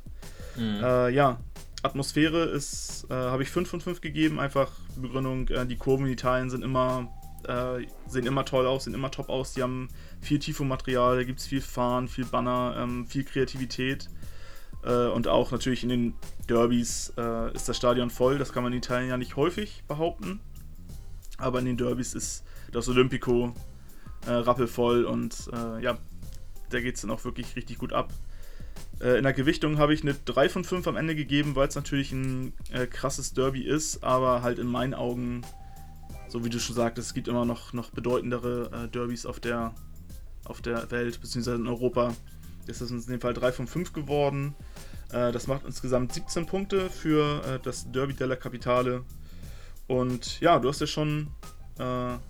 Mhm. 0.55 0.83
Äh, 0.83 1.09
ja, 1.09 1.39
Atmosphäre 1.83 2.43
ist, 2.43 3.07
äh, 3.09 3.13
habe 3.13 3.41
ich 3.43 3.49
5 3.49 3.67
von 3.67 3.81
5 3.81 4.01
gegeben. 4.01 4.39
Einfach 4.39 4.71
Begründung, 4.95 5.47
die 5.47 5.77
Kurven 5.77 6.05
in 6.05 6.11
Italien 6.13 6.49
sind 6.51 6.63
immer, 6.63 7.11
sehen 8.05 8.27
immer 8.27 8.45
toll 8.45 8.67
aus, 8.67 8.83
sehen 8.83 8.93
immer 8.93 9.09
top 9.09 9.29
aus. 9.29 9.53
Die 9.53 9.63
haben 9.63 9.89
viel 10.21 10.39
Tifo-Material, 10.39 11.17
da 11.17 11.23
gibt 11.23 11.39
es 11.39 11.47
viel 11.47 11.61
Fahren, 11.61 12.07
viel 12.07 12.25
Banner, 12.25 12.75
ähm, 12.77 13.05
viel 13.07 13.23
Kreativität. 13.23 14.09
Äh, 14.83 15.07
und 15.07 15.27
auch 15.27 15.51
natürlich 15.51 15.83
in 15.83 15.89
den 15.89 16.13
Derbys 16.49 17.13
äh, 17.17 17.53
ist 17.53 17.67
das 17.67 17.77
Stadion 17.77 18.09
voll. 18.09 18.37
Das 18.37 18.53
kann 18.53 18.63
man 18.63 18.71
in 18.73 18.79
Italien 18.79 19.09
ja 19.09 19.17
nicht 19.17 19.35
häufig 19.35 19.83
behaupten. 19.87 20.39
Aber 21.37 21.59
in 21.59 21.65
den 21.65 21.77
Derbys 21.77 22.13
ist 22.13 22.43
das 22.71 22.87
Olympico 22.87 23.53
äh, 24.25 24.31
rappelvoll 24.31 25.05
und 25.05 25.49
äh, 25.51 25.83
ja, 25.83 25.97
da 26.69 26.79
geht 26.79 26.95
es 26.95 27.01
dann 27.01 27.11
auch 27.11 27.23
wirklich 27.25 27.55
richtig 27.55 27.79
gut 27.79 27.93
ab. 27.93 28.13
Äh, 29.01 29.17
in 29.17 29.23
der 29.23 29.33
Gewichtung 29.33 29.77
habe 29.77 29.93
ich 29.93 30.03
eine 30.03 30.13
3 30.13 30.49
von 30.49 30.63
5 30.63 30.87
am 30.87 30.95
Ende 30.95 31.15
gegeben, 31.15 31.55
weil 31.55 31.67
es 31.67 31.75
natürlich 31.75 32.11
ein 32.11 32.53
äh, 32.71 32.85
krasses 32.85 33.33
Derby 33.33 33.63
ist, 33.63 34.03
aber 34.03 34.41
halt 34.41 34.59
in 34.59 34.67
meinen 34.67 34.93
Augen, 34.93 35.41
so 36.27 36.45
wie 36.45 36.49
du 36.49 36.59
schon 36.59 36.75
sagtest, 36.75 37.09
es 37.09 37.13
gibt 37.13 37.27
immer 37.27 37.45
noch, 37.45 37.73
noch 37.73 37.89
bedeutendere 37.89 38.85
äh, 38.85 38.87
Derbys 38.89 39.25
auf 39.25 39.39
der, 39.39 39.73
auf 40.45 40.61
der 40.61 40.89
Welt, 40.91 41.21
beziehungsweise 41.21 41.57
in 41.57 41.67
Europa. 41.67 42.13
Ist 42.67 42.81
das 42.81 42.91
in 42.91 43.01
dem 43.05 43.19
Fall 43.19 43.33
3 43.33 43.51
von 43.51 43.67
5 43.67 43.93
geworden. 43.93 44.55
Äh, 45.11 45.31
das 45.31 45.47
macht 45.47 45.65
insgesamt 45.65 46.13
17 46.13 46.45
Punkte 46.45 46.89
für 46.89 47.43
äh, 47.45 47.59
das 47.63 47.91
Derby 47.91 48.13
della 48.13 48.35
Capitale. 48.35 49.03
Und 49.87 50.39
ja, 50.39 50.59
du 50.59 50.69
hast 50.69 50.79
ja 50.79 50.87
schon 50.87 51.27
äh, 51.79 51.83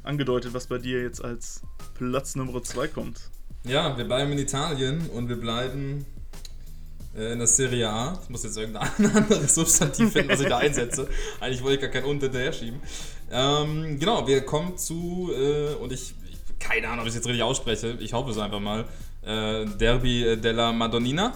angedeutet, 0.03 0.53
was 0.53 0.68
bei 0.68 0.78
dir 0.78 1.01
jetzt 1.01 1.24
als 1.24 1.62
Platz 1.93 2.36
Nummer 2.36 2.64
2 2.64 2.88
kommt. 2.88 3.20
Ja, 3.64 3.95
wir 3.97 4.05
bleiben 4.05 4.32
in 4.32 4.39
Italien 4.39 5.07
und 5.09 5.30
wir 5.30 5.36
bleiben 5.36 6.05
in 7.14 7.39
der 7.39 7.47
Serie 7.47 7.89
A. 7.89 8.20
Ich 8.24 8.30
muss 8.30 8.43
jetzt 8.43 8.57
irgendein 8.57 8.89
anderes 9.16 9.53
Substantiv 9.53 10.14
finden, 10.14 10.30
was 10.30 10.39
ich 10.39 10.47
da 10.47 10.57
einsetze. 10.57 11.07
Eigentlich 11.39 11.62
wollte 11.62 11.76
ich 11.76 11.82
gar 11.82 11.89
kein 11.89 12.09
Unter 12.09 12.28
hinterher 12.28 12.53
schieben. 12.53 12.80
Ähm, 13.30 13.99
genau, 13.99 14.28
wir 14.28 14.41
kommen 14.41 14.78
zu, 14.78 15.32
äh, 15.34 15.76
und 15.76 15.91
ich, 15.91 16.16
keine 16.62 16.88
Ahnung, 16.88 17.01
ob 17.01 17.05
ich 17.05 17.09
es 17.09 17.16
jetzt 17.16 17.28
richtig 17.28 17.43
ausspreche, 17.43 17.97
ich 17.99 18.14
hoffe 18.14 18.32
es 18.32 18.38
einfach 18.38 18.59
mal, 18.59 18.86
äh, 19.24 19.66
Derby 19.66 20.38
della 20.41 20.72
Madonnina. 20.72 21.34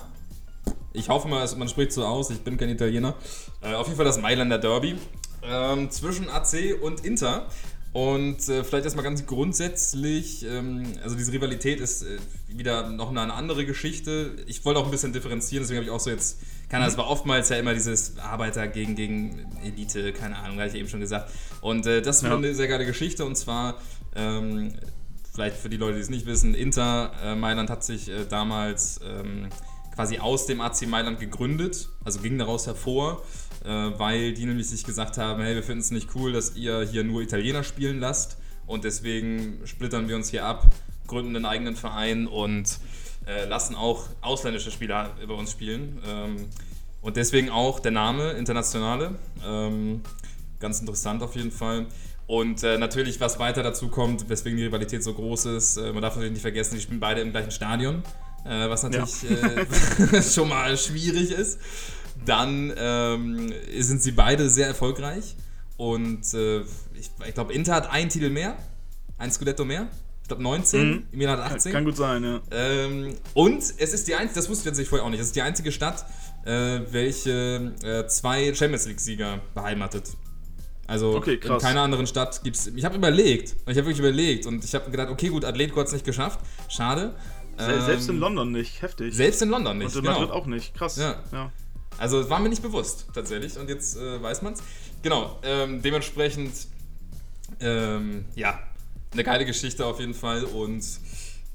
Ich 0.94 1.10
hoffe 1.10 1.28
mal, 1.28 1.48
man 1.58 1.68
spricht 1.68 1.92
so 1.92 2.06
aus, 2.06 2.30
ich 2.30 2.40
bin 2.40 2.58
kein 2.58 2.70
Italiener. 2.70 3.16
Äh, 3.62 3.74
auf 3.74 3.88
jeden 3.88 3.98
Fall 3.98 4.06
das 4.06 4.22
Mailander 4.22 4.58
Derby 4.58 4.96
ähm, 5.44 5.92
zwischen 5.92 6.30
AC 6.30 6.82
und 6.82 7.04
Inter. 7.06 7.48
Und 7.96 8.50
äh, 8.50 8.66
vielleicht 8.66 8.84
erstmal 8.84 9.06
ganz 9.06 9.26
grundsätzlich, 9.26 10.46
ähm, 10.46 10.84
also 11.02 11.16
diese 11.16 11.32
Rivalität 11.32 11.80
ist 11.80 12.04
äh, 12.04 12.18
wieder 12.50 12.90
noch 12.90 13.10
eine, 13.10 13.34
andere 13.34 13.66
Geschichte. 13.66 14.36
Ich 14.48 14.66
wollte 14.66 14.82
auch 14.82 14.86
ein 14.86 14.92
bisschen 14.92 15.14
differenzieren, 15.14 15.64
deswegen 15.64 15.78
habe 15.78 15.86
ich 15.86 15.92
auch 15.92 16.02
so 16.02 16.10
jetzt, 16.10 16.40
keine 16.68 16.84
Ahnung, 16.84 16.92
es 16.92 16.98
war 16.98 17.08
oftmals 17.08 17.48
ja 17.48 17.56
immer 17.56 17.74
dieses 17.74 18.18
Arbeiter 18.18 18.68
gegen, 18.68 18.96
gegen 18.96 19.46
Elite, 19.64 20.12
keine 20.12 20.36
Ahnung, 20.38 20.60
hatte 20.60 20.72
ich 20.72 20.76
eben 20.76 20.90
schon 20.90 21.00
gesagt. 21.00 21.32
Und 21.62 21.86
äh, 21.86 22.02
das 22.02 22.22
ja. 22.22 22.36
eine 22.36 22.54
sehr 22.54 22.68
geile 22.68 22.86
Geschichte 22.86 23.24
und 23.24 23.38
zwar, 23.38 23.76
ähm, 24.14 24.74
vielleicht 25.36 25.58
für 25.58 25.70
die 25.70 25.78
Leute, 25.78 25.96
die 25.96 26.02
es 26.02 26.10
nicht 26.10 26.26
wissen, 26.26 26.56
Inter 26.56 27.12
äh, 27.24 27.36
Mailand 27.36 27.70
hat 27.70 27.84
sich 27.84 28.10
äh, 28.10 28.26
damals 28.28 29.00
ähm, 29.06 29.50
quasi 29.94 30.18
aus 30.18 30.48
dem 30.48 30.62
AC 30.62 30.88
Mailand 30.88 31.20
gegründet, 31.20 31.90
also 32.04 32.20
ging 32.20 32.38
daraus 32.38 32.66
hervor 32.66 33.22
äh, 33.66 34.00
weil 34.00 34.34
die 34.34 34.46
nämlich 34.46 34.70
sich 34.70 34.84
gesagt 34.84 35.18
haben, 35.18 35.42
hey, 35.42 35.56
wir 35.56 35.64
finden 35.64 35.82
es 35.82 35.92
nicht 35.92 36.10
cool, 36.16 36.32
dass 36.32 36.56
ihr 36.56 36.82
hier 36.84 37.04
nur 37.04 37.22
Italiener 37.22 37.64
spielen 37.64 38.00
lasst 38.00 38.38
und 38.68 38.84
deswegen 38.84 39.60
splittern 39.66 40.08
wir 40.08 40.16
uns 40.16 40.30
hier 40.30 40.46
ab, 40.46 40.72
gründen 41.08 41.36
einen 41.36 41.46
eigenen 41.46 41.76
Verein 41.76 42.28
und 42.28 42.80
äh, 43.26 43.46
lassen 43.46 43.76
auch 43.76 44.08
ausländische 44.22 44.72
Spieler 44.72 45.16
über 45.22 45.36
uns 45.36 45.52
spielen. 45.52 46.00
Ähm, 46.08 46.36
und 47.02 47.18
deswegen 47.18 47.50
auch 47.50 47.80
der 47.80 47.92
Name 47.92 48.32
Internationale. 48.32 49.16
Ähm, 49.46 50.02
ganz 50.60 50.80
interessant 50.80 51.22
auf 51.22 51.36
jeden 51.36 51.52
Fall. 51.52 51.86
Und 52.28 52.64
äh, 52.64 52.78
natürlich, 52.78 53.20
was 53.20 53.38
weiter 53.38 53.62
dazu 53.62 53.90
kommt, 53.90 54.30
weswegen 54.30 54.58
die 54.58 54.66
Rivalität 54.66 55.04
so 55.04 55.14
groß 55.14 55.46
ist, 55.46 55.78
äh, 55.78 55.94
man 55.94 56.02
darf 56.02 56.16
natürlich 56.16 56.34
nicht 56.34 56.42
vergessen, 56.42 56.76
die 56.76 56.82
spielen 56.82 57.00
beide 57.00 57.22
im 57.22 57.32
gleichen 57.32 57.52
Stadion, 57.52 58.02
äh, 58.46 58.68
was 58.70 58.84
natürlich 58.84 59.24
ja. 59.24 60.18
Äh, 60.18 60.24
schon 60.24 60.50
mal 60.50 60.76
schwierig 60.78 61.32
ist. 61.32 61.60
Dann 62.26 62.74
ähm, 62.76 63.54
sind 63.78 64.02
sie 64.02 64.12
beide 64.12 64.50
sehr 64.50 64.68
erfolgreich. 64.68 65.36
Und 65.78 66.34
äh, 66.34 66.62
ich, 66.98 67.12
ich 67.28 67.34
glaube, 67.34 67.54
Inter 67.54 67.76
hat 67.76 67.92
einen 67.92 68.10
Titel 68.10 68.30
mehr, 68.30 68.58
ein 69.20 69.32
Scudetto 69.32 69.66
mehr. 69.66 69.88
Ich 70.24 70.28
glaube 70.28 70.42
19, 70.42 70.90
mhm. 70.90 71.04
Milan 71.12 71.38
hat 71.38 71.52
18. 71.52 71.72
Kann 71.72 71.86
gut 71.86 71.98
sein, 71.98 72.24
ja. 72.24 72.42
Ähm, 72.50 73.14
und 73.36 73.60
es 73.62 73.94
ist 73.94 74.08
die 74.08 74.16
einzige, 74.16 74.40
das 74.40 74.50
wusste 74.50 74.62
ich 74.62 74.66
tatsächlich 74.72 74.90
vorher 74.90 75.06
auch 75.06 75.12
nicht, 75.12 75.20
es 75.20 75.28
ist 75.28 75.36
die 75.36 75.44
einzige 75.44 75.72
Stadt, 75.72 76.04
äh, 76.46 76.80
welche 76.90 77.74
zwei 78.08 78.52
Champions 78.56 78.88
League-Sieger 78.88 79.42
beheimatet. 79.54 80.16
Also 80.88 81.16
okay, 81.16 81.40
in 81.42 81.58
keiner 81.58 81.82
anderen 81.82 82.06
Stadt 82.06 82.44
gibt 82.44 82.56
es. 82.56 82.68
Ich 82.68 82.86
habe 82.86 82.96
überlegt, 82.96 83.56
ich 83.62 83.70
habe 83.70 83.88
wirklich 83.88 84.00
überlegt 84.00 84.46
und 84.46 84.64
ich 84.64 84.76
habe 84.76 84.92
gedacht, 84.92 85.10
okay, 85.10 85.30
gut, 85.30 85.44
Atletico 85.44 85.80
hat 85.80 85.88
es 85.88 85.94
nicht 85.94 86.06
geschafft, 86.06 86.40
schade. 86.70 87.16
Selbst 87.58 88.10
ähm, 88.10 88.16
in 88.16 88.20
London 88.20 88.52
nicht, 88.52 88.82
heftig. 88.82 89.14
Selbst 89.14 89.42
in 89.42 89.50
London 89.50 89.78
nicht. 89.78 89.88
Und 89.88 89.96
in 89.96 90.02
genau. 90.04 90.20
Madrid 90.20 90.32
auch 90.32 90.46
nicht, 90.46 90.76
krass. 90.76 90.98
Ja. 90.98 91.24
ja. 91.32 91.52
Also 91.98 92.30
war 92.30 92.40
mir 92.40 92.50
nicht 92.50 92.62
bewusst, 92.62 93.08
tatsächlich. 93.14 93.58
Und 93.58 93.70
jetzt 93.70 93.98
äh, 93.98 94.22
weiß 94.22 94.42
es. 94.42 94.62
Genau, 95.02 95.40
ähm, 95.44 95.82
dementsprechend, 95.82 96.54
ähm, 97.60 98.26
ja, 98.36 98.60
eine 99.14 99.24
geile 99.24 99.46
Geschichte 99.46 99.86
auf 99.86 100.00
jeden 100.00 100.14
Fall. 100.14 100.44
Und 100.44 100.84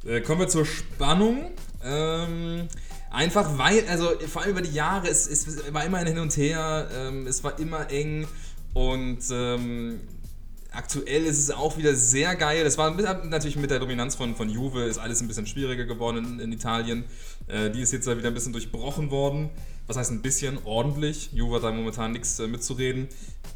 äh, 0.06 0.20
kommen 0.20 0.40
wir 0.40 0.48
zur 0.48 0.64
Spannung. 0.64 1.50
Ähm, 1.84 2.68
einfach 3.10 3.58
weil, 3.58 3.86
also 3.88 4.10
vor 4.28 4.42
allem 4.42 4.52
über 4.52 4.62
die 4.62 4.72
Jahre, 4.72 5.08
es, 5.08 5.26
es 5.26 5.72
war 5.72 5.84
immer 5.84 5.98
ein 5.98 6.06
Hin 6.06 6.18
und 6.18 6.36
Her, 6.36 6.88
ähm, 6.94 7.26
es 7.26 7.44
war 7.44 7.58
immer 7.58 7.90
eng. 7.90 8.26
Und 8.74 9.18
ähm, 9.32 10.00
aktuell 10.70 11.24
ist 11.24 11.38
es 11.38 11.50
auch 11.50 11.76
wieder 11.76 11.94
sehr 11.94 12.36
geil. 12.36 12.64
Das 12.64 12.78
war 12.78 12.90
natürlich 13.24 13.56
mit 13.56 13.70
der 13.70 13.78
Dominanz 13.78 14.14
von, 14.14 14.36
von 14.36 14.48
Juve, 14.48 14.84
ist 14.84 14.98
alles 14.98 15.20
ein 15.20 15.28
bisschen 15.28 15.46
schwieriger 15.46 15.84
geworden 15.84 16.24
in, 16.24 16.40
in 16.40 16.52
Italien. 16.52 17.04
Äh, 17.48 17.70
die 17.70 17.80
ist 17.80 17.92
jetzt 17.92 18.06
wieder 18.06 18.28
ein 18.28 18.34
bisschen 18.34 18.52
durchbrochen 18.52 19.10
worden 19.10 19.50
was 19.90 19.96
heißt 19.96 20.12
ein 20.12 20.22
bisschen 20.22 20.58
ordentlich. 20.64 21.30
Juve 21.32 21.56
hat 21.56 21.64
da 21.64 21.72
momentan 21.72 22.12
nichts 22.12 22.38
äh, 22.38 22.46
mitzureden. 22.46 23.08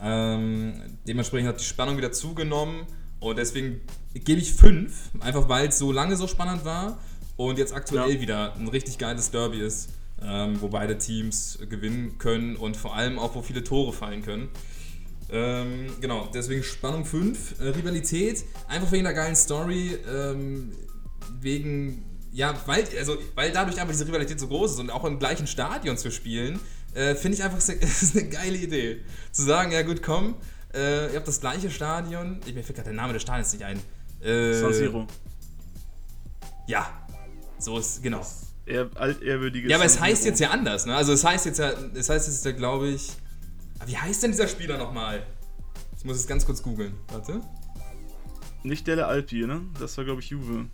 Ähm, 0.02 0.74
dementsprechend 1.06 1.48
hat 1.48 1.60
die 1.60 1.64
Spannung 1.64 1.96
wieder 1.96 2.10
zugenommen 2.10 2.86
und 3.20 3.38
deswegen 3.38 3.80
gebe 4.14 4.40
ich 4.40 4.52
5, 4.52 5.12
einfach 5.20 5.48
weil 5.48 5.68
es 5.68 5.78
so 5.78 5.92
lange 5.92 6.16
so 6.16 6.26
spannend 6.26 6.64
war 6.64 6.98
und 7.36 7.56
jetzt 7.56 7.72
aktuell 7.72 8.14
ja. 8.14 8.20
wieder 8.20 8.56
ein 8.56 8.66
richtig 8.66 8.98
geiles 8.98 9.30
Derby 9.30 9.60
ist, 9.60 9.90
ähm, 10.20 10.60
wo 10.60 10.66
beide 10.66 10.98
Teams 10.98 11.60
gewinnen 11.70 12.18
können 12.18 12.56
und 12.56 12.76
vor 12.76 12.96
allem 12.96 13.20
auch, 13.20 13.36
wo 13.36 13.42
viele 13.42 13.62
Tore 13.62 13.92
fallen 13.92 14.22
können. 14.22 14.48
Ähm, 15.34 15.92
genau, 16.00 16.28
deswegen 16.32 16.62
Spannung 16.62 17.04
5. 17.04 17.60
Äh, 17.60 17.68
Rivalität, 17.70 18.44
einfach 18.68 18.92
wegen 18.92 19.02
der 19.02 19.14
geilen 19.14 19.34
Story, 19.34 19.98
ähm, 20.08 20.70
wegen 21.40 22.04
ja, 22.32 22.54
weil, 22.66 22.84
also, 22.98 23.16
weil 23.34 23.52
dadurch 23.52 23.80
einfach 23.80 23.92
diese 23.92 24.06
Rivalität 24.06 24.38
so 24.40 24.48
groß 24.48 24.72
ist 24.72 24.80
und 24.80 24.90
auch 24.90 25.04
im 25.04 25.18
gleichen 25.18 25.46
Stadion 25.46 25.96
zu 25.96 26.10
spielen, 26.10 26.60
äh, 26.94 27.14
finde 27.14 27.36
ich 27.36 27.44
einfach, 27.44 27.58
das 27.80 28.02
ist 28.02 28.16
eine 28.16 28.28
geile 28.28 28.56
Idee. 28.56 29.00
Zu 29.32 29.42
sagen, 29.42 29.72
ja 29.72 29.82
gut, 29.82 30.02
komm, 30.02 30.36
äh, 30.72 31.10
ihr 31.10 31.16
habt 31.16 31.28
das 31.28 31.40
gleiche 31.40 31.70
Stadion, 31.70 32.40
ich, 32.46 32.54
mir 32.54 32.62
fällt 32.62 32.76
gerade 32.76 32.90
der 32.90 32.96
Name 32.96 33.12
des 33.12 33.22
Stadions 33.22 33.52
nicht 33.52 33.64
ein. 33.64 33.80
Äh, 34.20 34.54
San 34.54 34.72
Siro. 34.72 35.06
Ja, 36.66 37.06
so 37.58 37.78
ist, 37.78 38.02
genau. 38.02 38.24
Eher 38.66 38.88
altehrwürdiges. 38.94 39.70
Ja, 39.70 39.76
aber 39.76 39.84
es 39.84 40.00
heißt 40.00 40.24
jetzt 40.24 40.40
ja 40.40 40.50
anders, 40.50 40.86
ne? 40.86 40.96
Also 40.96 41.12
es 41.12 41.24
heißt 41.24 41.46
jetzt 41.46 41.58
ja, 41.58 41.72
es 41.94 42.08
heißt 42.08 42.28
jetzt 42.28 42.44
ja, 42.44 42.52
glaube 42.52 42.88
ich. 42.88 43.12
Wie 43.86 43.96
heißt 43.96 44.22
denn 44.22 44.30
dieser 44.30 44.48
Spieler 44.48 44.78
nochmal? 44.78 45.26
Ich 45.96 46.04
muss 46.04 46.16
es 46.16 46.26
ganz 46.26 46.46
kurz 46.46 46.62
googeln. 46.62 46.94
Warte. 47.12 47.40
Nicht 48.62 48.86
der 48.86 48.96
der 48.96 49.08
Alpi, 49.08 49.46
ne? 49.46 49.62
Das 49.78 49.96
war, 49.96 50.04
glaube 50.04 50.20
ich, 50.20 50.30
Juve 50.30 50.66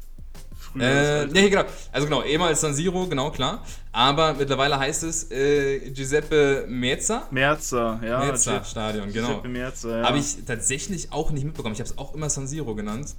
früher. 0.61 1.22
Äh, 1.22 1.26
nee, 1.26 1.51
genau. 1.51 1.64
Also 1.92 2.07
genau, 2.07 2.22
ehemals 2.22 2.61
San 2.61 2.74
Siro, 2.74 3.07
genau, 3.07 3.30
klar. 3.30 3.64
Aber 3.92 4.34
mittlerweile 4.34 4.78
heißt 4.78 5.03
es 5.05 5.30
äh, 5.30 5.90
Giuseppe 5.90 6.66
Merza. 6.68 7.26
Merza, 7.30 8.01
ja. 8.05 8.20
Merza 8.20 8.64
Stadion, 8.64 9.12
genau. 9.12 9.28
Giuseppe 9.28 9.48
Merza, 9.48 9.98
ja. 9.98 10.07
Habe 10.07 10.18
ich 10.18 10.44
tatsächlich 10.46 11.12
auch 11.12 11.30
nicht 11.30 11.44
mitbekommen. 11.44 11.74
Ich 11.74 11.80
habe 11.80 11.90
es 11.90 11.98
auch 11.98 12.14
immer 12.14 12.30
San 12.30 12.46
Siro 12.46 12.74
genannt. 12.74 13.14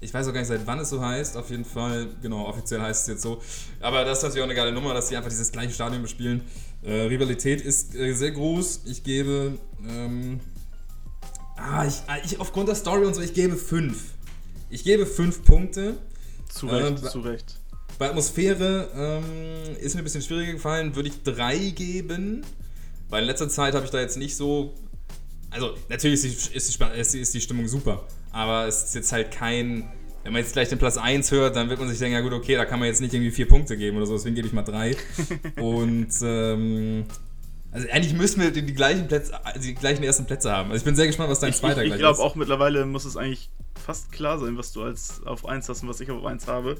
Ich 0.00 0.12
weiß 0.12 0.28
auch 0.28 0.32
gar 0.32 0.40
nicht, 0.40 0.48
seit 0.48 0.66
wann 0.66 0.78
es 0.80 0.90
so 0.90 1.00
heißt. 1.00 1.36
Auf 1.36 1.50
jeden 1.50 1.64
Fall, 1.64 2.08
genau, 2.20 2.46
offiziell 2.46 2.80
heißt 2.80 3.02
es 3.02 3.08
jetzt 3.08 3.22
so. 3.22 3.40
Aber 3.80 4.04
das 4.04 4.18
ist 4.18 4.24
natürlich 4.24 4.42
auch 4.42 4.48
eine 4.48 4.54
geile 4.54 4.72
Nummer, 4.72 4.92
dass 4.92 5.08
sie 5.08 5.16
einfach 5.16 5.30
dieses 5.30 5.50
gleiche 5.50 5.72
Stadion 5.72 6.02
bespielen. 6.02 6.42
Äh, 6.84 7.06
Rivalität 7.06 7.62
ist 7.62 7.94
äh, 7.94 8.12
sehr 8.12 8.32
groß. 8.32 8.82
Ich 8.84 9.02
gebe. 9.02 9.58
Ähm, 9.88 10.40
ah, 11.56 11.86
ich, 11.86 11.94
ah, 12.06 12.18
ich, 12.24 12.38
aufgrund 12.38 12.68
der 12.68 12.74
Story 12.74 13.06
und 13.06 13.14
so, 13.14 13.22
ich 13.22 13.32
gebe 13.32 13.56
fünf. 13.56 14.12
Ich 14.68 14.84
gebe 14.84 15.06
fünf 15.06 15.44
Punkte. 15.44 15.96
Zu 16.52 16.66
Recht, 16.66 17.02
ähm, 17.02 17.10
zu 17.10 17.20
Recht. 17.20 17.58
Bei 17.98 18.10
Atmosphäre 18.10 18.90
ähm, 18.94 19.76
ist 19.80 19.94
mir 19.94 20.02
ein 20.02 20.04
bisschen 20.04 20.22
schwieriger 20.22 20.52
gefallen, 20.52 20.94
würde 20.94 21.08
ich 21.08 21.22
drei 21.22 21.56
geben. 21.56 22.44
Weil 23.08 23.22
in 23.22 23.28
letzter 23.28 23.48
Zeit 23.48 23.74
habe 23.74 23.84
ich 23.84 23.90
da 23.90 24.00
jetzt 24.00 24.18
nicht 24.18 24.36
so. 24.36 24.74
Also, 25.50 25.74
natürlich 25.88 26.22
ist 26.24 26.50
die, 26.52 26.56
ist, 26.56 27.14
die, 27.14 27.20
ist 27.20 27.32
die 27.32 27.40
Stimmung 27.40 27.68
super, 27.68 28.06
aber 28.30 28.66
es 28.66 28.84
ist 28.84 28.94
jetzt 28.94 29.12
halt 29.12 29.30
kein. 29.30 29.88
Wenn 30.24 30.32
man 30.32 30.42
jetzt 30.42 30.54
gleich 30.54 30.70
den 30.70 30.78
Platz 30.78 30.96
1 30.96 31.30
hört, 31.32 31.54
dann 31.54 31.68
wird 31.68 31.78
man 31.78 31.88
sich 31.88 31.98
denken, 31.98 32.14
ja 32.14 32.22
gut, 32.22 32.32
okay, 32.32 32.56
da 32.56 32.64
kann 32.64 32.80
man 32.80 32.88
jetzt 32.88 33.00
nicht 33.02 33.12
irgendwie 33.12 33.30
vier 33.30 33.46
Punkte 33.46 33.76
geben 33.76 33.98
oder 33.98 34.06
so, 34.06 34.14
deswegen 34.14 34.34
gebe 34.34 34.48
ich 34.48 34.54
mal 34.54 34.62
drei. 34.62 34.96
Und 35.60 36.08
ähm, 36.22 37.04
also 37.70 37.88
eigentlich 37.90 38.14
müssen 38.14 38.40
wir 38.40 38.50
die, 38.50 38.62
die, 38.62 38.72
gleichen 38.72 39.06
Plätze, 39.06 39.32
die 39.62 39.74
gleichen 39.74 40.02
ersten 40.02 40.24
Plätze 40.26 40.50
haben. 40.50 40.70
Also 40.70 40.78
ich 40.78 40.84
bin 40.84 40.96
sehr 40.96 41.06
gespannt, 41.06 41.28
was 41.28 41.40
dein 41.40 41.50
ich, 41.50 41.56
zweiter 41.56 41.82
ich, 41.82 41.88
gleich 41.88 42.00
ist. 42.00 42.06
Ich 42.06 42.16
glaube 42.16 42.20
auch 42.20 42.36
mittlerweile 42.36 42.86
muss 42.86 43.04
es 43.04 43.16
eigentlich 43.16 43.50
fast 43.84 44.12
klar 44.12 44.38
sein, 44.38 44.56
was 44.56 44.72
du 44.72 44.82
als 44.82 45.20
auf 45.26 45.44
1 45.44 45.68
hast 45.68 45.82
und 45.82 45.88
was 45.88 46.00
ich 46.00 46.10
auf 46.10 46.24
1 46.24 46.46
habe. 46.46 46.76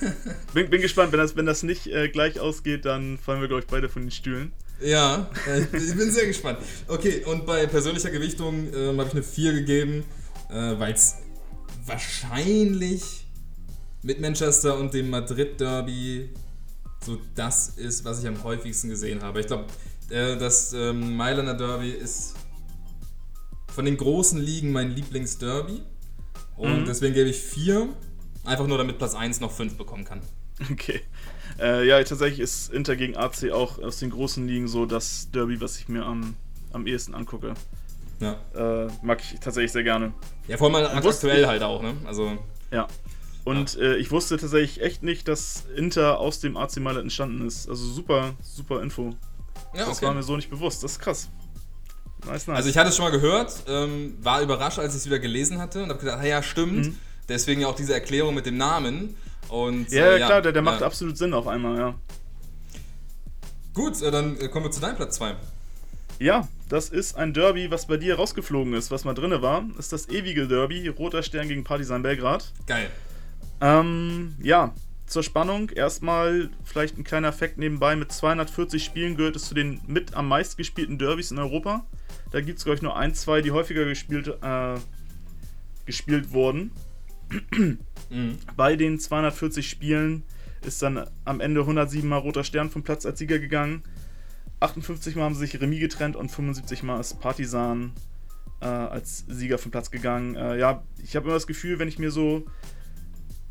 bin, 0.54 0.70
bin, 0.70 0.80
gespannt, 0.80 1.12
wenn 1.12 1.18
das, 1.18 1.36
wenn 1.36 1.46
das 1.46 1.64
nicht 1.64 1.88
äh, 1.88 2.08
gleich 2.08 2.40
ausgeht, 2.40 2.86
dann 2.86 3.18
fallen 3.18 3.40
wir, 3.40 3.48
glaube 3.48 3.62
ich, 3.62 3.66
beide 3.66 3.88
von 3.88 4.02
den 4.02 4.10
Stühlen. 4.10 4.52
Ja, 4.80 5.28
äh, 5.48 5.62
ich 5.76 5.96
bin 5.96 6.10
sehr 6.10 6.26
gespannt. 6.26 6.60
Okay, 6.88 7.24
und 7.26 7.44
bei 7.44 7.66
persönlicher 7.66 8.10
Gewichtung 8.10 8.72
äh, 8.72 8.86
habe 8.88 9.04
ich 9.04 9.12
eine 9.12 9.22
4 9.22 9.52
gegeben, 9.52 10.04
äh, 10.48 10.78
weil 10.78 10.92
es 10.92 11.16
wahrscheinlich 11.86 13.26
mit 14.02 14.20
Manchester 14.20 14.78
und 14.78 14.94
dem 14.94 15.10
Madrid-Derby 15.10 16.30
so 17.04 17.18
das 17.34 17.68
ist, 17.68 18.04
was 18.04 18.20
ich 18.20 18.28
am 18.28 18.42
häufigsten 18.42 18.88
gesehen 18.88 19.22
habe. 19.22 19.40
Ich 19.40 19.46
glaube, 19.46 19.66
äh, 20.10 20.36
das 20.36 20.72
ähm, 20.72 21.16
Mailander 21.16 21.54
Derby 21.54 21.90
ist 21.90 22.34
von 23.72 23.84
den 23.84 23.96
großen 23.96 24.40
Ligen 24.40 24.72
mein 24.72 24.90
Lieblingsderby. 24.90 25.82
Und 26.56 26.80
mhm. 26.80 26.84
deswegen 26.86 27.14
gebe 27.14 27.28
ich 27.28 27.38
4. 27.38 27.88
Einfach 28.44 28.66
nur, 28.66 28.78
damit 28.78 28.98
Platz 28.98 29.14
1 29.14 29.40
noch 29.40 29.52
5 29.52 29.76
bekommen 29.76 30.04
kann. 30.04 30.20
Okay. 30.72 31.02
Äh, 31.60 31.86
ja, 31.86 32.02
tatsächlich 32.02 32.40
ist 32.40 32.72
Inter 32.72 32.96
gegen 32.96 33.16
AC 33.16 33.50
auch 33.52 33.78
aus 33.78 33.98
den 33.98 34.10
großen 34.10 34.46
Ligen 34.48 34.68
so 34.68 34.86
das 34.86 35.30
Derby, 35.32 35.60
was 35.60 35.78
ich 35.78 35.88
mir 35.88 36.04
am, 36.04 36.34
am 36.72 36.86
ehesten 36.86 37.14
angucke. 37.14 37.52
Ja. 38.20 38.36
Äh, 38.54 38.88
mag 39.02 39.20
ich 39.20 39.38
tatsächlich 39.40 39.72
sehr 39.72 39.82
gerne. 39.82 40.12
Ja, 40.48 40.56
vor 40.56 40.74
allem 40.74 40.86
aktuell 40.86 41.46
halt 41.46 41.62
auch, 41.62 41.82
ne? 41.82 41.94
Also. 42.06 42.38
Ja. 42.70 42.86
Und 43.44 43.74
ja. 43.74 43.82
Äh, 43.82 43.96
ich 43.96 44.10
wusste 44.10 44.38
tatsächlich 44.38 44.82
echt 44.82 45.02
nicht, 45.02 45.28
dass 45.28 45.64
Inter 45.76 46.18
aus 46.18 46.40
dem 46.40 46.56
AC 46.56 46.78
Mailand 46.78 47.04
entstanden 47.04 47.46
ist. 47.46 47.68
Also 47.68 47.84
super, 47.86 48.34
super 48.42 48.82
Info. 48.82 49.14
Ja, 49.74 49.86
das 49.86 49.98
okay. 49.98 50.06
war 50.06 50.14
mir 50.14 50.22
so 50.22 50.36
nicht 50.36 50.50
bewusst. 50.50 50.82
Das 50.82 50.92
ist 50.92 50.98
krass. 50.98 51.28
Nice, 52.26 52.46
nice. 52.46 52.56
Also 52.56 52.68
ich 52.70 52.76
hatte 52.76 52.88
es 52.88 52.96
schon 52.96 53.04
mal 53.04 53.10
gehört, 53.10 53.52
ähm, 53.68 54.16
war 54.20 54.40
überrascht, 54.40 54.78
als 54.78 54.94
ich 54.94 55.00
es 55.00 55.06
wieder 55.06 55.18
gelesen 55.18 55.58
hatte 55.58 55.82
und 55.82 55.90
habe 55.90 56.00
gedacht, 56.00 56.24
ja, 56.24 56.42
stimmt. 56.42 56.86
Mhm. 56.86 56.98
Deswegen 57.28 57.64
auch 57.64 57.76
diese 57.76 57.94
Erklärung 57.94 58.34
mit 58.34 58.46
dem 58.46 58.56
Namen. 58.56 59.16
Und, 59.48 59.90
ja, 59.92 60.06
äh, 60.06 60.20
ja, 60.20 60.26
klar, 60.26 60.42
der, 60.42 60.52
der 60.52 60.62
macht 60.62 60.82
absolut 60.82 61.16
Sinn 61.16 61.32
auf 61.34 61.46
einmal, 61.46 61.78
ja. 61.78 61.94
Gut, 63.74 64.00
äh, 64.02 64.10
dann 64.10 64.40
äh, 64.40 64.48
kommen 64.48 64.66
wir 64.66 64.70
zu 64.70 64.80
deinem 64.80 64.96
Platz 64.96 65.16
2. 65.16 65.36
Ja, 66.18 66.48
das 66.68 66.88
ist 66.88 67.16
ein 67.16 67.32
Derby, 67.32 67.70
was 67.70 67.86
bei 67.86 67.96
dir 67.96 68.16
rausgeflogen 68.16 68.74
ist, 68.74 68.90
was 68.90 69.04
mal 69.04 69.14
drinne 69.14 69.42
war. 69.42 69.64
Das 69.76 69.86
ist 69.86 69.92
das 69.92 70.08
ewige 70.08 70.48
Derby, 70.48 70.88
Roter 70.88 71.22
Stern 71.22 71.48
gegen 71.48 71.64
Partizan 71.64 72.02
Belgrad. 72.02 72.52
Geil. 72.66 72.90
Ähm, 73.60 74.34
ja, 74.40 74.74
zur 75.06 75.22
Spannung 75.22 75.70
erstmal 75.70 76.50
vielleicht 76.64 76.98
ein 76.98 77.04
kleiner 77.04 77.28
Effekt 77.28 77.58
nebenbei. 77.58 77.94
Mit 77.94 78.10
240 78.12 78.84
Spielen 78.84 79.16
gehört 79.16 79.36
es 79.36 79.48
zu 79.48 79.54
den 79.54 79.80
mit 79.86 80.14
am 80.14 80.28
meisten 80.28 80.56
gespielten 80.56 80.98
Derbys 80.98 81.30
in 81.30 81.38
Europa. 81.38 81.86
Da 82.32 82.40
gibt 82.40 82.58
es, 82.58 82.64
glaube 82.64 82.76
ich, 82.76 82.82
nur 82.82 82.96
ein, 82.96 83.14
zwei, 83.14 83.40
die 83.40 83.52
häufiger 83.52 83.84
gespielt, 83.84 84.28
äh, 84.42 84.74
gespielt 85.84 86.32
wurden. 86.32 86.72
mhm. 88.10 88.38
Bei 88.56 88.74
den 88.74 88.98
240 88.98 89.68
Spielen 89.68 90.24
ist 90.62 90.82
dann 90.82 91.08
am 91.24 91.40
Ende 91.40 91.60
107 91.60 92.08
Mal 92.08 92.18
Roter 92.18 92.42
Stern 92.42 92.70
vom 92.70 92.82
Platz 92.82 93.06
als 93.06 93.20
Sieger 93.20 93.38
gegangen. 93.38 93.84
58 94.60 95.16
Mal 95.16 95.24
haben 95.24 95.34
sie 95.34 95.40
sich 95.40 95.60
Remis 95.60 95.80
getrennt 95.80 96.16
und 96.16 96.30
75 96.30 96.82
Mal 96.82 97.00
ist 97.00 97.20
Partisan 97.20 97.92
äh, 98.60 98.66
als 98.66 99.24
Sieger 99.28 99.58
vom 99.58 99.70
Platz 99.70 99.90
gegangen. 99.90 100.34
Äh, 100.34 100.58
ja, 100.58 100.82
ich 101.02 101.16
habe 101.16 101.26
immer 101.26 101.34
das 101.34 101.46
Gefühl, 101.46 101.78
wenn 101.78 101.88
ich 101.88 101.98
mir 101.98 102.10
so 102.10 102.44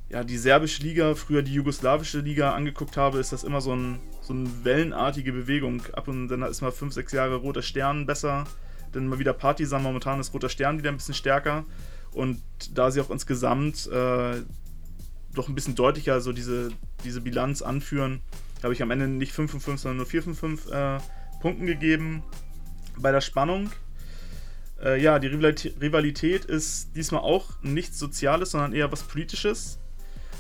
ja, 0.10 0.24
die 0.24 0.38
serbische 0.38 0.84
Liga, 0.84 1.16
früher 1.16 1.42
die 1.42 1.54
jugoslawische 1.54 2.20
Liga 2.20 2.54
angeguckt 2.54 2.96
habe, 2.98 3.20
ist 3.20 3.32
das 3.32 3.44
immer 3.44 3.62
so, 3.62 3.76
ein, 3.76 4.00
so 4.22 4.34
eine 4.34 4.50
wellenartige 4.64 5.32
Bewegung. 5.32 5.82
Ab 5.94 6.08
und 6.08 6.28
dann 6.28 6.44
ist 6.44 6.62
mal 6.62 6.72
5, 6.72 6.94
6 6.94 7.12
Jahre 7.14 7.36
Roter 7.36 7.62
Stern 7.62 8.06
besser, 8.06 8.46
dann 8.92 9.08
mal 9.08 9.20
wieder 9.20 9.34
Partisan. 9.34 9.84
Momentan 9.84 10.20
ist 10.20 10.34
Roter 10.34 10.50
Stern 10.50 10.78
wieder 10.78 10.90
ein 10.90 10.98
bisschen 10.98 11.16
stärker. 11.16 11.66
Und 12.12 12.42
da 12.74 12.92
sie 12.92 13.02
auch 13.02 13.10
insgesamt 13.10 13.88
äh, 13.88 14.42
doch 15.34 15.50
ein 15.50 15.56
bisschen 15.56 15.76
deutlicher 15.76 16.22
so 16.22 16.32
diese, 16.32 16.70
diese 17.04 17.22
Bilanz 17.22 17.62
anführen, 17.62 18.22
habe 18.64 18.74
ich 18.74 18.82
am 18.82 18.92
Ende 18.92 19.08
nicht 19.08 19.34
5 19.34 19.52
von 19.52 19.60
5, 19.60 19.82
sondern 19.82 19.98
nur 19.98 20.06
4 20.06 20.24
von 20.24 20.36
5 20.36 20.72
äh, 20.72 20.98
Punkten 21.42 21.66
gegeben. 21.66 22.24
Bei 22.98 23.12
der 23.12 23.22
Spannung, 23.22 23.70
äh, 24.84 25.02
ja, 25.02 25.20
die 25.20 25.28
Rivalität 25.28 26.46
ist 26.46 26.96
diesmal 26.96 27.22
auch 27.22 27.52
nichts 27.62 28.00
Soziales, 28.00 28.52
sondern 28.52 28.74
eher 28.74 28.92
was 28.92 29.04
Politisches. 29.04 29.80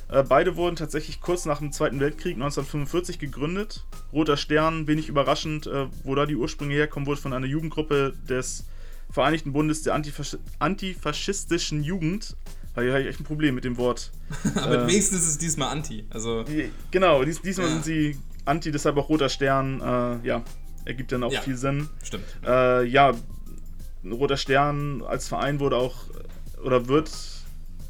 Äh, 0.10 0.24
beide 0.24 0.56
wurden 0.56 0.76
tatsächlich 0.76 1.20
kurz 1.20 1.46
nach 1.46 1.60
dem 1.60 1.72
Zweiten 1.72 2.00
Weltkrieg 2.00 2.36
1945 2.36 3.20
gegründet. 3.20 3.86
Roter 4.14 4.38
Stern, 4.38 4.88
wenig 4.88 5.10
überraschend, 5.10 5.68
äh, 5.68 5.88
wo 6.04 6.16
da 6.16 6.26
die 6.26 6.36
Ursprünge 6.36 6.76
herkommen, 6.76 7.08
wurde 7.08 7.22
von 7.22 7.34
einer 7.34 7.48
Jugendgruppe 7.48 8.14
des 8.30 8.66
Vereinigten 9.10 9.54
Bundes 9.54 9.84
der 9.84 9.94
Antifasch 9.94 10.38
antifaschistischen 10.60 11.84
Jugend 11.84 12.36
habe 12.76 12.88
ich 12.88 13.08
echt 13.08 13.20
ein 13.20 13.24
Problem 13.24 13.56
mit 13.56 13.64
dem 13.64 13.78
Wort. 13.78 14.12
Aber 14.56 14.84
äh, 14.84 14.88
wenigstens 14.88 15.22
ist 15.22 15.28
es 15.28 15.38
diesmal 15.38 15.70
Anti. 15.70 16.06
Also 16.10 16.44
genau, 16.92 17.24
dies, 17.24 17.42
diesmal 17.42 17.68
ja. 17.68 17.74
sind 17.74 17.86
sie 17.86 18.18
Anti, 18.44 18.72
deshalb 18.72 18.98
auch 18.98 19.10
roter 19.10 19.30
Stern. 19.30 19.82
Äh, 19.82 20.28
ja, 20.28 20.44
ergibt 20.84 21.12
dann 21.12 21.24
auch 21.24 21.32
ja, 21.32 21.42
viel 21.42 21.56
Sinn. 21.56 21.90
Stimmt. 22.04 22.26
Äh, 22.46 22.86
ja, 22.86 23.14
roter 24.06 24.38
Stern 24.38 25.02
als 25.02 25.28
Verein 25.28 25.60
wurde 25.60 25.78
auch 25.78 25.96
oder 26.64 26.88
wird, 26.88 27.12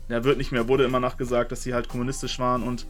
ja, 0.10 0.24
wird 0.24 0.38
nicht 0.38 0.52
mehr, 0.52 0.68
wurde 0.68 0.84
immer 0.84 1.00
nachgesagt, 1.00 1.52
dass 1.52 1.64
sie 1.64 1.74
halt 1.74 1.90
kommunistisch 1.90 2.40
waren 2.40 2.64
und 2.64 2.86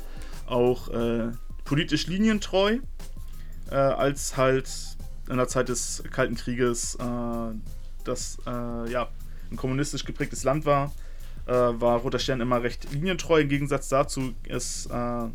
auch 0.48 0.90
äh, 0.90 1.32
politisch 1.64 2.08
linientreu, 2.08 2.80
äh, 3.72 3.76
als 3.76 4.38
halt 4.38 4.70
in 5.30 5.38
der 5.38 5.48
Zeit 5.48 5.70
des 5.70 6.04
Kalten 6.12 6.36
Krieges 6.36 6.96
äh, 6.96 7.56
das 8.04 8.38
ja 8.46 9.08
ein 9.50 9.58
kommunistisch 9.58 10.06
geprägtes 10.06 10.44
Land 10.44 10.66
war 10.66 10.92
äh, 11.46 11.52
war 11.52 12.00
Roter 12.00 12.20
Stern 12.20 12.42
immer 12.42 12.64
recht 12.64 12.92
linientreu. 12.92 13.42
Im 13.42 13.50
Gegensatz 13.50 13.90
dazu 13.90 14.34
äh, 14.48 14.60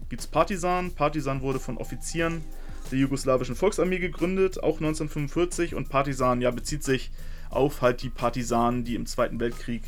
gibt 0.09 0.21
es 0.21 0.27
Partisan. 0.27 0.93
Partisan 0.93 1.41
wurde 1.43 1.61
von 1.61 1.79
Offizieren 1.79 2.43
der 2.91 2.99
jugoslawischen 2.99 3.55
Volksarmee 3.55 3.99
gegründet, 3.99 4.63
auch 4.63 4.77
1945. 4.77 5.75
Und 5.75 5.89
Partisan 5.89 6.41
ja, 6.41 6.51
bezieht 6.51 6.83
sich 6.83 7.11
auf 7.51 7.83
halt 7.83 8.03
die 8.03 8.11
Partisanen, 8.11 8.85
die 8.85 8.95
im 8.95 9.07
Zweiten 9.07 9.39
Weltkrieg 9.41 9.83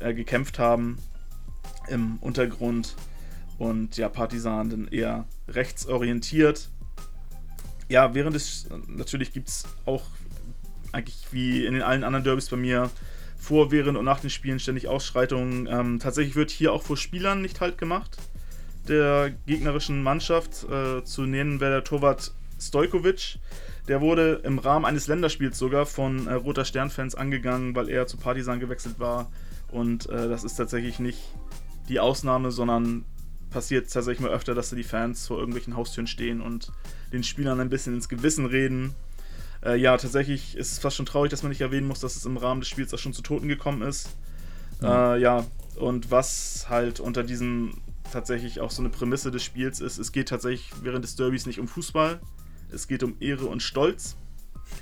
äh, 0.00 0.14
gekämpft 0.14 0.58
haben 0.58 0.98
im 1.88 2.18
Untergrund. 2.20 2.96
Und 3.58 3.96
ja, 3.96 4.08
Partisan 4.08 4.68
dann 4.68 4.88
eher 4.88 5.24
rechtsorientiert. 5.48 6.68
Ja, 7.88 8.14
während 8.14 8.34
des, 8.34 8.68
natürlich 8.88 9.32
gibt 9.32 9.48
es 9.48 9.64
auch 9.86 10.02
eigentlich 10.92 11.26
wie 11.30 11.64
in 11.64 11.74
den 11.74 11.82
allen 11.82 12.04
anderen 12.04 12.24
Derbys 12.24 12.48
bei 12.48 12.56
mir 12.56 12.90
vor, 13.36 13.70
während 13.70 13.96
und 13.96 14.04
nach 14.04 14.20
den 14.20 14.30
Spielen 14.30 14.58
ständig 14.58 14.88
Ausschreitungen. 14.88 15.68
Ähm, 15.70 15.98
tatsächlich 15.98 16.36
wird 16.36 16.50
hier 16.50 16.72
auch 16.72 16.82
vor 16.82 16.96
Spielern 16.96 17.42
nicht 17.42 17.60
halt 17.60 17.78
gemacht. 17.78 18.16
Der 18.88 19.32
gegnerischen 19.46 20.02
Mannschaft 20.02 20.64
äh, 20.70 21.02
zu 21.04 21.22
nennen 21.22 21.60
wäre 21.60 21.72
der 21.72 21.84
Torwart 21.84 22.32
Stojkovic. 22.60 23.38
Der 23.88 24.00
wurde 24.00 24.40
im 24.44 24.58
Rahmen 24.58 24.84
eines 24.84 25.06
Länderspiels 25.06 25.58
sogar 25.58 25.86
von 25.86 26.26
äh, 26.26 26.34
Roter 26.34 26.64
Sternfans 26.64 27.14
angegangen, 27.14 27.74
weil 27.74 27.88
er 27.88 28.06
zu 28.06 28.16
Partisan 28.16 28.60
gewechselt 28.60 28.98
war. 28.98 29.30
Und 29.70 30.08
äh, 30.08 30.28
das 30.28 30.44
ist 30.44 30.56
tatsächlich 30.56 30.98
nicht 30.98 31.18
die 31.88 32.00
Ausnahme, 32.00 32.50
sondern 32.50 33.04
passiert 33.50 33.92
tatsächlich 33.92 34.20
mal 34.20 34.34
öfter, 34.34 34.54
dass 34.54 34.70
da 34.70 34.76
die 34.76 34.82
Fans 34.82 35.26
vor 35.26 35.38
irgendwelchen 35.38 35.76
Haustüren 35.76 36.06
stehen 36.06 36.40
und 36.40 36.72
den 37.12 37.22
Spielern 37.22 37.60
ein 37.60 37.70
bisschen 37.70 37.94
ins 37.94 38.08
Gewissen 38.08 38.46
reden. 38.46 38.94
Äh, 39.64 39.76
ja, 39.76 39.96
tatsächlich 39.96 40.56
ist 40.56 40.72
es 40.72 40.78
fast 40.78 40.96
schon 40.96 41.06
traurig, 41.06 41.30
dass 41.30 41.42
man 41.42 41.50
nicht 41.50 41.60
erwähnen 41.60 41.86
muss, 41.86 42.00
dass 42.00 42.16
es 42.16 42.24
im 42.24 42.36
Rahmen 42.36 42.60
des 42.60 42.68
Spiels 42.68 42.92
auch 42.94 42.98
schon 42.98 43.12
zu 43.12 43.22
Toten 43.22 43.48
gekommen 43.48 43.82
ist. 43.82 44.10
Ja. 44.80 45.14
Äh, 45.14 45.20
ja, 45.20 45.44
und 45.76 46.10
was 46.10 46.66
halt 46.68 47.00
unter 47.00 47.22
diesem 47.22 47.74
tatsächlich 48.12 48.60
auch 48.60 48.70
so 48.70 48.82
eine 48.82 48.90
Prämisse 48.90 49.30
des 49.30 49.42
Spiels 49.42 49.80
ist, 49.80 49.98
es 49.98 50.12
geht 50.12 50.28
tatsächlich 50.28 50.70
während 50.82 51.04
des 51.04 51.16
Derbys 51.16 51.46
nicht 51.46 51.58
um 51.60 51.68
Fußball, 51.68 52.20
es 52.70 52.88
geht 52.88 53.02
um 53.02 53.16
Ehre 53.20 53.46
und 53.46 53.62
Stolz. 53.62 54.16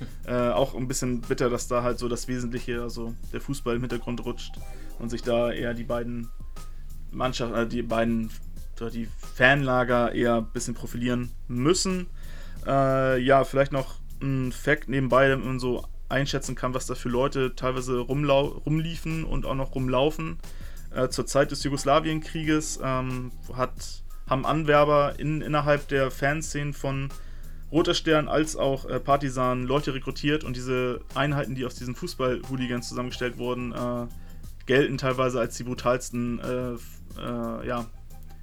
äh, 0.27 0.49
auch 0.49 0.75
ein 0.75 0.89
bisschen 0.89 1.21
bitter, 1.21 1.51
dass 1.51 1.69
da 1.69 1.83
halt 1.83 1.99
so 1.99 2.09
das 2.09 2.27
Wesentliche, 2.27 2.81
also 2.81 3.15
der 3.33 3.43
Fußball 3.43 3.77
im 3.77 3.83
Hintergrund 3.83 4.25
rutscht 4.25 4.55
und 4.99 5.11
sich 5.11 5.23
da 5.23 5.53
eher 5.53 5.75
die 5.75 5.85
beiden 5.85 6.31
Mannschaften, 7.11 7.55
äh, 7.55 7.67
die 7.67 7.83
beiden, 7.83 8.31
die 8.93 9.09
Fanlager 9.35 10.13
eher 10.13 10.37
ein 10.37 10.47
bisschen 10.53 10.75
profilieren 10.75 11.31
müssen. 11.49 12.07
Äh, 12.67 13.21
ja, 13.21 13.45
vielleicht 13.45 13.73
noch 13.73 13.97
ein 14.25 14.53
Fact 14.53 14.89
nebenbei, 14.89 15.29
damit 15.29 15.47
man 15.47 15.61
so 15.61 15.85
einschätzen 16.09 16.55
kann, 16.55 16.75
was 16.75 16.87
da 16.87 16.95
für 16.95 17.09
Leute 17.09 17.55
teilweise 17.55 17.99
rumliefen 17.99 19.25
und 19.25 19.47
auch 19.47 19.55
noch 19.55 19.75
rumlaufen. 19.75 20.39
Äh, 20.95 21.09
zur 21.09 21.27
Zeit 21.27 21.51
des 21.51 21.65
Jugoslawienkrieges 21.65 22.81
ähm, 22.83 23.33
hat, 23.53 24.03
haben 24.29 24.47
Anwerber 24.47 25.19
in, 25.19 25.41
innerhalb 25.41 25.89
der 25.89 26.11
Fanszenen 26.11 26.73
von 26.73 27.11
Roter 27.73 27.95
Stern 27.95 28.29
als 28.29 28.55
auch 28.55 28.85
äh, 28.85 29.01
Partisan 29.01 29.65
Leute 29.65 29.95
rekrutiert 29.95 30.45
und 30.45 30.57
diese 30.57 31.01
Einheiten, 31.15 31.57
die 31.57 31.65
aus 31.65 31.75
diesen 31.75 31.97
Fußball-Hooligans 31.97 32.89
zusammengestellt 32.89 33.39
wurden, 33.39 33.73
äh, 33.73 34.07
gelten 34.67 34.99
teilweise 34.99 35.41
als 35.41 35.57
die 35.57 35.65
brutalsten 35.65 36.39
äh, 36.39 36.73
äh, 37.21 37.67
ja, 37.67 37.87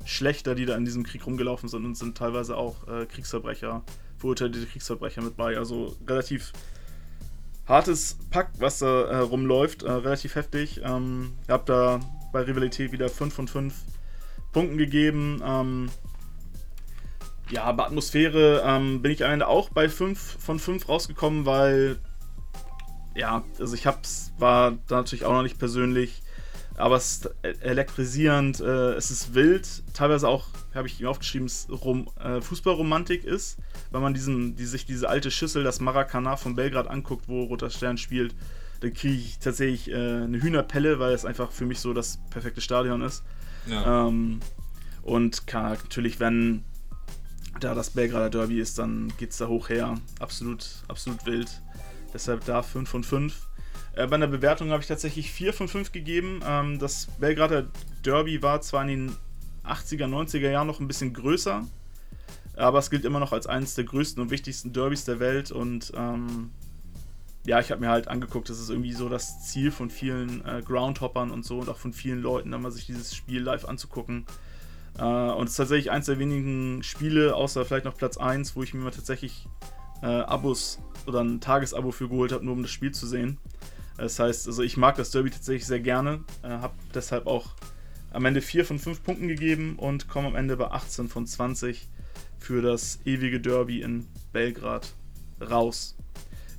Schlechter, 0.06 0.56
die 0.56 0.66
da 0.66 0.76
in 0.76 0.86
diesem 0.86 1.04
Krieg 1.04 1.26
rumgelaufen 1.26 1.70
sind 1.70 1.86
und 1.86 1.96
sind 1.96 2.18
teilweise 2.18 2.58
auch 2.58 2.88
äh, 2.88 3.06
Kriegsverbrecher 3.06 3.84
verurteilte 4.22 4.66
Kriegsverbrecher 4.66 5.22
mit 5.22 5.36
bei. 5.36 5.58
Also 5.58 5.96
relativ 6.08 6.54
hartes 7.68 8.18
Pack, 8.30 8.52
was 8.60 8.80
da 8.80 9.04
äh, 9.06 9.18
rumläuft, 9.18 9.84
äh, 9.84 9.92
relativ 9.92 10.36
heftig. 10.36 10.82
Ähm, 10.84 11.34
ihr 11.48 11.54
habt 11.54 11.70
da 11.70 12.00
bei 12.32 12.42
Rivalität 12.42 12.92
wieder 12.92 13.10
5 13.10 13.34
von 13.34 13.48
5 13.48 13.74
Punkten 14.52 14.78
gegeben. 14.78 15.42
Ähm, 15.46 15.90
ja, 17.50 17.72
bei 17.74 17.86
Atmosphäre 17.86 18.64
ähm, 18.66 19.02
bin 19.02 19.12
ich 19.12 19.26
am 19.26 19.32
Ende 19.32 19.48
auch 19.48 19.70
bei 19.70 19.90
5 19.90 20.38
von 20.40 20.60
5 20.60 20.88
rausgekommen, 20.88 21.46
weil 21.46 22.00
ja, 23.16 23.44
also 23.60 23.76
ich 23.76 23.86
hab's, 23.86 24.32
war 24.38 24.78
da 24.88 24.98
natürlich 24.98 25.26
auch 25.26 25.34
noch 25.34 25.44
nicht 25.44 25.60
persönlich 25.60 26.21
aber 26.82 26.96
es 26.96 27.12
ist 27.12 27.30
elektrisierend, 27.62 28.60
äh, 28.60 28.94
es 28.94 29.12
ist 29.12 29.34
wild, 29.36 29.68
teilweise 29.94 30.28
auch, 30.28 30.48
habe 30.74 30.88
ich 30.88 31.00
ihm 31.00 31.08
aufgeschrieben, 31.08 31.46
es 31.46 31.68
Rom, 31.70 32.10
äh, 32.20 32.42
Fußballromantik 32.42 33.24
ist, 33.24 33.58
wenn 33.92 34.02
man 34.02 34.14
diesen, 34.14 34.56
die, 34.56 34.66
sich 34.66 34.86
diese 34.86 35.08
alte 35.08 35.30
Schüssel, 35.30 35.64
das 35.64 35.80
Maracana 35.80 36.38
von 36.38 36.56
Belgrad 36.56 36.88
anguckt, 36.88 37.28
wo 37.28 37.44
Roter 37.44 37.70
Stern 37.70 37.98
spielt, 37.98 38.34
dann 38.80 38.94
kriege 38.94 39.14
ich 39.14 39.38
tatsächlich 39.38 39.92
äh, 39.92 39.96
eine 39.96 40.42
Hühnerpelle, 40.42 41.00
weil 41.00 41.14
es 41.14 41.24
einfach 41.24 41.52
für 41.52 41.66
mich 41.66 41.80
so 41.80 41.94
das 41.94 42.20
perfekte 42.32 42.62
Stadion 42.62 43.02
ist. 43.02 43.24
Ja. 43.68 44.08
Ähm, 44.08 44.40
und 45.04 45.46
kann, 45.46 45.74
natürlich, 45.74 46.20
wenn 46.20 46.64
da 47.60 47.76
das 47.76 47.92
Belgrader 47.92 48.32
Derby 48.32 48.60
ist, 48.60 48.80
dann 48.80 49.14
geht 49.18 49.32
es 49.32 49.38
da 49.38 49.48
hoch 49.48 49.70
her. 49.70 50.00
Absolut, 50.20 50.66
absolut 50.88 51.26
wild. 51.28 51.62
Deshalb 52.14 52.44
da 52.46 52.64
5 52.64 52.90
von 52.90 53.04
5. 53.04 53.48
Äh, 53.94 54.08
bei 54.08 54.16
einer 54.16 54.28
Bewertung 54.28 54.72
habe 54.72 54.82
ich 54.82 54.88
tatsächlich 54.88 55.32
4 55.32 55.54
von 55.54 55.68
5 55.68 55.92
gegeben. 55.92 56.42
Ähm, 56.46 56.80
das 56.80 57.08
Belgrader 57.20 57.68
Derby 58.04 58.42
war 58.42 58.62
zwar 58.62 58.84
in 58.84 58.88
den 58.88 59.16
80er, 59.66 60.06
90er 60.06 60.50
Jahren 60.50 60.68
noch 60.68 60.80
ein 60.80 60.88
bisschen 60.88 61.14
größer, 61.14 61.66
aber 62.56 62.80
es 62.80 62.90
gilt 62.90 63.06
immer 63.06 63.20
noch 63.20 63.32
als 63.32 63.48
eines 63.48 63.76
der 63.76 63.84
größten 63.84 64.22
und 64.22 64.32
wichtigsten 64.32 64.74
Derbys 64.74 65.06
der 65.06 65.20
Welt 65.20 65.52
und 65.52 65.92
ähm, 65.96 66.52
ja, 67.46 67.60
ich 67.60 67.72
habe 67.72 67.82
mir 67.82 67.90
halt 67.90 68.08
angeguckt, 68.08 68.50
das 68.50 68.60
ist 68.60 68.70
irgendwie 68.70 68.94
so 68.94 69.10
das 69.10 69.48
Ziel 69.48 69.72
von 69.72 69.90
vielen 69.90 70.46
äh, 70.46 70.62
Groundhoppern 70.64 71.32
und 71.32 71.44
so 71.44 71.60
und 71.60 71.70
auch 71.70 71.78
von 71.78 71.94
vielen 71.94 72.22
Leuten, 72.22 72.52
dann 72.52 72.62
mal 72.62 72.72
sich 72.72 72.86
dieses 72.86 73.16
Spiel 73.16 73.42
live 73.42 73.66
anzugucken. 73.66 74.26
Äh, 75.00 75.04
und 75.04 75.46
es 75.46 75.52
ist 75.52 75.58
tatsächlich 75.58 75.90
eins 75.92 76.06
der 76.06 76.20
wenigen 76.20 76.84
Spiele, 76.84 77.36
außer 77.36 77.66
vielleicht 77.66 77.86
noch 77.86 77.98
Platz 77.98 78.18
1, 78.18 78.56
wo 78.56 78.62
ich 78.62 78.74
mir 78.74 78.82
mal 78.82 78.92
tatsächlich 78.92 79.48
äh, 80.04 80.06
Abos 80.06 80.80
oder 81.08 81.22
ein 81.22 81.42
Tagesabo 81.42 81.92
für 81.92 82.10
geholt 82.10 82.32
habe, 82.32 82.46
nur 82.46 82.54
um 82.54 82.62
das 82.62 82.72
Spiel 82.72 82.92
zu 82.92 83.08
sehen. 83.08 83.40
Das 83.98 84.20
heißt, 84.20 84.48
also 84.48 84.64
ich 84.64 84.78
mag 84.78 84.96
das 84.96 85.12
Derby 85.12 85.30
tatsächlich 85.30 85.66
sehr 85.66 85.80
gerne, 85.80 86.24
äh, 86.44 86.48
habe 86.50 86.74
deshalb 86.94 87.28
auch 87.28 87.48
am 88.12 88.26
Ende 88.26 88.42
4 88.42 88.66
von 88.66 88.80
5 88.80 89.04
Punkten 89.04 89.28
gegeben 89.28 89.76
und 89.78 90.08
komme 90.10 90.28
am 90.28 90.36
Ende 90.36 90.58
bei 90.58 90.68
18 90.72 91.08
von 91.08 91.26
20 91.28 91.88
für 92.40 92.62
das 92.62 93.00
ewige 93.06 93.40
Derby 93.40 93.82
in 93.82 94.08
Belgrad 94.34 94.94
raus. 95.40 95.96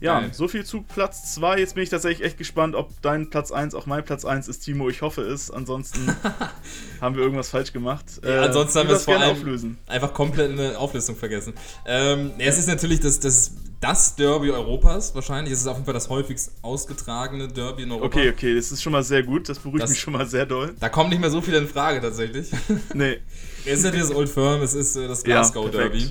Ja, 0.01 0.18
Geil. 0.18 0.30
so 0.35 0.49
viel 0.49 0.64
zu 0.64 0.83
Platz 0.83 1.33
2. 1.35 1.61
Jetzt 1.61 1.74
bin 1.76 1.85
ich 1.85 1.91
tatsächlich 1.91 2.26
echt 2.26 2.37
gespannt, 2.37 2.74
ob 2.74 2.91
dein 3.03 3.30
Platz 3.30 3.53
1 3.53 3.74
auch 3.76 3.87
mein 3.87 4.05
Platz 4.05 4.24
1 4.24 4.49
ist, 4.49 4.61
Timo. 4.61 4.89
Ich 4.89 5.01
hoffe 5.01 5.22
es. 5.22 5.49
Ansonsten 5.49 6.09
haben 7.01 7.14
wir 7.14 7.22
irgendwas 7.22 7.51
falsch 7.51 7.72
gemacht. 7.72 8.05
Äh, 8.24 8.35
Ja, 8.35 8.43
ansonsten 8.43 8.80
haben 8.80 8.89
wir 8.89 8.95
das 8.95 9.03
es 9.03 9.05
vor 9.05 9.16
allem 9.20 9.30
auflösen. 9.37 9.78
einfach 9.87 10.12
komplett 10.12 10.51
in 10.51 10.57
der 10.57 10.80
Auflistung 10.80 11.14
vergessen. 11.14 11.53
Ähm, 11.87 12.33
ja, 12.37 12.47
es 12.47 12.59
ist 12.59 12.66
natürlich 12.66 12.99
das, 12.99 13.20
das, 13.20 13.53
das 13.83 14.14
Derby 14.16 14.51
Europas 14.51 15.14
wahrscheinlich. 15.14 15.53
Es 15.53 15.61
ist 15.61 15.66
auf 15.66 15.74
jeden 15.76 15.85
Fall 15.85 15.93
das 15.95 16.09
häufigst 16.09 16.53
ausgetragene 16.62 17.49
Derby 17.49 17.83
in 17.83 17.91
Europa. 17.93 18.07
Okay, 18.07 18.30
okay, 18.30 18.55
das 18.55 18.72
ist 18.72 18.83
schon 18.83 18.93
mal 18.93 19.03
sehr 19.03 19.22
gut. 19.22 19.49
Das 19.49 19.59
beruhigt 19.59 19.83
Das- 19.83 19.91
mich 19.91 20.01
schon 20.01 20.14
mal 20.14 20.26
sehr 20.26 20.47
doll. 20.47 20.74
Da 20.80 20.89
kommen 20.89 21.11
nicht 21.11 21.20
mehr 21.20 21.30
so 21.30 21.41
viele 21.43 21.59
in 21.59 21.68
Frage 21.68 22.01
tatsächlich. 22.01 22.51
Nee, 22.95 23.18
es 23.66 23.78
ist 23.80 23.85
natürlich 23.85 24.07
das 24.09 24.16
Old 24.16 24.28
Firm, 24.30 24.62
es 24.62 24.72
ist 24.74 24.97
äh, 24.97 25.07
das 25.09 25.20
Ja, 25.20 25.24
Glasgow 25.41 25.70
perfekt. 25.70 25.95
Derby. 25.95 26.11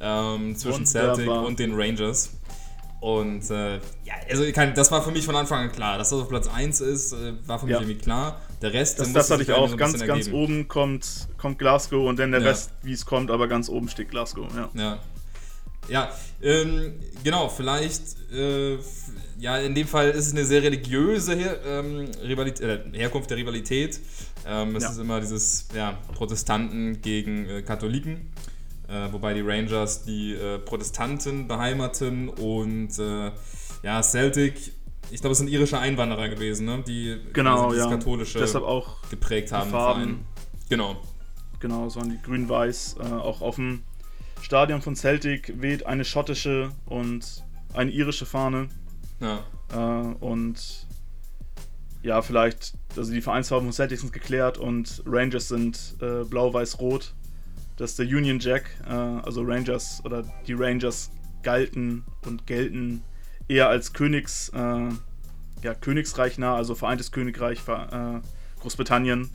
Ähm, 0.00 0.56
zwischen 0.56 0.86
Wunderbar. 0.86 1.14
Celtic 1.16 1.46
und 1.46 1.58
den 1.58 1.74
Rangers. 1.74 2.30
Und 3.00 3.48
äh, 3.50 3.76
ja, 3.76 4.14
also 4.28 4.44
kein, 4.52 4.74
das 4.74 4.90
war 4.90 5.02
für 5.02 5.10
mich 5.12 5.24
von 5.24 5.36
Anfang 5.36 5.64
an 5.66 5.72
klar. 5.72 5.98
Dass 5.98 6.10
das 6.10 6.20
auf 6.20 6.28
Platz 6.28 6.48
1 6.48 6.80
ist, 6.80 7.12
äh, 7.12 7.32
war 7.46 7.58
für 7.58 7.66
mich 7.66 7.74
Ja. 7.74 7.80
irgendwie 7.80 7.98
klar. 7.98 8.40
Der 8.60 8.72
Rest, 8.72 8.98
das, 8.98 9.12
das 9.12 9.30
hatte 9.30 9.38
sich 9.44 9.48
ich 9.50 9.54
irgendwie 9.54 9.74
auch. 9.74 9.76
Ganz, 9.76 10.04
ganz 10.04 10.28
oben 10.32 10.66
kommt, 10.66 11.28
kommt 11.36 11.58
Glasgow 11.58 12.08
und 12.08 12.18
dann 12.18 12.32
der 12.32 12.40
Ja. 12.40 12.48
Rest, 12.48 12.72
wie 12.82 12.92
es 12.92 13.06
kommt, 13.06 13.30
aber 13.30 13.46
ganz 13.46 13.68
oben 13.68 13.88
steht 13.88 14.10
Glasgow. 14.10 14.48
Ja. 14.56 14.68
Ja. 14.74 14.98
Ja, 15.88 16.10
ähm, 16.42 16.94
genau, 17.24 17.48
vielleicht, 17.48 18.02
äh, 18.32 18.78
ja, 19.40 19.58
in 19.58 19.74
dem 19.74 19.86
Fall 19.86 20.10
ist 20.10 20.26
es 20.26 20.32
eine 20.32 20.44
sehr 20.44 20.62
religiöse 20.62 21.34
Her 21.34 21.58
ähm, 21.64 22.08
äh, 22.22 22.78
Herkunft 22.98 23.30
der 23.30 23.36
Rivalität. 23.36 24.00
Ähm, 24.46 24.76
es 24.76 24.82
Ja. 24.84 24.90
ist 24.90 24.98
immer 24.98 25.20
dieses, 25.20 25.68
ja, 25.74 25.98
Protestanten 26.14 27.00
gegen 27.00 27.46
äh, 27.48 27.62
Katholiken, 27.62 28.30
äh, 28.88 29.12
wobei 29.12 29.34
die 29.34 29.40
Rangers 29.40 30.02
die 30.04 30.34
äh, 30.34 30.58
Protestanten 30.58 31.48
beheimaten 31.48 32.28
und 32.28 32.98
äh, 32.98 33.30
ja, 33.82 34.02
Celtic, 34.02 34.72
ich 35.10 35.20
glaube, 35.20 35.32
es 35.32 35.38
sind 35.38 35.48
irische 35.48 35.78
Einwanderer 35.78 36.28
gewesen, 36.28 36.66
ne? 36.66 36.82
die 36.86 37.16
Genau, 37.32 37.70
dieses 37.70 37.84
ja. 37.86 37.90
katholische 37.90 38.38
Deshalb 38.40 38.64
auch, 38.64 38.96
geprägt 39.08 39.52
haben. 39.52 39.70
Farben. 39.70 40.26
Genau. 40.68 40.96
genau, 41.60 41.88
so 41.88 42.00
waren 42.00 42.10
die 42.10 42.20
grün-weiß. 42.22 42.96
Auch 43.00 43.54
dem 43.54 43.84
Stadion 44.40 44.82
von 44.82 44.96
Celtic 44.96 45.60
weht 45.60 45.86
eine 45.86 46.04
schottische 46.04 46.70
und 46.86 47.44
eine 47.74 47.90
irische 47.90 48.26
Fahne. 48.26 48.68
Ja. 49.20 49.44
Äh, 49.72 50.14
und 50.24 50.86
ja, 52.02 52.22
vielleicht, 52.22 52.74
also 52.96 53.12
die 53.12 53.20
Vereinsfarben 53.20 53.68
von 53.68 53.72
Celtic 53.72 54.00
sind 54.00 54.12
geklärt 54.12 54.58
und 54.58 55.02
Rangers 55.06 55.48
sind 55.48 55.96
äh, 56.00 56.24
blau-weiß-rot. 56.24 57.14
Das 57.76 57.90
ist 57.90 57.98
der 57.98 58.06
Union 58.06 58.38
Jack, 58.38 58.70
äh, 58.86 58.92
also 58.92 59.42
Rangers 59.42 60.02
oder 60.04 60.24
die 60.46 60.54
Rangers 60.54 61.10
galten 61.42 62.04
und 62.24 62.46
gelten 62.46 63.02
eher 63.48 63.68
als 63.68 63.92
Königs, 63.92 64.50
äh, 64.50 64.88
ja, 65.62 65.74
Königsreich 65.80 66.38
nah, 66.38 66.54
also 66.56 66.74
Vereintes 66.74 67.10
Königreich, 67.10 67.60
äh, 67.66 68.20
Großbritannien. 68.60 69.30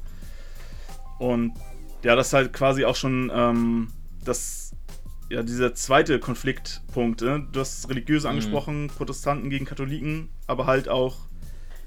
Und 1.19 1.53
ja, 2.03 2.15
das 2.15 2.27
ist 2.27 2.33
halt 2.33 2.53
quasi 2.53 2.85
auch 2.85 2.95
schon 2.95 3.31
ähm, 3.33 3.87
das, 4.23 4.62
ja, 5.33 5.41
dieser 5.41 5.73
zweite 5.73 6.19
Konfliktpunkt. 6.19 7.21
Ne? 7.21 7.47
Du 7.51 7.59
hast 7.59 7.83
das 7.83 7.89
Religiöse 7.89 8.29
angesprochen, 8.29 8.87
Protestanten 8.87 9.49
gegen 9.49 9.65
Katholiken, 9.65 10.29
aber 10.45 10.67
halt 10.67 10.89
auch 10.89 11.17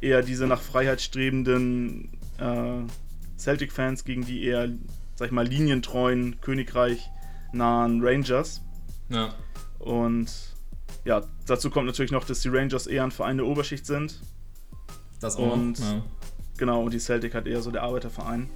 eher 0.00 0.22
diese 0.22 0.48
nach 0.48 0.60
Freiheit 0.60 1.00
strebenden 1.00 2.18
äh, 2.38 2.80
Celtic-Fans 3.38 4.04
gegen 4.04 4.24
die 4.24 4.42
eher, 4.42 4.68
sag 5.14 5.26
ich 5.26 5.32
mal, 5.32 5.46
linientreuen, 5.46 6.40
Königreich 6.40 7.08
nahen 7.52 8.02
Rangers. 8.02 8.62
Ja. 9.10 9.32
Und 9.78 10.32
ja, 11.04 11.22
dazu 11.46 11.70
kommt 11.70 11.86
natürlich 11.86 12.10
noch, 12.10 12.24
dass 12.24 12.40
die 12.40 12.48
Rangers 12.48 12.88
eher 12.88 13.04
ein 13.04 13.12
Verein 13.12 13.36
der 13.36 13.46
Oberschicht 13.46 13.86
sind. 13.86 14.20
Das 15.20 15.36
auch 15.36 15.52
Und-. 15.52 15.78
Ja. 15.78 16.02
Genau, 16.58 16.82
und 16.82 16.92
die 16.92 16.98
Celtic 16.98 17.34
halt 17.34 17.46
eher 17.46 17.62
so 17.62 17.70
der 17.70 17.82
Arbeiterverein. 17.82 18.48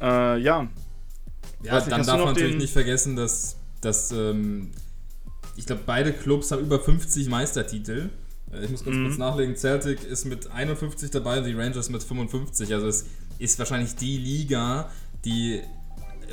Äh, 0.00 0.38
ja, 0.38 0.68
Ja, 1.64 1.76
nicht, 1.78 1.90
dann 1.90 2.04
darf 2.06 2.18
man 2.18 2.34
natürlich 2.34 2.56
nicht 2.56 2.72
vergessen, 2.72 3.16
dass, 3.16 3.56
dass 3.80 4.10
ähm, 4.12 4.70
ich 5.56 5.66
glaube, 5.66 5.82
beide 5.86 6.12
Clubs 6.12 6.50
haben 6.50 6.62
über 6.62 6.80
50 6.80 7.28
Meistertitel. 7.28 8.10
Äh, 8.52 8.64
Ich 8.64 8.70
muss 8.70 8.84
ganz 8.84 8.96
Mhm. 8.96 9.06
kurz 9.06 9.18
nachlegen. 9.18 9.56
Celtic 9.56 10.02
ist 10.04 10.24
mit 10.24 10.50
51 10.50 11.10
dabei 11.10 11.38
und 11.38 11.44
die 11.44 11.52
Rangers 11.54 11.88
mit 11.90 12.02
55. 12.02 12.72
Also 12.74 12.86
es 12.88 13.06
ist 13.38 13.58
wahrscheinlich 13.58 13.94
die 13.96 14.16
Liga, 14.18 14.90
die 15.24 15.60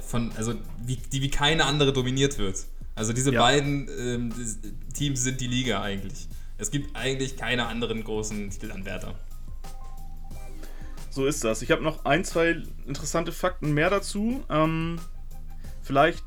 von, 0.06 0.32
also 0.38 0.54
wie, 0.86 0.96
die 0.98 1.22
wie 1.22 1.30
keine 1.30 1.66
andere 1.66 1.94
dominiert 1.94 2.38
wird. 2.38 2.66
Also 2.96 3.14
diese 3.14 3.32
Ja. 3.34 3.42
beiden 3.42 3.90
ähm, 4.00 4.34
Teams 4.94 5.24
sind 5.24 5.40
die 5.42 5.48
Liga 5.48 5.82
eigentlich. 5.82 6.28
Es 6.58 6.72
gibt 6.72 6.96
eigentlich 6.96 7.38
keine 7.38 7.66
anderen 7.68 8.04
großen 8.04 8.50
Titelanwärter. 8.52 9.16
so 11.10 11.26
ist 11.26 11.44
das. 11.44 11.62
Ich 11.62 11.72
habe 11.72 11.84
noch 11.84 12.06
ein, 12.06 12.24
zwei 12.24 12.62
interessante 12.88 13.32
Fakten 13.32 13.74
mehr 13.74 13.90
dazu. 13.90 14.44
Ähm, 14.50 15.00
vielleicht 15.92 16.24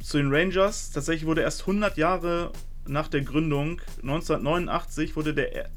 zu 0.00 0.18
den 0.18 0.32
Rangers. 0.32 0.92
Tatsächlich 0.92 1.26
wurde 1.26 1.40
erst 1.40 1.62
100 1.62 1.96
Jahre 1.96 2.52
nach 2.86 3.08
der 3.08 3.22
Gründung, 3.22 3.80
1989, 4.02 5.16
wurde 5.16 5.34
der, 5.34 5.68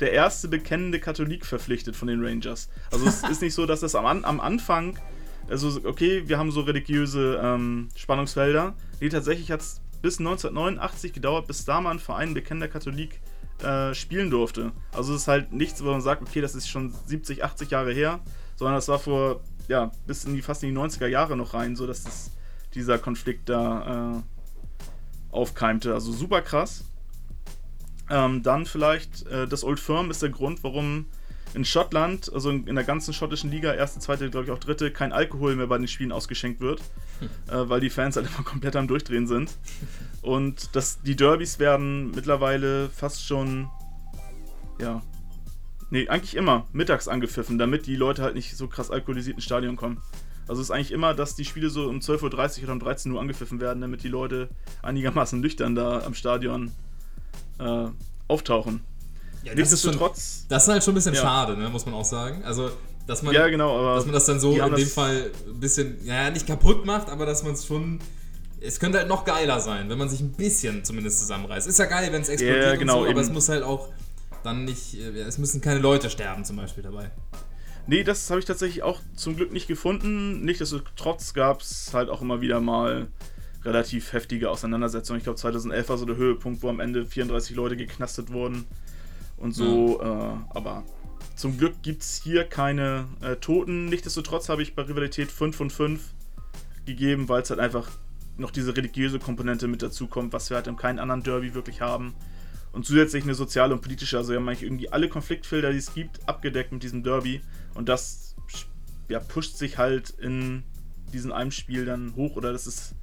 der 0.00 0.10
erste 0.12 0.48
bekennende 0.48 0.98
Katholik 0.98 1.46
verpflichtet 1.46 1.94
von 1.94 2.08
den 2.08 2.24
Rangers. 2.24 2.68
Also 2.90 3.06
es 3.06 3.22
ist 3.30 3.40
nicht 3.40 3.54
so, 3.54 3.66
dass 3.66 3.80
das 3.80 3.94
am, 3.94 4.04
An- 4.04 4.24
am 4.24 4.40
Anfang, 4.40 4.98
also 5.48 5.80
okay, 5.84 6.24
wir 6.26 6.38
haben 6.38 6.50
so 6.50 6.62
religiöse 6.62 7.40
ähm, 7.40 7.88
Spannungsfelder. 7.94 8.74
Nee, 9.00 9.10
tatsächlich 9.10 9.52
hat 9.52 9.60
es 9.60 9.80
bis 10.02 10.18
1989 10.18 11.12
gedauert, 11.12 11.46
bis 11.46 11.64
da 11.64 11.80
mal 11.80 11.92
ein 11.92 12.00
Verein 12.00 12.34
bekennender 12.34 12.66
Katholik 12.66 13.20
äh, 13.62 13.94
spielen 13.94 14.30
durfte. 14.30 14.72
Also 14.92 15.14
es 15.14 15.22
ist 15.22 15.28
halt 15.28 15.52
nichts, 15.52 15.84
wo 15.84 15.90
man 15.92 16.00
sagt, 16.00 16.20
okay, 16.22 16.40
das 16.40 16.56
ist 16.56 16.68
schon 16.68 16.92
70, 17.06 17.44
80 17.44 17.70
Jahre 17.70 17.92
her, 17.92 18.18
sondern 18.56 18.74
das 18.74 18.88
war 18.88 18.98
vor, 18.98 19.40
ja, 19.68 19.92
bis 20.08 20.24
in 20.24 20.34
die 20.34 20.42
fast 20.42 20.64
in 20.64 20.74
die 20.74 20.80
90er 20.80 21.06
Jahre 21.06 21.36
noch 21.36 21.54
rein, 21.54 21.76
so 21.76 21.86
dass 21.86 22.02
das, 22.02 22.32
dieser 22.76 22.98
Konflikt 22.98 23.48
da 23.48 24.18
äh, 24.18 25.34
aufkeimte. 25.34 25.94
Also 25.94 26.12
super 26.12 26.42
krass. 26.42 26.84
Ähm, 28.08 28.42
dann 28.42 28.66
vielleicht, 28.66 29.26
äh, 29.26 29.48
das 29.48 29.64
Old 29.64 29.80
Firm 29.80 30.10
ist 30.10 30.22
der 30.22 30.30
Grund, 30.30 30.62
warum 30.62 31.06
in 31.54 31.64
Schottland, 31.64 32.30
also 32.32 32.50
in, 32.50 32.74
der 32.74 32.84
ganzen 32.84 33.14
schottischen 33.14 33.50
Liga, 33.50 33.72
erste, 33.72 33.98
zweite, 33.98 34.30
glaube 34.30 34.46
ich 34.46 34.52
auch 34.52 34.58
dritte, 34.58 34.90
kein 34.90 35.12
Alkohol 35.12 35.56
mehr 35.56 35.66
bei 35.66 35.78
den 35.78 35.88
Spielen 35.88 36.12
ausgeschenkt 36.12 36.60
wird, 36.60 36.80
äh, 37.48 37.68
weil 37.68 37.80
die 37.80 37.90
Fans 37.90 38.16
halt 38.16 38.26
immer 38.26 38.44
komplett 38.44 38.76
am 38.76 38.86
Durchdrehen 38.86 39.26
sind. 39.26 39.56
Und 40.22 40.76
das, 40.76 41.00
die 41.02 41.16
Derbys 41.16 41.58
werden 41.58 42.10
mittlerweile 42.10 42.90
fast 42.90 43.26
schon, 43.26 43.68
ja, 44.80 45.02
nee, 45.90 46.08
eigentlich 46.08 46.36
immer 46.36 46.66
mittags 46.72 47.08
angepfiffen, 47.08 47.58
damit 47.58 47.86
die 47.86 47.96
Leute 47.96 48.22
halt 48.22 48.34
nicht 48.34 48.56
so 48.56 48.68
krass 48.68 48.90
alkoholisiert 48.90 49.36
ins 49.36 49.44
Stadion 49.44 49.76
kommen. 49.76 50.02
Also 50.48 50.62
es 50.62 50.68
ist 50.68 50.70
eigentlich 50.70 50.92
immer, 50.92 51.12
dass 51.14 51.34
die 51.34 51.44
Spiele 51.44 51.70
so 51.70 51.88
um 51.88 51.98
12.30 51.98 52.58
Uhr 52.58 52.64
oder 52.64 52.72
um 52.72 52.80
13 52.80 53.12
Uhr 53.12 53.20
angepfiffen 53.20 53.60
werden, 53.60 53.80
damit 53.80 54.02
die 54.04 54.08
Leute 54.08 54.48
einigermaßen 54.82 55.40
nüchtern 55.40 55.74
da 55.74 56.02
am 56.04 56.14
Stadion 56.14 56.72
äh, 57.58 57.86
auftauchen. 58.28 58.80
Ja, 59.42 59.54
das 59.54 59.72
ist 59.72 59.82
schon, 59.82 59.90
Nichtsdestotrotz, 59.92 60.46
das 60.48 60.64
ist 60.64 60.68
halt 60.68 60.84
schon 60.84 60.92
ein 60.92 60.96
bisschen 60.96 61.14
Ja. 61.14 61.20
schade, 61.22 61.56
ne, 61.56 61.68
muss 61.68 61.84
man 61.86 61.94
auch 61.94 62.04
sagen. 62.04 62.42
Also, 62.44 62.70
dass 63.06 63.22
man, 63.22 63.32
ja 63.34 63.46
genau, 63.48 63.78
aber 63.78 63.94
dass 63.96 64.04
man 64.04 64.14
das 64.14 64.26
dann 64.26 64.40
so 64.40 64.52
in 64.52 64.62
dem 64.62 64.70
das- 64.72 64.92
Fall 64.92 65.30
ein 65.48 65.60
bisschen, 65.60 66.04
ja, 66.04 66.30
nicht 66.30 66.46
kaputt 66.46 66.84
macht, 66.84 67.08
aber 67.10 67.26
dass 67.26 67.42
man 67.44 67.52
es 67.52 67.64
schon. 67.66 68.00
Es 68.60 68.80
könnte 68.80 68.98
halt 68.98 69.06
noch 69.08 69.24
geiler 69.24 69.60
sein, 69.60 69.88
wenn 69.90 69.98
man 69.98 70.08
sich 70.08 70.20
ein 70.20 70.32
bisschen 70.32 70.82
zumindest 70.84 71.20
zusammenreißt. 71.20 71.68
Ist 71.68 71.78
ja 71.78 71.84
geil, 71.84 72.08
wenn 72.10 72.22
es 72.22 72.28
explodiert 72.28 72.64
Ja, 72.64 72.74
genau, 72.76 72.94
und 72.94 72.98
so, 73.04 73.10
aber 73.10 73.10
eben. 73.10 73.20
es 73.20 73.30
muss 73.30 73.48
halt 73.48 73.62
auch 73.62 73.88
dann 74.42 74.64
nicht, 74.64 74.94
äh, 74.98 75.10
es 75.20 75.38
müssen 75.38 75.60
keine 75.60 75.78
Leute 75.78 76.08
sterben 76.10 76.44
zum 76.44 76.56
Beispiel 76.56 76.82
dabei. 76.82 77.10
Nee, 77.88 78.02
das 78.02 78.28
habe 78.30 78.40
ich 78.40 78.46
tatsächlich 78.46 78.82
auch 78.82 79.00
zum 79.14 79.36
Glück 79.36 79.52
nicht 79.52 79.68
gefunden. 79.68 80.44
Nichtsdestotrotz 80.44 81.34
gab 81.34 81.60
es 81.60 81.94
halt 81.94 82.08
auch 82.08 82.20
immer 82.20 82.40
wieder 82.40 82.60
mal 82.60 83.06
relativ 83.64 84.12
heftige 84.12 84.50
Auseinandersetzungen. 84.50 85.18
Ich 85.18 85.24
glaube, 85.24 85.38
2011 85.38 85.88
war 85.88 85.98
so 85.98 86.04
der 86.04 86.16
Höhepunkt, 86.16 86.62
wo 86.62 86.68
am 86.68 86.80
Ende 86.80 87.06
34 87.06 87.54
Leute 87.56 87.76
geknastet 87.76 88.32
wurden 88.32 88.64
und 89.36 89.52
so. 89.52 90.00
Äh, 90.00 90.06
aber 90.50 90.84
zum 91.36 91.58
Glück 91.58 91.82
gibt 91.82 92.02
es 92.02 92.20
hier 92.22 92.44
keine 92.44 93.06
äh, 93.20 93.36
Toten. 93.36 93.86
Nichtsdestotrotz 93.86 94.48
habe 94.48 94.62
ich 94.62 94.74
bei 94.74 94.82
Rivalität 94.82 95.30
5 95.30 95.54
von 95.56 95.70
5 95.70 96.00
gegeben, 96.86 97.28
weil 97.28 97.42
es 97.42 97.50
halt 97.50 97.60
einfach 97.60 97.88
noch 98.38 98.50
diese 98.50 98.76
religiöse 98.76 99.18
Komponente 99.18 99.68
mit 99.68 99.82
dazu 99.82 100.06
kommt, 100.06 100.32
was 100.32 100.50
wir 100.50 100.56
halt 100.56 100.66
in 100.66 100.76
keinem 100.76 100.98
anderen 100.98 101.22
Derby 101.22 101.54
wirklich 101.54 101.80
haben. 101.80 102.14
Und 102.72 102.84
zusätzlich 102.84 103.24
eine 103.24 103.34
soziale 103.34 103.74
und 103.74 103.80
politische, 103.80 104.18
also 104.18 104.32
wir 104.32 104.38
haben 104.38 104.48
eigentlich 104.48 104.62
irgendwie 104.62 104.90
alle 104.90 105.08
Konfliktfelder, 105.08 105.72
die 105.72 105.78
es 105.78 105.94
gibt, 105.94 106.28
abgedeckt 106.28 106.72
mit 106.72 106.82
diesem 106.82 107.02
Derby. 107.02 107.40
Und 107.76 107.88
das 107.88 108.34
ja, 109.08 109.20
pusht 109.20 109.56
sich 109.56 109.78
halt 109.78 110.10
in 110.10 110.64
diesem 111.12 111.32
einem 111.32 111.50
Spiel 111.52 111.84
dann 111.84 112.14
hoch 112.16 112.36
oder 112.36 112.52
das 112.52 112.66
ist 112.66 112.94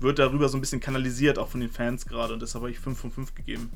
wird 0.00 0.18
darüber 0.18 0.48
so 0.48 0.58
ein 0.58 0.60
bisschen 0.60 0.80
kanalisiert, 0.80 1.38
auch 1.38 1.48
von 1.48 1.60
den 1.60 1.70
Fans 1.70 2.06
gerade. 2.06 2.34
Und 2.34 2.42
deshalb 2.42 2.62
habe 2.62 2.70
ich 2.70 2.78
5 2.78 2.98
von 2.98 3.10
5 3.10 3.34
gegeben. 3.34 3.70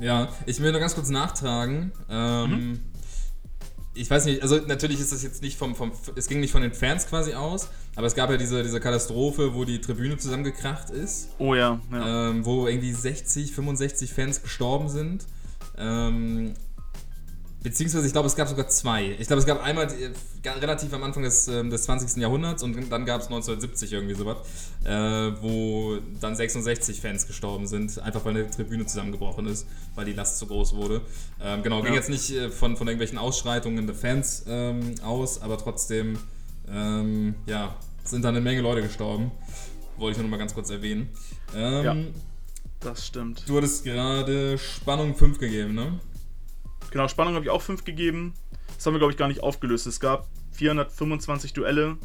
Ja, 0.00 0.28
ich 0.44 0.60
will 0.60 0.70
nur 0.72 0.80
ganz 0.80 0.94
kurz 0.94 1.08
nachtragen. 1.08 1.92
Ähm, 2.10 2.50
mhm. 2.50 2.80
Ich 3.94 4.10
weiß 4.10 4.26
nicht, 4.26 4.42
also 4.42 4.58
natürlich 4.58 5.00
ist 5.00 5.12
das 5.12 5.22
jetzt 5.22 5.40
nicht 5.40 5.56
vom, 5.56 5.74
vom, 5.74 5.90
es 6.16 6.28
ging 6.28 6.40
nicht 6.40 6.52
von 6.52 6.60
den 6.60 6.74
Fans 6.74 7.06
quasi 7.06 7.32
aus, 7.32 7.70
aber 7.94 8.06
es 8.06 8.14
gab 8.14 8.28
ja 8.28 8.36
diese, 8.36 8.62
diese 8.62 8.78
Katastrophe, 8.78 9.54
wo 9.54 9.64
die 9.64 9.80
Tribüne 9.80 10.18
zusammengekracht 10.18 10.90
ist. 10.90 11.30
Oh 11.38 11.54
ja, 11.54 11.80
ja. 11.90 12.30
Ähm, 12.30 12.44
wo 12.44 12.66
irgendwie 12.66 12.92
60, 12.92 13.52
65 13.52 14.12
Fans 14.12 14.42
gestorben 14.42 14.90
sind. 14.90 15.24
Ähm, 15.78 16.52
Beziehungsweise, 17.66 18.06
ich 18.06 18.12
glaube, 18.12 18.28
es 18.28 18.36
gab 18.36 18.46
sogar 18.46 18.68
zwei. 18.68 19.16
Ich 19.18 19.26
glaube, 19.26 19.40
es 19.40 19.46
gab 19.46 19.60
einmal 19.60 19.86
äh, 19.86 20.48
relativ 20.48 20.94
am 20.94 21.02
Anfang 21.02 21.24
des, 21.24 21.48
äh, 21.48 21.68
des 21.68 21.82
20. 21.82 22.22
Jahrhunderts 22.22 22.62
und 22.62 22.76
dann 22.92 23.04
gab 23.04 23.20
es 23.20 23.26
1970 23.26 23.92
irgendwie 23.92 24.14
sowas, 24.14 24.36
äh, 24.84 24.92
wo 25.42 25.98
dann 26.20 26.36
66 26.36 27.00
Fans 27.00 27.26
gestorben 27.26 27.66
sind, 27.66 28.00
einfach 28.00 28.24
weil 28.24 28.36
eine 28.36 28.48
Tribüne 28.48 28.86
zusammengebrochen 28.86 29.48
ist, 29.48 29.66
weil 29.96 30.04
die 30.04 30.12
Last 30.12 30.38
zu 30.38 30.46
groß 30.46 30.76
wurde. 30.76 31.00
Ähm, 31.42 31.64
genau, 31.64 31.82
ging 31.82 31.90
ja. 31.90 31.98
jetzt 31.98 32.08
nicht 32.08 32.30
äh, 32.30 32.50
von, 32.50 32.76
von 32.76 32.86
irgendwelchen 32.86 33.18
Ausschreitungen 33.18 33.84
der 33.88 33.96
Fans 33.96 34.44
ähm, 34.46 34.94
aus, 35.02 35.42
aber 35.42 35.58
trotzdem, 35.58 36.20
ähm, 36.70 37.34
ja, 37.46 37.74
sind 38.04 38.24
da 38.24 38.28
eine 38.28 38.40
Menge 38.40 38.60
Leute 38.60 38.82
gestorben. 38.82 39.32
Wollte 39.96 40.12
ich 40.12 40.18
nur 40.18 40.22
noch 40.22 40.30
mal 40.30 40.38
ganz 40.38 40.54
kurz 40.54 40.70
erwähnen. 40.70 41.08
Ähm, 41.52 41.84
ja, 41.84 41.96
das 42.78 43.08
stimmt. 43.08 43.42
Du 43.48 43.56
hattest 43.56 43.82
gerade 43.82 44.56
Spannung 44.56 45.16
5 45.16 45.40
gegeben, 45.40 45.74
ne? 45.74 45.98
Genau, 46.96 47.08
Spannung 47.08 47.34
habe 47.34 47.44
ich 47.44 47.50
auch 47.50 47.60
5 47.60 47.84
gegeben. 47.84 48.32
Das 48.74 48.86
haben 48.86 48.94
wir, 48.94 48.98
glaube 48.98 49.12
ich, 49.12 49.18
gar 49.18 49.28
nicht 49.28 49.42
aufgelöst. 49.42 49.86
Es 49.86 50.00
gab 50.00 50.28
425 50.52 51.52
Duelle, 51.52 51.98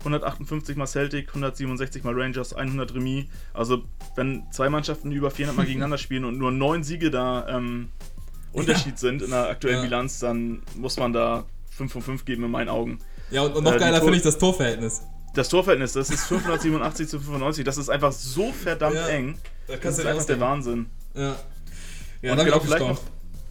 158 0.00 0.76
mal 0.76 0.86
Celtic, 0.86 1.28
167 1.28 2.04
mal 2.04 2.12
Rangers, 2.12 2.52
100 2.52 2.94
Remis. 2.94 3.24
Also, 3.54 3.84
wenn 4.16 4.44
zwei 4.52 4.68
Mannschaften 4.68 5.12
über 5.12 5.30
400 5.30 5.56
mal 5.56 5.62
gegeneinander 5.66 5.96
spielen 5.96 6.26
und 6.26 6.36
nur 6.36 6.50
neun 6.50 6.84
Siege 6.84 7.10
da 7.10 7.48
ähm, 7.48 7.88
Unterschied 8.52 8.92
ja. 8.92 8.98
sind 8.98 9.22
in 9.22 9.30
der 9.30 9.48
aktuellen 9.48 9.78
ja. 9.78 9.84
Bilanz, 9.84 10.18
dann 10.18 10.60
muss 10.76 10.98
man 10.98 11.14
da 11.14 11.46
5 11.70 11.90
von 11.90 12.02
5 12.02 12.26
geben 12.26 12.44
in 12.44 12.50
meinen 12.50 12.68
Augen. 12.68 12.98
Ja, 13.30 13.44
und, 13.44 13.56
und 13.56 13.64
noch 13.64 13.76
äh, 13.76 13.78
geiler 13.78 14.02
finde 14.02 14.18
ich 14.18 14.22
das 14.24 14.36
Torverhältnis. 14.36 15.04
Das 15.32 15.48
Torverhältnis, 15.48 15.94
das 15.94 16.10
ist 16.10 16.26
587 16.26 17.08
zu 17.08 17.18
95. 17.18 17.64
Das 17.64 17.78
ist 17.78 17.88
einfach 17.88 18.12
so 18.12 18.52
verdammt 18.52 18.96
ja, 18.96 19.08
eng. 19.08 19.38
Da 19.68 19.76
das 19.76 19.98
ist 19.98 20.04
einfach 20.04 20.26
der 20.26 20.38
Wahnsinn. 20.38 20.84
Ja. 21.14 21.34
Ja, 22.20 22.32
und 22.32 22.44
genau, 22.44 22.60
vielleicht 22.60 22.86
noch, 22.86 23.00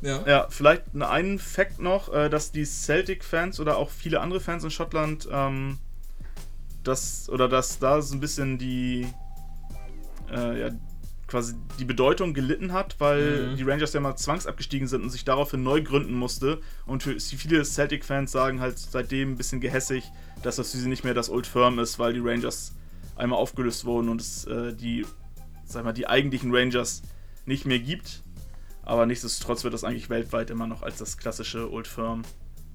ja. 0.01 0.23
ja, 0.27 0.47
vielleicht 0.49 0.83
einen 0.99 1.39
Fakt 1.39 1.79
noch, 1.79 2.13
äh, 2.13 2.29
dass 2.29 2.51
die 2.51 2.65
Celtic-Fans 2.65 3.59
oder 3.59 3.77
auch 3.77 3.89
viele 3.89 4.21
andere 4.21 4.39
Fans 4.39 4.63
in 4.63 4.71
Schottland 4.71 5.27
ähm, 5.31 5.79
das 6.83 7.29
oder 7.29 7.49
dass 7.49 7.79
da 7.79 8.01
so 8.01 8.15
ein 8.15 8.19
bisschen 8.19 8.57
die 8.57 9.07
äh, 10.31 10.59
ja, 10.59 10.69
quasi 11.27 11.55
die 11.77 11.85
Bedeutung 11.85 12.33
gelitten 12.33 12.71
hat, 12.71 12.95
weil 12.99 13.49
mhm. 13.49 13.57
die 13.57 13.63
Rangers 13.63 13.93
ja 13.93 13.99
mal 13.99 14.15
zwangsabgestiegen 14.15 14.87
sind 14.87 15.03
und 15.03 15.09
sich 15.09 15.25
daraufhin 15.25 15.61
neu 15.61 15.81
gründen 15.81 16.13
musste. 16.13 16.61
Und 16.85 17.03
für 17.03 17.19
viele 17.19 17.63
Celtic-Fans 17.63 18.31
sagen 18.31 18.61
halt 18.61 18.79
seitdem 18.79 19.33
ein 19.33 19.37
bisschen 19.37 19.59
gehässig, 19.59 20.05
dass 20.41 20.55
das 20.55 20.71
für 20.71 20.77
sie 20.77 20.87
nicht 20.89 21.03
mehr 21.03 21.13
das 21.13 21.29
Old 21.29 21.45
Firm 21.47 21.79
ist, 21.79 21.99
weil 21.99 22.13
die 22.13 22.21
Rangers 22.21 22.73
einmal 23.15 23.39
aufgelöst 23.39 23.85
wurden 23.85 24.09
und 24.09 24.21
es 24.21 24.45
äh, 24.45 24.73
die, 24.73 25.05
sag 25.65 25.83
mal, 25.83 25.93
die 25.93 26.07
eigentlichen 26.07 26.55
Rangers 26.55 27.01
nicht 27.45 27.65
mehr 27.65 27.79
gibt. 27.79 28.23
Aber 28.87 29.05
nichtsdestotrotz 29.05 29.65
wird 29.65 29.73
das 29.73 29.83
eigentlich 29.83 30.09
weltweit 30.09 30.49
immer 30.49 30.65
noch 30.65 30.81
als 30.81 30.97
das 30.97 31.17
klassische 31.17 31.69
Old 31.69 31.87
Firm 31.87 32.21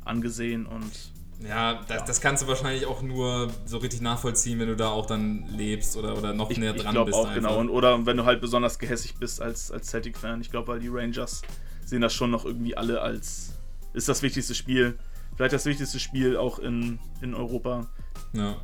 angesehen 0.05 0.67
und. 0.67 0.93
Ja 1.41 1.81
das, 1.89 2.01
ja. 2.01 2.05
das 2.05 2.21
kannst 2.21 2.43
du 2.43 2.47
wahrscheinlich 2.49 2.85
auch 2.85 3.01
nur 3.01 3.51
so 3.65 3.79
richtig 3.79 4.03
nachvollziehen, 4.03 4.59
wenn 4.59 4.69
du 4.69 4.77
da 4.77 4.91
auch 4.91 5.07
dann 5.07 5.47
lebst 5.49 5.97
oder, 5.97 6.17
oder 6.19 6.35
noch 6.35 6.51
ich, 6.51 6.59
näher 6.59 6.75
dran 6.75 6.95
ich 6.95 7.05
bist. 7.05 7.17
auch, 7.17 7.33
genau. 7.33 7.59
Und, 7.59 7.71
oder 7.71 8.05
wenn 8.05 8.19
du 8.19 8.27
halt 8.27 8.43
besonders 8.43 8.79
gehässig 8.79 9.15
bist 9.15 9.41
als, 9.41 9.73
als 9.73 9.89
Celtic-Fan. 9.89 10.43
Ich 10.43 10.51
glaube, 10.51 10.69
weil 10.69 10.81
die 10.81 10.89
Rangers 10.89 11.41
sehen 11.87 12.03
das 12.03 12.13
schon 12.13 12.31
noch 12.31 12.45
irgendwie 12.45 12.77
alle 12.77 13.01
als. 13.01 13.55
Ist 13.95 14.11
das 14.11 14.21
wichtigste 14.21 14.55
Spiel. 14.55 14.99
Vielleicht 15.37 15.55
das 15.55 15.65
wichtigste 15.65 15.99
Spiel 15.99 16.37
auch 16.37 16.59
in, 16.59 16.99
in 17.23 17.35
Europa. 17.35 17.87
Ja. 18.35 18.57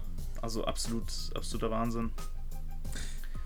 Also 0.42 0.66
absolut, 0.66 1.06
absoluter 1.34 1.70
Wahnsinn. 1.70 2.12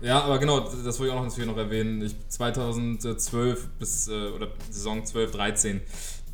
Ja, 0.01 0.21
aber 0.21 0.37
genau, 0.37 0.59
das 0.59 0.99
wollte 0.99 1.05
ich 1.05 1.11
auch 1.11 1.23
noch 1.23 1.29
natürlich 1.29 1.49
noch 1.49 1.57
erwähnen. 1.57 2.01
Ich, 2.01 2.15
2012 2.27 3.67
bis, 3.79 4.07
äh, 4.07 4.11
oder 4.11 4.49
Saison 4.69 5.05
12, 5.05 5.31
13, 5.31 5.81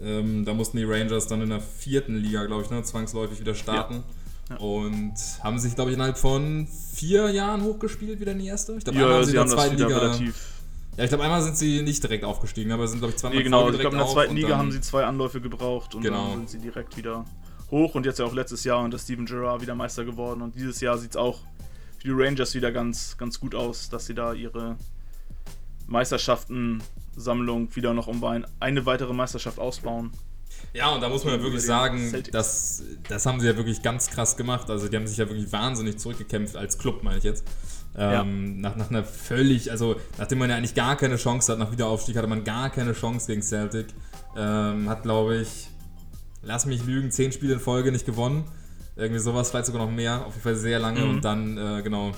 ähm, 0.01 0.45
da 0.45 0.53
mussten 0.53 0.77
die 0.77 0.85
Rangers 0.85 1.27
dann 1.27 1.41
in 1.41 1.49
der 1.49 1.61
vierten 1.61 2.15
Liga, 2.15 2.45
glaube 2.45 2.63
ich, 2.63 2.69
ne, 2.69 2.81
zwangsläufig 2.83 3.39
wieder 3.39 3.55
starten. 3.55 3.95
Ja. 3.95 4.03
Ja. 4.49 4.55
Und 4.57 5.13
haben 5.43 5.59
sich, 5.59 5.75
glaube 5.75 5.91
ich, 5.91 5.95
innerhalb 5.95 6.17
von 6.17 6.67
vier 6.95 7.29
Jahren 7.29 7.63
hochgespielt 7.63 8.19
wieder 8.19 8.31
in 8.31 8.39
die 8.39 8.47
erste. 8.47 8.73
Ich 8.73 8.83
glaube, 8.83 8.97
ja, 8.97 9.05
einmal 9.05 9.23
sie 9.23 9.31
in 9.31 9.37
der 9.37 9.47
zweiten 9.47 9.77
Liga. 9.77 9.97
Relativ 9.97 10.59
ja, 10.99 11.05
ich 11.05 11.11
glaube, 11.11 11.23
einmal 11.23 11.41
sind 11.41 11.55
sie 11.55 11.81
nicht 11.81 12.03
direkt 12.03 12.25
aufgestiegen, 12.25 12.73
aber 12.73 12.85
sind, 12.85 12.99
glaube 12.99 13.13
ich, 13.13 13.17
zweimal 13.17 13.37
nee, 13.37 13.43
genau. 13.43 13.69
Ich 13.69 13.79
glaube, 13.79 13.95
in 13.95 14.01
der 14.01 14.11
zweiten 14.11 14.35
Liga 14.35 14.57
haben 14.57 14.69
sie 14.69 14.81
zwei 14.81 15.05
Anläufe 15.05 15.39
gebraucht 15.39 15.95
und 15.95 16.01
genau. 16.01 16.31
dann 16.31 16.39
sind 16.39 16.49
sie 16.49 16.59
direkt 16.59 16.97
wieder 16.97 17.23
hoch. 17.71 17.95
Und 17.95 18.05
jetzt 18.05 18.19
ja 18.19 18.25
auch 18.25 18.33
letztes 18.33 18.65
Jahr 18.65 18.83
unter 18.83 18.99
Steven 18.99 19.25
Gerrard 19.25 19.61
wieder 19.61 19.75
Meister 19.75 20.03
geworden. 20.03 20.41
Und 20.41 20.55
dieses 20.55 20.81
Jahr 20.81 20.97
sieht 20.97 21.11
es 21.11 21.15
auch 21.15 21.39
für 21.99 22.07
die 22.07 22.23
Rangers 22.23 22.55
wieder 22.55 22.71
ganz, 22.71 23.17
ganz 23.17 23.39
gut 23.39 23.53
aus, 23.55 23.89
dass 23.89 24.05
sie 24.05 24.13
da 24.13 24.33
ihre 24.33 24.77
Meisterschaften-Sammlung 25.87 27.75
wieder 27.75 27.93
noch 27.93 28.07
um 28.07 28.23
eine 28.23 28.85
weitere 28.85 29.13
Meisterschaft 29.13 29.59
ausbauen. 29.59 30.11
Ja, 30.73 30.89
und 30.93 31.01
da 31.01 31.09
muss 31.09 31.23
man 31.25 31.35
ja 31.35 31.41
wirklich 31.41 31.63
sagen, 31.63 32.13
das, 32.31 32.83
das 33.07 33.25
haben 33.25 33.39
sie 33.39 33.47
ja 33.47 33.57
wirklich 33.57 33.81
ganz 33.81 34.09
krass 34.09 34.37
gemacht. 34.37 34.69
Also 34.69 34.87
die 34.87 34.95
haben 34.95 35.07
sich 35.07 35.17
ja 35.17 35.27
wirklich 35.27 35.51
wahnsinnig 35.51 35.97
zurückgekämpft 35.97 36.55
als 36.55 36.77
Club, 36.77 37.03
meine 37.03 37.17
ich 37.17 37.23
jetzt. 37.23 37.45
Ähm, 37.97 38.61
ja. 38.61 38.69
nach, 38.69 38.75
nach 38.75 38.89
einer 38.91 39.03
völlig, 39.03 39.71
also 39.71 39.95
nachdem 40.17 40.37
man 40.37 40.49
ja 40.49 40.57
eigentlich 40.57 40.75
gar 40.75 40.95
keine 40.95 41.15
Chance 41.15 41.51
hat, 41.51 41.59
nach 41.59 41.71
Wiederaufstieg 41.71 42.15
hatte 42.17 42.27
man 42.27 42.43
gar 42.43 42.69
keine 42.69 42.93
Chance 42.93 43.27
gegen 43.27 43.41
Celtic. 43.41 43.87
Ähm, 44.37 44.87
hat, 44.89 45.03
glaube 45.03 45.37
ich, 45.37 45.69
lass 46.43 46.65
mich 46.65 46.85
lügen, 46.85 47.11
zehn 47.11 47.31
Spiele 47.31 47.53
in 47.53 47.59
Folge 47.59 47.91
nicht 47.91 48.05
gewonnen. 48.05 48.45
Irgendwie 48.99 49.19
sowas, 49.19 49.49
vielleicht 49.49 49.67
sogar 49.67 49.85
noch 49.85 49.91
mehr, 49.91 50.25
auf 50.25 50.33
jeden 50.33 50.43
Fall 50.43 50.55
sehr 50.55 50.79
lange 50.79 51.01
mhm. 51.01 51.09
und 51.09 51.25
dann, 51.25 51.57
äh, 51.57 51.81
genau. 51.81 52.11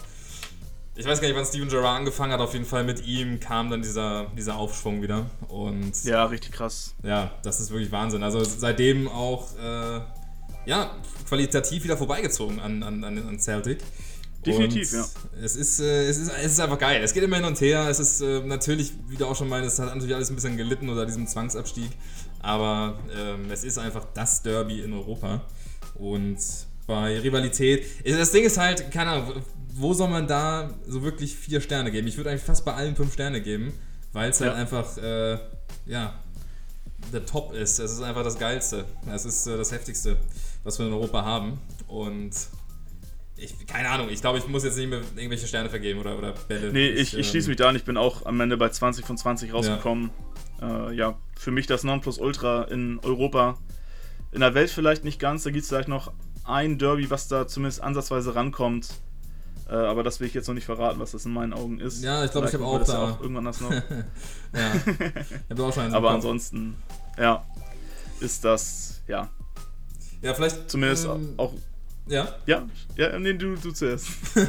Ich 0.96 1.06
weiß 1.06 1.22
gar 1.22 1.28
nicht, 1.28 1.38
wann 1.38 1.46
Steven 1.46 1.70
Gerrard 1.70 2.00
angefangen 2.00 2.34
hat, 2.34 2.42
auf 2.42 2.54
jeden 2.54 2.66
Fall 2.66 2.84
mit 2.84 3.06
ihm 3.06 3.40
kam 3.40 3.70
dann 3.70 3.82
dieser, 3.82 4.26
dieser 4.38 4.56
Aufschwung 4.56 5.02
wieder. 5.02 5.26
Und 5.48 6.04
ja, 6.04 6.26
richtig 6.26 6.52
krass. 6.52 6.96
Ja, 7.04 7.32
das 7.44 7.60
ist 7.60 7.72
wirklich 7.72 7.92
Wahnsinn. 7.92 8.24
Also 8.24 8.44
seitdem 8.44 9.08
auch 9.08 9.48
äh, 9.58 10.02
ja, 10.66 10.92
qualitativ 11.28 11.84
wieder 11.84 11.98
vorbeigezogen 11.98 12.60
an, 12.60 12.84
an, 12.84 13.04
an 13.04 13.40
Celtic. 13.40 13.80
Definitiv, 14.46 14.92
und 14.94 15.00
ja. 15.00 15.06
Es 15.44 15.56
ist, 15.56 15.80
äh, 15.80 16.08
es, 16.08 16.18
ist, 16.18 16.32
es 16.32 16.52
ist 16.54 16.60
einfach 16.60 16.80
geil. 16.80 17.02
Es 17.04 17.14
geht 17.14 17.24
immer 17.24 17.36
hin 17.36 17.46
und 17.46 17.62
her. 17.62 17.88
Es 17.90 18.00
ist 18.00 18.22
äh, 18.22 18.42
natürlich, 18.42 18.94
wie 19.08 19.16
du 19.16 19.28
auch 19.28 19.36
schon 19.36 19.48
meinst, 19.48 19.74
es 19.74 19.80
hat 19.80 19.94
natürlich 19.94 20.16
alles 20.16 20.30
ein 20.30 20.36
bisschen 20.36 20.58
gelitten 20.58 20.90
unter 20.90 21.06
diesem 21.06 21.28
Zwangsabstieg. 21.28 21.92
Aber 22.40 23.00
ähm, 23.16 23.52
es 23.52 23.64
ist 23.64 23.78
einfach 23.78 24.06
das 24.14 24.42
Derby 24.42 24.82
in 24.82 24.94
Europa. 24.94 25.42
Und 25.96 26.40
bei 26.92 27.20
Rivalität. 27.20 27.86
Das 28.06 28.32
Ding 28.32 28.44
ist 28.44 28.58
halt, 28.58 28.92
keine 28.92 29.12
Ahnung, 29.12 29.44
wo 29.74 29.94
soll 29.94 30.10
man 30.10 30.28
da 30.28 30.74
so 30.86 31.02
wirklich 31.04 31.36
vier 31.36 31.62
Sterne 31.62 31.90
geben? 31.90 32.06
Ich 32.08 32.18
würde 32.18 32.30
eigentlich 32.30 32.44
fast 32.44 32.66
bei 32.66 32.74
allen 32.74 32.98
fünf 32.98 33.14
Sterne 33.14 33.42
geben, 33.42 33.72
weil 34.12 34.30
es 34.30 34.42
halt 34.42 34.54
einfach, 34.54 34.98
äh, 34.98 35.38
ja, 35.86 36.20
der 37.14 37.26
Top 37.26 37.54
ist. 37.54 37.80
Es 37.80 37.94
ist 37.94 38.02
einfach 38.02 38.24
das 38.24 38.38
Geilste. 38.38 38.86
Es 39.10 39.24
ist 39.24 39.48
äh, 39.48 39.56
das 39.56 39.72
Heftigste, 39.72 40.18
was 40.66 40.78
wir 40.80 40.86
in 40.86 40.92
Europa 40.92 41.24
haben. 41.24 41.60
Und 41.88 42.32
ich, 43.38 43.66
keine 43.66 43.90
Ahnung, 43.90 44.10
ich 44.10 44.20
glaube, 44.20 44.38
ich 44.38 44.48
muss 44.48 44.66
jetzt 44.66 44.78
nicht 44.78 44.90
mehr 44.90 45.02
irgendwelche 45.16 45.48
Sterne 45.48 45.70
vergeben 45.70 46.02
oder, 46.02 46.18
oder 46.18 46.34
Bälle. 46.50 46.74
Nee, 46.74 46.90
ich, 46.90 47.14
ich, 47.14 47.20
ich 47.20 47.30
schließe 47.30 47.46
ähm, 47.46 47.52
mich 47.52 47.58
da 47.58 47.70
an. 47.70 47.76
Ich 47.78 47.86
bin 47.86 47.96
auch 47.96 48.26
am 48.26 48.40
Ende 48.42 48.58
bei 48.58 48.68
20 48.68 49.06
von 49.06 49.18
20 49.18 49.54
rausgekommen. 49.54 50.12
Ja, 50.60 50.90
äh, 50.90 50.94
ja 50.94 51.18
für 51.40 51.52
mich 51.52 51.68
das 51.68 51.86
Nonplusultra 51.86 52.64
in 52.66 53.00
Europa. 53.00 53.58
In 54.34 54.42
der 54.42 54.54
Welt 54.54 54.70
vielleicht 54.70 55.06
nicht 55.06 55.20
ganz, 55.20 55.44
da 55.44 55.52
gibt 55.52 55.64
es 55.64 55.70
vielleicht 55.70 55.88
noch 55.88 56.12
ein 56.44 56.78
Derby, 56.78 57.10
was 57.10 57.28
da 57.28 57.48
zumindest 57.48 57.82
ansatzweise 57.82 58.36
rankommt. 58.36 58.90
Äh, 59.70 59.76
aber 59.76 60.04
das 60.04 60.20
will 60.20 60.28
ich 60.28 60.34
jetzt 60.34 60.48
noch 60.48 60.56
nicht 60.56 60.66
verraten, 60.66 61.00
was 61.00 61.12
das 61.12 61.26
in 61.26 61.34
meinen 61.34 61.54
Augen 61.54 61.80
ist. 61.80 62.04
Ja, 62.04 62.26
ich 62.26 62.32
glaube, 62.32 62.48
ich 62.48 62.54
habe 62.54 62.66
auch 62.66 62.84
da. 62.84 62.94
Ja 62.94 63.04
auch 63.04 63.22
irgendwann 63.22 63.46
das 63.46 63.62
noch. 63.62 63.72
ja. 63.72 63.82
Ich 64.76 65.50
habe 65.50 65.64
auch 65.64 65.74
schon 65.74 65.84
einen 65.84 65.94
Aber 65.94 66.12
ansonsten, 66.12 66.76
ja, 67.18 67.46
ist 68.20 68.44
das, 68.44 69.02
ja. 69.08 69.30
Ja, 70.22 70.34
vielleicht. 70.34 70.70
Zumindest 70.70 71.06
ähm, 71.06 71.34
auch. 71.38 71.54
Ja? 72.08 72.28
Ja, 72.46 72.68
ja, 72.96 73.18
nee, 73.18 73.34
du, 73.34 73.56
du 73.56 73.72
zuerst. 73.72 74.08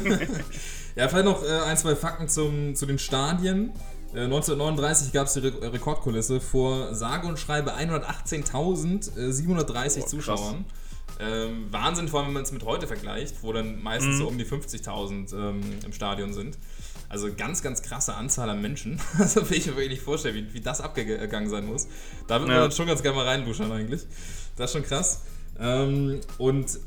ja, 0.95 1.07
vielleicht 1.07 1.25
noch 1.25 1.43
äh, 1.43 1.61
ein, 1.65 1.77
zwei 1.77 1.95
Fakten 1.95 2.27
zum, 2.27 2.75
zu 2.75 2.85
den 2.85 2.99
Stadien. 2.99 3.71
1939 4.13 5.11
gab 5.11 5.25
es 5.25 5.33
die 5.33 5.39
Re 5.39 5.73
Rekordkulisse 5.73 6.39
vor 6.39 6.93
sage 6.93 7.25
und 7.27 7.39
schreibe 7.39 7.75
118.730 7.75 10.05
Zuschauern. 10.05 10.65
Ähm, 11.19 11.67
Wahnsinn, 11.71 12.07
vor 12.07 12.19
allem 12.19 12.27
wenn 12.29 12.33
man 12.33 12.43
es 12.43 12.51
mit 12.51 12.65
heute 12.65 12.87
vergleicht, 12.87 13.43
wo 13.43 13.53
dann 13.53 13.81
meistens 13.83 14.15
mhm. 14.15 14.19
so 14.19 14.27
um 14.27 14.37
die 14.37 14.45
50.000 14.45 15.33
ähm, 15.35 15.61
im 15.85 15.93
Stadion 15.93 16.33
sind. 16.33 16.57
Also 17.07 17.31
ganz, 17.31 17.61
ganz 17.61 17.83
krasse 17.83 18.15
Anzahl 18.15 18.49
an 18.49 18.61
Menschen. 18.61 18.99
Also 19.19 19.47
will 19.49 19.57
ich 19.57 19.67
mir 19.67 19.73
wirklich 19.73 19.91
nicht 19.91 20.01
vorstellen, 20.01 20.35
wie, 20.35 20.53
wie 20.53 20.61
das 20.61 20.81
abgegangen 20.81 21.49
sein 21.49 21.65
muss. 21.65 21.87
Da 22.27 22.39
würde 22.39 22.51
ja. 22.51 22.59
man 22.59 22.69
dann 22.69 22.75
schon 22.75 22.87
ganz 22.87 23.03
gerne 23.03 23.17
mal 23.17 23.27
reinduschen 23.27 23.71
eigentlich. 23.71 24.01
Das 24.55 24.71
ist 24.71 24.73
schon 24.73 24.85
krass. 24.85 25.21
Ähm, 25.59 26.21
und 26.39 26.79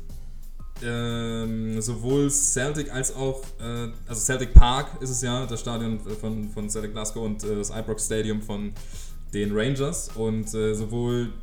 ähm, 0.83 1.81
sowohl 1.81 2.29
Celtic 2.29 2.93
als 2.93 3.15
auch, 3.15 3.41
äh, 3.59 3.89
also 4.07 4.21
Celtic 4.21 4.53
Park 4.53 5.01
ist 5.01 5.09
es 5.09 5.21
ja, 5.21 5.45
das 5.45 5.61
Stadion 5.61 5.99
von, 5.99 6.49
von 6.49 6.69
Celtic 6.69 6.91
Glasgow 6.91 7.23
und 7.23 7.43
äh, 7.43 7.55
das 7.55 7.69
Ibrox 7.69 8.05
Stadium 8.05 8.41
von 8.41 8.73
den 9.33 9.57
Rangers 9.57 10.09
und 10.15 10.53
äh, 10.53 10.73
sowohl 10.73 11.33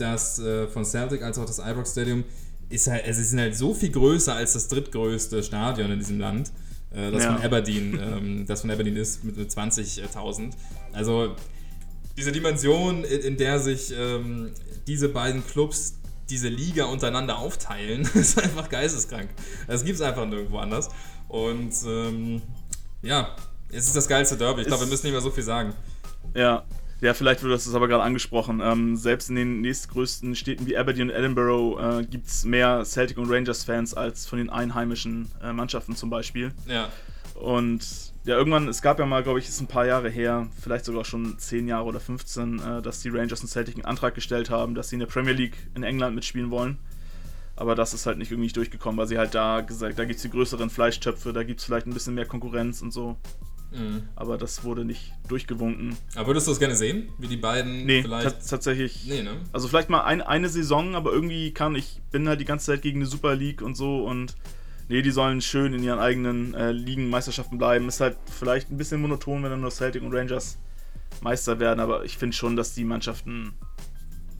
das 0.00 0.38
äh, 0.38 0.66
von 0.68 0.84
Celtic 0.84 1.22
als 1.22 1.38
auch 1.38 1.44
das 1.46 1.58
Ibrox 1.58 1.92
Stadium 1.92 2.24
ist 2.68 2.86
halt, 2.86 3.04
also 3.04 3.18
sie 3.20 3.26
sind 3.26 3.40
halt 3.40 3.56
so 3.56 3.74
viel 3.74 3.90
größer 3.90 4.34
als 4.34 4.52
das 4.52 4.68
drittgrößte 4.68 5.42
Stadion 5.42 5.90
in 5.90 5.98
diesem 5.98 6.18
Land, 6.18 6.50
äh, 6.92 7.10
das 7.10 7.24
Ja. 7.24 7.34
von 7.34 7.42
Aberdeen, 7.44 7.98
ähm, 8.00 8.46
das 8.46 8.60
von 8.62 8.70
Aberdeen 8.70 8.96
ist 8.96 9.24
mit, 9.24 9.36
mit 9.36 9.50
20.000. 9.50 10.52
Also 10.92 11.34
diese 12.16 12.32
Dimension, 12.32 13.04
in, 13.04 13.20
in 13.20 13.36
der 13.36 13.58
sich 13.60 13.92
ähm, 13.96 14.50
diese 14.86 15.08
beiden 15.08 15.46
Clubs 15.46 15.94
diese 16.28 16.48
Liga 16.48 16.84
untereinander 16.84 17.38
aufteilen, 17.38 18.02
ist 18.14 18.38
einfach 18.42 18.68
geisteskrank. 18.68 19.30
Das 19.66 19.84
gibt 19.84 19.96
es 19.96 20.02
einfach 20.02 20.26
nirgendwo 20.26 20.58
anders. 20.58 20.88
Und 21.28 21.72
ähm, 21.86 22.42
ja, 23.02 23.34
es 23.70 23.86
ist 23.86 23.96
das 23.96 24.08
geilste 24.08 24.36
Derby. 24.36 24.62
Ich 24.62 24.66
glaube, 24.66 24.82
wir 24.84 24.88
müssen 24.90 25.06
nicht 25.06 25.12
mehr 25.12 25.22
so 25.22 25.30
viel 25.30 25.44
sagen. 25.44 25.72
Ja. 26.34 26.64
Ja, 27.00 27.14
vielleicht 27.14 27.42
wird 27.42 27.54
das 27.54 27.72
aber 27.74 27.86
gerade 27.86 28.02
angesprochen. 28.02 28.60
Ähm, 28.62 28.96
selbst 28.96 29.30
in 29.30 29.36
den 29.36 29.60
nächstgrößten 29.60 30.34
Städten 30.34 30.66
wie 30.66 30.76
Aberdeen 30.76 31.10
und 31.10 31.16
Edinburgh 31.16 32.00
äh, 32.00 32.04
gibt 32.04 32.26
es 32.26 32.44
mehr 32.44 32.84
Celtic 32.84 33.18
und 33.18 33.30
Rangers-Fans 33.30 33.94
als 33.94 34.26
von 34.26 34.38
den 34.38 34.50
einheimischen 34.50 35.30
äh, 35.42 35.52
Mannschaften 35.52 35.94
zum 35.94 36.10
Beispiel. 36.10 36.52
Ja, 36.66 36.88
Und 37.34 37.86
ja, 38.24 38.36
irgendwann, 38.36 38.66
es 38.66 38.82
gab 38.82 38.98
ja 38.98 39.06
mal, 39.06 39.22
glaube 39.22 39.38
ich, 39.38 39.48
ist 39.48 39.60
ein 39.60 39.68
paar 39.68 39.86
Jahre 39.86 40.10
her, 40.10 40.48
vielleicht 40.60 40.84
sogar 40.84 41.04
schon 41.04 41.38
10 41.38 41.68
Jahre 41.68 41.84
oder 41.84 42.00
15, 42.00 42.58
äh, 42.58 42.82
dass 42.82 43.00
die 43.00 43.10
Rangers 43.10 43.42
und 43.42 43.48
Celtic 43.48 43.76
einen 43.76 43.84
Antrag 43.84 44.16
gestellt 44.16 44.50
haben, 44.50 44.74
dass 44.74 44.88
sie 44.88 44.96
in 44.96 45.00
der 45.00 45.06
Premier 45.06 45.32
League 45.34 45.56
in 45.76 45.84
England 45.84 46.16
mitspielen 46.16 46.50
wollen. 46.50 46.78
Aber 47.54 47.74
das 47.74 47.94
ist 47.94 48.06
halt 48.06 48.18
nicht 48.18 48.30
irgendwie 48.30 48.52
durchgekommen, 48.52 48.98
weil 48.98 49.06
sie 49.06 49.18
halt 49.18 49.34
da 49.34 49.60
gesagt, 49.62 49.98
da 49.98 50.04
gibt 50.04 50.16
es 50.16 50.22
die 50.22 50.30
größeren 50.30 50.68
Fleischtöpfe, 50.68 51.32
da 51.32 51.42
gibt 51.42 51.60
es 51.60 51.66
vielleicht 51.66 51.86
ein 51.86 51.94
bisschen 51.94 52.14
mehr 52.14 52.26
Konkurrenz 52.26 52.82
und 52.82 52.92
so. 52.92 53.16
Mhm. 53.70 54.02
Aber 54.16 54.38
das 54.38 54.64
wurde 54.64 54.84
nicht 54.84 55.12
durchgewunken. 55.28 55.96
Aber 56.14 56.28
würdest 56.28 56.46
du 56.46 56.52
das 56.52 56.58
gerne 56.58 56.74
sehen? 56.76 57.10
Wie 57.18 57.28
die 57.28 57.36
beiden 57.36 57.84
Nee, 57.84 58.02
vielleicht. 58.02 58.26
tats- 58.26 58.48
tatsächlich. 58.48 59.04
Nee, 59.06 59.22
ne? 59.22 59.32
Also 59.52 59.68
vielleicht 59.68 59.90
mal 59.90 60.02
ein, 60.04 60.22
eine 60.22 60.48
Saison, 60.48 60.94
aber 60.94 61.12
irgendwie 61.12 61.52
kann 61.52 61.74
ich 61.74 62.00
bin 62.10 62.28
halt 62.28 62.40
die 62.40 62.44
ganze 62.46 62.66
Zeit 62.66 62.82
gegen 62.82 62.98
eine 63.00 63.06
Super 63.06 63.34
League 63.36 63.60
und 63.62 63.76
so 63.76 64.04
und 64.06 64.34
nee, 64.88 65.02
die 65.02 65.10
sollen 65.10 65.42
schön 65.42 65.74
in 65.74 65.82
ihren 65.82 65.98
eigenen 65.98 66.54
äh, 66.54 66.72
Ligen 66.72 67.10
Meisterschaften 67.10 67.58
bleiben. 67.58 67.88
Ist 67.88 68.00
halt 68.00 68.16
vielleicht 68.30 68.70
ein 68.70 68.78
bisschen 68.78 69.02
monoton, 69.02 69.42
wenn 69.42 69.50
dann 69.50 69.60
nur 69.60 69.70
Celtic 69.70 70.02
und 70.02 70.14
Rangers 70.14 70.56
Meister 71.20 71.58
werden, 71.60 71.80
aber 71.80 72.04
ich 72.04 72.16
finde 72.16 72.36
schon, 72.36 72.56
dass 72.56 72.74
die 72.74 72.84
Mannschaften 72.84 73.52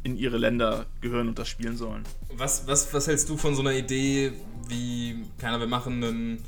in 0.05 0.17
ihre 0.17 0.39
Länder 0.39 0.87
gehören 1.01 1.29
und 1.29 1.39
das 1.39 1.49
spielen 1.49 1.77
sollen. 1.77 2.05
Was, 2.37 2.67
was, 2.67 2.95
was 2.95 3.09
hältst 3.09 3.29
du 3.29 3.37
von 3.37 3.55
so 3.55 3.61
einer 3.63 3.73
Idee 3.73 4.33
wie, 4.69 5.17
keiner, 5.39 5.59
wir 5.61 5.67
machen 5.67 6.03
einen, 6.05 6.39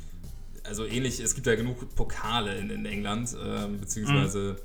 also 0.64 0.84
ähnlich, 0.84 1.20
es 1.20 1.34
gibt 1.34 1.46
ja 1.46 1.54
genug 1.54 1.94
Pokale 1.94 2.56
in, 2.58 2.70
in 2.70 2.84
England, 2.86 3.34
ähm, 3.44 3.78
beziehungsweise 3.80 4.56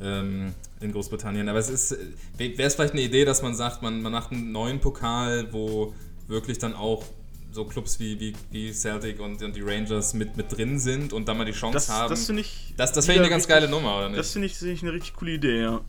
ähm, 0.00 0.54
in 0.80 0.92
Großbritannien, 0.92 1.48
aber 1.48 1.58
es 1.58 1.68
ist, 1.68 1.96
wäre 2.38 2.62
es 2.62 2.74
vielleicht 2.74 2.92
eine 2.94 3.02
Idee, 3.02 3.24
dass 3.24 3.42
man 3.42 3.54
sagt, 3.54 3.82
man, 3.82 4.00
man 4.02 4.12
macht 4.12 4.32
einen 4.32 4.52
neuen 4.52 4.80
Pokal, 4.80 5.52
wo 5.52 5.92
wirklich 6.28 6.58
dann 6.58 6.74
auch 6.74 7.04
so 7.52 7.64
Clubs 7.64 7.98
wie, 7.98 8.18
wie, 8.20 8.32
wie 8.52 8.72
Celtic 8.72 9.18
und, 9.20 9.42
und 9.42 9.56
die 9.56 9.60
Rangers 9.62 10.14
mit, 10.14 10.36
mit 10.36 10.56
drin 10.56 10.78
sind 10.78 11.12
und 11.12 11.26
dann 11.28 11.36
mal 11.36 11.44
die 11.44 11.50
Chance 11.52 11.74
Das, 11.74 11.88
haben. 11.88 12.08
das 12.10 12.26
finde 12.26 12.42
ich. 12.42 12.72
das 12.76 12.92
das 12.92 13.08
wäre 13.08 13.18
eine 13.18 13.28
ganz 13.28 13.42
richtig- 13.44 13.56
geile 13.56 13.68
Nummer, 13.68 13.96
oder 13.98 14.08
nicht? 14.08 14.18
Das 14.20 14.30
finde 14.32 14.46
ich, 14.46 14.54
finde 14.56 14.72
ich 14.74 14.82
eine 14.82 14.92
richtig 14.92 15.14
coole 15.14 15.32
Idee, 15.32 15.60
ja. 15.62 15.80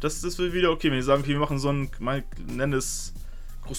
Das, 0.00 0.20
das 0.20 0.38
wird 0.38 0.52
wieder 0.52 0.70
okay, 0.72 0.90
wenn 0.90 0.96
die 0.98 1.02
sagen, 1.02 1.22
okay, 1.22 1.32
wir 1.32 1.38
machen 1.38 1.58
so 1.60 1.68
einen, 1.68 1.88
nenn 2.48 2.72
es 2.72 3.12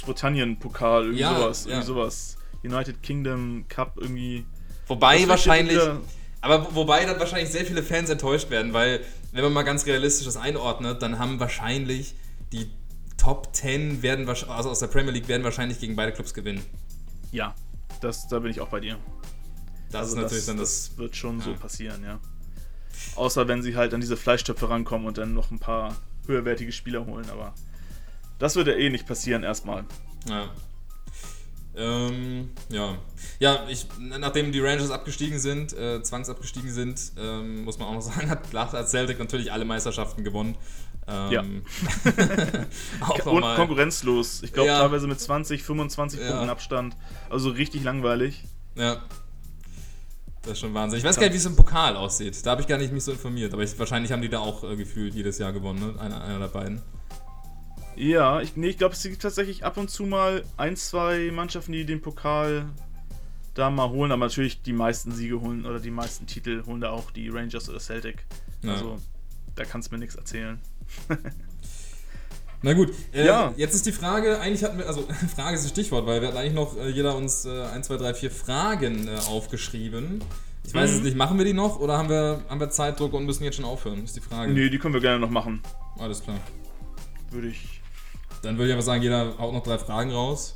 Großbritannien-Pokal, 0.04 1.04
irgendwie 1.04 1.22
Ja, 1.22 1.38
sowas, 1.40 1.66
ja. 1.66 1.72
irgendwie 1.72 1.88
sowas. 1.88 2.38
United 2.64 3.02
Kingdom 3.04 3.66
Cup 3.68 3.98
irgendwie. 4.00 4.46
Wobei 4.90 5.20
Das 5.20 5.30
wahrscheinlich. 5.30 5.80
Aber 6.42 6.66
wo- 6.66 6.76
wobei 6.76 7.06
dann 7.06 7.20
wahrscheinlich 7.20 7.50
sehr 7.50 7.66
viele 7.66 7.84
Fans 7.84 8.10
enttäuscht 8.10 8.50
werden, 8.50 8.74
weil, 8.74 9.02
wenn 9.32 9.44
man 9.44 9.54
mal 9.54 9.64
ganz 9.64 9.86
realistisch 9.86 10.26
das 10.26 10.36
einordnet, 10.38 11.02
dann 11.02 11.20
haben 11.20 11.40
wahrscheinlich 11.40 12.16
die 12.52 12.70
Top 13.18 13.50
10 13.54 14.02
werden 14.02 14.28
also 14.30 14.70
aus 14.70 14.80
der 14.80 14.88
Premier 14.88 15.12
League 15.12 15.28
werden 15.28 15.44
wahrscheinlich 15.44 15.80
gegen 15.80 15.96
beide 15.98 16.12
Clubs 16.14 16.34
gewinnen. 16.34 16.64
Ja, 17.32 17.54
das, 18.02 18.28
da 18.30 18.40
bin 18.40 18.52
ich 18.52 18.62
auch 18.62 18.70
bei 18.70 18.80
dir. 18.80 18.98
Das 19.92 20.02
Also 20.02 20.16
ist 20.18 20.22
natürlich 20.24 20.46
dann 20.46 20.58
das. 20.58 20.90
das 20.90 20.98
wird 20.98 21.16
schon 21.18 21.42
so 21.42 21.52
Ja. 21.52 21.58
passieren, 21.58 22.04
ja. 22.04 22.20
Außer 23.16 23.48
wenn 23.48 23.62
sie 23.62 23.76
halt 23.76 23.94
an 23.94 24.00
diese 24.02 24.16
Fleischtöpfe 24.18 24.70
rankommen 24.70 25.08
und 25.08 25.18
dann 25.18 25.34
noch 25.34 25.52
ein 25.52 25.60
paar 25.60 25.96
höherwertige 26.28 26.72
Spieler 26.72 27.06
holen, 27.06 27.30
aber 27.30 27.54
das 28.40 28.56
wird 28.56 28.68
ja 28.68 28.74
eh 28.76 28.90
nicht 28.90 29.06
passieren 29.06 29.44
erstmal. 29.44 29.84
Ja. 30.30 30.50
Ähm, 31.76 32.50
ja. 32.70 32.98
Ja, 33.40 33.66
ich, 33.70 33.86
nachdem 34.00 34.52
die 34.52 34.60
Rangers 34.60 34.92
abgestiegen 34.92 35.40
sind, 35.40 35.72
äh, 35.74 36.02
zwangsabgestiegen 36.02 36.72
sind, 36.72 37.12
ähm, 37.18 37.64
muss 37.64 37.78
man 37.80 37.88
auch 37.88 37.94
noch 37.94 38.02
sagen, 38.14 38.30
hat 38.30 38.50
Glasgow 38.50 38.86
Celtic 38.88 39.20
natürlich 39.20 39.52
alle 39.52 39.66
Meisterschaften 39.66 40.24
gewonnen. 40.24 40.56
Ähm, 41.08 41.64
auch 43.02 43.10
Und 43.26 43.26
nochmal. 43.26 43.56
konkurrenzlos. 43.56 44.44
Ich 44.44 44.54
glaube 44.54 44.68
Ja. 44.70 44.80
teilweise 44.80 45.08
mit 45.08 45.20
20, 45.20 45.64
25 45.64 46.20
Ja. 46.20 46.28
Punkten 46.30 46.50
Abstand. 46.50 46.96
Also 47.30 47.50
richtig 47.50 47.84
langweilig. 47.84 48.44
Ja. 48.76 49.02
Das 50.44 50.54
ist 50.54 50.60
schon 50.60 50.74
Wahnsinn. 50.74 51.00
Ich 51.00 51.06
weiß 51.06 51.16
gar 51.16 51.24
nicht, 51.24 51.34
wie 51.34 51.38
es 51.38 51.46
im 51.46 51.56
Pokal 51.56 51.96
aussieht. 51.98 52.46
Da 52.46 52.52
habe 52.52 52.62
ich 52.62 52.68
gar 52.68 52.78
nicht 52.78 52.94
mich 52.94 53.04
so 53.04 53.12
informiert. 53.12 53.54
Aber 53.54 53.64
ich, 53.64 53.78
wahrscheinlich 53.78 54.12
haben 54.12 54.22
die 54.22 54.30
da 54.30 54.40
auch 54.40 54.64
äh, 54.64 54.76
gefühlt 54.76 55.14
jedes 55.16 55.38
Jahr 55.38 55.52
gewonnen, 55.52 55.80
ne? 55.96 56.00
Einer, 56.00 56.22
einer 56.24 56.40
der 56.40 56.48
beiden. 56.48 56.82
Ja, 58.00 58.40
ich, 58.40 58.56
nee, 58.56 58.70
ich 58.70 58.78
glaube, 58.78 58.96
es 58.96 59.04
gibt 59.04 59.22
tatsächlich 59.22 59.66
ab 59.66 59.76
und 59.78 59.90
zu 59.90 60.04
mal 60.04 60.44
ein, 60.56 60.76
zwei 60.78 61.32
Mannschaften, 61.32 61.74
die 61.74 61.84
den 61.86 62.02
Pokal 62.02 62.66
da 63.56 63.70
mal 63.70 63.90
holen, 63.90 64.12
aber 64.14 64.26
natürlich 64.28 64.62
die 64.62 64.72
meisten 64.72 65.12
Siege 65.12 65.42
holen 65.42 65.66
oder 65.66 65.80
die 65.82 65.92
meisten 65.92 66.26
Titel 66.26 66.64
holen 66.66 66.80
da 66.80 66.92
auch 66.92 67.12
die 67.12 67.28
Rangers 67.28 67.68
oder 67.70 67.80
Celtic. 67.80 68.26
Ja. 68.64 68.72
Also, 68.74 69.00
da 69.56 69.66
kannst 69.66 69.90
du 69.92 69.96
mir 69.96 70.00
nichts 70.00 70.16
erzählen. 70.16 70.60
Na 72.62 72.74
gut, 72.74 72.94
äh, 73.14 73.26
Ja. 73.26 73.54
jetzt 73.58 73.74
ist 73.76 73.86
die 73.86 73.92
Frage, 73.92 74.40
eigentlich 74.40 74.64
hatten 74.64 74.78
wir, 74.78 74.88
also 74.88 75.06
Frage 75.36 75.56
ist 75.56 75.64
das 75.64 75.72
Stichwort, 75.72 76.06
weil 76.06 76.22
wir 76.22 76.30
hatten 76.30 76.38
eigentlich 76.38 76.54
noch 76.54 76.78
äh, 76.78 76.90
jeder 76.90 77.16
uns 77.16 77.44
äh, 77.46 77.64
1, 77.64 77.88
2, 77.88 77.98
3, 77.98 78.14
4 78.14 78.32
Fragen 78.32 79.08
äh, 79.08 79.16
aufgeschrieben. 79.28 80.22
Ich 80.66 80.74
weiß 80.74 80.92
Mhm. 80.92 80.98
es 80.98 81.04
nicht, 81.04 81.18
machen 81.18 81.38
wir 81.38 81.46
die 81.46 81.54
noch 81.54 81.80
oder 81.80 81.98
haben 81.98 82.10
wir, 82.10 82.44
haben 82.50 82.60
wir 82.60 82.70
Zeitdruck 82.70 83.14
und 83.14 83.26
müssen 83.26 83.44
jetzt 83.44 83.56
schon 83.56 83.66
aufhören? 83.66 84.04
Ist 84.04 84.16
die 84.16 84.22
Frage. 84.22 84.52
Nee, 84.54 84.70
die 84.70 84.78
können 84.78 84.94
wir 84.94 85.02
gerne 85.02 85.20
noch 85.20 85.30
machen. 85.30 85.62
Alles 85.98 86.22
klar. 86.24 86.38
Würde 87.32 87.48
ich. 87.48 87.79
Dann 88.42 88.58
würde 88.58 88.68
ich 88.70 88.74
aber 88.74 88.82
sagen, 88.82 89.02
jeder 89.02 89.38
haut 89.38 89.54
noch 89.54 89.64
drei 89.64 89.78
Fragen 89.78 90.12
raus. 90.12 90.56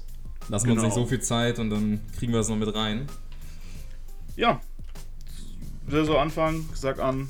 Lassen 0.49 0.65
wir 0.67 0.73
uns 0.73 0.81
Genau. 0.81 0.95
nicht 0.95 1.03
so 1.03 1.05
viel 1.05 1.21
Zeit 1.21 1.59
und 1.59 1.69
dann 1.69 2.01
kriegen 2.17 2.31
wir 2.31 2.39
das 2.39 2.49
noch 2.49 2.57
mit 2.57 2.73
rein. 2.73 3.07
Ja. 4.35 4.61
Wer 5.85 6.05
so 6.05 6.17
anfangen? 6.17 6.69
Sag 6.73 6.99
an. 6.99 7.29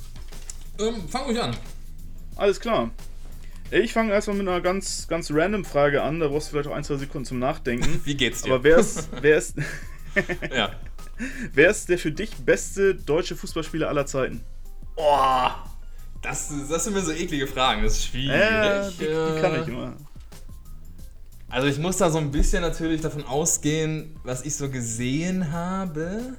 Ähm, 0.80 1.08
fang 1.10 1.24
ruhig 1.26 1.42
an. 1.42 1.56
Alles 2.36 2.60
klar. 2.60 2.92
Ich 3.72 3.94
fange 3.94 4.12
erstmal 4.12 4.38
mit 4.38 4.48
einer 4.48 4.62
ganz, 4.62 5.08
ganz 5.08 5.32
random 5.32 5.66
Frage 5.66 6.02
an. 6.04 6.20
Da 6.20 6.28
brauchst 6.28 6.48
du 6.48 6.52
vielleicht 6.52 6.70
auch 6.70 6.76
ein, 6.76 6.84
zwei 6.84 6.98
Sekunden 6.98 7.26
zum 7.26 7.40
Nachdenken. 7.40 8.02
Wie 8.06 8.16
geht's 8.16 8.44
dir? 8.44 8.54
Aber 8.54 8.64
wer 8.64 8.78
ist, 8.78 9.10
wer, 9.22 9.38
ist, 9.38 9.56
ja. 10.56 10.72
wer 11.54 11.70
ist 11.70 11.90
der 11.90 11.98
für 11.98 12.12
dich 12.12 12.32
beste 12.38 12.96
deutsche 12.96 13.36
Fußballspieler 13.36 13.88
aller 13.90 14.06
Zeiten? 14.06 14.44
Oh, 14.96 15.50
das, 16.22 16.52
das 16.70 16.84
sind 16.84 16.94
mir 16.94 17.02
so 17.02 17.12
eklige 17.12 17.48
Fragen. 17.48 17.84
Das 17.84 17.94
ist 17.94 18.06
schwierig. 18.06 18.36
Äh, 18.40 18.90
die, 18.92 19.06
die 19.06 19.42
kann 19.42 19.62
ich 19.62 19.68
immer. 19.68 19.94
Also 21.54 21.68
ich 21.68 21.78
muss 21.78 21.98
da 21.98 22.10
so 22.10 22.18
ein 22.18 22.32
bisschen 22.32 22.62
natürlich 22.64 23.02
davon 23.02 23.24
ausgehen, 23.26 24.16
was 24.24 24.44
ich 24.44 24.56
so 24.56 24.70
gesehen 24.70 25.52
habe. 25.52 26.34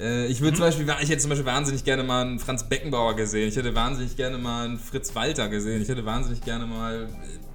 Äh, 0.00 0.26
ich 0.28 0.40
würde 0.40 0.52
Mhm. 0.52 0.56
zum 0.56 0.64
Beispiel, 0.64 0.88
ich 1.02 1.10
hätte 1.10 1.18
zum 1.18 1.28
Beispiel 1.28 1.44
wahnsinnig 1.44 1.84
gerne 1.84 2.02
mal 2.02 2.22
einen 2.24 2.38
Franz 2.38 2.66
Beckenbauer 2.66 3.16
gesehen. 3.16 3.48
Ich 3.50 3.56
hätte 3.56 3.74
wahnsinnig 3.74 4.16
gerne 4.16 4.38
mal 4.38 4.64
einen 4.64 4.78
Fritz 4.78 5.14
Walter 5.14 5.50
gesehen. 5.50 5.82
Ich 5.82 5.88
hätte 5.90 6.06
wahnsinnig 6.06 6.40
gerne 6.42 6.64
mal 6.64 7.04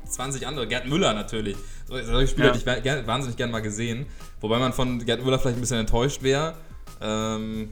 äh, 0.06 0.10
20 0.10 0.46
andere. 0.46 0.68
Gerd 0.68 0.88
Müller 0.88 1.14
natürlich. 1.16 1.58
So- 1.88 2.00
Solche 2.04 2.28
Spieler 2.28 2.48
Ja. 2.56 2.74
hätte 2.76 3.00
ich 3.02 3.08
wahnsinnig 3.08 3.36
gerne 3.38 3.52
mal 3.52 3.62
gesehen. 3.64 4.06
Wobei 4.42 4.60
man 4.60 4.74
von 4.74 5.04
Gerd 5.04 5.24
Müller 5.26 5.40
vielleicht 5.40 5.58
ein 5.58 5.62
bisschen 5.62 5.80
enttäuscht 5.80 6.22
wäre. 6.22 6.54
Ähm, 7.02 7.72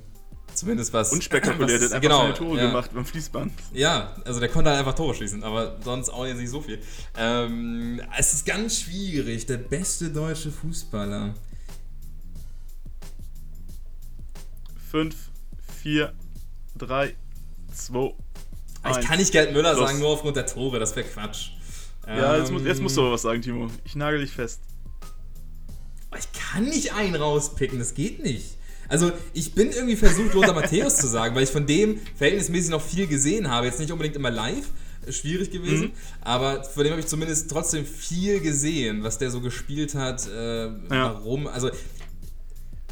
zumindest 0.59 0.93
was. 0.93 1.11
Unspektakulär, 1.11 1.79
der 1.79 1.87
hat 1.87 1.93
einfach 1.93 2.01
genau, 2.01 2.21
seine 2.21 2.33
Tore 2.33 2.57
ja. 2.57 2.67
gemacht 2.67 2.91
beim 2.93 3.05
Fließband. 3.05 3.53
Ja, 3.73 4.15
also 4.25 4.39
der 4.39 4.49
konnte 4.49 4.69
halt 4.69 4.79
einfach 4.79 4.95
Tore 4.95 5.15
schießen, 5.15 5.43
aber 5.43 5.77
sonst 5.83 6.09
auch 6.09 6.25
jetzt 6.25 6.37
nicht 6.37 6.49
so 6.49 6.61
viel. 6.61 6.79
Ähm, 7.17 8.01
es 8.17 8.33
ist 8.33 8.45
ganz 8.45 8.81
schwierig. 8.81 9.45
Der 9.45 9.57
beste 9.57 10.09
deutsche 10.09 10.51
Fußballer. 10.51 11.33
5, 14.91 15.15
4, 15.83 16.13
3, 16.77 17.15
2, 17.73 18.13
Ich 18.89 19.07
kann 19.07 19.19
nicht 19.19 19.31
Gerd 19.31 19.53
Müller 19.53 19.73
Los. 19.73 19.87
sagen, 19.87 19.99
nur 19.99 20.09
aufgrund 20.09 20.35
der 20.35 20.47
Tore, 20.47 20.79
das 20.79 20.95
wäre 20.95 21.07
Quatsch. 21.07 21.51
Ja, 22.07 22.37
jetzt, 22.37 22.51
muss, 22.51 22.63
jetzt 22.63 22.77
Ähm, 22.77 22.83
musst 22.83 22.97
du 22.97 23.01
aber 23.01 23.11
was 23.11 23.21
sagen, 23.21 23.41
Timo. 23.41 23.69
Ich 23.83 23.95
nagel 23.95 24.21
dich 24.21 24.31
fest. 24.31 24.61
Ich 26.17 26.27
kann 26.31 26.63
nicht 26.63 26.93
einen 26.93 27.13
rauspicken, 27.15 27.77
das 27.77 27.93
geht 27.93 28.23
nicht. 28.23 28.58
Also, 28.89 29.11
ich 29.33 29.53
bin 29.53 29.71
irgendwie 29.71 29.95
versucht, 29.95 30.33
Lothar 30.33 30.53
Matthäus 30.55 30.97
zu 30.97 31.07
sagen, 31.07 31.35
weil 31.35 31.43
ich 31.43 31.49
von 31.51 31.65
dem 31.67 31.99
verhältnismäßig 32.15 32.71
noch 32.71 32.81
viel 32.81 33.07
gesehen 33.07 33.49
habe. 33.49 33.67
Jetzt 33.67 33.79
nicht 33.79 33.91
unbedingt 33.91 34.15
immer 34.15 34.31
live, 34.31 34.65
schwierig 35.09 35.51
gewesen. 35.51 35.85
Mhm. 35.85 35.91
Aber 36.21 36.63
von 36.63 36.83
dem 36.83 36.91
habe 36.91 36.99
ich 36.99 37.07
zumindest 37.07 37.49
trotzdem 37.49 37.85
viel 37.85 38.39
gesehen, 38.41 39.03
was 39.03 39.17
der 39.19 39.29
so 39.31 39.41
gespielt 39.41 39.93
hat, 39.95 40.27
äh, 40.27 40.69
warum. 40.89 41.47
Also, 41.47 41.69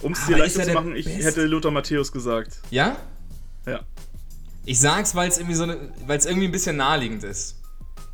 Um 0.04 0.12
es 0.14 0.20
Aber 0.22 0.34
dir 0.34 0.38
leichter 0.38 0.60
er 0.62 0.68
zu 0.68 0.74
machen, 0.74 0.96
ich 0.96 1.06
Beste? 1.06 1.24
hätte 1.24 1.46
Lothar 1.46 1.72
Matthäus 1.72 2.12
gesagt. 2.12 2.60
ja? 2.70 2.96
Ja. 3.66 3.82
Ich 4.66 4.80
sag's, 4.80 5.16
weil 5.16 5.30
es 5.30 5.38
irgendwie 5.38 5.56
so 5.56 5.64
eine, 5.64 5.78
weil 6.06 6.18
es 6.20 6.26
irgendwie 6.26 6.48
ein 6.48 6.52
bisschen 6.52 6.78
naheliegend 6.78 7.24
ist. 7.24 7.56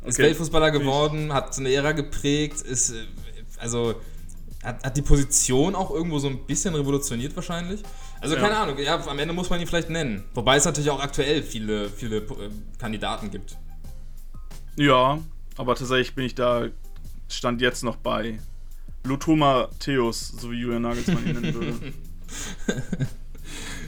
Ist 0.06 0.14
Okay. 0.18 0.22
Weltfußballer 0.28 0.70
geworden, 0.70 1.32
hat 1.32 1.54
so 1.54 1.60
eine 1.60 1.72
Ära 1.72 1.92
geprägt, 1.92 2.60
ist 2.62 2.90
äh, 2.90 2.94
also 3.58 3.94
hat, 4.64 4.82
hat 4.84 4.96
die 4.96 5.02
Position 5.02 5.74
auch 5.74 5.90
irgendwo 5.90 6.18
so 6.18 6.28
ein 6.28 6.46
bisschen 6.46 6.74
revolutioniert 6.74 7.34
wahrscheinlich. 7.36 7.82
Also 8.20 8.34
Ja. 8.36 8.40
keine 8.42 8.56
Ahnung, 8.56 8.78
ja, 8.78 8.98
am 9.06 9.18
Ende 9.18 9.34
muss 9.34 9.50
man 9.50 9.60
ihn 9.60 9.66
vielleicht 9.66 9.90
nennen. 9.90 10.24
Wobei 10.34 10.56
es 10.56 10.64
natürlich 10.64 10.90
auch 10.90 11.00
aktuell 11.00 11.42
viele, 11.42 11.88
viele 11.90 12.16
äh, 12.18 12.24
Kandidaten 12.78 13.30
gibt. 13.30 13.56
Ja, 14.76 15.18
aber 15.56 15.74
tatsächlich 15.76 16.14
bin 16.14 16.24
ich 16.24 16.34
da, 16.34 16.66
stand 17.28 17.60
jetzt 17.60 17.84
noch 17.84 17.96
bei 17.96 18.38
Lothar 19.04 19.36
Matthäus, 19.36 20.28
so 20.38 20.50
wie 20.50 20.56
Julian 20.56 20.82
Nagelsmann 20.82 21.26
ihn 21.26 21.32
nennen 21.40 21.54
würde. 21.54 21.92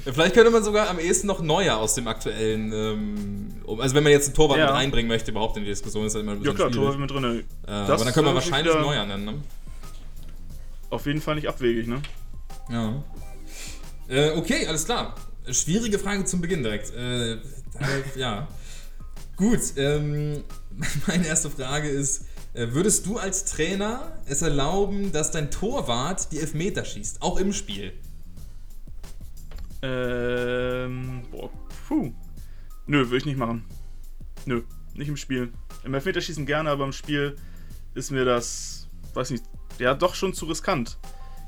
Ja, 0.05 0.13
Vielleicht 0.13 0.35
könnte 0.35 0.53
man 0.53 0.63
sogar 0.63 0.89
am 0.89 1.01
ehesten 1.01 1.27
noch 1.27 1.41
Neuer 1.43 1.79
aus 1.79 1.95
dem 1.97 2.07
aktuellen, 2.07 2.73
ähm, 2.73 3.49
also 3.81 3.93
wenn 3.97 4.05
man 4.05 4.13
jetzt 4.13 4.27
einen 4.27 4.35
Torwart 4.37 4.59
Ja. 4.61 4.67
mit 4.67 4.75
reinbringen 4.75 5.09
möchte, 5.09 5.33
überhaupt 5.33 5.57
in 5.57 5.65
die 5.65 5.71
Diskussion, 5.71 6.07
ist 6.07 6.15
das 6.15 6.23
immer 6.23 6.33
ein 6.33 6.37
ja 6.45 6.53
bisschen 6.53 6.57
klar, 6.57 6.71
Tor 6.71 6.93
schwierig. 6.93 6.99
mit 7.01 7.11
drin. 7.11 7.45
Äh, 7.67 7.71
aber 7.73 8.05
dann 8.05 8.13
können 8.15 8.27
wir 8.29 8.35
wahrscheinlich 8.35 8.73
Neuer 8.73 9.05
nennen, 9.05 9.25
ne? 9.25 9.35
Auf 10.91 11.07
jeden 11.07 11.21
Fall 11.21 11.35
nicht 11.35 11.49
abwegig, 11.49 11.87
ne? 11.87 12.01
Ja. 12.71 13.03
Äh, 14.09 14.31
okay, 14.33 14.67
alles 14.67 14.85
klar. 14.85 15.15
Schwierige 15.51 15.99
Frage 15.99 16.25
zum 16.25 16.41
Beginn 16.41 16.63
direkt. 16.63 16.93
Äh, 16.95 17.39
ja. 18.17 18.49
Gut, 19.37 19.61
ähm, 19.77 20.45
meine 21.07 21.27
erste 21.27 21.51
Frage 21.51 21.89
ist: 21.89 22.27
äh, 22.55 22.69
Würdest 22.71 23.07
du 23.07 23.19
als 23.19 23.45
Trainer 23.45 24.19
es 24.27 24.43
erlauben, 24.43 25.13
dass 25.13 25.31
dein 25.31 25.51
Torwart 25.51 26.33
die 26.33 26.39
Elfmeter 26.39 26.85
schießt, 26.85 27.23
auch 27.23 27.39
im 27.39 27.53
Spiel? 27.53 27.93
Ähm, 29.83 31.23
boah, 31.31 31.51
puh. 31.87 32.13
Nö, 32.87 33.05
würde 33.07 33.17
ich 33.19 33.27
nicht 33.27 33.39
machen. 33.39 33.65
Nö, 34.47 34.63
nicht 34.95 35.09
im 35.09 35.17
Spiel. 35.17 35.53
Im 35.85 35.95
Elfmeterschießen 35.95 36.47
gerne, 36.47 36.71
aber 36.71 36.85
im 36.85 36.93
Spiel 36.93 37.37
ist 37.95 38.11
mir 38.11 38.25
das, 38.25 38.89
weiß 39.15 39.31
nicht, 39.31 39.45
ja 39.79 39.95
doch 39.95 40.15
schon 40.15 40.35
zu 40.35 40.47
riskant. 40.47 40.99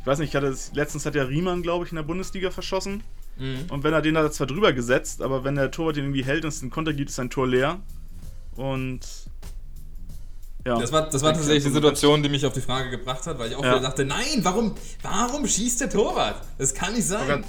Ich 0.00 0.06
weiß 0.06 0.18
nicht, 0.18 0.30
ich 0.30 0.36
hatte 0.36 0.56
letztens 0.72 1.04
hat 1.06 1.14
der 1.14 1.28
Riemann, 1.28 1.62
glaube 1.62 1.84
ich, 1.84 1.92
in 1.92 1.96
der 1.96 2.02
Bundesliga 2.02 2.50
verschossen. 2.50 3.02
Mhm. 3.36 3.66
Und 3.70 3.84
wenn 3.84 3.92
er 3.92 4.02
den 4.02 4.14
da 4.14 4.30
zwar 4.30 4.46
drüber 4.46 4.72
gesetzt, 4.72 5.22
aber 5.22 5.44
wenn 5.44 5.54
der 5.54 5.70
Torwart 5.70 5.96
den 5.96 6.04
irgendwie 6.04 6.24
hält 6.24 6.44
und 6.44 6.48
es 6.48 6.62
einen 6.62 6.70
Konter 6.70 6.92
gibt, 6.92 7.10
ist 7.10 7.16
sein 7.16 7.30
Tor 7.30 7.46
leer. 7.46 7.78
Und 8.56 9.00
ja. 10.66 10.78
Das 10.78 10.92
war, 10.92 11.08
das 11.08 11.22
war 11.22 11.30
Ich 11.30 11.36
tatsächlich 11.38 11.64
die 11.64 11.70
glaub, 11.70 11.82
Situation, 11.82 12.22
die 12.22 12.28
mich 12.28 12.44
auf 12.44 12.52
die 12.52 12.60
Frage 12.60 12.90
gebracht 12.90 13.26
hat, 13.26 13.38
weil 13.38 13.50
ich 13.50 13.56
auch 13.56 13.64
Ja. 13.64 13.72
wieder 13.76 13.80
dachte: 13.88 14.04
Nein, 14.04 14.40
warum, 14.42 14.74
warum 15.02 15.46
schießt 15.46 15.80
der 15.80 15.90
Torwart? 15.90 16.42
Das 16.58 16.74
kann 16.74 16.94
nicht 16.94 17.06
sein. 17.06 17.44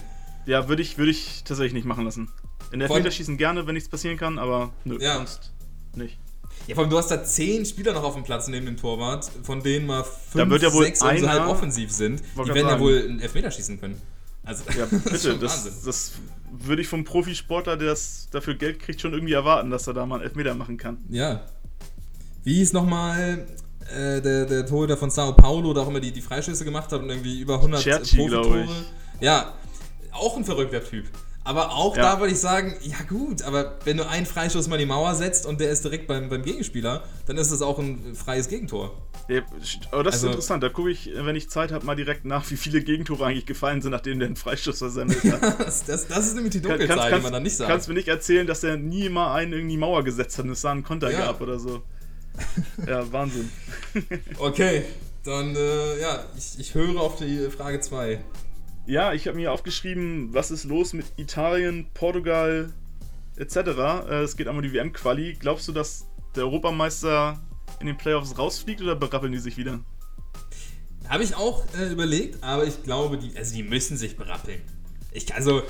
Ja, 0.45 0.67
würde 0.69 0.81
ich, 0.81 0.97
würde 0.97 1.11
ich 1.11 1.43
tatsächlich 1.43 1.73
nicht 1.73 1.85
machen 1.85 2.05
lassen. 2.05 2.29
In 2.71 2.79
der 2.79 2.87
Vor 2.87 2.95
allem- 2.95 3.05
Elfmeterschießen 3.05 3.37
gerne, 3.37 3.65
wenn 3.67 3.73
nichts 3.73 3.89
passieren 3.89 4.17
kann, 4.17 4.37
aber 4.37 4.71
nö, 4.85 4.97
Ja. 5.01 5.15
sonst 5.15 5.51
nicht. 5.95 6.17
Ja, 6.67 6.75
vor 6.75 6.83
allem, 6.83 6.91
du 6.91 6.97
hast 6.97 7.09
da 7.09 7.23
zehn 7.23 7.65
Spieler 7.65 7.93
noch 7.93 8.03
auf 8.03 8.13
dem 8.13 8.23
Platz 8.23 8.47
neben 8.47 8.65
dem 8.67 8.77
Torwart, 8.77 9.29
von 9.43 9.61
denen 9.63 9.87
mal 9.87 10.03
fünf, 10.03 10.61
ja 10.61 10.71
wohl 10.73 10.83
sechs 10.85 10.99
so 10.99 11.05
einer- 11.05 11.29
halb 11.29 11.47
offensiv 11.47 11.91
sind. 11.91 12.21
Die 12.33 12.37
werden 12.37 12.55
ja 12.57 12.63
grad 12.63 12.79
wohl 12.79 13.03
einen 13.07 13.19
Elfmeter 13.19 13.49
schießen 13.49 13.79
können. 13.79 13.99
Also, 14.43 14.63
Ja, 14.77 14.85
das 14.91 15.03
bitte, 15.03 15.37
das, 15.37 15.65
Wahnsinn. 15.65 15.73
das 15.85 16.11
würde 16.51 16.81
ich 16.81 16.87
vom 16.87 17.03
Profisportler, 17.03 17.77
der 17.77 17.89
das 17.89 18.27
dafür 18.31 18.55
Geld 18.55 18.79
kriegt, 18.79 19.01
schon 19.01 19.13
irgendwie 19.13 19.33
erwarten, 19.33 19.69
dass 19.69 19.87
er 19.87 19.93
da 19.93 20.05
mal 20.05 20.15
einen 20.15 20.23
Elfmeter 20.25 20.53
machen 20.55 20.77
kann. 20.77 20.97
Ja. 21.09 21.41
Wie 22.43 22.55
hieß 22.55 22.73
nochmal 22.73 23.45
äh, 23.95 24.21
der, 24.21 24.45
der 24.45 24.65
Torhüter 24.65 24.97
von 24.97 25.09
Sao 25.09 25.33
Paulo, 25.33 25.73
der 25.73 25.83
auch 25.83 25.87
immer 25.89 25.99
die, 25.99 26.11
die 26.11 26.21
Freischüsse 26.21 26.65
gemacht 26.65 26.91
hat 26.91 27.01
und 27.01 27.09
irgendwie 27.09 27.39
über 27.41 27.55
100 27.55 27.81
Cerci, 27.81 28.17
Profitore. 28.17 28.67
Ja, 29.19 29.53
auch 30.11 30.37
ein 30.37 30.45
verrückter 30.45 30.83
Typ. 30.83 31.05
Aber 31.45 31.71
auch 31.73 31.95
Ja. 31.95 32.03
da 32.03 32.19
würde 32.19 32.33
ich 32.33 32.39
sagen, 32.39 32.75
ja 32.81 32.97
gut, 33.07 33.41
aber 33.41 33.79
wenn 33.85 33.97
du 33.97 34.07
einen 34.07 34.25
Freischuss 34.25 34.67
mal 34.67 34.75
in 34.75 34.81
die 34.81 34.85
Mauer 34.85 35.15
setzt 35.15 35.45
und 35.45 35.59
der 35.59 35.71
ist 35.71 35.83
direkt 35.83 36.05
beim, 36.07 36.29
beim 36.29 36.43
Gegenspieler, 36.43 37.03
dann 37.25 37.37
ist 37.37 37.51
das 37.51 37.61
auch 37.61 37.79
ein 37.79 38.13
freies 38.13 38.49
Gegentor. 38.49 38.91
Ja, 39.29 39.41
aber 39.91 40.03
das 40.03 40.15
Also- 40.15 40.27
ist 40.27 40.33
interessant, 40.33 40.63
da 40.63 40.69
gucke 40.69 40.89
ich, 40.91 41.09
wenn 41.15 41.35
ich 41.35 41.49
Zeit 41.49 41.71
habe, 41.71 41.85
mal 41.85 41.95
direkt 41.95 42.25
nach, 42.25 42.49
wie 42.51 42.57
viele 42.57 42.81
Gegentore 42.81 43.25
eigentlich 43.25 43.45
gefallen 43.45 43.81
sind, 43.81 43.91
nachdem 43.91 44.19
der 44.19 44.27
einen 44.27 44.35
Freistoß 44.35 44.77
versammelt 44.79 45.23
hat. 45.23 45.59
Das, 45.65 45.85
das, 45.85 46.07
das 46.07 46.27
ist 46.27 46.35
nämlich 46.35 46.51
die 46.53 46.61
Kann- 46.61 46.77
Dunkelzahl, 46.77 47.13
die 47.15 47.21
man 47.21 47.33
dann 47.33 47.43
nicht 47.43 47.55
sagt. 47.57 47.69
kannst 47.69 47.87
mir 47.87 47.93
nicht 47.95 48.07
erzählen, 48.07 48.45
dass 48.45 48.61
der 48.61 48.77
nie 48.77 49.07
mal 49.09 49.33
einen 49.35 49.53
in 49.53 49.69
die 49.69 49.77
Mauer 49.77 50.03
gesetzt 50.03 50.37
hat 50.37 50.45
und 50.45 50.51
es 50.51 50.61
da 50.61 50.71
einen 50.71 50.83
Konter 50.83 51.11
Ja. 51.11 51.19
gab 51.27 51.41
oder 51.41 51.57
so. 51.59 51.81
Ja, 52.87 53.11
Wahnsinn. 53.11 53.49
Okay, 54.39 54.83
dann 55.23 55.55
äh, 55.55 55.99
ja, 56.01 56.23
ich, 56.37 56.59
ich 56.59 56.73
höre 56.75 56.99
auf 56.99 57.17
die 57.17 57.49
Frage 57.49 57.79
2. 57.79 58.19
Ja, 58.89 59.13
ich 59.13 59.27
habe 59.27 59.37
mir 59.37 59.51
aufgeschrieben, 59.51 60.33
was 60.33 60.49
ist 60.49 60.63
los 60.63 60.93
mit 60.93 61.05
Italien, 61.17 61.85
Portugal 61.93 62.73
etc. 63.37 63.55
Äh, 63.55 64.23
Es 64.23 64.35
geht 64.35 64.47
einmal 64.47 64.65
um 64.65 64.67
die 64.67 64.75
WM-Quali. 64.75 65.37
Glaubst 65.39 65.67
du, 65.67 65.71
dass 65.71 66.07
der 66.35 66.45
Europameister 66.45 67.39
in 67.79 67.85
den 67.85 67.97
Playoffs 67.97 68.39
rausfliegt 68.39 68.81
oder 68.81 68.95
berappeln 68.95 69.31
die 69.31 69.37
sich 69.37 69.57
wieder? 69.57 69.81
Habe 71.07 71.23
ich 71.23 71.35
auch 71.35 71.65
äh, 71.79 71.91
überlegt, 71.91 72.43
aber 72.43 72.65
ich 72.65 72.81
glaube, 72.81 73.19
die, 73.19 73.37
also 73.37 73.53
die 73.53 73.61
müssen 73.61 73.95
sich 73.95 74.17
berappeln. 74.17 74.59
Ich, 75.11 75.35
also, 75.35 75.61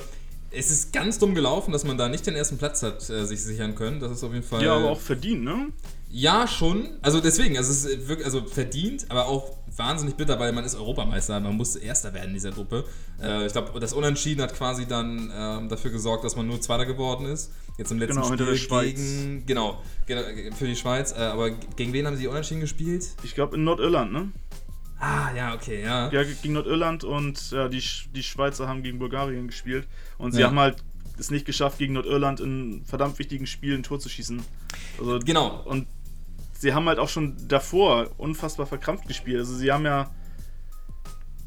es 0.51 0.72
ist 0.72 0.93
ganz 0.93 1.20
dumm 1.20 1.36
gelaufen, 1.36 1.74
dass 1.74 1.84
man 1.84 1.97
da 1.97 2.07
nicht 2.07 2.26
den 2.26 2.36
ersten 2.36 2.57
Platz 2.57 2.82
hat 2.84 3.09
äh, 3.09 3.26
sich 3.26 3.43
sichern 3.43 3.76
können. 3.76 3.99
Das 3.99 4.13
ist 4.13 4.24
auf 4.24 4.32
jeden 4.32 4.45
Fall. 4.45 4.63
Ja, 4.63 4.78
aber 4.78 4.91
auch 4.91 5.01
verdient, 5.01 5.43
ne? 5.43 5.74
Ja, 6.12 6.47
schon. 6.47 6.89
Also 7.01 7.20
deswegen, 7.22 7.55
also 7.57 7.72
es 7.72 7.86
ist 7.86 8.07
wirklich, 8.07 8.26
also 8.26 8.43
verdient, 8.45 9.05
aber 9.10 9.28
auch 9.28 9.57
wahnsinnig 9.76 10.16
bitter, 10.16 10.39
weil 10.39 10.51
man 10.53 10.64
ist 10.66 10.76
Europameister, 10.76 11.39
man 11.39 11.55
musste 11.55 11.80
Erster 11.80 12.14
werden 12.14 12.30
in 12.30 12.34
dieser 12.34 12.51
Gruppe. 12.51 12.84
Äh, 13.22 13.45
ich 13.45 13.53
glaube, 13.53 13.80
das 13.80 13.93
Unentschieden 13.93 14.41
hat 14.41 14.53
quasi 14.55 14.88
dann 14.88 15.32
ähm, 15.34 15.70
dafür 15.70 15.91
gesorgt, 15.91 16.24
dass 16.24 16.36
man 16.36 16.47
nur 16.47 16.60
Zweiter 16.62 16.86
geworden 16.86 17.26
ist. 17.28 17.51
Jetzt 17.78 17.91
im 17.91 17.99
letzten 17.99 18.22
Genau, 18.22 18.55
Spiel 18.55 18.82
gegen, 18.93 19.45
genau, 19.45 19.82
ge- 20.07 20.51
für 20.51 20.66
die 20.68 20.76
Schweiz. 20.76 21.14
Äh, 21.14 21.20
aber 21.20 21.51
gegen 21.51 21.93
wen 21.93 22.07
haben 22.07 22.18
sie 22.18 22.28
Unentschieden 22.28 22.60
gespielt? 22.62 23.05
Ich 23.24 23.36
glaube 23.36 23.55
in 23.55 23.64
Nordirland, 23.64 24.12
ne? 24.12 24.32
Ah, 24.99 25.30
ja, 25.34 25.53
okay, 25.53 25.82
ja. 25.82 26.12
Ja, 26.12 26.24
gegen 26.24 26.53
Nordirland 26.55 27.05
und 27.05 27.51
ja, 27.51 27.70
die, 27.70 27.82
die 28.14 28.24
Schweizer 28.24 28.68
haben 28.68 28.84
gegen 28.84 28.99
Bulgarien 28.99 29.47
gespielt. 29.47 29.88
Und 30.18 30.34
sie 30.34 30.41
Ja. 30.41 30.47
haben 30.47 30.60
halt 30.60 30.78
es 31.18 31.32
nicht 31.32 31.45
geschafft, 31.45 31.78
gegen 31.78 31.93
Nordirland 31.93 32.39
in 32.41 32.84
verdammt 32.86 33.18
wichtigen 33.20 33.45
Spielen 33.47 33.80
ein 33.82 33.84
Tor 33.84 33.99
zu 33.99 34.10
schießen. 34.10 34.41
Also, 34.99 35.20
Genau. 35.20 35.62
Und 35.66 35.88
sie 36.60 36.74
haben 36.74 36.88
halt 36.88 36.99
auch 36.99 37.07
schon 37.07 37.36
davor 37.47 38.12
unfassbar 38.18 38.68
verkrampft 38.68 39.07
gespielt. 39.07 39.39
Also 39.39 39.55
sie 39.55 39.72
haben 39.72 39.86
ja, 39.86 40.14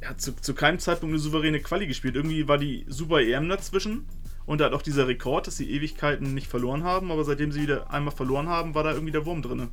ja 0.01 0.17
zu, 0.17 0.35
zu 0.35 0.55
keinem 0.55 0.79
Zeitpunkt 0.79 1.13
eine 1.13 1.21
souveräne 1.21 1.61
Quali 1.61 1.87
gespielt. 1.87 2.17
Irgendwie 2.17 2.49
war 2.49 2.57
die 2.57 2.87
Super 2.89 3.21
EM 3.21 3.49
dazwischen 3.49 4.07
und 4.47 4.63
halt 4.63 4.73
auch 4.73 4.81
dieser 4.81 5.07
Rekord, 5.07 5.47
dass 5.47 5.59
sie 5.59 5.71
Ewigkeiten 5.71 6.33
nicht 6.33 6.47
verloren 6.47 6.83
haben, 6.83 7.13
aber 7.13 7.25
seitdem 7.25 7.53
sie 7.53 7.63
wieder 7.63 7.91
einmal 7.91 8.15
verloren 8.15 8.49
haben, 8.49 8.75
war 8.75 8.85
da 8.85 8.93
irgendwie 8.93 9.13
der 9.13 9.27
Wurm 9.27 9.43
drin. 9.43 9.69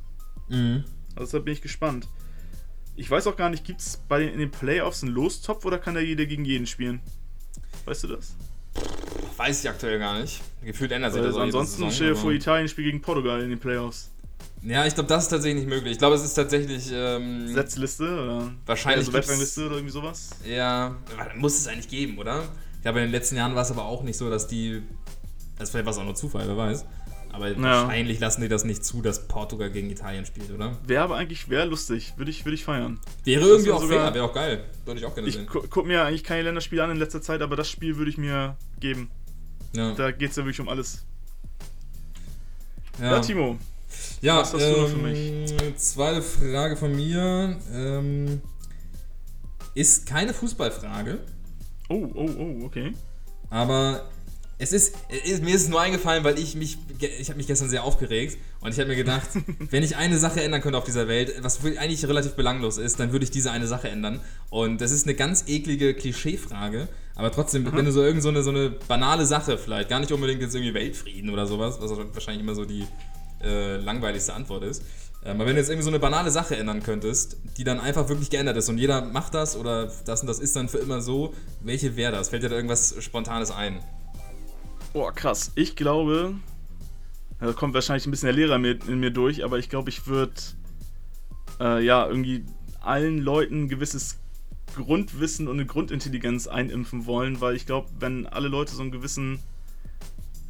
Mhm. 0.48 0.84
Also 1.14 1.24
deshalb 1.24 1.46
bin 1.46 1.54
ich 1.54 1.62
gespannt. 1.62 2.06
Ich 2.96 3.10
weiß 3.10 3.26
auch 3.26 3.36
gar 3.36 3.48
nicht, 3.48 3.64
gibt 3.64 3.80
es 3.80 3.96
bei 4.08 4.18
den, 4.18 4.28
in 4.28 4.38
den 4.38 4.50
Playoffs 4.50 5.02
einen 5.02 5.14
Lostopf 5.14 5.64
oder 5.64 5.78
kann 5.78 5.94
da 5.94 6.00
jeder 6.00 6.26
gegen 6.26 6.44
jeden 6.44 6.66
spielen? 6.66 7.00
Weißt 7.86 8.04
du 8.04 8.08
das? 8.08 8.36
Weiß 9.38 9.64
ich 9.64 9.70
aktuell 9.70 9.98
gar 9.98 10.20
nicht. 10.20 10.42
Gefühlt 10.62 10.92
ändert 10.92 11.14
sich 11.14 11.22
das 11.22 11.34
jede 11.34 11.44
ansonsten 11.44 11.90
stell 11.90 12.10
dir 12.10 12.16
vor, 12.16 12.30
Italien 12.30 12.68
spielt 12.68 12.88
gegen 12.88 13.00
Portugal 13.00 13.40
in 13.40 13.48
den 13.48 13.58
Playoffs. 13.58 14.10
Ja, 14.62 14.84
ich 14.86 14.94
glaube, 14.94 15.08
das 15.08 15.22
ist 15.24 15.28
tatsächlich 15.30 15.64
nicht 15.64 15.74
möglich. 15.74 15.92
Ich 15.92 15.98
glaube, 15.98 16.16
es 16.16 16.24
ist 16.24 16.34
tatsächlich. 16.34 16.90
Ähm, 16.92 17.48
Setzliste 17.48 18.04
oder 18.04 18.52
Wahrscheinlich 18.66 19.06
also 19.06 19.12
Weltrangliste 19.14 19.66
oder 19.66 19.76
irgendwie 19.76 19.92
sowas? 19.92 20.30
Ja, 20.44 20.96
muss 21.36 21.58
es 21.58 21.66
eigentlich 21.66 21.88
geben, 21.88 22.18
oder? 22.18 22.42
Ich 22.76 22.82
glaube, 22.82 22.98
in 23.00 23.06
den 23.06 23.12
letzten 23.12 23.36
Jahren 23.36 23.54
war 23.54 23.62
es 23.62 23.70
aber 23.70 23.84
auch 23.84 24.02
nicht 24.02 24.16
so, 24.18 24.28
dass 24.28 24.46
die. 24.46 24.82
Also 25.58 25.72
vielleicht 25.72 25.86
war 25.86 25.92
es 25.92 25.98
auch 25.98 26.04
nur 26.04 26.14
Zufall, 26.14 26.46
wer 26.46 26.56
weiß. 26.56 26.84
Aber 27.32 27.56
wahrscheinlich 27.62 28.18
lassen 28.18 28.40
die 28.42 28.48
das 28.48 28.64
nicht 28.64 28.84
zu, 28.84 29.02
dass 29.02 29.28
Portugal 29.28 29.70
gegen 29.70 29.88
Italien 29.88 30.26
spielt, 30.26 30.50
oder? 30.50 30.76
Wäre 30.84 31.04
aber 31.04 31.16
eigentlich 31.16 31.48
wäre 31.48 31.64
lustig, 31.66 32.14
würde 32.16 32.30
ich, 32.30 32.44
würd 32.44 32.54
ich 32.54 32.64
feiern. 32.64 32.98
Wäre 33.24 33.42
irgendwie 33.46 33.68
wär 33.68 33.76
auch 33.76 33.82
sogar- 33.82 34.04
fair, 34.06 34.14
wäre 34.14 34.24
auch 34.24 34.34
geil. 34.34 34.64
Würde 34.84 34.98
ich 35.00 35.06
auch 35.06 35.14
gerne 35.14 35.28
Ich 35.28 35.36
sehen. 35.36 35.46
gu 35.46 35.60
gucke 35.60 35.86
mir 35.86 36.04
eigentlich 36.04 36.24
keine 36.24 36.42
Länderspiele 36.42 36.82
an 36.82 36.90
in 36.90 36.96
letzter 36.96 37.22
Zeit, 37.22 37.40
aber 37.40 37.54
das 37.54 37.70
Spiel 37.70 37.96
würde 37.98 38.10
ich 38.10 38.18
mir 38.18 38.56
geben. 38.80 39.10
Ja, 39.74 39.92
Da 39.94 40.10
geht 40.10 40.30
es 40.30 40.36
ja 40.36 40.42
wirklich 40.44 40.58
um 40.60 40.68
alles. 40.68 41.04
Ja, 43.00 43.12
ja. 43.12 43.20
Timo. 43.20 43.58
Ja 44.22 44.38
was 44.40 44.52
hast 44.54 44.62
du 44.62 44.80
noch 44.80 44.88
für 44.88 45.08
ähm, 45.08 45.76
zweite 45.76 46.22
Frage 46.22 46.76
von 46.76 46.94
mir. 46.94 47.58
Ähm, 47.72 48.40
ist 49.74 50.06
keine 50.06 50.34
Fußballfrage, 50.34 51.18
Oh, 51.88 52.08
oh, 52.14 52.28
oh, 52.38 52.64
okay. 52.66 52.92
aber 53.50 54.08
es 54.58 54.72
ist, 54.72 54.94
es- 55.24 55.40
mir 55.40 55.54
ist 55.54 55.62
es 55.62 55.68
nur 55.68 55.80
eingefallen, 55.80 56.22
weil 56.22 56.38
ich 56.38 56.54
mich, 56.54 56.76
ich 57.18 57.28
habe 57.28 57.38
mich 57.38 57.46
gestern 57.46 57.68
sehr 57.70 57.82
aufgeregt 57.84 58.36
und 58.60 58.72
ich 58.72 58.78
habe 58.78 58.88
mir 58.90 58.96
gedacht, 58.96 59.28
wenn 59.70 59.82
ich 59.82 59.96
eine 59.96 60.18
Sache 60.18 60.42
ändern 60.42 60.60
könnte 60.60 60.76
auf 60.76 60.84
dieser 60.84 61.08
Welt, 61.08 61.32
was 61.42 61.64
eigentlich 61.64 62.04
relativ 62.06 62.32
belanglos 62.32 62.76
ist, 62.78 63.00
dann 63.00 63.12
würde 63.12 63.24
ich 63.24 63.30
diese 63.30 63.50
eine 63.52 63.66
Sache 63.66 63.88
ändern. 63.88 64.20
Und 64.50 64.80
das 64.82 64.90
ist 64.90 65.06
eine 65.06 65.14
ganz 65.14 65.44
eklige 65.46 65.94
Klischeefrage, 65.94 66.88
aber 67.14 67.32
trotzdem, 67.32 67.72
wenn 67.72 67.84
du 67.86 67.92
so 67.92 68.02
irgend 68.02 68.22
so 68.22 68.28
eine, 68.28 68.42
so 68.42 68.50
eine 68.50 68.70
banale 68.70 69.24
Sache 69.24 69.56
vielleicht, 69.56 69.88
gar 69.88 70.00
nicht 70.00 70.12
unbedingt 70.12 70.42
jetzt 70.42 70.54
irgendwie 70.54 70.74
Weltfrieden 70.74 71.30
oder 71.30 71.46
sowas, 71.46 71.78
was 71.80 71.90
wahrscheinlich 71.96 72.42
immer 72.42 72.54
so 72.54 72.64
die, 72.66 72.86
äh, 73.42 73.76
langweiligste 73.76 74.34
Antwort 74.34 74.64
ist. 74.64 74.82
Ähm, 75.24 75.36
aber 75.36 75.46
wenn 75.46 75.54
du 75.54 75.60
jetzt 75.60 75.68
irgendwie 75.68 75.84
so 75.84 75.90
eine 75.90 75.98
banale 75.98 76.30
Sache 76.30 76.56
ändern 76.56 76.82
könntest, 76.82 77.36
die 77.56 77.64
dann 77.64 77.78
einfach 77.78 78.08
wirklich 78.08 78.30
geändert 78.30 78.56
ist 78.56 78.68
und 78.68 78.78
jeder 78.78 79.02
macht 79.02 79.34
das 79.34 79.56
oder 79.56 79.92
das 80.06 80.22
und 80.22 80.26
das 80.26 80.38
ist 80.38 80.56
dann 80.56 80.68
für 80.68 80.78
immer 80.78 81.02
so, 81.02 81.34
welche 81.60 81.96
wäre 81.96 82.12
das? 82.12 82.30
Fällt 82.30 82.42
dir 82.42 82.48
da 82.48 82.56
irgendwas 82.56 82.94
Spontanes 83.02 83.50
ein? 83.50 83.80
Boah, 84.92 85.12
krass. 85.12 85.52
Ich 85.54 85.76
glaube, 85.76 86.34
da 87.38 87.52
kommt 87.52 87.74
wahrscheinlich 87.74 88.06
ein 88.06 88.10
bisschen 88.10 88.26
der 88.26 88.34
Lehrer 88.34 88.56
in 88.56 89.00
mir 89.00 89.10
durch, 89.10 89.44
aber 89.44 89.58
ich 89.58 89.68
glaube, 89.68 89.90
ich 89.90 90.06
würde 90.06 90.34
äh, 91.60 91.84
ja 91.84 92.06
irgendwie 92.06 92.44
allen 92.80 93.18
Leuten 93.18 93.64
ein 93.64 93.68
gewisses 93.68 94.18
Grundwissen 94.74 95.48
und 95.48 95.54
eine 95.54 95.66
Grundintelligenz 95.66 96.46
einimpfen 96.46 97.06
wollen, 97.06 97.40
weil 97.40 97.56
ich 97.56 97.66
glaube, 97.66 97.88
wenn 97.98 98.26
alle 98.26 98.48
Leute 98.48 98.74
so 98.74 98.82
einen 98.82 98.90
gewissen 98.90 99.40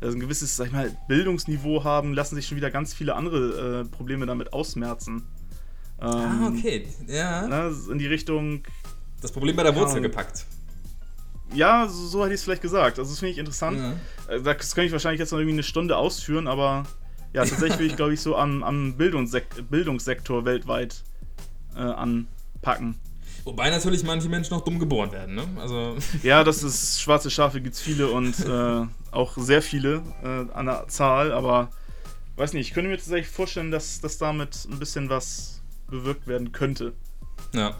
also 0.00 0.16
ein 0.16 0.20
gewisses, 0.20 0.56
sag 0.56 0.68
ich 0.68 0.72
mal, 0.72 0.96
Bildungsniveau 1.08 1.84
haben, 1.84 2.14
lassen 2.14 2.34
sich 2.34 2.46
schon 2.46 2.56
wieder 2.56 2.70
ganz 2.70 2.94
viele 2.94 3.14
andere 3.14 3.80
äh, 3.80 3.84
Probleme 3.84 4.26
damit 4.26 4.52
ausmerzen. 4.52 5.26
Ah, 5.98 6.24
ähm, 6.24 6.42
ah, 6.42 6.48
okay. 6.48 6.86
Ja. 7.06 7.46
Ne, 7.46 7.74
in 7.90 7.98
die 7.98 8.06
Richtung. 8.06 8.62
Das 9.20 9.32
Problem 9.32 9.56
bei 9.56 9.62
der 9.62 9.76
Wurzel 9.76 9.96
ja, 9.96 10.02
gepackt. 10.02 10.46
Ja, 11.52 11.86
so, 11.88 12.06
so 12.06 12.22
hätte 12.22 12.34
ich 12.34 12.40
es 12.40 12.44
vielleicht 12.44 12.62
gesagt. 12.62 12.98
Also, 12.98 13.10
das 13.10 13.18
finde 13.18 13.32
ich 13.32 13.38
interessant. 13.38 13.78
Ja. 13.78 14.34
Äh, 14.34 14.42
das 14.42 14.74
könnte 14.74 14.86
ich 14.86 14.92
wahrscheinlich 14.92 15.20
jetzt 15.20 15.32
noch 15.32 15.38
irgendwie 15.38 15.56
eine 15.56 15.62
Stunde 15.62 15.96
ausführen, 15.96 16.46
aber 16.46 16.84
ja, 17.34 17.44
tatsächlich 17.44 17.78
will 17.78 17.86
ich, 17.86 17.96
glaube 17.96 18.14
ich, 18.14 18.20
so 18.20 18.36
am, 18.36 18.62
am 18.62 18.96
Bildungssek 18.96 19.68
Bildungssektor 19.68 20.44
weltweit 20.46 21.02
äh, 21.76 21.80
anpacken. 21.80 22.96
Wobei 23.44 23.70
natürlich 23.70 24.04
manche 24.04 24.28
Menschen 24.28 24.54
noch 24.54 24.64
dumm 24.64 24.78
geboren 24.78 25.12
werden, 25.12 25.34
ne? 25.34 25.44
Also 25.58 25.96
ja, 26.22 26.44
das 26.44 26.62
ist 26.62 27.00
schwarze 27.00 27.30
Schafe 27.30 27.60
gibt 27.60 27.74
es 27.74 27.80
viele 27.80 28.08
und 28.08 28.38
äh, 28.40 28.86
auch 29.10 29.36
sehr 29.36 29.62
viele 29.62 30.02
äh, 30.22 30.52
an 30.52 30.66
der 30.66 30.88
Zahl, 30.88 31.32
aber 31.32 31.70
weiß 32.36 32.52
nicht, 32.52 32.68
ich 32.68 32.74
könnte 32.74 32.90
mir 32.90 32.96
tatsächlich 32.96 33.28
vorstellen, 33.28 33.70
dass, 33.70 34.00
dass 34.00 34.18
damit 34.18 34.66
ein 34.70 34.78
bisschen 34.78 35.10
was 35.10 35.62
bewirkt 35.88 36.26
werden 36.26 36.52
könnte. 36.52 36.94
Ja. 37.54 37.76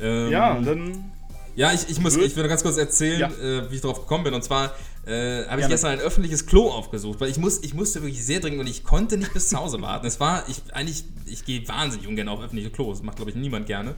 Ähm, 0.00 0.30
ja, 0.30 0.60
dann. 0.60 1.12
Ja, 1.54 1.72
ich, 1.72 1.88
ich 1.88 2.00
muss, 2.00 2.16
ich 2.16 2.36
will 2.36 2.46
ganz 2.48 2.62
kurz 2.62 2.76
erzählen, 2.76 3.20
ja. 3.20 3.28
äh, 3.28 3.70
wie 3.70 3.76
ich 3.76 3.80
darauf 3.80 4.00
gekommen 4.00 4.24
bin. 4.24 4.34
Und 4.34 4.44
zwar 4.44 4.74
äh, 5.08 5.46
habe 5.48 5.62
ich 5.62 5.68
gestern 5.68 5.92
ein 5.92 6.00
öffentliches 6.00 6.46
Klo 6.46 6.70
aufgesucht, 6.70 7.20
weil 7.20 7.30
ich, 7.30 7.38
muss, 7.38 7.62
ich 7.62 7.74
musste 7.74 8.02
wirklich 8.02 8.24
sehr 8.24 8.40
dringend 8.40 8.60
und 8.60 8.66
ich 8.66 8.84
konnte 8.84 9.16
nicht 9.16 9.32
bis 9.32 9.48
zu 9.48 9.56
Hause 9.56 9.80
warten. 9.82 10.06
Es 10.06 10.20
war, 10.20 10.48
ich 10.48 10.62
eigentlich, 10.74 11.04
ich 11.26 11.44
gehe 11.44 11.66
wahnsinnig 11.66 12.06
ungern 12.06 12.28
auf 12.28 12.40
öffentliche 12.40 12.70
Klos, 12.70 12.98
das 12.98 13.06
macht 13.06 13.16
glaube 13.16 13.30
ich 13.30 13.36
niemand 13.36 13.66
gerne. 13.66 13.94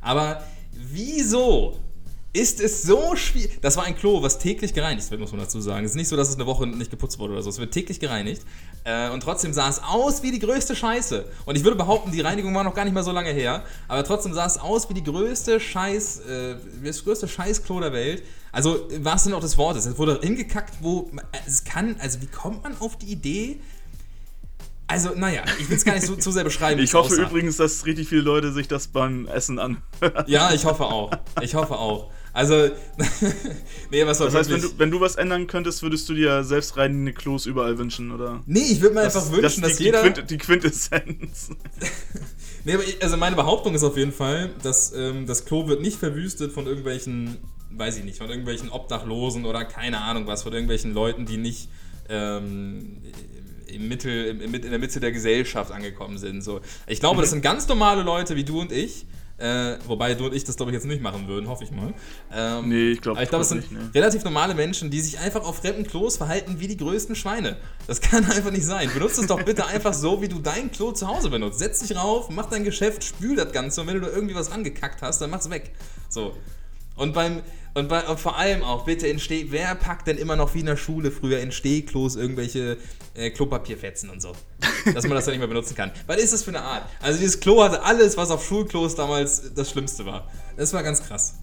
Aber 0.00 0.42
wieso 0.72 1.78
ist 2.34 2.60
es 2.60 2.82
so 2.82 3.14
schwierig. 3.14 3.60
Das 3.62 3.76
war 3.76 3.84
ein 3.84 3.96
Klo, 3.96 4.20
was 4.20 4.38
täglich 4.38 4.74
gereinigt 4.74 5.08
wird, 5.10 5.20
muss 5.20 5.30
man 5.30 5.40
dazu 5.40 5.60
sagen. 5.60 5.84
Es 5.84 5.92
ist 5.92 5.96
nicht 5.96 6.08
so, 6.08 6.16
dass 6.16 6.28
es 6.28 6.34
eine 6.34 6.46
Woche 6.46 6.66
nicht 6.66 6.90
geputzt 6.90 7.18
wurde 7.20 7.32
oder 7.32 7.42
so. 7.42 7.48
Es 7.48 7.58
wird 7.58 7.72
täglich 7.72 8.00
gereinigt. 8.00 8.42
Äh, 8.82 9.08
und 9.10 9.22
trotzdem 9.22 9.52
sah 9.52 9.68
es 9.68 9.80
aus 9.82 10.24
wie 10.24 10.32
die 10.32 10.40
größte 10.40 10.74
Scheiße. 10.74 11.26
Und 11.46 11.56
ich 11.56 11.62
würde 11.62 11.76
behaupten, 11.76 12.10
die 12.10 12.20
Reinigung 12.20 12.52
war 12.52 12.64
noch 12.64 12.74
gar 12.74 12.84
nicht 12.84 12.92
mal 12.92 13.04
so 13.04 13.12
lange 13.12 13.30
her. 13.30 13.62
Aber 13.86 14.02
trotzdem 14.02 14.34
sah 14.34 14.46
es 14.46 14.58
aus 14.58 14.90
wie 14.90 14.94
die 14.94 15.04
größte 15.04 15.60
Scheiß, 15.60 16.20
äh, 16.20 16.56
das 16.84 17.04
größte 17.04 17.28
Scheißklo 17.28 17.78
der 17.78 17.92
Welt. 17.92 18.24
Also, 18.50 18.88
was 18.98 19.24
denn 19.24 19.32
auch 19.32 19.40
das 19.40 19.56
Wort 19.56 19.76
ist? 19.76 19.86
Es 19.86 19.96
wurde 19.96 20.18
hingekackt, 20.20 20.74
wo 20.80 21.10
es 21.46 21.62
kann, 21.62 21.96
also 22.00 22.20
wie 22.20 22.26
kommt 22.26 22.64
man 22.64 22.76
auf 22.80 22.96
die 22.96 23.06
Idee, 23.06 23.60
also, 24.86 25.12
naja, 25.16 25.42
ich 25.58 25.68
will 25.68 25.76
es 25.76 25.84
gar 25.84 25.94
nicht 25.94 26.06
so, 26.06 26.14
zu 26.14 26.30
sehr 26.30 26.44
beschreiben. 26.44 26.80
Ich 26.80 26.92
hoffe 26.94 27.14
aussah. 27.14 27.22
übrigens, 27.22 27.56
dass 27.56 27.86
richtig 27.86 28.08
viele 28.08 28.20
Leute 28.20 28.52
sich 28.52 28.68
das 28.68 28.88
beim 28.88 29.26
Essen 29.26 29.58
an. 29.58 29.78
ja, 30.26 30.52
ich 30.52 30.66
hoffe 30.66 30.84
auch. 30.84 31.10
Ich 31.40 31.54
hoffe 31.54 31.78
auch. 31.78 32.10
Also, 32.34 32.68
nee, 33.92 34.04
was 34.04 34.18
soll 34.18 34.26
Das 34.26 34.34
heißt, 34.34 34.50
wenn 34.50 34.60
du, 34.60 34.68
wenn 34.78 34.90
du 34.90 35.00
was 35.00 35.14
ändern 35.14 35.46
könntest, 35.46 35.82
würdest 35.82 36.08
du 36.08 36.14
dir 36.14 36.42
selbst 36.42 36.76
reinigende 36.76 37.12
Klos 37.12 37.46
überall 37.46 37.78
wünschen, 37.78 38.10
oder? 38.10 38.42
Nee, 38.44 38.64
ich 38.72 38.80
würde 38.80 38.96
mir 38.96 39.02
das, 39.02 39.14
einfach 39.14 39.30
wünschen, 39.30 39.62
das 39.62 39.70
dass 39.70 39.78
die, 39.78 39.84
jeder. 39.84 40.02
Die, 40.02 40.10
Quint, 40.10 40.30
die 40.30 40.38
Quintessenz. 40.38 41.50
nee, 42.64 42.74
aber 42.74 42.82
ich, 42.82 43.00
also 43.00 43.16
meine 43.16 43.36
Behauptung 43.36 43.76
ist 43.76 43.84
auf 43.84 43.96
jeden 43.96 44.10
Fall, 44.10 44.50
dass 44.64 44.92
ähm, 44.96 45.26
das 45.26 45.44
Klo 45.44 45.68
wird 45.68 45.80
nicht 45.80 45.96
verwüstet 45.96 46.50
von 46.50 46.66
irgendwelchen, 46.66 47.36
weiß 47.70 47.98
ich 47.98 48.04
nicht, 48.04 48.18
von 48.18 48.28
irgendwelchen 48.28 48.68
Obdachlosen 48.68 49.44
oder 49.44 49.64
keine 49.64 50.00
Ahnung 50.00 50.26
was, 50.26 50.42
von 50.42 50.52
irgendwelchen 50.52 50.92
Leuten, 50.92 51.26
die 51.26 51.36
nicht. 51.36 51.68
Ähm, 52.08 53.00
im 53.68 53.88
Mittel, 53.88 54.26
im, 54.26 54.54
in 54.54 54.70
der 54.70 54.78
Mitte 54.78 55.00
der 55.00 55.10
Gesellschaft 55.10 55.72
angekommen 55.72 56.18
sind. 56.18 56.42
So. 56.42 56.60
Ich 56.86 57.00
glaube, 57.00 57.20
das 57.20 57.30
sind 57.30 57.42
ganz 57.42 57.66
normale 57.66 58.02
Leute 58.02 58.36
wie 58.36 58.44
du 58.44 58.60
und 58.60 58.70
ich, 58.70 59.06
äh, 59.36 59.78
wobei 59.86 60.14
du 60.14 60.26
und 60.26 60.34
ich 60.34 60.44
das, 60.44 60.56
glaube 60.56 60.70
ich, 60.70 60.74
jetzt 60.74 60.86
nicht 60.86 61.02
machen 61.02 61.26
würden, 61.26 61.48
hoffe 61.48 61.64
ich 61.64 61.72
mal. 61.72 61.92
Ähm, 62.32 62.68
nee, 62.68 62.92
ich 62.92 63.00
glaube 63.00 63.20
ich 63.20 63.28
glaub, 63.28 63.42
es 63.42 63.48
sind 63.48 63.62
nicht, 63.62 63.72
nee. 63.72 63.78
relativ 63.92 64.22
normale 64.22 64.54
Menschen, 64.54 64.90
die 64.90 65.00
sich 65.00 65.18
einfach 65.18 65.42
auf 65.44 65.56
fremden 65.56 65.84
Klos 65.84 66.16
verhalten 66.16 66.60
wie 66.60 66.68
die 66.68 66.76
größten 66.76 67.16
Schweine. 67.16 67.56
Das 67.88 68.00
kann 68.00 68.24
einfach 68.30 68.52
nicht 68.52 68.64
sein. 68.64 68.90
Benutze 68.94 69.22
es 69.22 69.26
doch 69.26 69.42
bitte 69.42 69.66
einfach 69.66 69.92
so, 69.92 70.22
wie 70.22 70.28
du 70.28 70.38
dein 70.38 70.70
Klo 70.70 70.92
zu 70.92 71.08
Hause 71.08 71.30
benutzt. 71.30 71.58
Setz 71.58 71.80
dich 71.80 71.96
rauf, 71.96 72.30
mach 72.30 72.48
dein 72.48 72.62
Geschäft, 72.62 73.02
spül 73.02 73.34
das 73.34 73.52
Ganze 73.52 73.80
und 73.80 73.88
wenn 73.88 73.94
du 73.94 74.02
da 74.02 74.08
irgendwie 74.08 74.36
was 74.36 74.52
angekackt 74.52 75.02
hast, 75.02 75.20
dann 75.20 75.30
mach's 75.30 75.50
weg. 75.50 75.72
So. 76.08 76.36
Und 76.94 77.12
beim, 77.12 77.42
und, 77.74 77.88
bei, 77.88 78.06
und, 78.06 78.20
vor 78.20 78.38
allem 78.38 78.62
auch, 78.62 78.84
bitte 78.84 79.08
in 79.08 79.18
Steh, 79.18 79.46
wer 79.50 79.74
packt 79.74 80.06
denn 80.06 80.16
immer 80.16 80.36
noch 80.36 80.54
wie 80.54 80.60
in 80.60 80.66
der 80.66 80.76
Schule 80.76 81.10
früher 81.10 81.40
in 81.40 81.50
Stehklos 81.50 82.14
irgendwelche 82.14 82.78
äh, 83.14 83.30
Klopapierfetzen 83.30 84.10
und 84.10 84.20
so? 84.20 84.32
Dass 84.92 85.04
man 85.04 85.14
das 85.14 85.24
dann 85.24 85.32
nicht 85.32 85.40
mehr 85.40 85.48
benutzen 85.48 85.74
kann. 85.74 85.92
Was 86.06 86.18
ist 86.18 86.32
das 86.32 86.42
für 86.42 86.50
eine 86.50 86.62
Art? 86.62 86.86
Also 87.00 87.18
dieses 87.18 87.40
Klo 87.40 87.62
hatte 87.62 87.82
alles, 87.82 88.16
was 88.16 88.30
auf 88.30 88.44
Schulklos 88.46 88.94
damals 88.94 89.54
das 89.54 89.70
Schlimmste 89.70 90.04
war. 90.04 90.30
Das 90.56 90.72
war 90.72 90.82
ganz 90.82 91.02
krass. 91.02 91.34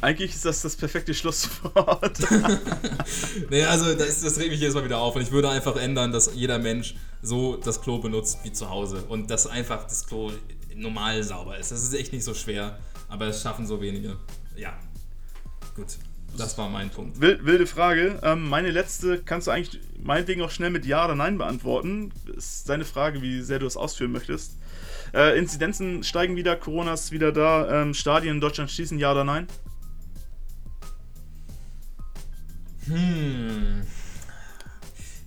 Eigentlich 0.00 0.34
ist 0.34 0.44
das 0.44 0.62
das 0.62 0.74
perfekte 0.74 1.14
Schlusswort. 1.14 2.18
nee, 3.50 3.62
also 3.64 3.94
das, 3.94 4.20
das 4.20 4.38
regt 4.38 4.50
mich 4.50 4.60
jedes 4.60 4.74
Mal 4.74 4.84
wieder 4.84 4.98
auf 4.98 5.14
und 5.14 5.22
ich 5.22 5.30
würde 5.30 5.48
einfach 5.48 5.76
ändern, 5.76 6.10
dass 6.10 6.34
jeder 6.34 6.58
Mensch 6.58 6.96
so 7.22 7.56
das 7.56 7.80
Klo 7.80 7.98
benutzt 7.98 8.38
wie 8.42 8.52
zu 8.52 8.68
Hause 8.68 9.04
und 9.08 9.30
dass 9.30 9.46
einfach 9.46 9.84
das 9.84 10.06
Klo 10.06 10.32
normal 10.74 11.22
sauber 11.22 11.56
ist. 11.56 11.70
Das 11.70 11.82
ist 11.82 11.94
echt 11.94 12.12
nicht 12.12 12.24
so 12.24 12.34
schwer, 12.34 12.78
aber 13.08 13.26
es 13.26 13.42
schaffen 13.42 13.64
so 13.64 13.80
wenige. 13.80 14.16
Ja, 14.56 14.76
Gut. 15.74 15.96
Das 16.36 16.56
war 16.56 16.68
mein 16.68 16.90
Punkt. 16.90 17.20
Wilde 17.20 17.66
Frage. 17.66 18.18
Ähm, 18.22 18.48
meine 18.48 18.70
letzte 18.70 19.22
kannst 19.22 19.46
du 19.46 19.50
eigentlich 19.50 19.80
meinetwegen 20.02 20.42
auch 20.42 20.50
schnell 20.50 20.70
mit 20.70 20.86
Ja 20.86 21.04
oder 21.04 21.14
Nein 21.14 21.38
beantworten. 21.38 22.12
Ist 22.34 22.68
deine 22.68 22.84
Frage, 22.84 23.22
wie 23.22 23.42
sehr 23.42 23.58
du 23.58 23.66
es 23.66 23.76
ausführen 23.76 24.12
möchtest. 24.12 24.56
Äh, 25.12 25.38
Inzidenzen 25.38 26.02
steigen 26.04 26.36
wieder, 26.36 26.56
Corona 26.56 26.94
ist 26.94 27.12
wieder 27.12 27.32
da. 27.32 27.82
Ähm, 27.82 27.94
Stadien 27.94 28.36
in 28.36 28.40
Deutschland 28.40 28.70
schließen, 28.70 28.98
Ja 28.98 29.12
oder 29.12 29.24
Nein? 29.24 29.46
Hm. 32.86 33.82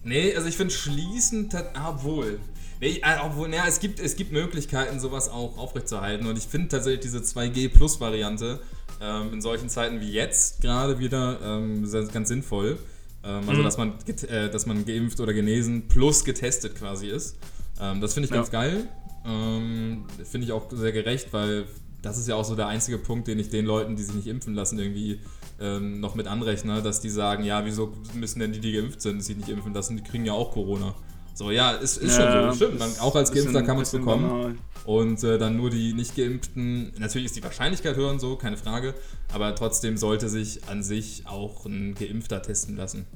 Nee, 0.04 0.36
also 0.36 0.48
ich 0.48 0.58
finde 0.58 0.74
schließen, 0.74 1.50
obwohl. 1.88 2.40
Nee, 2.80 3.02
äh, 3.04 3.18
obwohl, 3.24 3.48
naja, 3.48 3.66
es 3.68 3.80
gibt, 3.80 4.00
es 4.00 4.16
gibt 4.16 4.32
Möglichkeiten, 4.32 5.00
sowas 5.00 5.30
auch 5.30 5.58
aufrechtzuerhalten. 5.58 6.28
Und 6.28 6.38
ich 6.38 6.46
finde 6.46 6.68
tatsächlich 6.68 7.02
diese 7.02 7.20
2G-Plus-Variante 7.20 8.60
ähm, 9.02 9.34
in 9.34 9.42
solchen 9.42 9.70
Zeiten 9.70 10.00
wie 10.02 10.12
jetzt 10.12 10.62
gerade 10.62 11.00
wieder 11.00 11.40
ähm, 11.44 11.90
ganz 12.14 12.28
sinnvoll. 12.28 12.78
Ähm, 13.24 13.42
also, 13.48 13.62
mhm. 13.62 13.64
dass, 13.64 13.78
man, 13.78 13.94
äh, 14.30 14.50
dass 14.50 14.66
man 14.66 14.86
geimpft 14.86 15.20
oder 15.20 15.34
genesen 15.34 15.88
plus 15.88 16.24
getestet 16.24 16.76
quasi 16.76 17.08
ist. 17.08 17.38
Ähm, 17.80 18.02
das 18.02 18.14
finde 18.14 18.26
ich 18.26 18.32
ja. 18.32 18.38
ganz 18.38 18.52
geil. 18.52 18.88
Ähm, 19.26 20.06
finde 20.24 20.46
ich 20.46 20.52
auch 20.52 20.70
sehr 20.72 20.92
gerecht, 20.92 21.34
weil 21.34 21.66
das 22.02 22.18
ist 22.18 22.28
ja 22.28 22.36
auch 22.36 22.46
so 22.46 22.56
der 22.56 22.68
einzige 22.68 23.00
Punkt, 23.00 23.28
den 23.28 23.40
ich 23.40 23.50
den 23.50 23.66
Leuten, 23.66 23.96
die 23.96 24.04
sich 24.04 24.16
nicht 24.16 24.28
impfen 24.28 24.54
lassen, 24.54 24.78
irgendwie 24.78 25.20
ähm, 25.60 26.00
noch 26.00 26.14
mit 26.14 26.28
anrechne, 26.28 26.84
dass 26.84 27.02
die 27.02 27.10
sagen, 27.10 27.44
ja, 27.44 27.66
wieso 27.66 27.94
müssen 28.14 28.40
denn 28.40 28.54
die, 28.54 28.60
die 28.60 28.74
geimpft 28.74 29.02
sind, 29.02 29.24
sich 29.24 29.36
nicht 29.36 29.50
impfen 29.50 29.74
lassen, 29.74 29.98
die 29.98 30.04
kriegen 30.04 30.26
ja 30.26 30.34
auch 30.34 30.52
Corona. 30.52 30.94
So, 31.34 31.52
ja, 31.52 31.72
ist, 31.72 31.98
ist 31.98 32.18
ja, 32.18 32.32
schon 32.32 32.52
so, 32.52 32.66
stimmt. 32.66 32.80
Man, 32.80 32.92
auch 33.00 33.16
als 33.16 33.32
Geimpfter 33.32 33.64
kann 33.64 33.76
man 33.76 33.84
es 33.84 33.92
bekommen. 33.92 34.30
Banal. 34.30 34.56
Und 34.86 35.24
äh, 35.24 35.40
dann 35.40 35.58
nur 35.58 35.72
die 35.72 35.94
nicht 35.94 36.16
geimpften, 36.16 36.94
natürlich 37.00 37.26
ist 37.26 37.36
die 37.36 37.44
Wahrscheinlichkeit 37.44 37.96
höher 37.96 38.12
und 38.12 38.20
so, 38.20 38.36
keine 38.36 38.56
Frage, 38.56 38.94
aber 39.34 39.56
trotzdem 39.56 39.98
sollte 39.98 40.30
sich 40.30 40.68
an 40.68 40.84
sich 40.84 41.24
auch 41.26 41.66
ein 41.66 41.96
Geimpfter 41.96 42.42
testen 42.42 42.76
lassen. 42.76 43.08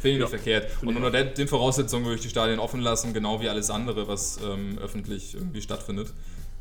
Finde 0.00 0.16
ich 0.16 0.20
ja, 0.20 0.26
nicht 0.26 0.30
verkehrt. 0.30 0.70
Und 0.82 0.96
unter 0.96 1.10
den, 1.10 1.34
den, 1.34 1.48
Voraussetzungen 1.48 2.04
würde 2.04 2.16
ich 2.16 2.22
die 2.22 2.28
Stadien 2.28 2.58
offen 2.58 2.80
lassen, 2.80 3.14
genau 3.14 3.40
wie 3.40 3.48
alles 3.48 3.70
andere, 3.70 4.06
was 4.06 4.38
ähm, 4.42 4.78
öffentlich 4.78 5.34
irgendwie 5.34 5.62
stattfindet. 5.62 6.12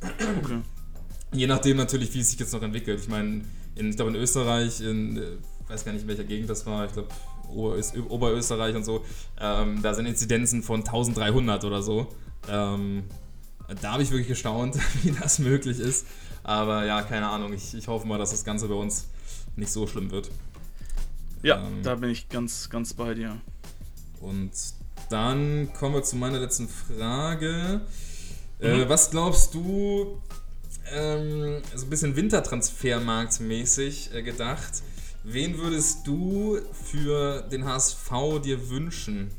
Okay. 0.02 0.62
Je 1.34 1.48
nachdem 1.48 1.78
natürlich, 1.78 2.14
wie 2.14 2.20
es 2.20 2.32
sich 2.32 2.40
jetzt 2.40 2.54
noch 2.54 2.62
entwickelt. 2.62 3.00
Ich 3.02 3.10
meine, 3.10 3.42
in, 3.76 3.90
ich 3.90 3.96
glaube 3.98 4.12
in 4.12 4.18
Österreich, 4.18 4.82
in, 4.82 5.18
ich 5.18 5.24
äh, 5.24 5.70
weiß 5.70 5.86
gar 5.86 5.92
nicht 5.92 6.04
in 6.04 6.08
welcher 6.08 6.24
Gegend 6.24 6.50
das 6.50 6.66
war, 6.66 6.86
ich 6.86 6.94
glaube 6.94 7.10
Oberösterreich 7.50 8.76
und 8.76 8.86
so, 8.86 9.04
ähm, 9.40 9.82
da 9.82 9.94
sind 9.94 10.06
Inzidenzen 10.06 10.62
von 10.62 10.82
1300 10.82 11.64
oder 11.66 11.82
so. 11.82 12.08
Ähm, 12.48 13.04
da 13.82 13.94
habe 13.94 14.04
ich 14.04 14.12
wirklich 14.12 14.28
gestaunt, 14.28 14.78
wie 15.04 15.12
das 15.12 15.40
möglich 15.40 15.80
ist. 15.80 16.06
Aber 16.44 16.86
ja, 16.86 17.02
keine 17.02 17.28
Ahnung. 17.28 17.54
Ich, 17.54 17.74
ich 17.74 17.88
hoffe 17.88 18.08
mal, 18.08 18.18
dass 18.18 18.32
das 18.32 18.44
Ganze 18.44 18.68
bei 18.68 18.76
uns 18.76 19.08
nicht 19.56 19.72
so 19.72 19.88
schlimm 19.88 20.12
wird. 20.12 20.30
Ja, 21.42 21.66
ähm, 21.66 21.84
da 21.84 21.96
bin 21.96 22.10
ich 22.10 22.30
ganz, 22.30 22.70
ganz 22.70 22.94
bei 22.94 23.14
dir. 23.14 23.40
Und 24.20 24.52
dann 25.10 25.72
kommen 25.74 25.96
wir 25.96 26.04
zu 26.04 26.16
meiner 26.16 26.40
letzten 26.40 26.68
Frage. 26.68 27.82
Äh, 28.60 28.76
mhm. 28.76 28.82
Äh, 28.82 28.90
was 28.90 29.12
glaubst 29.12 29.54
du, 29.54 30.22
ähm, 30.92 31.62
so 31.76 31.86
ein 31.86 31.90
bisschen 31.90 32.16
Wintertransfermarktmäßig 32.16 34.14
äh, 34.14 34.24
gedacht, 34.24 34.84
wen 35.24 35.58
würdest 35.58 36.06
du 36.06 36.60
für 36.74 37.42
den 37.44 37.66
HSV 37.66 38.42
dir 38.44 38.70
wünschen? 38.70 39.32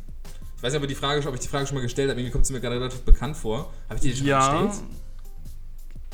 Ich 0.61 0.65
weiß 0.65 0.75
nicht, 0.75 0.83
ob, 0.83 0.89
die 0.89 0.95
Frage, 0.95 1.27
ob 1.27 1.33
ich 1.35 1.41
die 1.41 1.49
Frage 1.49 1.67
schon 1.67 1.77
mal 1.77 1.81
gestellt 1.81 2.11
habe. 2.11 2.21
Irgendwie 2.21 2.33
kommt 2.33 2.45
es 2.45 2.51
mir 2.51 2.61
gerade 2.61 2.77
relativ 2.77 3.01
bekannt 3.01 3.35
vor. 3.35 3.73
Habe 3.89 3.95
ich 3.95 4.03
die 4.03 4.15
schon 4.15 4.27
Ja. 4.27 4.63
gestellt? 4.67 4.85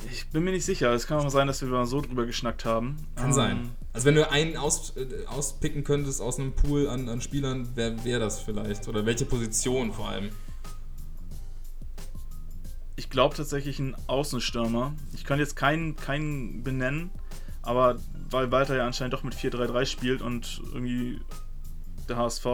Ich 0.09 0.29
bin 0.29 0.45
mir 0.45 0.53
nicht 0.53 0.65
sicher. 0.65 0.93
Es 0.93 1.09
kann 1.09 1.19
auch 1.19 1.29
sein, 1.31 1.49
dass 1.49 1.63
wir 1.63 1.69
mal 1.69 1.85
so 1.85 2.01
drüber 2.01 2.27
geschnackt 2.27 2.65
haben. 2.65 2.97
Kann 3.17 3.27
Ähm, 3.27 3.33
sein. 3.33 3.71
Also 3.93 4.07
wenn 4.07 4.15
du 4.15 4.31
einen 4.31 4.57
aus, 4.57 4.97
äh, 4.97 5.27
auspicken 5.27 5.83
könntest 5.83 6.21
aus 6.23 6.39
einem 6.39 6.53
Pool 6.53 6.89
an, 6.89 7.09
an 7.09 7.21
Spielern, 7.21 7.71
wer 7.75 8.05
wäre 8.05 8.21
das 8.21 8.39
vielleicht? 8.39 8.87
Oder 8.87 9.05
welche 9.05 9.25
Position 9.25 9.93
vor 9.93 10.11
allem? 10.11 10.29
Ich 12.95 13.11
glaube 13.11 13.35
tatsächlich 13.35 13.81
ein 13.81 13.97
Außenstürmer. 14.07 14.93
Ich 15.13 15.25
kann 15.25 15.41
jetzt 15.41 15.57
keinen, 15.57 15.97
keinen 15.97 16.63
benennen, 16.63 17.11
aber 17.63 17.99
weil 18.31 18.53
Walter 18.53 18.77
ja 18.77 18.87
anscheinend 18.87 19.13
doch 19.15 19.25
mit 19.25 19.35
4-3-3 19.35 19.87
spielt 19.87 20.23
und 20.23 20.61
irgendwie 20.73 21.21
der 22.09 22.17
HSV 22.17 22.47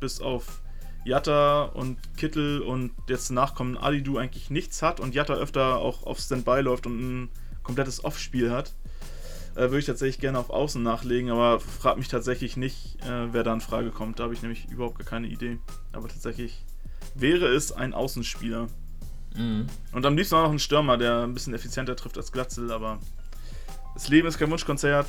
bis 0.00 0.22
auf 0.22 0.62
Jatta 1.06 1.64
und 1.64 1.98
Kittel 2.16 2.60
und 2.60 2.90
jetzt 3.08 3.30
nachkommen 3.30 3.78
Alidu 3.78 4.18
eigentlich 4.18 4.50
nichts 4.50 4.82
hat 4.82 4.98
und 4.98 5.14
Jatta 5.14 5.34
öfter 5.34 5.76
auch 5.76 6.04
auf 6.04 6.18
Standby 6.18 6.60
läuft 6.60 6.86
und 6.86 6.98
ein 6.98 7.28
komplettes 7.62 8.04
Off-Spiel 8.04 8.50
hat, 8.50 8.74
äh, 9.54 9.60
würde 9.60 9.78
ich 9.78 9.86
tatsächlich 9.86 10.20
gerne 10.20 10.38
auf 10.38 10.50
Außen 10.50 10.82
nachlegen, 10.82 11.30
aber 11.30 11.60
frag 11.60 11.96
mich 11.96 12.08
tatsächlich 12.08 12.56
nicht, 12.56 12.96
äh, 13.04 13.32
wer 13.32 13.44
da 13.44 13.54
in 13.54 13.60
Frage 13.60 13.90
kommt. 13.90 14.18
Da 14.18 14.24
habe 14.24 14.34
ich 14.34 14.42
nämlich 14.42 14.68
überhaupt 14.68 14.98
gar 14.98 15.06
keine 15.06 15.28
Idee. 15.28 15.58
Aber 15.92 16.08
tatsächlich 16.08 16.64
wäre 17.14 17.46
es 17.46 17.72
ein 17.72 17.94
Außenspieler. 17.94 18.68
Mhm. 19.36 19.66
Und 19.92 20.06
am 20.06 20.16
liebsten 20.16 20.34
auch 20.34 20.44
noch 20.44 20.52
ein 20.52 20.58
Stürmer, 20.58 20.96
der 20.96 21.22
ein 21.22 21.34
bisschen 21.34 21.54
effizienter 21.54 21.94
trifft 21.94 22.16
als 22.16 22.32
Glatzel, 22.32 22.72
aber 22.72 22.98
das 23.94 24.08
Leben 24.08 24.26
ist 24.26 24.38
kein 24.38 24.50
Wunschkonzert. 24.50 25.06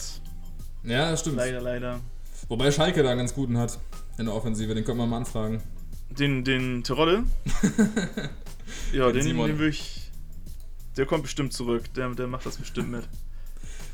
Ja, 0.83 1.09
das 1.09 1.21
stimmt. 1.21 1.37
Leider, 1.37 1.59
leider. 1.59 1.99
Wobei 2.47 2.71
Schalke 2.71 3.03
da 3.03 3.09
einen 3.09 3.19
ganz 3.19 3.33
guten 3.33 3.57
hat 3.57 3.79
in 4.17 4.25
der 4.25 4.35
Offensive, 4.35 4.73
den 4.75 4.85
können 4.85 4.99
wir 4.99 5.07
mal 5.07 5.17
anfragen. 5.17 5.61
Den, 6.09 6.43
den 6.43 6.83
Terodde? 6.83 7.23
ja, 8.93 9.11
den, 9.11 9.25
den 9.25 9.37
würde 9.37 9.69
ich. 9.69 10.11
Der 10.95 11.05
kommt 11.05 11.23
bestimmt 11.23 11.53
zurück. 11.53 11.93
Der, 11.93 12.09
der 12.09 12.27
macht 12.27 12.45
das 12.45 12.57
bestimmt 12.57 12.89
mit. 12.89 13.07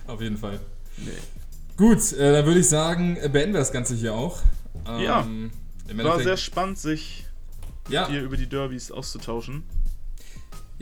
Auf 0.08 0.22
jeden 0.22 0.38
Fall. 0.38 0.60
Nee. 0.98 1.12
Gut, 1.76 2.14
äh, 2.14 2.32
dann 2.32 2.46
würde 2.46 2.60
ich 2.60 2.70
sagen, 2.70 3.18
äh, 3.18 3.30
beenden 3.30 3.54
wir 3.54 3.60
das 3.60 3.72
Ganze 3.72 3.96
hier 3.96 4.14
auch. 4.14 4.42
Ja. 4.86 5.22
im 5.22 5.52
War 5.98 6.20
sehr 6.20 6.38
spannend, 6.38 6.78
sich 6.78 7.26
ja. 7.90 8.08
hier 8.08 8.22
über 8.22 8.38
die 8.38 8.48
Derbys 8.48 8.92
auszutauschen. 8.92 9.64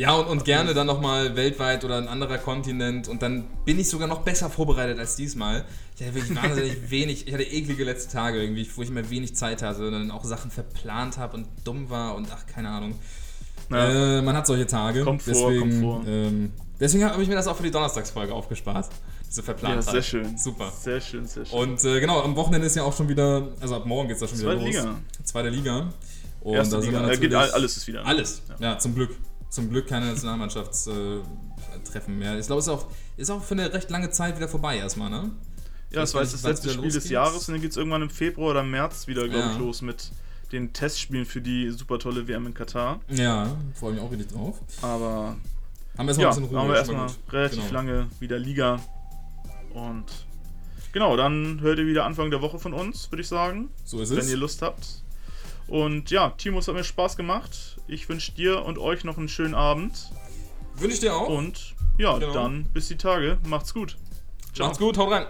Ja, 0.02 0.14
und, 0.16 0.28
und 0.28 0.46
gerne 0.46 0.74
dann 0.74 0.88
nochmal 0.88 1.36
weltweit 1.36 1.86
oder 1.86 1.98
ein 1.98 2.08
anderer 2.08 2.40
Kontinent 2.40 3.08
und 3.08 3.22
dann 3.22 3.44
bin 3.66 3.80
ich 3.80 3.88
sogar 3.88 4.08
noch 4.08 4.22
besser 4.22 4.50
vorbereitet 4.50 4.98
als 4.98 5.16
diesmal. 5.16 5.64
Ich 5.96 6.02
hatte 6.02 6.16
wirklich 6.16 6.36
wahnsinnig 6.36 6.78
wenig, 6.90 7.28
ich 7.28 7.34
hatte 7.34 7.44
eklige 7.44 7.84
letzte 7.84 8.12
Tage 8.12 8.42
irgendwie, 8.42 8.68
wo 8.76 8.82
ich 8.82 8.90
immer 8.90 9.08
wenig 9.12 9.36
Zeit 9.36 9.62
hatte 9.62 9.86
und 9.86 9.92
dann 9.94 10.10
auch 10.10 10.24
Sachen 10.26 10.50
verplant 10.50 11.18
habe 11.20 11.38
und 11.38 11.46
dumm 11.64 11.90
war 11.92 12.16
und 12.16 12.28
ach, 12.34 12.46
keine 12.52 12.70
Ahnung. 12.70 12.96
Ja. 13.70 14.18
Äh, 14.18 14.22
man 14.24 14.36
hat 14.36 14.48
solche 14.48 14.66
Tage. 14.66 15.04
Kommt 15.04 15.22
vor, 15.22 15.34
deswegen, 15.34 15.60
kommt 15.60 15.82
vor. 15.82 16.04
Ähm, 16.08 16.52
deswegen 16.80 17.06
habe 17.06 17.22
ich 17.22 17.30
mir 17.30 17.36
das 17.36 17.48
auch 17.48 17.56
für 17.56 17.64
die 17.64 17.72
Donnerstagsfolge 17.72 18.34
aufgespart. 18.34 18.90
Diese 19.30 19.42
ja, 19.42 19.46
verplant 19.46 19.84
sehr 19.84 20.02
schön. 20.02 20.36
Super. 20.36 20.72
Sehr 20.82 21.00
schön, 21.00 21.28
sehr 21.28 21.46
schön. 21.46 21.58
Und 21.60 21.84
äh, 21.86 22.00
genau, 22.00 22.22
am 22.22 22.36
Wochenende 22.36 22.66
ist 22.66 22.76
ja 22.76 22.82
auch 22.84 22.96
schon 22.98 23.08
wieder, 23.08 23.50
also 23.62 23.76
ab 23.76 23.86
morgen 23.86 24.08
geht 24.08 24.16
es 24.16 24.22
da 24.22 24.28
schon 24.28 24.40
wieder 24.40 24.48
Zweite 24.56 24.66
los. 24.66 24.76
Liga. 24.76 24.96
Zweite 25.24 25.50
Liga. 25.50 25.94
Und 26.42 26.56
Erste 26.56 26.76
da 26.78 26.82
sind 26.82 26.90
Liga. 26.92 27.04
wir 27.06 27.08
Äh, 27.14 27.18
geht, 27.18 27.32
natürlich- 27.32 27.38
all- 27.38 27.52
alles 27.52 27.78
ist 27.78 27.88
wieder. 27.88 28.04
alles, 28.06 28.42
ja, 28.60 28.80
zum 28.80 28.96
Glück. 28.96 29.16
Zum 29.52 29.70
Glück 29.70 29.88
keine 29.88 30.08
Nationalmannschaftstreffen 30.08 32.18
mehr. 32.18 32.40
Ich 32.40 32.48
glaube, 32.48 32.60
es 32.62 32.68
ist 32.68 32.74
auch, 32.74 32.86
ist 33.18 33.30
auch 33.30 33.44
für 33.44 33.54
eine 33.54 33.72
recht 33.74 33.90
lange 33.90 34.10
Zeit 34.10 34.36
wieder 34.38 34.48
vorbei 34.48 34.78
erstmal, 34.78 35.10
ne? 35.10 35.32
Ja, 35.92 36.00
das 36.02 36.14
war 36.14 36.22
jetzt 36.22 36.34
das 36.34 36.44
letzte 36.44 36.70
Spiel 36.70 36.90
des? 36.92 37.10
Jahres 37.10 37.48
und 37.50 37.56
dann 37.56 37.62
geht 37.62 37.72
es 37.72 37.78
irgendwann 37.78 38.02
im 38.02 38.10
Februar 38.10 38.52
oder 38.52 38.64
März 38.64 39.08
wieder, 39.08 39.28
glaube 39.28 39.44
Ja. 39.44 39.52
ich, 39.52 39.58
los 39.60 39.82
mit 39.82 40.12
den 40.54 40.72
Testspielen 40.74 41.26
für 41.26 41.42
die 41.42 41.70
super 41.72 42.00
tolle 42.00 42.28
WM 42.28 42.48
in 42.48 42.54
Katar. 42.54 43.02
Ja, 43.10 43.54
freue 43.74 43.94
mich 43.94 44.02
auch 44.02 44.12
richtig 44.12 44.30
drauf. 44.32 44.60
Aber 44.82 45.36
Haben 45.98 46.08
wir 46.08 46.08
erstmal 46.08 46.24
ja, 46.24 46.30
ein 46.30 46.36
bisschen 46.36 46.46
Ruhe. 46.46 46.60
haben 46.60 46.70
wir 46.70 46.76
erstmal 46.78 47.10
relativ 47.30 47.60
Genau. 47.60 47.74
lange 47.74 48.08
wieder 48.22 48.40
Liga. 48.40 48.80
Und 49.74 50.06
genau, 50.94 51.18
dann 51.18 51.60
hört 51.62 51.78
ihr 51.80 51.86
wieder 51.88 52.06
Anfang 52.06 52.32
der 52.32 52.42
Woche 52.42 52.58
von 52.60 52.74
uns, 52.74 53.12
würde 53.12 53.22
ich 53.22 53.28
sagen, 53.28 53.70
So 53.84 54.00
ist 54.02 54.12
wenn 54.12 54.20
es. 54.20 54.30
ihr 54.30 54.38
Lust 54.38 54.62
habt. 54.62 55.04
Und 55.68 56.10
ja, 56.10 56.30
Timo, 56.32 56.60
es 56.60 56.68
hat 56.70 56.76
mir 56.76 56.84
Spaß 56.86 57.18
gemacht. 57.18 57.78
Ich 57.88 58.08
wünsche 58.10 58.32
dir 58.32 58.64
und 58.64 58.78
euch 58.78 59.04
noch 59.04 59.18
einen 59.18 59.28
schönen 59.30 59.56
Abend. 59.56 60.12
Wünsche 60.76 60.94
ich 60.96 61.00
dir 61.02 61.16
auch. 61.16 61.28
Und 61.28 61.76
ja, 61.98 62.18
Genau. 62.18 62.34
dann 62.34 62.64
bis 62.74 62.88
die 62.88 62.98
Tage. 62.98 63.38
Macht's 63.48 63.74
gut. 63.74 63.98
Ciao. 64.54 64.68
Macht's 64.68 64.80
gut, 64.80 64.98
haut 64.98 65.12
rein. 65.12 65.26